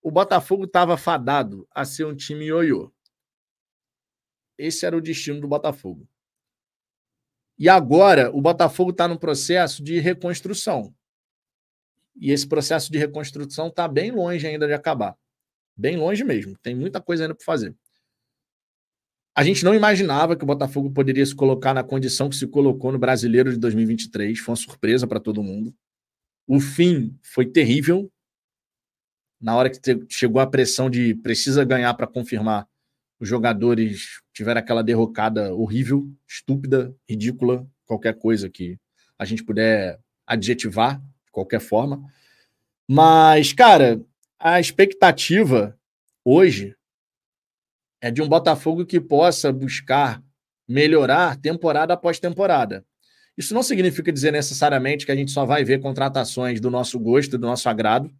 O 0.00 0.08
Botafogo 0.08 0.66
estava 0.66 0.96
fadado 0.96 1.66
a 1.68 1.84
ser 1.84 2.04
um 2.04 2.14
time 2.14 2.44
ioiô. 2.44 2.92
Esse 4.56 4.86
era 4.86 4.96
o 4.96 5.00
destino 5.00 5.40
do 5.40 5.48
Botafogo. 5.48 6.08
E 7.58 7.68
agora 7.68 8.30
o 8.30 8.40
Botafogo 8.40 8.92
está 8.92 9.08
no 9.08 9.18
processo 9.18 9.82
de 9.82 9.98
reconstrução. 9.98 10.94
E 12.14 12.30
esse 12.30 12.46
processo 12.46 12.92
de 12.92 12.98
reconstrução 12.98 13.66
está 13.66 13.88
bem 13.88 14.12
longe 14.12 14.46
ainda 14.46 14.68
de 14.68 14.74
acabar. 14.74 15.18
Bem 15.76 15.96
longe 15.96 16.22
mesmo. 16.22 16.56
Tem 16.58 16.72
muita 16.72 17.00
coisa 17.02 17.24
ainda 17.24 17.34
para 17.34 17.44
fazer. 17.44 17.74
A 19.34 19.42
gente 19.42 19.64
não 19.64 19.74
imaginava 19.74 20.36
que 20.36 20.44
o 20.44 20.46
Botafogo 20.46 20.90
poderia 20.90 21.24
se 21.24 21.34
colocar 21.34 21.72
na 21.72 21.82
condição 21.82 22.28
que 22.28 22.36
se 22.36 22.46
colocou 22.46 22.92
no 22.92 22.98
Brasileiro 22.98 23.50
de 23.50 23.58
2023. 23.58 24.38
Foi 24.38 24.52
uma 24.52 24.56
surpresa 24.56 25.06
para 25.06 25.18
todo 25.18 25.42
mundo. 25.42 25.74
O 26.46 26.60
fim 26.60 27.16
foi 27.22 27.46
terrível. 27.46 28.12
Na 29.40 29.56
hora 29.56 29.70
que 29.70 29.78
chegou 30.08 30.40
a 30.40 30.46
pressão 30.46 30.90
de 30.90 31.14
precisa 31.14 31.64
ganhar 31.64 31.94
para 31.94 32.06
confirmar, 32.06 32.68
os 33.18 33.28
jogadores 33.28 34.20
tiveram 34.34 34.60
aquela 34.60 34.82
derrocada 34.82 35.54
horrível, 35.54 36.06
estúpida, 36.28 36.94
ridícula, 37.08 37.66
qualquer 37.86 38.18
coisa 38.18 38.50
que 38.50 38.78
a 39.18 39.24
gente 39.24 39.42
puder 39.44 39.98
adjetivar 40.26 41.00
de 41.00 41.32
qualquer 41.32 41.60
forma. 41.60 42.04
Mas, 42.86 43.52
cara, 43.52 44.00
a 44.38 44.60
expectativa 44.60 45.78
hoje 46.24 46.76
é 48.02 48.10
de 48.10 48.20
um 48.20 48.28
Botafogo 48.28 48.84
que 48.84 49.00
possa 49.00 49.52
buscar 49.52 50.20
melhorar 50.68 51.40
temporada 51.40 51.94
após 51.94 52.18
temporada. 52.18 52.84
Isso 53.38 53.54
não 53.54 53.62
significa 53.62 54.12
dizer 54.12 54.32
necessariamente 54.32 55.06
que 55.06 55.12
a 55.12 55.16
gente 55.16 55.30
só 55.30 55.46
vai 55.46 55.64
ver 55.64 55.80
contratações 55.80 56.60
do 56.60 56.68
nosso 56.68 56.98
gosto, 56.98 57.38
do 57.38 57.46
nosso 57.46 57.68
agrado. 57.68 58.12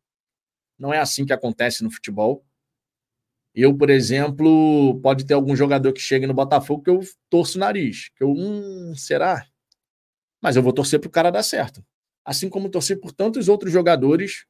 Não 0.78 0.94
é 0.94 0.98
assim 0.98 1.26
que 1.26 1.32
acontece 1.32 1.82
no 1.82 1.90
futebol. 1.90 2.46
Eu, 3.54 3.76
por 3.76 3.90
exemplo, 3.90 4.98
pode 5.02 5.26
ter 5.26 5.34
algum 5.34 5.54
jogador 5.54 5.92
que 5.92 6.00
chegue 6.00 6.26
no 6.26 6.32
Botafogo 6.32 6.82
que 6.82 6.88
eu 6.88 7.00
torço 7.28 7.58
o 7.58 7.60
nariz. 7.60 8.08
Que 8.16 8.24
eu, 8.24 8.30
hum, 8.30 8.94
será? 8.96 9.44
Mas 10.40 10.56
eu 10.56 10.62
vou 10.62 10.72
torcer 10.72 11.00
para 11.00 11.08
o 11.08 11.12
cara 11.12 11.30
dar 11.30 11.42
certo. 11.42 11.84
Assim 12.24 12.48
como 12.48 12.70
torcer 12.70 13.00
por 13.00 13.12
tantos 13.12 13.48
outros 13.48 13.72
jogadores 13.72 14.46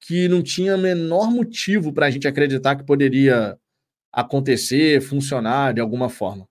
que 0.00 0.28
não 0.28 0.42
tinha 0.42 0.76
menor 0.76 1.30
motivo 1.30 1.92
para 1.92 2.06
a 2.06 2.10
gente 2.10 2.26
acreditar 2.26 2.76
que 2.76 2.84
poderia 2.84 3.56
acontecer, 4.12 5.00
funcionar 5.00 5.74
de 5.74 5.80
alguma 5.80 6.08
forma. 6.08 6.46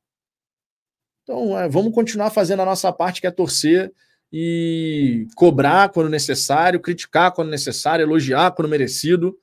Então, 1.24 1.58
é, 1.58 1.70
vamos 1.70 1.94
continuar 1.94 2.32
fazendo 2.32 2.62
a 2.62 2.66
nossa 2.66 2.92
parte, 2.92 3.22
que 3.22 3.28
é 3.28 3.32
torcer 3.32 3.94
e 4.34 5.28
cobrar 5.36 5.90
quando 5.90 6.10
necessário, 6.10 6.80
criticar 6.80 7.32
quando 7.32 7.50
necessário, 7.50 8.04
elogiar 8.04 8.52
quando 8.52 8.70
merecido. 8.70 9.38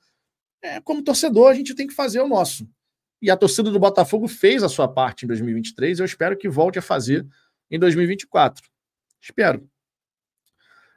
É, 0.61 0.81
como 0.81 1.03
torcedor, 1.03 1.49
a 1.49 1.53
gente 1.53 1.73
tem 1.73 1.87
que 1.87 1.93
fazer 1.93 2.19
o 2.19 2.27
nosso. 2.27 2.67
E 3.21 3.29
a 3.29 3.37
torcida 3.37 3.71
do 3.71 3.79
Botafogo 3.79 4.27
fez 4.27 4.63
a 4.63 4.69
sua 4.69 4.87
parte 4.87 5.25
em 5.25 5.27
2023, 5.27 5.99
eu 5.99 6.05
espero 6.05 6.37
que 6.37 6.49
volte 6.49 6.79
a 6.79 6.81
fazer 6.81 7.25
em 7.69 7.79
2024. 7.79 8.63
Espero. 9.21 9.69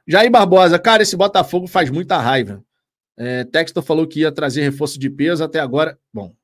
Jair 0.07 0.31
Barbosa, 0.31 0.79
cara, 0.79 1.03
esse 1.03 1.15
Botafogo 1.15 1.67
faz 1.67 1.89
muita 1.89 2.17
raiva. 2.17 2.63
É, 3.15 3.43
Textor 3.43 3.83
falou 3.83 4.07
que 4.07 4.21
ia 4.21 4.31
trazer 4.31 4.61
reforço 4.63 4.99
de 4.99 5.09
peso 5.09 5.43
até 5.43 5.59
agora. 5.59 5.99
Bom, 6.13 6.35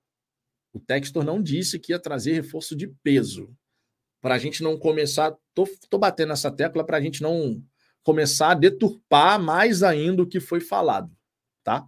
o 0.74 0.80
Textor 0.80 1.24
não 1.24 1.41
disse 1.41 1.80
que 1.80 1.91
ia 1.91 2.00
trazer 2.00 2.34
reforço 2.34 2.76
de 2.76 2.88
peso. 3.04 3.56
Para 4.22 4.36
a 4.36 4.38
gente 4.38 4.62
não 4.62 4.78
começar. 4.78 5.36
Tô, 5.54 5.68
tô 5.90 5.98
batendo 5.98 6.34
essa 6.34 6.52
tecla 6.52 6.84
para 6.86 6.98
a 6.98 7.02
gente 7.02 7.22
não 7.22 7.64
começar 8.04 8.52
a 8.52 8.56
deturpar 8.56 9.40
mais 9.40 9.84
ainda 9.84 10.24
o 10.24 10.28
que 10.28 10.40
foi 10.40 10.60
falado. 10.60 11.12
Tá? 11.64 11.86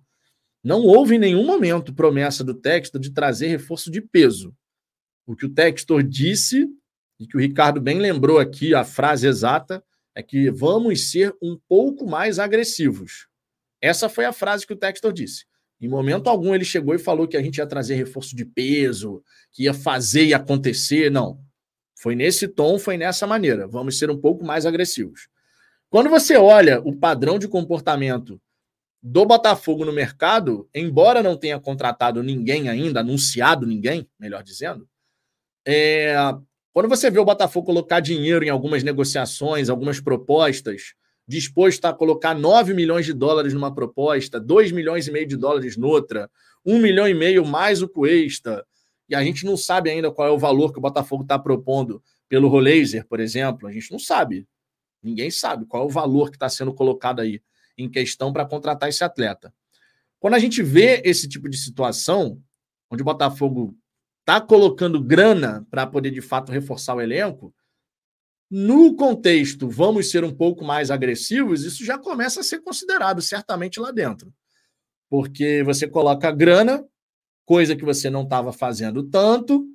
Não 0.63 0.81
houve 0.81 1.15
em 1.15 1.19
nenhum 1.19 1.45
momento 1.45 1.93
promessa 1.93 2.43
do 2.43 2.53
Textor 2.53 3.01
de 3.01 3.11
trazer 3.11 3.47
reforço 3.47 3.89
de 3.89 4.01
peso. 4.01 4.55
O 5.25 5.35
que 5.35 5.45
o 5.45 5.53
Textor 5.53 6.03
disse, 6.03 6.67
e 7.19 7.27
que 7.27 7.37
o 7.37 7.39
Ricardo 7.39 7.79
bem 7.81 7.99
lembrou 7.99 8.39
aqui, 8.39 8.73
a 8.73 8.83
frase 8.83 9.27
exata, 9.27 9.83
é 10.13 10.21
que 10.21 10.51
vamos 10.51 11.09
ser 11.09 11.35
um 11.41 11.57
pouco 11.67 12.05
mais 12.05 12.37
agressivos. 12.37 13.27
Essa 13.81 14.09
foi 14.09 14.25
a 14.25 14.33
frase 14.33 14.67
que 14.67 14.73
o 14.73 14.77
Textor 14.77 15.13
disse. 15.13 15.45
Em 15.81 15.89
momento 15.89 16.29
algum 16.29 16.53
ele 16.53 16.63
chegou 16.63 16.93
e 16.93 16.99
falou 16.99 17.27
que 17.27 17.35
a 17.35 17.41
gente 17.41 17.57
ia 17.57 17.65
trazer 17.65 17.95
reforço 17.95 18.35
de 18.35 18.45
peso, 18.45 19.23
que 19.51 19.63
ia 19.63 19.73
fazer 19.73 20.25
e 20.25 20.33
acontecer. 20.33 21.09
Não. 21.09 21.39
Foi 21.99 22.15
nesse 22.15 22.47
tom, 22.47 22.77
foi 22.77 22.97
nessa 22.97 23.25
maneira. 23.25 23.67
Vamos 23.67 23.97
ser 23.97 24.11
um 24.11 24.17
pouco 24.17 24.45
mais 24.45 24.65
agressivos. 24.65 25.27
Quando 25.89 26.09
você 26.09 26.37
olha 26.37 26.79
o 26.81 26.95
padrão 26.95 27.39
de 27.39 27.47
comportamento 27.47 28.39
do 29.01 29.25
Botafogo 29.25 29.83
no 29.83 29.91
mercado, 29.91 30.69
embora 30.73 31.23
não 31.23 31.35
tenha 31.35 31.59
contratado 31.59 32.21
ninguém 32.21 32.69
ainda, 32.69 32.99
anunciado 32.99 33.65
ninguém, 33.65 34.07
melhor 34.19 34.43
dizendo, 34.43 34.87
é... 35.65 36.13
quando 36.71 36.87
você 36.87 37.09
vê 37.09 37.19
o 37.19 37.25
Botafogo 37.25 37.65
colocar 37.65 37.99
dinheiro 37.99 38.45
em 38.45 38.49
algumas 38.49 38.83
negociações, 38.83 39.69
algumas 39.69 39.99
propostas, 39.99 40.93
disposto 41.27 41.85
a 41.85 41.93
colocar 41.93 42.33
9 42.33 42.73
milhões 42.73 43.05
de 43.05 43.13
dólares 43.13 43.53
numa 43.53 43.73
proposta, 43.73 44.39
2 44.39 44.71
milhões 44.71 45.07
e 45.07 45.11
meio 45.11 45.27
de 45.27 45.37
dólares 45.37 45.77
noutra, 45.77 46.29
1 46.65 46.79
milhão 46.79 47.07
e 47.07 47.13
meio 47.13 47.45
mais 47.45 47.81
o 47.81 47.87
Cuesta, 47.87 48.65
e 49.07 49.15
a 49.15 49.23
gente 49.23 49.45
não 49.45 49.57
sabe 49.57 49.89
ainda 49.89 50.09
qual 50.09 50.27
é 50.27 50.31
o 50.31 50.37
valor 50.37 50.71
que 50.71 50.79
o 50.79 50.81
Botafogo 50.81 51.23
está 51.23 51.37
propondo 51.37 52.01
pelo 52.29 52.47
Rolaser, 52.47 53.05
por 53.05 53.19
exemplo, 53.19 53.67
a 53.67 53.71
gente 53.71 53.91
não 53.91 53.99
sabe. 53.99 54.47
Ninguém 55.03 55.29
sabe 55.29 55.65
qual 55.65 55.83
é 55.83 55.85
o 55.85 55.89
valor 55.89 56.29
que 56.29 56.37
está 56.37 56.47
sendo 56.47 56.73
colocado 56.73 57.19
aí 57.19 57.41
em 57.77 57.89
questão 57.89 58.31
para 58.31 58.45
contratar 58.45 58.87
esse 58.87 59.03
atleta. 59.03 59.53
Quando 60.17 60.35
a 60.35 60.39
gente 60.39 60.63
vê 60.63 61.01
esse 61.03 61.27
tipo 61.27 61.49
de 61.49 61.57
situação, 61.57 62.41
onde 62.89 63.01
o 63.01 63.05
Botafogo 63.05 63.75
está 64.21 64.39
colocando 64.39 65.01
grana 65.01 65.67
para 65.69 65.85
poder 65.85 66.11
de 66.11 66.21
fato 66.21 66.51
reforçar 66.51 66.95
o 66.95 67.01
elenco, 67.01 67.53
no 68.51 68.97
contexto, 68.97 69.69
vamos 69.69 70.11
ser 70.11 70.25
um 70.25 70.35
pouco 70.35 70.61
mais 70.65 70.91
agressivos, 70.91 71.63
isso 71.63 71.85
já 71.85 71.97
começa 71.97 72.41
a 72.41 72.43
ser 72.43 72.59
considerado 72.59 73.21
certamente 73.21 73.79
lá 73.79 73.91
dentro. 73.91 74.33
Porque 75.09 75.63
você 75.63 75.87
coloca 75.87 76.29
grana, 76.31 76.85
coisa 77.45 77.77
que 77.77 77.85
você 77.85 78.09
não 78.09 78.23
estava 78.23 78.51
fazendo 78.51 79.03
tanto, 79.03 79.65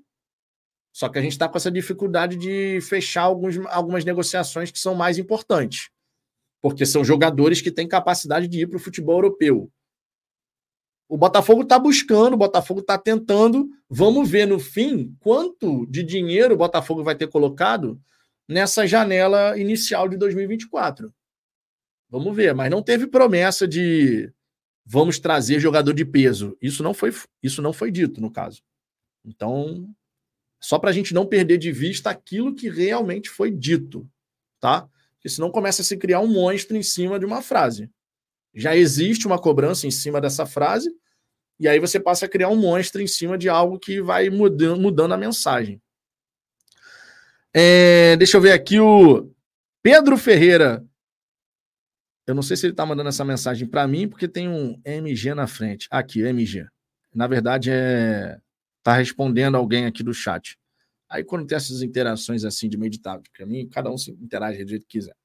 só 0.92 1.08
que 1.08 1.18
a 1.18 1.22
gente 1.22 1.32
está 1.32 1.48
com 1.48 1.56
essa 1.56 1.70
dificuldade 1.70 2.36
de 2.36 2.78
fechar 2.82 3.22
alguns, 3.22 3.56
algumas 3.68 4.04
negociações 4.04 4.70
que 4.70 4.78
são 4.78 4.94
mais 4.94 5.16
importantes. 5.16 5.88
Porque 6.60 6.84
são 6.84 7.02
jogadores 7.02 7.62
que 7.62 7.70
têm 7.70 7.88
capacidade 7.88 8.46
de 8.46 8.60
ir 8.60 8.66
para 8.66 8.76
o 8.76 8.80
futebol 8.80 9.16
europeu. 9.16 9.70
O 11.08 11.16
Botafogo 11.16 11.62
está 11.62 11.78
buscando, 11.78 12.34
o 12.34 12.38
Botafogo 12.38 12.80
está 12.80 12.98
tentando. 12.98 13.70
Vamos 13.88 14.28
ver 14.28 14.46
no 14.46 14.58
fim 14.58 15.14
quanto 15.20 15.86
de 15.86 16.02
dinheiro 16.02 16.54
o 16.54 16.58
Botafogo 16.58 17.04
vai 17.04 17.14
ter 17.14 17.28
colocado 17.28 17.98
nessa 18.48 18.86
janela 18.86 19.58
inicial 19.58 20.08
de 20.08 20.16
2024. 20.16 21.12
Vamos 22.08 22.34
ver, 22.36 22.54
mas 22.54 22.70
não 22.70 22.82
teve 22.82 23.06
promessa 23.06 23.66
de 23.66 24.32
vamos 24.84 25.18
trazer 25.18 25.58
jogador 25.58 25.92
de 25.92 26.04
peso. 26.04 26.56
Isso 26.62 26.82
não 26.82 26.94
foi, 26.94 27.12
isso 27.42 27.60
não 27.60 27.72
foi 27.72 27.90
dito 27.90 28.20
no 28.20 28.30
caso. 28.30 28.62
Então, 29.24 29.88
só 30.60 30.78
para 30.78 30.90
a 30.90 30.92
gente 30.92 31.12
não 31.12 31.26
perder 31.26 31.58
de 31.58 31.72
vista 31.72 32.10
aquilo 32.10 32.54
que 32.54 32.68
realmente 32.68 33.28
foi 33.28 33.50
dito, 33.50 34.08
tá? 34.60 34.88
Porque 35.14 35.28
senão 35.28 35.50
começa 35.50 35.82
a 35.82 35.84
se 35.84 35.96
criar 35.96 36.20
um 36.20 36.28
monstro 36.28 36.76
em 36.76 36.82
cima 36.82 37.18
de 37.18 37.26
uma 37.26 37.42
frase. 37.42 37.90
Já 38.54 38.76
existe 38.76 39.26
uma 39.26 39.38
cobrança 39.38 39.86
em 39.86 39.90
cima 39.90 40.20
dessa 40.20 40.46
frase, 40.46 40.90
e 41.58 41.66
aí 41.66 41.80
você 41.80 41.98
passa 41.98 42.26
a 42.26 42.28
criar 42.28 42.48
um 42.48 42.56
monstro 42.56 43.02
em 43.02 43.06
cima 43.06 43.36
de 43.36 43.48
algo 43.48 43.78
que 43.78 44.00
vai 44.00 44.30
mudando, 44.30 44.80
mudando 44.80 45.14
a 45.14 45.18
mensagem. 45.18 45.82
É, 47.58 48.16
deixa 48.18 48.36
eu 48.36 48.40
ver 48.42 48.52
aqui 48.52 48.78
o 48.78 49.32
Pedro 49.82 50.18
Ferreira. 50.18 50.84
Eu 52.26 52.34
não 52.34 52.42
sei 52.42 52.54
se 52.54 52.66
ele 52.66 52.74
está 52.74 52.84
mandando 52.84 53.08
essa 53.08 53.24
mensagem 53.24 53.66
para 53.66 53.88
mim, 53.88 54.06
porque 54.06 54.28
tem 54.28 54.46
um 54.46 54.78
MG 54.84 55.32
na 55.32 55.46
frente. 55.46 55.88
Aqui, 55.90 56.20
MG. 56.20 56.66
Na 57.14 57.26
verdade, 57.26 57.70
é 57.70 58.36
tá 58.82 58.92
respondendo 58.92 59.56
alguém 59.56 59.86
aqui 59.86 60.02
do 60.02 60.12
chat. 60.12 60.58
Aí, 61.08 61.24
quando 61.24 61.46
tem 61.46 61.56
essas 61.56 61.80
interações 61.80 62.44
assim 62.44 62.68
de 62.68 62.76
meditável, 62.76 63.22
para 63.34 63.46
mim, 63.46 63.66
cada 63.70 63.90
um 63.90 63.96
se 63.96 64.10
interage 64.10 64.62
do 64.62 64.68
jeito 64.68 64.86
que 64.86 64.98
quiser. 64.98 65.16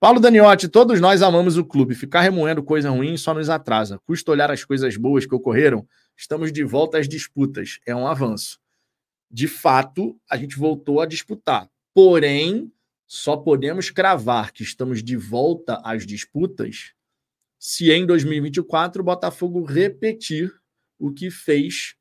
Paulo 0.00 0.20
Daniotti, 0.20 0.68
todos 0.68 1.02
nós 1.02 1.20
amamos 1.20 1.58
o 1.58 1.64
clube. 1.66 1.94
Ficar 1.94 2.22
remoendo 2.22 2.62
coisa 2.62 2.88
ruim 2.88 3.14
só 3.18 3.34
nos 3.34 3.50
atrasa. 3.50 3.98
Custa 4.06 4.30
olhar 4.30 4.50
as 4.50 4.64
coisas 4.64 4.96
boas 4.96 5.26
que 5.26 5.34
ocorreram. 5.34 5.86
Estamos 6.16 6.50
de 6.50 6.64
volta 6.64 6.96
às 6.96 7.06
disputas. 7.06 7.78
É 7.86 7.94
um 7.94 8.06
avanço 8.06 8.58
de 9.30 9.46
fato, 9.46 10.18
a 10.30 10.36
gente 10.36 10.56
voltou 10.56 11.00
a 11.00 11.06
disputar. 11.06 11.68
Porém, 11.94 12.72
só 13.06 13.36
podemos 13.36 13.90
cravar 13.90 14.52
que 14.52 14.62
estamos 14.62 15.02
de 15.02 15.16
volta 15.16 15.80
às 15.84 16.06
disputas 16.06 16.92
se 17.58 17.90
em 17.90 18.06
2024 18.06 19.02
o 19.02 19.04
Botafogo 19.04 19.64
repetir 19.64 20.52
o 20.98 21.12
que 21.12 21.30
fez 21.30 21.94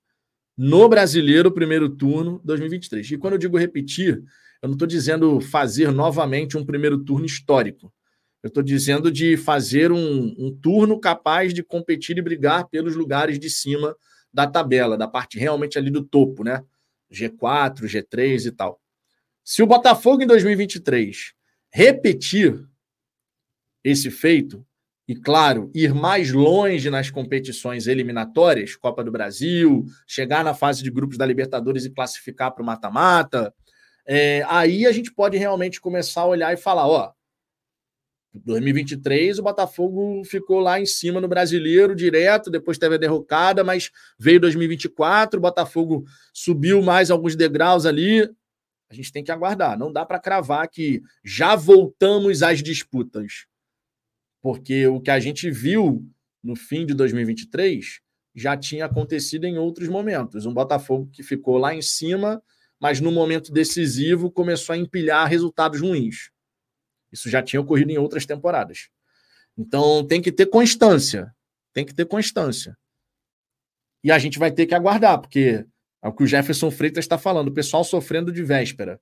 no 0.56 0.88
Brasileiro 0.88 1.52
primeiro 1.52 1.90
turno 1.90 2.42
2023. 2.44 3.12
E 3.12 3.18
quando 3.18 3.34
eu 3.34 3.40
digo 3.40 3.58
repetir, 3.58 4.24
eu 4.62 4.68
não 4.68 4.74
estou 4.74 4.88
dizendo 4.88 5.40
fazer 5.40 5.92
novamente 5.92 6.58
um 6.58 6.66
primeiro 6.66 7.04
turno 7.04 7.26
histórico. 7.26 7.92
Eu 8.44 8.50
estou 8.50 8.64
dizendo 8.64 9.12
de 9.12 9.36
fazer 9.36 9.92
um, 9.92 10.36
um 10.38 10.56
turno 10.62 11.00
capaz 11.00 11.54
de 11.54 11.64
competir 11.64 12.18
e 12.18 12.22
brigar 12.22 12.68
pelos 12.68 12.96
lugares 12.96 13.40
de 13.40 13.50
cima 13.50 13.96
da 14.32 14.46
tabela, 14.46 14.98
da 14.98 15.08
parte 15.08 15.40
realmente 15.40 15.78
ali 15.78 15.90
do 15.90 16.04
topo, 16.04 16.44
né? 16.44 16.64
G4, 17.12 17.82
G3 17.86 18.48
e 18.48 18.52
tal. 18.52 18.80
Se 19.44 19.64
o 19.64 19.68
Botafogo 19.68 20.24
em 20.24 20.28
2023 20.28 21.34
repetir 21.72 22.66
esse 23.84 24.12
feito, 24.12 24.66
e 25.08 25.16
claro, 25.16 25.72
ir 25.74 25.94
mais 25.94 26.34
longe 26.34 26.90
nas 26.90 27.10
competições 27.10 27.88
eliminatórias, 27.88 28.76
Copa 28.76 29.04
do 29.04 29.12
Brasil, 29.12 29.86
chegar 30.06 30.44
na 30.44 30.54
fase 30.54 30.84
de 30.84 30.92
grupos 30.92 31.18
da 31.18 31.26
Libertadores 31.26 31.86
e 31.86 31.90
classificar 31.90 32.52
para 32.52 32.62
o 32.62 32.66
mata-mata, 32.66 33.54
é, 34.06 34.44
aí 34.48 34.86
a 34.86 34.92
gente 34.92 35.14
pode 35.14 35.38
realmente 35.38 35.80
começar 35.80 36.22
a 36.22 36.28
olhar 36.28 36.54
e 36.54 36.58
falar: 36.58 36.88
ó, 36.88 37.14
2023, 38.34 39.40
o 39.40 39.44
Botafogo 39.44 40.24
ficou 40.24 40.60
lá 40.60 40.80
em 40.80 40.86
cima 40.86 41.20
no 41.20 41.28
brasileiro 41.28 41.96
direto, 41.96 42.52
depois 42.52 42.78
teve 42.78 42.96
a 42.96 42.98
derrocada, 42.98 43.64
mas 43.64 43.92
veio 44.20 44.40
2024, 44.40 45.40
o 45.40 45.42
Botafogo 45.42 46.06
subiu 46.34 46.82
mais 46.82 47.10
alguns 47.10 47.36
degraus 47.36 47.86
ali. 47.86 48.30
A 48.90 48.94
gente 48.94 49.12
tem 49.12 49.24
que 49.24 49.32
aguardar, 49.32 49.78
não 49.78 49.92
dá 49.92 50.06
para 50.06 50.20
cravar 50.20 50.68
que 50.70 51.02
já 51.24 51.56
voltamos 51.56 52.44
às 52.44 52.62
disputas. 52.62 53.46
Porque 54.42 54.88
o 54.88 55.02
que 55.02 55.12
a 55.12 55.20
gente 55.20 55.50
viu 55.50 56.06
no 56.44 56.56
fim 56.56 56.86
de 56.86 56.94
2023 56.94 58.00
já 58.36 58.56
tinha 58.56 58.86
acontecido 58.86 59.46
em 59.46 59.58
outros 59.58 59.90
momentos. 59.90 60.46
Um 60.46 60.54
Botafogo 60.54 61.10
que 61.12 61.24
ficou 61.24 61.58
lá 61.58 61.74
em 61.74 61.82
cima, 61.82 62.42
mas 62.80 63.02
no 63.02 63.12
momento 63.12 63.52
decisivo 63.52 64.32
começou 64.32 64.74
a 64.74 64.78
empilhar 64.78 65.28
resultados 65.28 65.82
ruins. 65.82 66.30
Isso 67.12 67.30
já 67.30 67.42
tinha 67.42 67.62
ocorrido 67.62 67.92
em 67.92 67.98
outras 67.98 68.26
temporadas. 68.26 68.90
Então 69.58 70.06
tem 70.06 70.22
que 70.22 70.32
ter 70.32 70.48
constância. 70.48 71.34
Tem 71.74 71.86
que 71.86 71.94
ter 71.94 72.06
constância. 72.06 72.78
E 74.04 74.12
a 74.12 74.20
gente 74.20 74.40
vai 74.40 74.52
ter 74.52 74.66
que 74.66 74.76
aguardar, 74.76 75.20
porque 75.20 75.66
é 76.02 76.08
o 76.08 76.14
que 76.14 76.24
o 76.24 76.28
Jefferson 76.28 76.72
Freitas 76.72 77.06
está 77.06 77.18
falando, 77.18 77.50
o 77.50 77.54
pessoal 77.54 77.84
sofrendo 77.84 78.32
de 78.32 78.44
véspera. 78.44 79.02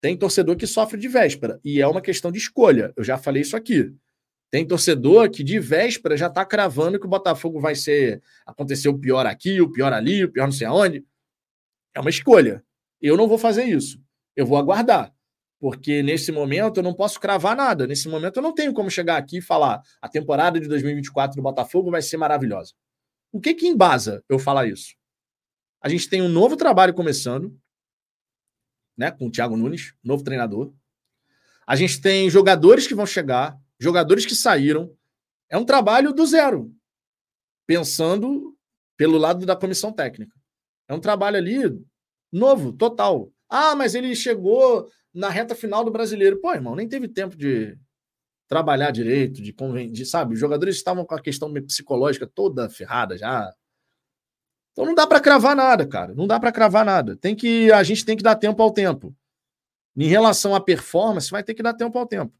Tem 0.00 0.16
torcedor 0.16 0.56
que 0.56 0.66
sofre 0.66 0.98
de 0.98 1.08
véspera, 1.08 1.60
e 1.64 1.80
é 1.80 1.86
uma 1.86 2.02
questão 2.02 2.32
de 2.32 2.38
escolha. 2.38 2.92
Eu 2.96 3.04
já 3.04 3.16
falei 3.16 3.42
isso 3.42 3.56
aqui. 3.56 3.94
Tem 4.50 4.66
torcedor 4.66 5.30
que 5.30 5.42
de 5.42 5.58
véspera 5.58 6.16
já 6.16 6.26
está 6.26 6.44
cravando 6.44 6.98
que 7.00 7.06
o 7.06 7.08
Botafogo 7.08 7.58
vai 7.58 7.74
ser. 7.74 8.20
Acontecer 8.44 8.88
o 8.88 8.98
pior 8.98 9.24
aqui, 9.24 9.60
o 9.62 9.70
pior 9.70 9.92
ali, 9.92 10.24
o 10.24 10.30
pior 10.30 10.44
não 10.44 10.52
sei 10.52 10.66
aonde. 10.66 11.06
É 11.94 12.00
uma 12.00 12.10
escolha. 12.10 12.62
Eu 13.00 13.16
não 13.16 13.26
vou 13.26 13.38
fazer 13.38 13.64
isso. 13.64 13.98
Eu 14.36 14.44
vou 14.44 14.58
aguardar. 14.58 15.14
Porque 15.62 16.02
nesse 16.02 16.32
momento 16.32 16.78
eu 16.78 16.82
não 16.82 16.92
posso 16.92 17.20
cravar 17.20 17.54
nada. 17.54 17.86
Nesse 17.86 18.08
momento 18.08 18.38
eu 18.38 18.42
não 18.42 18.52
tenho 18.52 18.74
como 18.74 18.90
chegar 18.90 19.16
aqui 19.16 19.38
e 19.38 19.40
falar 19.40 19.80
a 20.00 20.08
temporada 20.08 20.58
de 20.58 20.66
2024 20.66 21.36
do 21.36 21.42
Botafogo 21.42 21.88
vai 21.88 22.02
ser 22.02 22.16
maravilhosa. 22.16 22.72
O 23.30 23.40
que 23.40 23.54
que 23.54 23.68
embasa 23.68 24.24
eu 24.28 24.40
falar 24.40 24.66
isso? 24.66 24.96
A 25.80 25.88
gente 25.88 26.08
tem 26.08 26.20
um 26.20 26.28
novo 26.28 26.56
trabalho 26.56 26.92
começando, 26.92 27.56
né, 28.98 29.12
com 29.12 29.28
o 29.28 29.30
Thiago 29.30 29.56
Nunes, 29.56 29.94
novo 30.02 30.24
treinador. 30.24 30.74
A 31.64 31.76
gente 31.76 32.00
tem 32.00 32.28
jogadores 32.28 32.88
que 32.88 32.94
vão 32.94 33.06
chegar, 33.06 33.56
jogadores 33.78 34.26
que 34.26 34.34
saíram. 34.34 34.92
É 35.48 35.56
um 35.56 35.64
trabalho 35.64 36.12
do 36.12 36.26
zero, 36.26 36.74
pensando 37.68 38.58
pelo 38.96 39.16
lado 39.16 39.46
da 39.46 39.54
comissão 39.54 39.92
técnica. 39.92 40.34
É 40.88 40.92
um 40.94 41.00
trabalho 41.00 41.36
ali 41.36 41.80
novo, 42.32 42.72
total. 42.72 43.30
Ah, 43.54 43.76
mas 43.76 43.94
ele 43.94 44.16
chegou 44.16 44.88
na 45.12 45.28
reta 45.28 45.54
final 45.54 45.84
do 45.84 45.90
brasileiro. 45.90 46.40
Pô, 46.40 46.54
irmão, 46.54 46.74
nem 46.74 46.88
teve 46.88 47.06
tempo 47.06 47.36
de 47.36 47.76
trabalhar 48.48 48.90
direito, 48.90 49.42
de 49.42 49.52
convencer, 49.52 50.06
sabe? 50.06 50.32
Os 50.32 50.40
jogadores 50.40 50.74
estavam 50.74 51.04
com 51.04 51.14
a 51.14 51.20
questão 51.20 51.52
psicológica 51.52 52.26
toda 52.26 52.70
ferrada 52.70 53.14
já. 53.18 53.52
Então 54.72 54.86
não 54.86 54.94
dá 54.94 55.06
para 55.06 55.20
cravar 55.20 55.54
nada, 55.54 55.86
cara. 55.86 56.14
Não 56.14 56.26
dá 56.26 56.40
para 56.40 56.50
cravar 56.50 56.82
nada. 56.82 57.14
Tem 57.14 57.36
que 57.36 57.70
a 57.70 57.82
gente 57.82 58.06
tem 58.06 58.16
que 58.16 58.22
dar 58.22 58.36
tempo 58.36 58.62
ao 58.62 58.70
tempo. 58.70 59.14
Em 59.94 60.06
relação 60.06 60.54
à 60.54 60.60
performance, 60.60 61.30
vai 61.30 61.42
ter 61.42 61.52
que 61.52 61.62
dar 61.62 61.74
tempo 61.74 61.98
ao 61.98 62.06
tempo. 62.06 62.32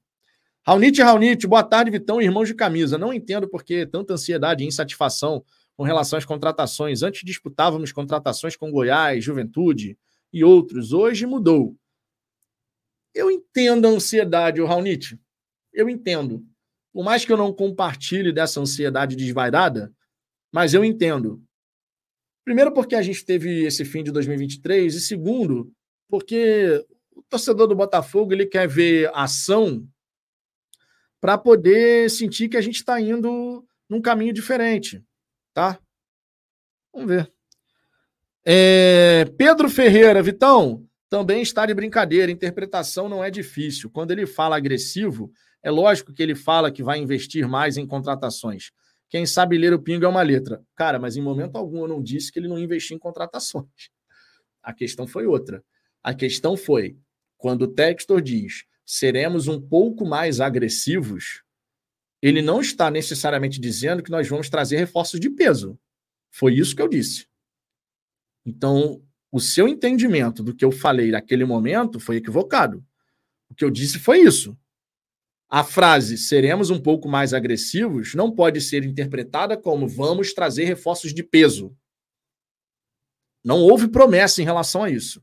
Raunite 0.67 1.03
Raunite, 1.03 1.47
boa 1.47 1.63
tarde, 1.63 1.91
Vitão, 1.91 2.23
irmãos 2.23 2.47
de 2.47 2.55
camisa. 2.55 2.97
Não 2.97 3.13
entendo 3.13 3.47
por 3.47 3.63
que 3.63 3.85
tanta 3.85 4.15
ansiedade 4.15 4.65
e 4.65 4.67
insatisfação 4.67 5.45
com 5.77 5.83
relação 5.83 6.19
às 6.19 6.25
contratações. 6.25 7.03
Antes 7.03 7.23
disputávamos 7.23 7.93
contratações 7.93 8.57
com 8.57 8.71
Goiás, 8.71 9.23
Juventude 9.23 9.99
e 10.33 10.43
outros. 10.43 10.93
Hoje 10.93 11.27
mudou. 11.27 11.77
Eu 13.15 13.31
entendo 13.31 13.87
a 13.87 13.91
ansiedade, 13.91 14.61
o 14.61 14.67
Raunite. 14.67 15.21
Eu 15.73 15.89
entendo. 15.89 16.45
Por 16.93 17.05
mais 17.05 17.25
que 17.25 17.33
eu 17.33 17.37
não 17.37 17.53
compartilhe 17.53 18.33
dessa 18.33 18.61
ansiedade 18.61 19.17
desvairada, 19.17 19.93
mas 20.53 20.75
eu 20.75 20.85
entendo. 20.85 21.43
Primeiro, 22.45 22.73
porque 22.73 22.95
a 22.95 23.03
gente 23.03 23.25
teve 23.25 23.65
esse 23.65 23.85
fim 23.85 24.03
de 24.03 24.11
2023, 24.11 24.95
e 24.95 25.01
segundo, 25.01 25.73
porque 26.09 26.85
o 27.13 27.23
torcedor 27.23 27.67
do 27.69 27.75
Botafogo 27.75 28.33
ele 28.33 28.47
quer 28.47 28.69
ver 28.69 29.11
ação 29.15 29.87
para 31.21 31.39
poder 31.39 32.11
sentir 32.11 32.49
que 32.49 32.57
a 32.57 32.61
gente 32.61 32.77
está 32.77 33.01
indo 33.01 33.65
num 33.89 34.03
caminho 34.03 34.33
diferente, 34.33 35.03
tá? 35.55 35.79
Vamos 36.93 37.09
ver. 37.09 37.32
É, 38.45 39.25
Pedro 39.37 39.69
Ferreira, 39.69 40.23
Vitão, 40.23 40.85
também 41.09 41.43
está 41.43 41.67
de 41.67 41.75
brincadeira. 41.75 42.33
Interpretação 42.33 43.09
não 43.09 43.23
é 43.23 43.31
difícil. 43.31 43.91
Quando 43.91 44.11
ele 44.11 44.27
fala 44.27 44.57
agressivo, 44.57 45.33
é 45.63 45.71
lógico 45.71 46.13
que 46.13 46.23
ele 46.23 46.35
fala 46.35 46.71
que 46.71 46.83
vai 46.83 46.99
investir 46.99 47.47
mais 47.49 47.77
em 47.77 47.87
contratações. 47.87 48.71
Quem 49.09 49.27
sabe 49.27 49.59
ler 49.59 49.75
o 49.75 49.79
pingo 49.79 50.05
é 50.05 50.09
uma 50.09 50.23
letra. 50.23 50.63
Cara, 50.75 50.99
mas 50.99 51.17
em 51.17 51.23
momento 51.23 51.57
algum 51.57 51.83
eu 51.83 51.89
não 51.89 52.03
disse 52.03 52.33
que 52.33 52.39
ele 52.39 52.49
não 52.49 52.59
investiu 52.59 52.97
em 52.97 52.99
contratações. 52.99 53.91
A 54.63 54.73
questão 54.73 55.07
foi 55.07 55.27
outra. 55.27 55.63
A 56.03 56.15
questão 56.15 56.57
foi 56.57 56.97
quando 57.37 57.63
o 57.63 57.69
Textor 57.69 58.21
diz 58.21 58.65
seremos 58.85 59.49
um 59.49 59.61
pouco 59.61 60.05
mais 60.05 60.41
agressivos, 60.41 61.43
ele 62.21 62.43
não 62.43 62.61
está 62.61 62.91
necessariamente 62.91 63.61
dizendo 63.61 64.03
que 64.03 64.11
nós 64.11 64.29
vamos 64.29 64.49
trazer 64.49 64.77
reforços 64.77 65.19
de 65.19 65.31
peso. 65.31 65.79
Foi 66.31 66.55
isso 66.55 66.75
que 66.75 66.83
eu 66.83 66.89
disse. 66.89 67.27
Então, 68.45 69.03
o 69.31 69.41
seu 69.41 69.69
entendimento 69.69 70.43
do 70.43 70.55
que 70.55 70.65
eu 70.65 70.73
falei 70.73 71.11
naquele 71.11 71.45
momento 71.45 71.99
foi 71.99 72.17
equivocado. 72.17 72.85
O 73.49 73.55
que 73.55 73.65
eu 73.65 73.71
disse 73.71 73.99
foi 73.99 74.21
isso. 74.21 74.57
A 75.49 75.63
frase 75.63 76.17
seremos 76.17 76.71
um 76.71 76.81
pouco 76.81 77.09
mais 77.09 77.35
agressivos 77.35 78.15
não 78.15 78.35
pode 78.35 78.61
ser 78.61 78.85
interpretada 78.85 79.55
como 79.55 79.87
vamos 79.87 80.33
trazer 80.33 80.65
reforços 80.65 81.13
de 81.13 81.23
peso. 81.23 81.77
Não 83.45 83.59
houve 83.59 83.89
promessa 83.89 84.41
em 84.41 84.45
relação 84.45 84.85
a 84.85 84.91
isso. 84.91 85.23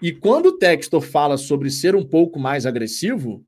E 0.00 0.12
quando 0.12 0.46
o 0.46 0.58
Textor 0.58 1.02
fala 1.02 1.36
sobre 1.36 1.70
ser 1.70 1.94
um 1.94 2.06
pouco 2.06 2.38
mais 2.38 2.64
agressivo, 2.64 3.46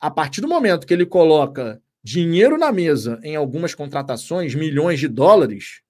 a 0.00 0.10
partir 0.10 0.40
do 0.40 0.46
momento 0.46 0.86
que 0.86 0.94
ele 0.94 1.06
coloca 1.06 1.82
dinheiro 2.04 2.56
na 2.56 2.70
mesa 2.70 3.18
em 3.24 3.34
algumas 3.34 3.74
contratações, 3.74 4.54
milhões 4.54 5.00
de 5.00 5.08
dólares, 5.08 5.82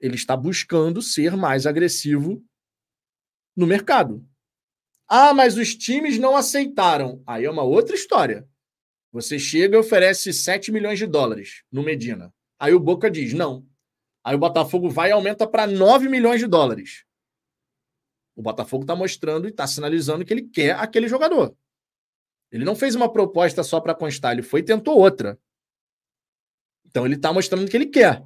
ele 0.00 0.14
está 0.14 0.36
buscando 0.36 1.02
ser 1.02 1.36
mais 1.36 1.66
agressivo 1.66 2.44
no 3.56 3.66
mercado. 3.66 4.24
Ah, 5.08 5.32
mas 5.32 5.56
os 5.56 5.74
times 5.74 6.18
não 6.18 6.36
aceitaram. 6.36 7.22
Aí 7.26 7.44
é 7.44 7.50
uma 7.50 7.62
outra 7.62 7.94
história. 7.94 8.48
Você 9.10 9.38
chega 9.38 9.76
e 9.76 9.80
oferece 9.80 10.32
7 10.32 10.70
milhões 10.70 10.98
de 10.98 11.06
dólares 11.06 11.64
no 11.72 11.82
Medina. 11.82 12.32
Aí 12.58 12.74
o 12.74 12.80
Boca 12.80 13.10
diz 13.10 13.32
não. 13.32 13.66
Aí 14.22 14.34
o 14.34 14.38
Botafogo 14.38 14.90
vai 14.90 15.08
e 15.08 15.12
aumenta 15.12 15.46
para 15.46 15.66
9 15.66 16.08
milhões 16.08 16.40
de 16.40 16.46
dólares. 16.46 17.04
O 18.36 18.42
Botafogo 18.42 18.84
está 18.84 18.94
mostrando 18.94 19.46
e 19.46 19.50
está 19.50 19.66
sinalizando 19.66 20.24
que 20.24 20.32
ele 20.32 20.42
quer 20.42 20.76
aquele 20.76 21.08
jogador. 21.08 21.56
Ele 22.52 22.64
não 22.64 22.76
fez 22.76 22.94
uma 22.94 23.10
proposta 23.10 23.62
só 23.62 23.80
para 23.80 23.94
constar, 23.94 24.32
ele 24.32 24.42
foi 24.42 24.60
e 24.60 24.64
tentou 24.64 24.98
outra. 24.98 25.38
Então 26.86 27.04
ele 27.04 27.16
está 27.16 27.32
mostrando 27.32 27.68
que 27.68 27.76
ele 27.76 27.86
quer. 27.86 28.22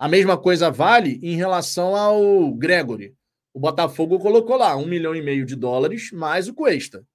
A 0.00 0.08
mesma 0.08 0.38
coisa 0.38 0.70
vale 0.70 1.20
em 1.22 1.36
relação 1.36 1.94
ao 1.94 2.54
Gregory. 2.54 3.14
O 3.52 3.60
Botafogo 3.60 4.18
colocou 4.18 4.56
lá 4.56 4.74
um 4.74 4.86
milhão 4.86 5.14
e 5.14 5.20
meio 5.20 5.44
de 5.44 5.54
dólares 5.54 6.10
mais 6.10 6.48
o 6.48 6.54
Cuesta, 6.54 7.06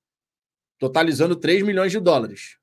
totalizando 0.77 1.35
3 1.35 1.63
milhões 1.63 1.91
de 1.91 1.99
dólares. 1.99 2.59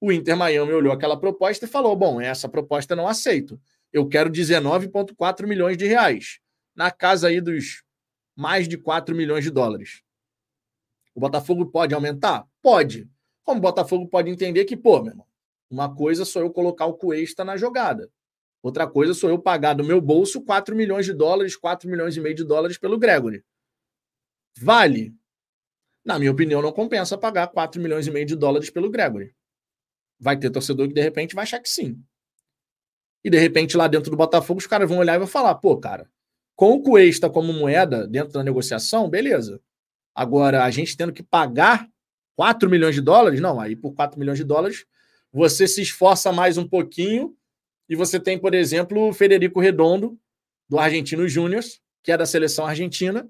O 0.00 0.10
Inter 0.10 0.34
Miami 0.34 0.72
olhou 0.72 0.90
aquela 0.90 1.20
proposta 1.20 1.66
e 1.66 1.68
falou: 1.68 1.94
bom, 1.94 2.18
essa 2.18 2.48
proposta 2.48 2.96
não 2.96 3.06
aceito. 3.06 3.60
Eu 3.92 4.08
quero 4.08 4.30
19,4 4.30 5.46
milhões 5.46 5.76
de 5.76 5.86
reais, 5.86 6.40
na 6.74 6.90
casa 6.90 7.28
aí 7.28 7.38
dos 7.38 7.82
mais 8.34 8.66
de 8.66 8.78
4 8.78 9.14
milhões 9.14 9.44
de 9.44 9.50
dólares. 9.50 10.00
O 11.14 11.20
Botafogo 11.20 11.66
pode 11.66 11.94
aumentar? 11.94 12.48
Pode. 12.62 13.06
Como 13.42 13.58
o 13.58 13.62
Botafogo 13.62 14.08
pode 14.08 14.30
entender 14.30 14.64
que, 14.64 14.74
pô, 14.74 15.02
meu 15.02 15.12
irmão, 15.12 15.26
uma 15.68 15.94
coisa 15.94 16.24
sou 16.24 16.40
eu 16.40 16.50
colocar 16.50 16.86
o 16.86 16.94
Cuesta 16.94 17.44
na 17.44 17.58
jogada. 17.58 18.10
Outra 18.62 18.86
coisa 18.86 19.14
sou 19.14 19.30
eu 19.30 19.38
pagar 19.38 19.74
do 19.74 19.84
meu 19.84 20.00
bolso 20.00 20.42
4 20.42 20.76
milhões 20.76 21.06
de 21.06 21.14
dólares, 21.14 21.56
4 21.56 21.88
milhões 21.88 22.16
e 22.16 22.20
meio 22.20 22.34
de 22.34 22.44
dólares 22.44 22.76
pelo 22.76 22.98
Gregory. 22.98 23.42
Vale? 24.58 25.14
Na 26.04 26.18
minha 26.18 26.30
opinião, 26.30 26.60
não 26.60 26.72
compensa 26.72 27.16
pagar 27.16 27.48
4 27.48 27.80
milhões 27.80 28.06
e 28.06 28.10
meio 28.10 28.26
de 28.26 28.36
dólares 28.36 28.68
pelo 28.68 28.90
Gregory. 28.90 29.34
Vai 30.18 30.38
ter 30.38 30.50
torcedor 30.50 30.88
que 30.88 30.94
de 30.94 31.00
repente 31.00 31.34
vai 31.34 31.44
achar 31.44 31.60
que 31.60 31.68
sim. 31.68 32.02
E 33.24 33.30
de 33.30 33.38
repente 33.38 33.76
lá 33.76 33.88
dentro 33.88 34.10
do 34.10 34.16
Botafogo 34.16 34.60
os 34.60 34.66
caras 34.66 34.88
vão 34.88 34.98
olhar 34.98 35.14
e 35.14 35.18
vão 35.18 35.26
falar: 35.26 35.54
pô, 35.54 35.78
cara, 35.78 36.10
com 36.54 36.72
o 36.72 36.82
Cuesta 36.82 37.30
como 37.30 37.52
moeda 37.52 38.06
dentro 38.06 38.32
da 38.32 38.44
negociação, 38.44 39.08
beleza. 39.08 39.60
Agora, 40.14 40.64
a 40.64 40.70
gente 40.70 40.96
tendo 40.96 41.12
que 41.12 41.22
pagar 41.22 41.88
4 42.36 42.68
milhões 42.68 42.94
de 42.94 43.00
dólares, 43.00 43.40
não, 43.40 43.58
aí 43.58 43.74
por 43.74 43.94
4 43.94 44.18
milhões 44.18 44.38
de 44.38 44.44
dólares 44.44 44.84
você 45.32 45.68
se 45.68 45.80
esforça 45.80 46.32
mais 46.32 46.58
um 46.58 46.66
pouquinho 46.66 47.36
e 47.90 47.96
você 47.96 48.20
tem, 48.20 48.38
por 48.38 48.54
exemplo, 48.54 49.08
o 49.08 49.12
Federico 49.12 49.58
Redondo, 49.58 50.16
do 50.68 50.78
Argentino 50.78 51.26
Júnior, 51.26 51.64
que 52.04 52.12
é 52.12 52.16
da 52.16 52.24
seleção 52.24 52.64
argentina, 52.64 53.28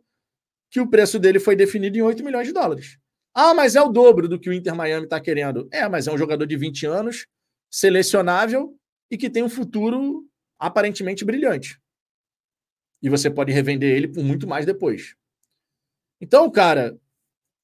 que 0.71 0.79
o 0.79 0.87
preço 0.87 1.19
dele 1.19 1.41
foi 1.41 1.57
definido 1.57 1.97
em 1.97 2.03
8 2.03 2.23
milhões 2.23 2.47
de 2.47 2.53
dólares. 2.53 2.99
Ah, 3.35 3.55
mas 3.55 3.75
é 3.75 3.81
o 3.81 3.89
dobro 3.89 4.29
do 4.29 4.39
que 4.39 4.51
o 4.51 4.53
Inter 4.53 4.75
Miami 4.75 5.05
está 5.05 5.19
querendo. 5.19 5.67
É, 5.73 5.89
mas 5.89 6.07
é 6.07 6.13
um 6.13 6.19
jogador 6.19 6.45
de 6.45 6.59
20 6.59 6.85
anos, 6.85 7.27
selecionável 7.71 8.79
e 9.11 9.17
que 9.17 9.31
tem 9.31 9.43
um 9.43 9.49
futuro 9.49 10.29
aparentemente 10.59 11.25
brilhante. 11.25 11.81
E 13.03 13.09
você 13.09 13.31
pode 13.31 13.51
revender 13.51 13.97
ele 13.97 14.09
por 14.09 14.23
muito 14.23 14.47
mais 14.47 14.67
depois. 14.67 15.17
Então, 16.21 16.51
cara, 16.51 17.01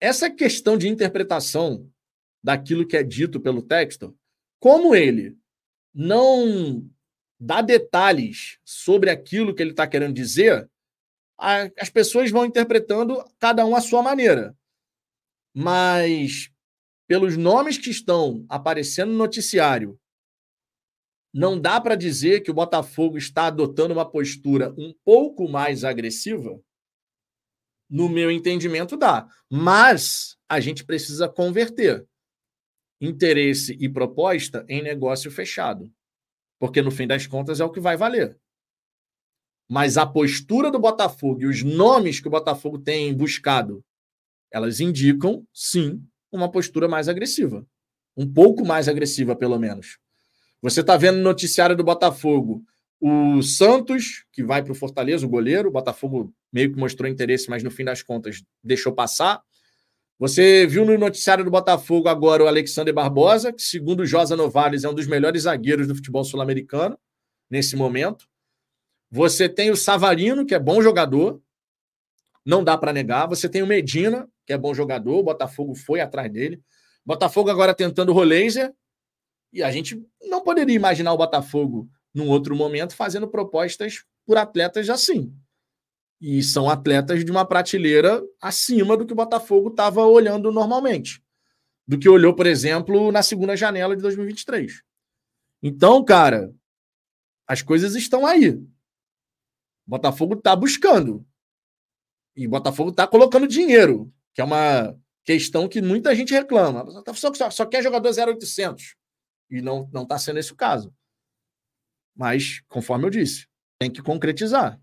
essa 0.00 0.30
questão 0.30 0.78
de 0.78 0.88
interpretação 0.88 1.86
daquilo 2.42 2.86
que 2.86 2.96
é 2.96 3.02
dito 3.02 3.38
pelo 3.38 3.60
texto, 3.60 4.16
como 4.58 4.94
ele 4.94 5.36
não 5.98 6.86
dá 7.40 7.62
detalhes 7.62 8.58
sobre 8.62 9.08
aquilo 9.08 9.54
que 9.54 9.62
ele 9.62 9.70
está 9.70 9.86
querendo 9.86 10.12
dizer, 10.12 10.70
a, 11.38 11.70
as 11.78 11.88
pessoas 11.88 12.30
vão 12.30 12.44
interpretando 12.44 13.24
cada 13.38 13.64
um 13.64 13.74
à 13.74 13.80
sua 13.80 14.02
maneira. 14.02 14.54
Mas, 15.54 16.50
pelos 17.08 17.38
nomes 17.38 17.78
que 17.78 17.88
estão 17.88 18.44
aparecendo 18.46 19.12
no 19.12 19.18
noticiário, 19.18 19.98
não 21.32 21.58
dá 21.58 21.80
para 21.80 21.94
dizer 21.94 22.42
que 22.42 22.50
o 22.50 22.54
Botafogo 22.54 23.16
está 23.16 23.46
adotando 23.46 23.94
uma 23.94 24.08
postura 24.08 24.74
um 24.76 24.94
pouco 25.02 25.48
mais 25.48 25.82
agressiva? 25.82 26.60
No 27.88 28.08
meu 28.08 28.30
entendimento, 28.30 28.98
dá. 28.98 29.26
Mas 29.50 30.36
a 30.46 30.60
gente 30.60 30.84
precisa 30.84 31.26
converter 31.26 32.06
interesse 33.00 33.76
e 33.80 33.88
proposta 33.88 34.64
em 34.68 34.82
negócio 34.82 35.30
fechado. 35.30 35.90
Porque 36.58 36.80
no 36.80 36.90
fim 36.90 37.06
das 37.06 37.26
contas 37.26 37.60
é 37.60 37.64
o 37.64 37.70
que 37.70 37.80
vai 37.80 37.96
valer. 37.96 38.38
Mas 39.68 39.96
a 39.96 40.06
postura 40.06 40.70
do 40.70 40.78
Botafogo 40.78 41.42
e 41.42 41.46
os 41.46 41.62
nomes 41.62 42.20
que 42.20 42.28
o 42.28 42.30
Botafogo 42.30 42.78
tem 42.78 43.12
buscado, 43.14 43.84
elas 44.50 44.80
indicam, 44.80 45.46
sim, 45.52 46.02
uma 46.30 46.50
postura 46.50 46.88
mais 46.88 47.08
agressiva. 47.08 47.66
Um 48.16 48.32
pouco 48.32 48.64
mais 48.64 48.88
agressiva, 48.88 49.36
pelo 49.36 49.58
menos. 49.58 49.98
Você 50.62 50.80
está 50.80 50.96
vendo 50.96 51.16
no 51.16 51.24
noticiário 51.24 51.76
do 51.76 51.84
Botafogo 51.84 52.64
o 53.00 53.42
Santos, 53.42 54.24
que 54.32 54.42
vai 54.42 54.62
para 54.62 54.72
o 54.72 54.74
Fortaleza, 54.74 55.26
o 55.26 55.28
goleiro. 55.28 55.68
O 55.68 55.72
Botafogo 55.72 56.32
meio 56.52 56.72
que 56.72 56.78
mostrou 56.78 57.10
interesse, 57.10 57.50
mas 57.50 57.62
no 57.62 57.70
fim 57.70 57.84
das 57.84 58.02
contas 58.02 58.42
deixou 58.62 58.92
passar. 58.92 59.42
Você 60.18 60.66
viu 60.66 60.84
no 60.86 60.96
noticiário 60.96 61.44
do 61.44 61.50
Botafogo 61.50 62.08
agora 62.08 62.42
o 62.42 62.46
Alexander 62.46 62.94
Barbosa, 62.94 63.52
que, 63.52 63.60
segundo 63.60 64.00
o 64.00 64.06
Josa 64.06 64.34
Novales, 64.34 64.82
é 64.82 64.88
um 64.88 64.94
dos 64.94 65.06
melhores 65.06 65.42
zagueiros 65.42 65.86
do 65.86 65.94
futebol 65.94 66.24
sul-americano 66.24 66.98
nesse 67.50 67.76
momento. 67.76 68.26
Você 69.10 69.46
tem 69.46 69.70
o 69.70 69.76
Savarino, 69.76 70.46
que 70.46 70.54
é 70.54 70.58
bom 70.58 70.80
jogador, 70.80 71.40
não 72.44 72.64
dá 72.64 72.78
para 72.78 72.94
negar. 72.94 73.26
Você 73.26 73.46
tem 73.46 73.62
o 73.62 73.66
Medina, 73.66 74.26
que 74.46 74.54
é 74.54 74.58
bom 74.58 74.72
jogador, 74.72 75.18
o 75.18 75.22
Botafogo 75.22 75.74
foi 75.74 76.00
atrás 76.00 76.32
dele. 76.32 76.62
Botafogo 77.04 77.50
agora 77.50 77.74
tentando 77.74 78.10
o 78.10 78.14
Roleiser, 78.14 78.72
e 79.52 79.62
a 79.62 79.70
gente 79.70 80.02
não 80.22 80.42
poderia 80.42 80.74
imaginar 80.74 81.12
o 81.12 81.18
Botafogo, 81.18 81.88
num 82.14 82.28
outro 82.28 82.56
momento, 82.56 82.96
fazendo 82.96 83.28
propostas 83.28 84.04
por 84.24 84.38
atletas 84.38 84.88
assim. 84.88 85.30
E 86.20 86.42
são 86.42 86.68
atletas 86.70 87.24
de 87.24 87.30
uma 87.30 87.44
prateleira 87.44 88.22
acima 88.40 88.96
do 88.96 89.06
que 89.06 89.12
o 89.12 89.16
Botafogo 89.16 89.68
estava 89.68 90.04
olhando 90.04 90.50
normalmente. 90.50 91.22
Do 91.86 91.98
que 91.98 92.08
olhou, 92.08 92.34
por 92.34 92.46
exemplo, 92.46 93.12
na 93.12 93.22
segunda 93.22 93.56
janela 93.56 93.94
de 93.94 94.02
2023. 94.02 94.82
Então, 95.62 96.04
cara, 96.04 96.52
as 97.46 97.62
coisas 97.62 97.94
estão 97.94 98.26
aí. 98.26 98.50
O 98.50 98.66
Botafogo 99.86 100.34
está 100.34 100.56
buscando. 100.56 101.26
E 102.34 102.46
o 102.46 102.50
Botafogo 102.50 102.90
está 102.90 103.06
colocando 103.06 103.46
dinheiro, 103.46 104.12
que 104.34 104.40
é 104.40 104.44
uma 104.44 104.98
questão 105.24 105.68
que 105.68 105.80
muita 105.80 106.14
gente 106.14 106.32
reclama. 106.32 106.84
Só, 107.14 107.32
só, 107.32 107.50
só 107.50 107.66
quer 107.66 107.82
jogador 107.82 108.10
0800. 108.10 108.96
E 109.50 109.62
não 109.62 109.88
está 110.02 110.18
sendo 110.18 110.38
esse 110.38 110.52
o 110.52 110.56
caso. 110.56 110.94
Mas, 112.14 112.60
conforme 112.68 113.06
eu 113.06 113.10
disse, 113.10 113.46
tem 113.78 113.90
que 113.90 114.02
concretizar. 114.02 114.80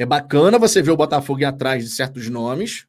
É 0.00 0.06
bacana 0.06 0.58
você 0.58 0.80
ver 0.80 0.92
o 0.92 0.96
Botafogo 0.96 1.40
ir 1.40 1.44
atrás 1.44 1.84
de 1.84 1.90
certos 1.90 2.26
nomes, 2.30 2.86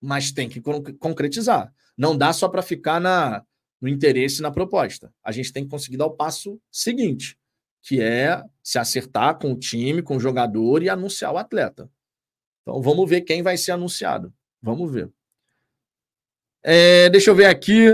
mas 0.00 0.30
tem 0.30 0.48
que 0.48 0.60
concretizar. 0.60 1.74
Não 1.96 2.16
dá 2.16 2.32
só 2.32 2.48
para 2.48 2.62
ficar 2.62 3.00
na, 3.00 3.44
no 3.80 3.88
interesse 3.88 4.40
na 4.40 4.48
proposta. 4.48 5.12
A 5.24 5.32
gente 5.32 5.52
tem 5.52 5.64
que 5.64 5.70
conseguir 5.70 5.96
dar 5.96 6.06
o 6.06 6.14
passo 6.14 6.60
seguinte, 6.70 7.36
que 7.82 8.00
é 8.00 8.40
se 8.62 8.78
acertar 8.78 9.36
com 9.40 9.50
o 9.50 9.58
time, 9.58 10.00
com 10.00 10.16
o 10.16 10.20
jogador 10.20 10.80
e 10.80 10.88
anunciar 10.88 11.32
o 11.32 11.38
atleta. 11.38 11.90
Então 12.62 12.80
vamos 12.80 13.10
ver 13.10 13.22
quem 13.22 13.42
vai 13.42 13.56
ser 13.56 13.72
anunciado. 13.72 14.32
Vamos 14.62 14.92
ver. 14.92 15.10
É, 16.62 17.10
deixa 17.10 17.30
eu 17.30 17.34
ver 17.34 17.46
aqui. 17.46 17.88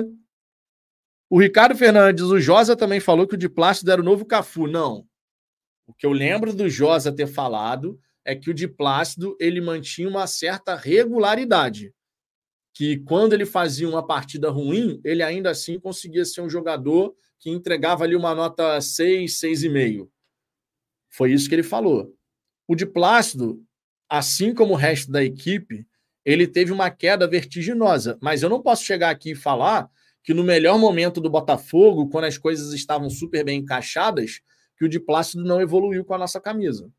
O 1.31 1.41
Ricardo 1.41 1.75
Fernandes, 1.75 2.25
o 2.25 2.39
Josa 2.39 2.77
também 2.77 3.01
falou 3.01 3.27
que 3.27 3.37
o 3.37 3.39
de 3.39 3.49
plástico 3.49 3.91
era 3.91 4.03
o 4.03 4.05
novo 4.05 4.27
Cafu. 4.27 4.67
Não. 4.67 5.09
O 5.87 5.95
que 5.95 6.05
eu 6.05 6.13
lembro 6.13 6.53
do 6.53 6.69
Josa 6.69 7.11
ter 7.11 7.27
falado 7.27 7.99
é 8.25 8.35
que 8.35 8.51
o 8.51 8.55
de 8.55 8.67
Plácido 8.67 9.37
ele 9.39 9.61
mantinha 9.61 10.09
uma 10.09 10.27
certa 10.27 10.75
regularidade. 10.75 11.93
Que 12.73 12.99
quando 12.99 13.35
ele 13.35 13.47
fazia 13.47 13.89
uma 13.89 14.05
partida 14.05 14.51
ruim, 14.51 15.01
ele 15.05 15.23
ainda 15.23 15.51
assim 15.51 15.79
conseguia 15.79 16.25
ser 16.25 16.41
um 16.41 16.51
jogador 16.51 17.15
que 17.39 17.51
entregava 17.51 18.05
ali 18.05 18.17
uma 18.17 18.35
nota 18.35 18.81
6, 18.81 19.39
6,5. 19.39 20.09
Foi 21.11 21.33
isso 21.33 21.49
que 21.49 21.55
ele 21.55 21.63
falou. 21.63 22.13
O 22.67 22.75
de 22.75 22.87
Plácido, 22.87 23.63
assim 24.09 24.55
como 24.55 24.73
o 24.73 24.77
resto 24.77 25.13
da 25.13 25.23
equipe, 25.23 25.87
ele 26.25 26.47
teve 26.47 26.73
uma 26.73 26.91
queda 26.91 27.29
vertiginosa. 27.29 28.19
Mas 28.21 28.43
eu 28.43 28.49
não 28.49 28.63
posso 28.63 28.83
chegar 28.83 29.11
aqui 29.11 29.33
e 29.33 29.37
falar 29.37 29.89
que 30.23 30.33
no 30.33 30.43
melhor 30.43 30.79
momento 30.79 31.21
do 31.21 31.29
Botafogo, 31.29 32.09
quando 32.09 32.25
as 32.25 32.39
coisas 32.39 32.73
estavam 32.73 33.11
super 33.11 33.45
bem 33.45 33.61
encaixadas, 33.61 34.41
que 34.77 34.85
o 34.85 34.89
de 34.89 34.99
Plácido 34.99 35.45
não 35.45 35.61
evoluiu 35.61 36.05
com 36.05 36.15
a 36.15 36.19
nossa 36.19 36.41
camisa. 36.41 36.91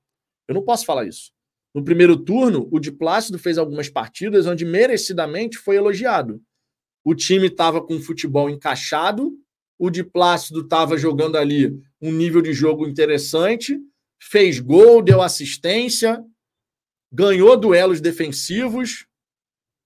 Eu 0.47 0.55
não 0.55 0.63
posso 0.63 0.85
falar 0.85 1.05
isso. 1.05 1.31
No 1.73 1.83
primeiro 1.83 2.15
turno, 2.17 2.69
o 2.71 2.79
de 2.79 2.91
Plácido 2.91 3.37
fez 3.37 3.57
algumas 3.57 3.89
partidas 3.89 4.47
onde 4.47 4.63
merecidamente 4.63 5.57
foi 5.57 5.75
elogiado. 5.75 6.41
O 7.03 7.13
time 7.13 7.47
estava 7.47 7.81
com 7.85 7.97
o 7.97 8.01
futebol 8.01 8.49
encaixado, 8.49 9.37
o 9.77 9.89
de 9.89 10.03
Plácido 10.03 10.61
estava 10.61 10.97
jogando 10.97 11.37
ali 11.37 11.77
um 12.01 12.11
nível 12.11 12.41
de 12.41 12.53
jogo 12.53 12.87
interessante, 12.87 13.77
fez 14.21 14.59
gol, 14.59 15.01
deu 15.01 15.21
assistência, 15.21 16.23
ganhou 17.11 17.57
duelos 17.57 17.99
defensivos, 17.99 19.05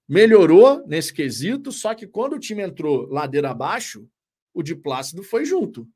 melhorou 0.07 0.85
nesse 0.87 1.13
quesito, 1.13 1.71
só 1.71 1.93
que 1.93 2.07
quando 2.07 2.33
o 2.33 2.39
time 2.39 2.63
entrou 2.63 3.07
ladeira 3.07 3.49
abaixo, 3.49 4.07
o 4.53 4.63
de 4.63 4.75
Plácido 4.75 5.23
foi 5.23 5.45
junto. 5.45 5.87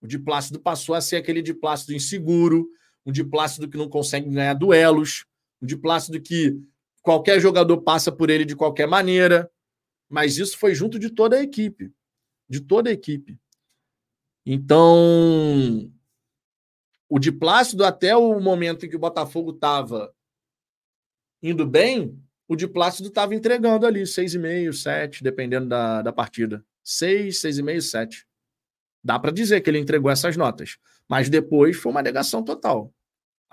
O 0.00 0.06
de 0.06 0.18
Plácido 0.18 0.60
passou 0.60 0.94
a 0.94 1.00
ser 1.00 1.16
aquele 1.16 1.42
de 1.42 1.54
Plácido 1.54 1.94
inseguro, 1.94 2.68
um 3.06 3.12
de 3.12 3.24
Plácido 3.24 3.68
que 3.68 3.76
não 3.76 3.88
consegue 3.88 4.30
ganhar 4.30 4.54
duelos, 4.54 5.26
um 5.60 5.66
de 5.66 5.76
Plácido 5.76 6.20
que 6.20 6.58
qualquer 7.02 7.40
jogador 7.40 7.82
passa 7.82 8.10
por 8.10 8.30
ele 8.30 8.44
de 8.44 8.56
qualquer 8.56 8.86
maneira. 8.86 9.50
Mas 10.08 10.38
isso 10.38 10.58
foi 10.58 10.74
junto 10.74 10.98
de 10.98 11.10
toda 11.10 11.36
a 11.36 11.42
equipe. 11.42 11.92
De 12.48 12.60
toda 12.60 12.90
a 12.90 12.92
equipe. 12.92 13.38
Então, 14.46 15.90
o 17.08 17.18
de 17.18 17.32
Plácido, 17.32 17.84
até 17.84 18.16
o 18.16 18.38
momento 18.40 18.84
em 18.84 18.88
que 18.88 18.96
o 18.96 19.00
Botafogo 19.00 19.52
estava 19.52 20.14
indo 21.42 21.66
bem, 21.66 22.18
o 22.46 22.56
de 22.56 22.68
Plácido 22.68 23.08
estava 23.08 23.34
entregando 23.34 23.86
ali 23.86 24.02
6,5, 24.02 24.72
7, 24.72 25.22
dependendo 25.22 25.68
da, 25.68 26.02
da 26.02 26.12
partida. 26.12 26.64
6, 26.82 27.40
6,5, 27.40 27.80
7. 27.80 28.26
Dá 29.02 29.18
para 29.18 29.32
dizer 29.32 29.60
que 29.60 29.68
ele 29.68 29.78
entregou 29.78 30.10
essas 30.10 30.36
notas. 30.36 30.78
Mas 31.08 31.28
depois 31.28 31.76
foi 31.76 31.92
uma 31.92 32.02
negação 32.02 32.42
total. 32.42 32.93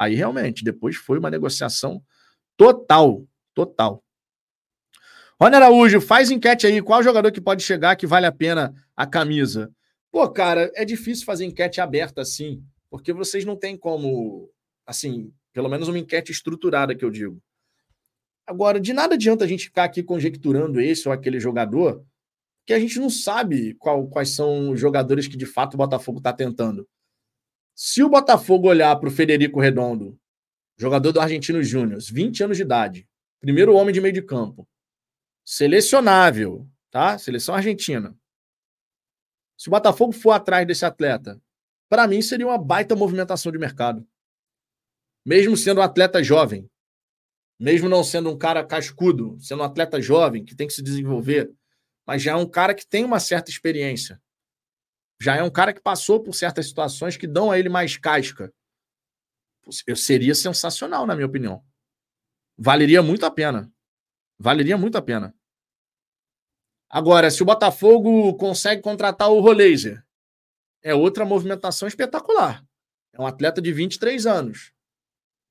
Aí 0.02 0.15
realmente, 0.15 0.64
depois 0.64 0.95
foi 0.95 1.19
uma 1.19 1.30
negociação 1.30 2.02
total. 2.57 3.23
Total. 3.53 4.03
Rony 5.40 5.56
Araújo, 5.56 6.02
faz 6.02 6.32
enquete 6.32 6.65
aí. 6.65 6.82
Qual 6.82 7.03
jogador 7.03 7.32
que 7.32 7.40
pode 7.40 7.61
chegar 7.61 7.95
que 7.95 8.07
vale 8.07 8.26
a 8.26 8.32
pena 8.32 8.73
a 8.98 9.06
camisa? 9.06 9.72
Pô, 10.11 10.28
cara, 10.28 10.72
é 10.73 10.84
difícil 10.84 11.23
fazer 11.23 11.45
enquete 11.45 11.80
aberta 11.80 12.19
assim, 12.19 12.64
porque 12.90 13.14
vocês 13.14 13.45
não 13.45 13.56
têm 13.56 13.78
como, 13.78 14.49
assim, 14.88 15.32
pelo 15.53 15.69
menos 15.69 15.88
uma 15.88 15.99
enquete 15.99 16.32
estruturada 16.32 16.95
que 16.95 17.06
eu 17.06 17.11
digo. 17.11 17.40
Agora, 18.48 18.80
de 18.80 18.94
nada 18.94 19.14
adianta 19.14 19.45
a 19.45 19.48
gente 19.48 19.65
ficar 19.65 19.84
aqui 19.84 20.02
conjecturando 20.02 20.82
esse 20.82 21.07
ou 21.07 21.14
aquele 21.14 21.40
jogador, 21.40 22.03
que 22.65 22.73
a 22.73 22.80
gente 22.80 22.99
não 22.99 23.11
sabe 23.11 23.76
qual, 23.76 24.07
quais 24.07 24.32
são 24.32 24.72
os 24.72 24.80
jogadores 24.80 25.28
que 25.28 25.38
de 25.38 25.45
fato 25.45 25.76
o 25.76 25.78
Botafogo 25.78 26.18
está 26.18 26.34
tentando. 26.34 26.88
Se 27.73 28.03
o 28.03 28.10
Botafogo 28.10 28.68
olhar 28.68 28.95
para 28.98 29.10
o 29.10 29.11
Federico 29.11 29.60
Redondo, 29.60 30.19
jogador 30.77 31.11
do 31.11 31.19
Argentino 31.19 31.64
Júnior, 31.64 31.99
20 32.02 32.43
anos 32.43 32.57
de 32.57 32.64
idade, 32.64 33.07
primeiro 33.39 33.73
homem 33.76 33.93
de 33.93 34.02
meio 34.02 34.14
de 34.14 34.22
campo, 34.22 34.68
selecionável, 35.43 36.68
tá? 36.89 37.18
Seleção 37.18 37.56
argentina. 37.56 38.15
Se 39.57 39.68
o 39.68 39.72
Botafogo 39.72 40.11
for 40.11 40.31
atrás 40.31 40.65
desse 40.68 40.85
atleta, 40.85 41.41
para 41.89 42.07
mim 42.07 42.22
seria 42.22 42.48
uma 42.48 42.57
baita 42.57 42.95
movimentação 42.95 43.52
de 43.52 43.57
mercado. 43.57 44.07
Mesmo 45.26 45.56
sendo 45.56 45.81
um 45.81 45.84
atleta 45.84 46.23
jovem, 46.23 46.69
mesmo 47.60 47.88
não 47.88 48.03
sendo 48.03 48.31
um 48.31 48.38
cara 48.38 48.65
cascudo, 48.65 49.38
sendo 49.39 49.61
um 49.61 49.65
atleta 49.65 50.02
jovem 50.02 50.43
que 50.43 50.56
tem 50.56 50.68
que 50.68 50.73
se 50.73 50.81
desenvolver, 50.81 51.52
mas 52.06 52.22
já 52.23 52.31
é 52.31 52.35
um 52.35 52.48
cara 52.48 52.73
que 52.73 52.88
tem 52.88 53.06
uma 53.06 53.19
certa 53.19 53.52
experiência 53.52 54.19
já 55.22 55.35
é 55.35 55.43
um 55.43 55.52
cara 55.52 55.72
que 55.72 55.80
passou 55.80 56.19
por 56.19 56.34
certas 56.34 56.68
situações 56.68 57.15
que 57.15 57.27
dão 57.27 57.52
a 57.52 57.60
ele 57.60 57.69
mais 57.69 57.95
casca. 57.95 58.52
Eu 59.85 59.95
seria 59.95 60.34
sensacional, 60.34 61.06
na 61.06 61.14
minha 61.14 61.27
opinião. 61.27 61.64
Valeria 62.57 63.03
muito 63.03 63.23
a 63.23 63.30
pena. 63.30 63.72
Valeria 64.39 64.80
muito 64.80 64.98
a 64.98 65.02
pena. 65.02 65.31
Agora, 66.89 67.30
se 67.30 67.43
o 67.43 67.45
Botafogo 67.45 68.34
consegue 68.34 68.81
contratar 68.81 69.30
o 69.30 69.39
Roleiser, 69.39 70.03
é 70.81 70.95
outra 70.95 71.23
movimentação 71.23 71.88
espetacular. 71.88 72.65
É 73.14 73.22
um 73.22 73.27
atleta 73.27 73.61
de 73.61 73.72
23 73.72 74.26
anos. 74.26 74.73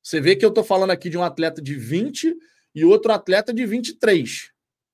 Você 0.02 0.20
vê 0.20 0.34
que 0.34 0.44
eu 0.44 0.48
estou 0.48 0.64
falando 0.64 0.90
aqui 0.90 1.08
de 1.08 1.16
um 1.16 1.22
atleta 1.22 1.62
de 1.62 1.76
20 1.76 2.36
e 2.74 2.84
outro 2.84 3.12
atleta 3.12 3.54
de 3.54 3.64
23. 3.64 4.50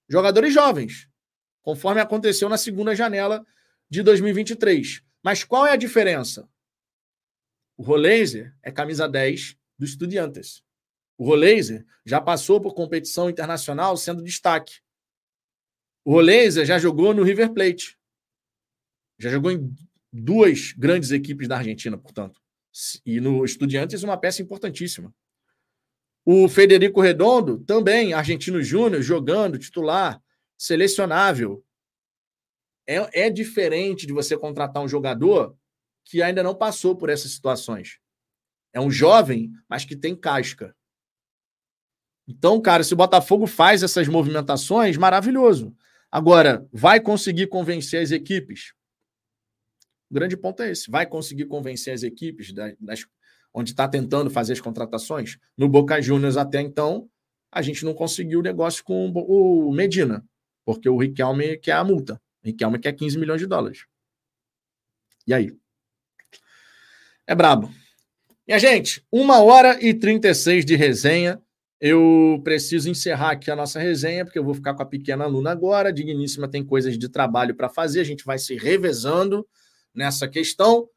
Jogadores 0.06 0.52
jovens, 0.52 1.08
conforme 1.62 2.02
aconteceu 2.02 2.46
na 2.50 2.58
segunda 2.58 2.94
janela 2.94 3.42
de 3.90 4.02
2023. 4.02 5.02
Mas 5.22 5.44
qual 5.44 5.66
é 5.66 5.72
a 5.72 5.76
diferença? 5.76 6.48
O 7.76 7.82
Rolaser 7.82 8.54
é 8.62 8.70
camisa 8.70 9.08
10 9.08 9.56
do 9.78 9.84
Estudiantes. 9.84 10.62
O 11.18 11.24
Rolaser 11.24 11.84
já 12.04 12.20
passou 12.20 12.60
por 12.60 12.74
competição 12.74 13.28
internacional 13.28 13.96
sendo 13.96 14.22
destaque. 14.22 14.80
O 16.04 16.12
Rolaser 16.12 16.64
já 16.64 16.78
jogou 16.78 17.12
no 17.12 17.22
River 17.22 17.52
Plate. 17.52 17.98
Já 19.18 19.30
jogou 19.30 19.50
em 19.50 19.74
duas 20.12 20.72
grandes 20.72 21.10
equipes 21.10 21.48
da 21.48 21.58
Argentina, 21.58 21.98
portanto. 21.98 22.40
E 23.04 23.20
no 23.20 23.44
Estudiantes, 23.44 24.02
uma 24.02 24.16
peça 24.16 24.42
importantíssima. 24.42 25.14
O 26.24 26.48
Federico 26.48 27.00
Redondo, 27.00 27.58
também 27.60 28.12
argentino 28.12 28.62
júnior, 28.62 29.02
jogando, 29.02 29.58
titular, 29.58 30.20
selecionável. 30.58 31.64
É, 32.86 33.26
é 33.26 33.30
diferente 33.30 34.06
de 34.06 34.12
você 34.12 34.36
contratar 34.36 34.82
um 34.82 34.88
jogador 34.88 35.56
que 36.04 36.22
ainda 36.22 36.42
não 36.42 36.54
passou 36.54 36.94
por 36.96 37.10
essas 37.10 37.32
situações. 37.32 37.98
É 38.72 38.80
um 38.80 38.90
jovem, 38.90 39.50
mas 39.68 39.84
que 39.84 39.96
tem 39.96 40.14
casca. 40.14 40.74
Então, 42.28 42.60
cara, 42.60 42.82
se 42.82 42.92
o 42.92 42.96
Botafogo 42.96 43.46
faz 43.46 43.82
essas 43.82 44.08
movimentações, 44.08 44.96
maravilhoso. 44.96 45.74
Agora, 46.10 46.66
vai 46.72 47.00
conseguir 47.00 47.48
convencer 47.48 48.02
as 48.02 48.10
equipes? 48.10 48.72
O 50.10 50.14
grande 50.14 50.36
ponto 50.36 50.62
é 50.62 50.70
esse. 50.70 50.90
Vai 50.90 51.06
conseguir 51.06 51.46
convencer 51.46 51.92
as 51.92 52.02
equipes 52.02 52.52
das, 52.52 52.74
das 52.78 53.06
onde 53.52 53.70
está 53.70 53.88
tentando 53.88 54.30
fazer 54.30 54.52
as 54.52 54.60
contratações? 54.60 55.38
No 55.56 55.68
Boca 55.68 56.00
Juniors, 56.00 56.36
até 56.36 56.60
então, 56.60 57.08
a 57.50 57.62
gente 57.62 57.84
não 57.84 57.94
conseguiu 57.94 58.40
o 58.40 58.42
negócio 58.42 58.84
com 58.84 59.10
o 59.10 59.72
Medina, 59.72 60.24
porque 60.64 60.88
o 60.88 60.98
Riquelme 60.98 61.56
quer 61.58 61.72
a 61.72 61.84
multa. 61.84 62.20
Riquelme 62.47 62.78
quer 62.78 62.93
15 62.93 63.18
milhões 63.18 63.40
de 63.40 63.47
dólares. 63.47 63.86
E 65.27 65.35
aí? 65.35 65.52
É 67.27 67.35
brabo. 67.35 67.73
Minha 68.47 68.60
gente, 68.60 69.05
uma 69.10 69.40
hora 69.40 69.85
e 69.85 69.93
36 69.93 70.64
de 70.64 70.77
resenha. 70.77 71.43
Eu 71.81 72.40
preciso 72.44 72.89
encerrar 72.89 73.32
aqui 73.32 73.51
a 73.51 73.56
nossa 73.56 73.81
resenha, 73.81 74.24
porque 74.24 74.39
eu 74.39 74.44
vou 74.44 74.55
ficar 74.55 74.74
com 74.74 74.82
a 74.82 74.86
pequena 74.86 75.24
aluna 75.24 75.51
agora. 75.51 75.93
Digníssima 75.93 76.48
tem 76.48 76.64
coisas 76.64 76.97
de 76.97 77.09
trabalho 77.09 77.55
para 77.55 77.68
fazer, 77.68 78.01
a 78.01 78.05
gente 78.05 78.24
vai 78.24 78.39
se 78.39 78.55
revezando 78.56 79.47
nessa 79.93 80.28
questão. 80.28 80.89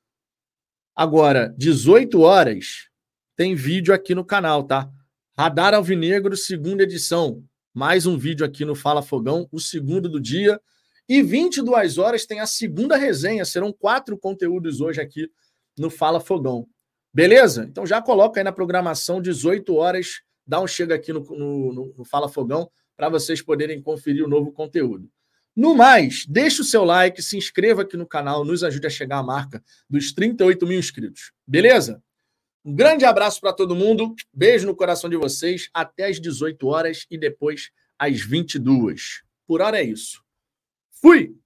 Agora, 0.95 1.53
18 1.57 2.21
horas, 2.21 2.89
tem 3.35 3.55
vídeo 3.55 3.93
aqui 3.93 4.13
no 4.13 4.23
canal, 4.23 4.63
tá? 4.63 4.89
Radar 5.35 5.73
Alvinegro, 5.73 6.37
segunda 6.37 6.83
edição. 6.83 7.43
Mais 7.73 8.05
um 8.05 8.17
vídeo 8.17 8.45
aqui 8.45 8.63
no 8.63 8.75
Fala 8.75 9.01
Fogão, 9.01 9.49
o 9.51 9.59
segundo 9.59 10.07
do 10.07 10.19
dia. 10.19 10.61
E 11.09 11.23
22 11.23 11.97
horas 11.97 12.27
tem 12.27 12.39
a 12.39 12.45
segunda 12.45 12.95
resenha. 12.95 13.43
Serão 13.43 13.73
quatro 13.73 14.15
conteúdos 14.15 14.79
hoje 14.79 15.01
aqui 15.01 15.27
no 15.75 15.89
Fala 15.89 16.19
Fogão. 16.19 16.67
Beleza? 17.11 17.65
Então 17.67 17.83
já 17.83 17.99
coloca 17.99 18.39
aí 18.39 18.43
na 18.43 18.51
programação, 18.51 19.19
18 19.19 19.73
horas. 19.73 20.21
Dá 20.45 20.61
um 20.61 20.67
chega 20.67 20.93
aqui 20.93 21.11
no, 21.11 21.21
no, 21.21 21.93
no 21.97 22.05
Fala 22.05 22.29
Fogão 22.29 22.69
para 22.95 23.09
vocês 23.09 23.41
poderem 23.41 23.81
conferir 23.81 24.23
o 24.23 24.27
novo 24.27 24.51
conteúdo. 24.51 25.09
No 25.55 25.73
mais, 25.73 26.27
deixe 26.27 26.61
o 26.61 26.63
seu 26.63 26.85
like, 26.85 27.21
se 27.23 27.35
inscreva 27.35 27.81
aqui 27.81 27.97
no 27.97 28.05
canal, 28.05 28.45
nos 28.45 28.63
ajude 28.63 28.85
a 28.85 28.89
chegar 28.89 29.17
à 29.17 29.23
marca 29.23 29.63
dos 29.89 30.13
38 30.13 30.67
mil 30.67 30.77
inscritos. 30.77 31.31
Beleza? 31.45 32.03
Um 32.63 32.75
grande 32.75 33.03
abraço 33.03 33.41
para 33.41 33.51
todo 33.51 33.75
mundo, 33.75 34.13
beijo 34.31 34.67
no 34.67 34.75
coração 34.75 35.09
de 35.09 35.17
vocês, 35.17 35.69
até 35.73 36.05
às 36.05 36.19
18 36.19 36.67
horas 36.67 37.07
e 37.09 37.17
depois 37.17 37.71
às 37.97 38.21
22. 38.21 39.23
Por 39.47 39.59
hora 39.61 39.79
é 39.79 39.83
isso. 39.83 40.21
Fui! 41.01 41.39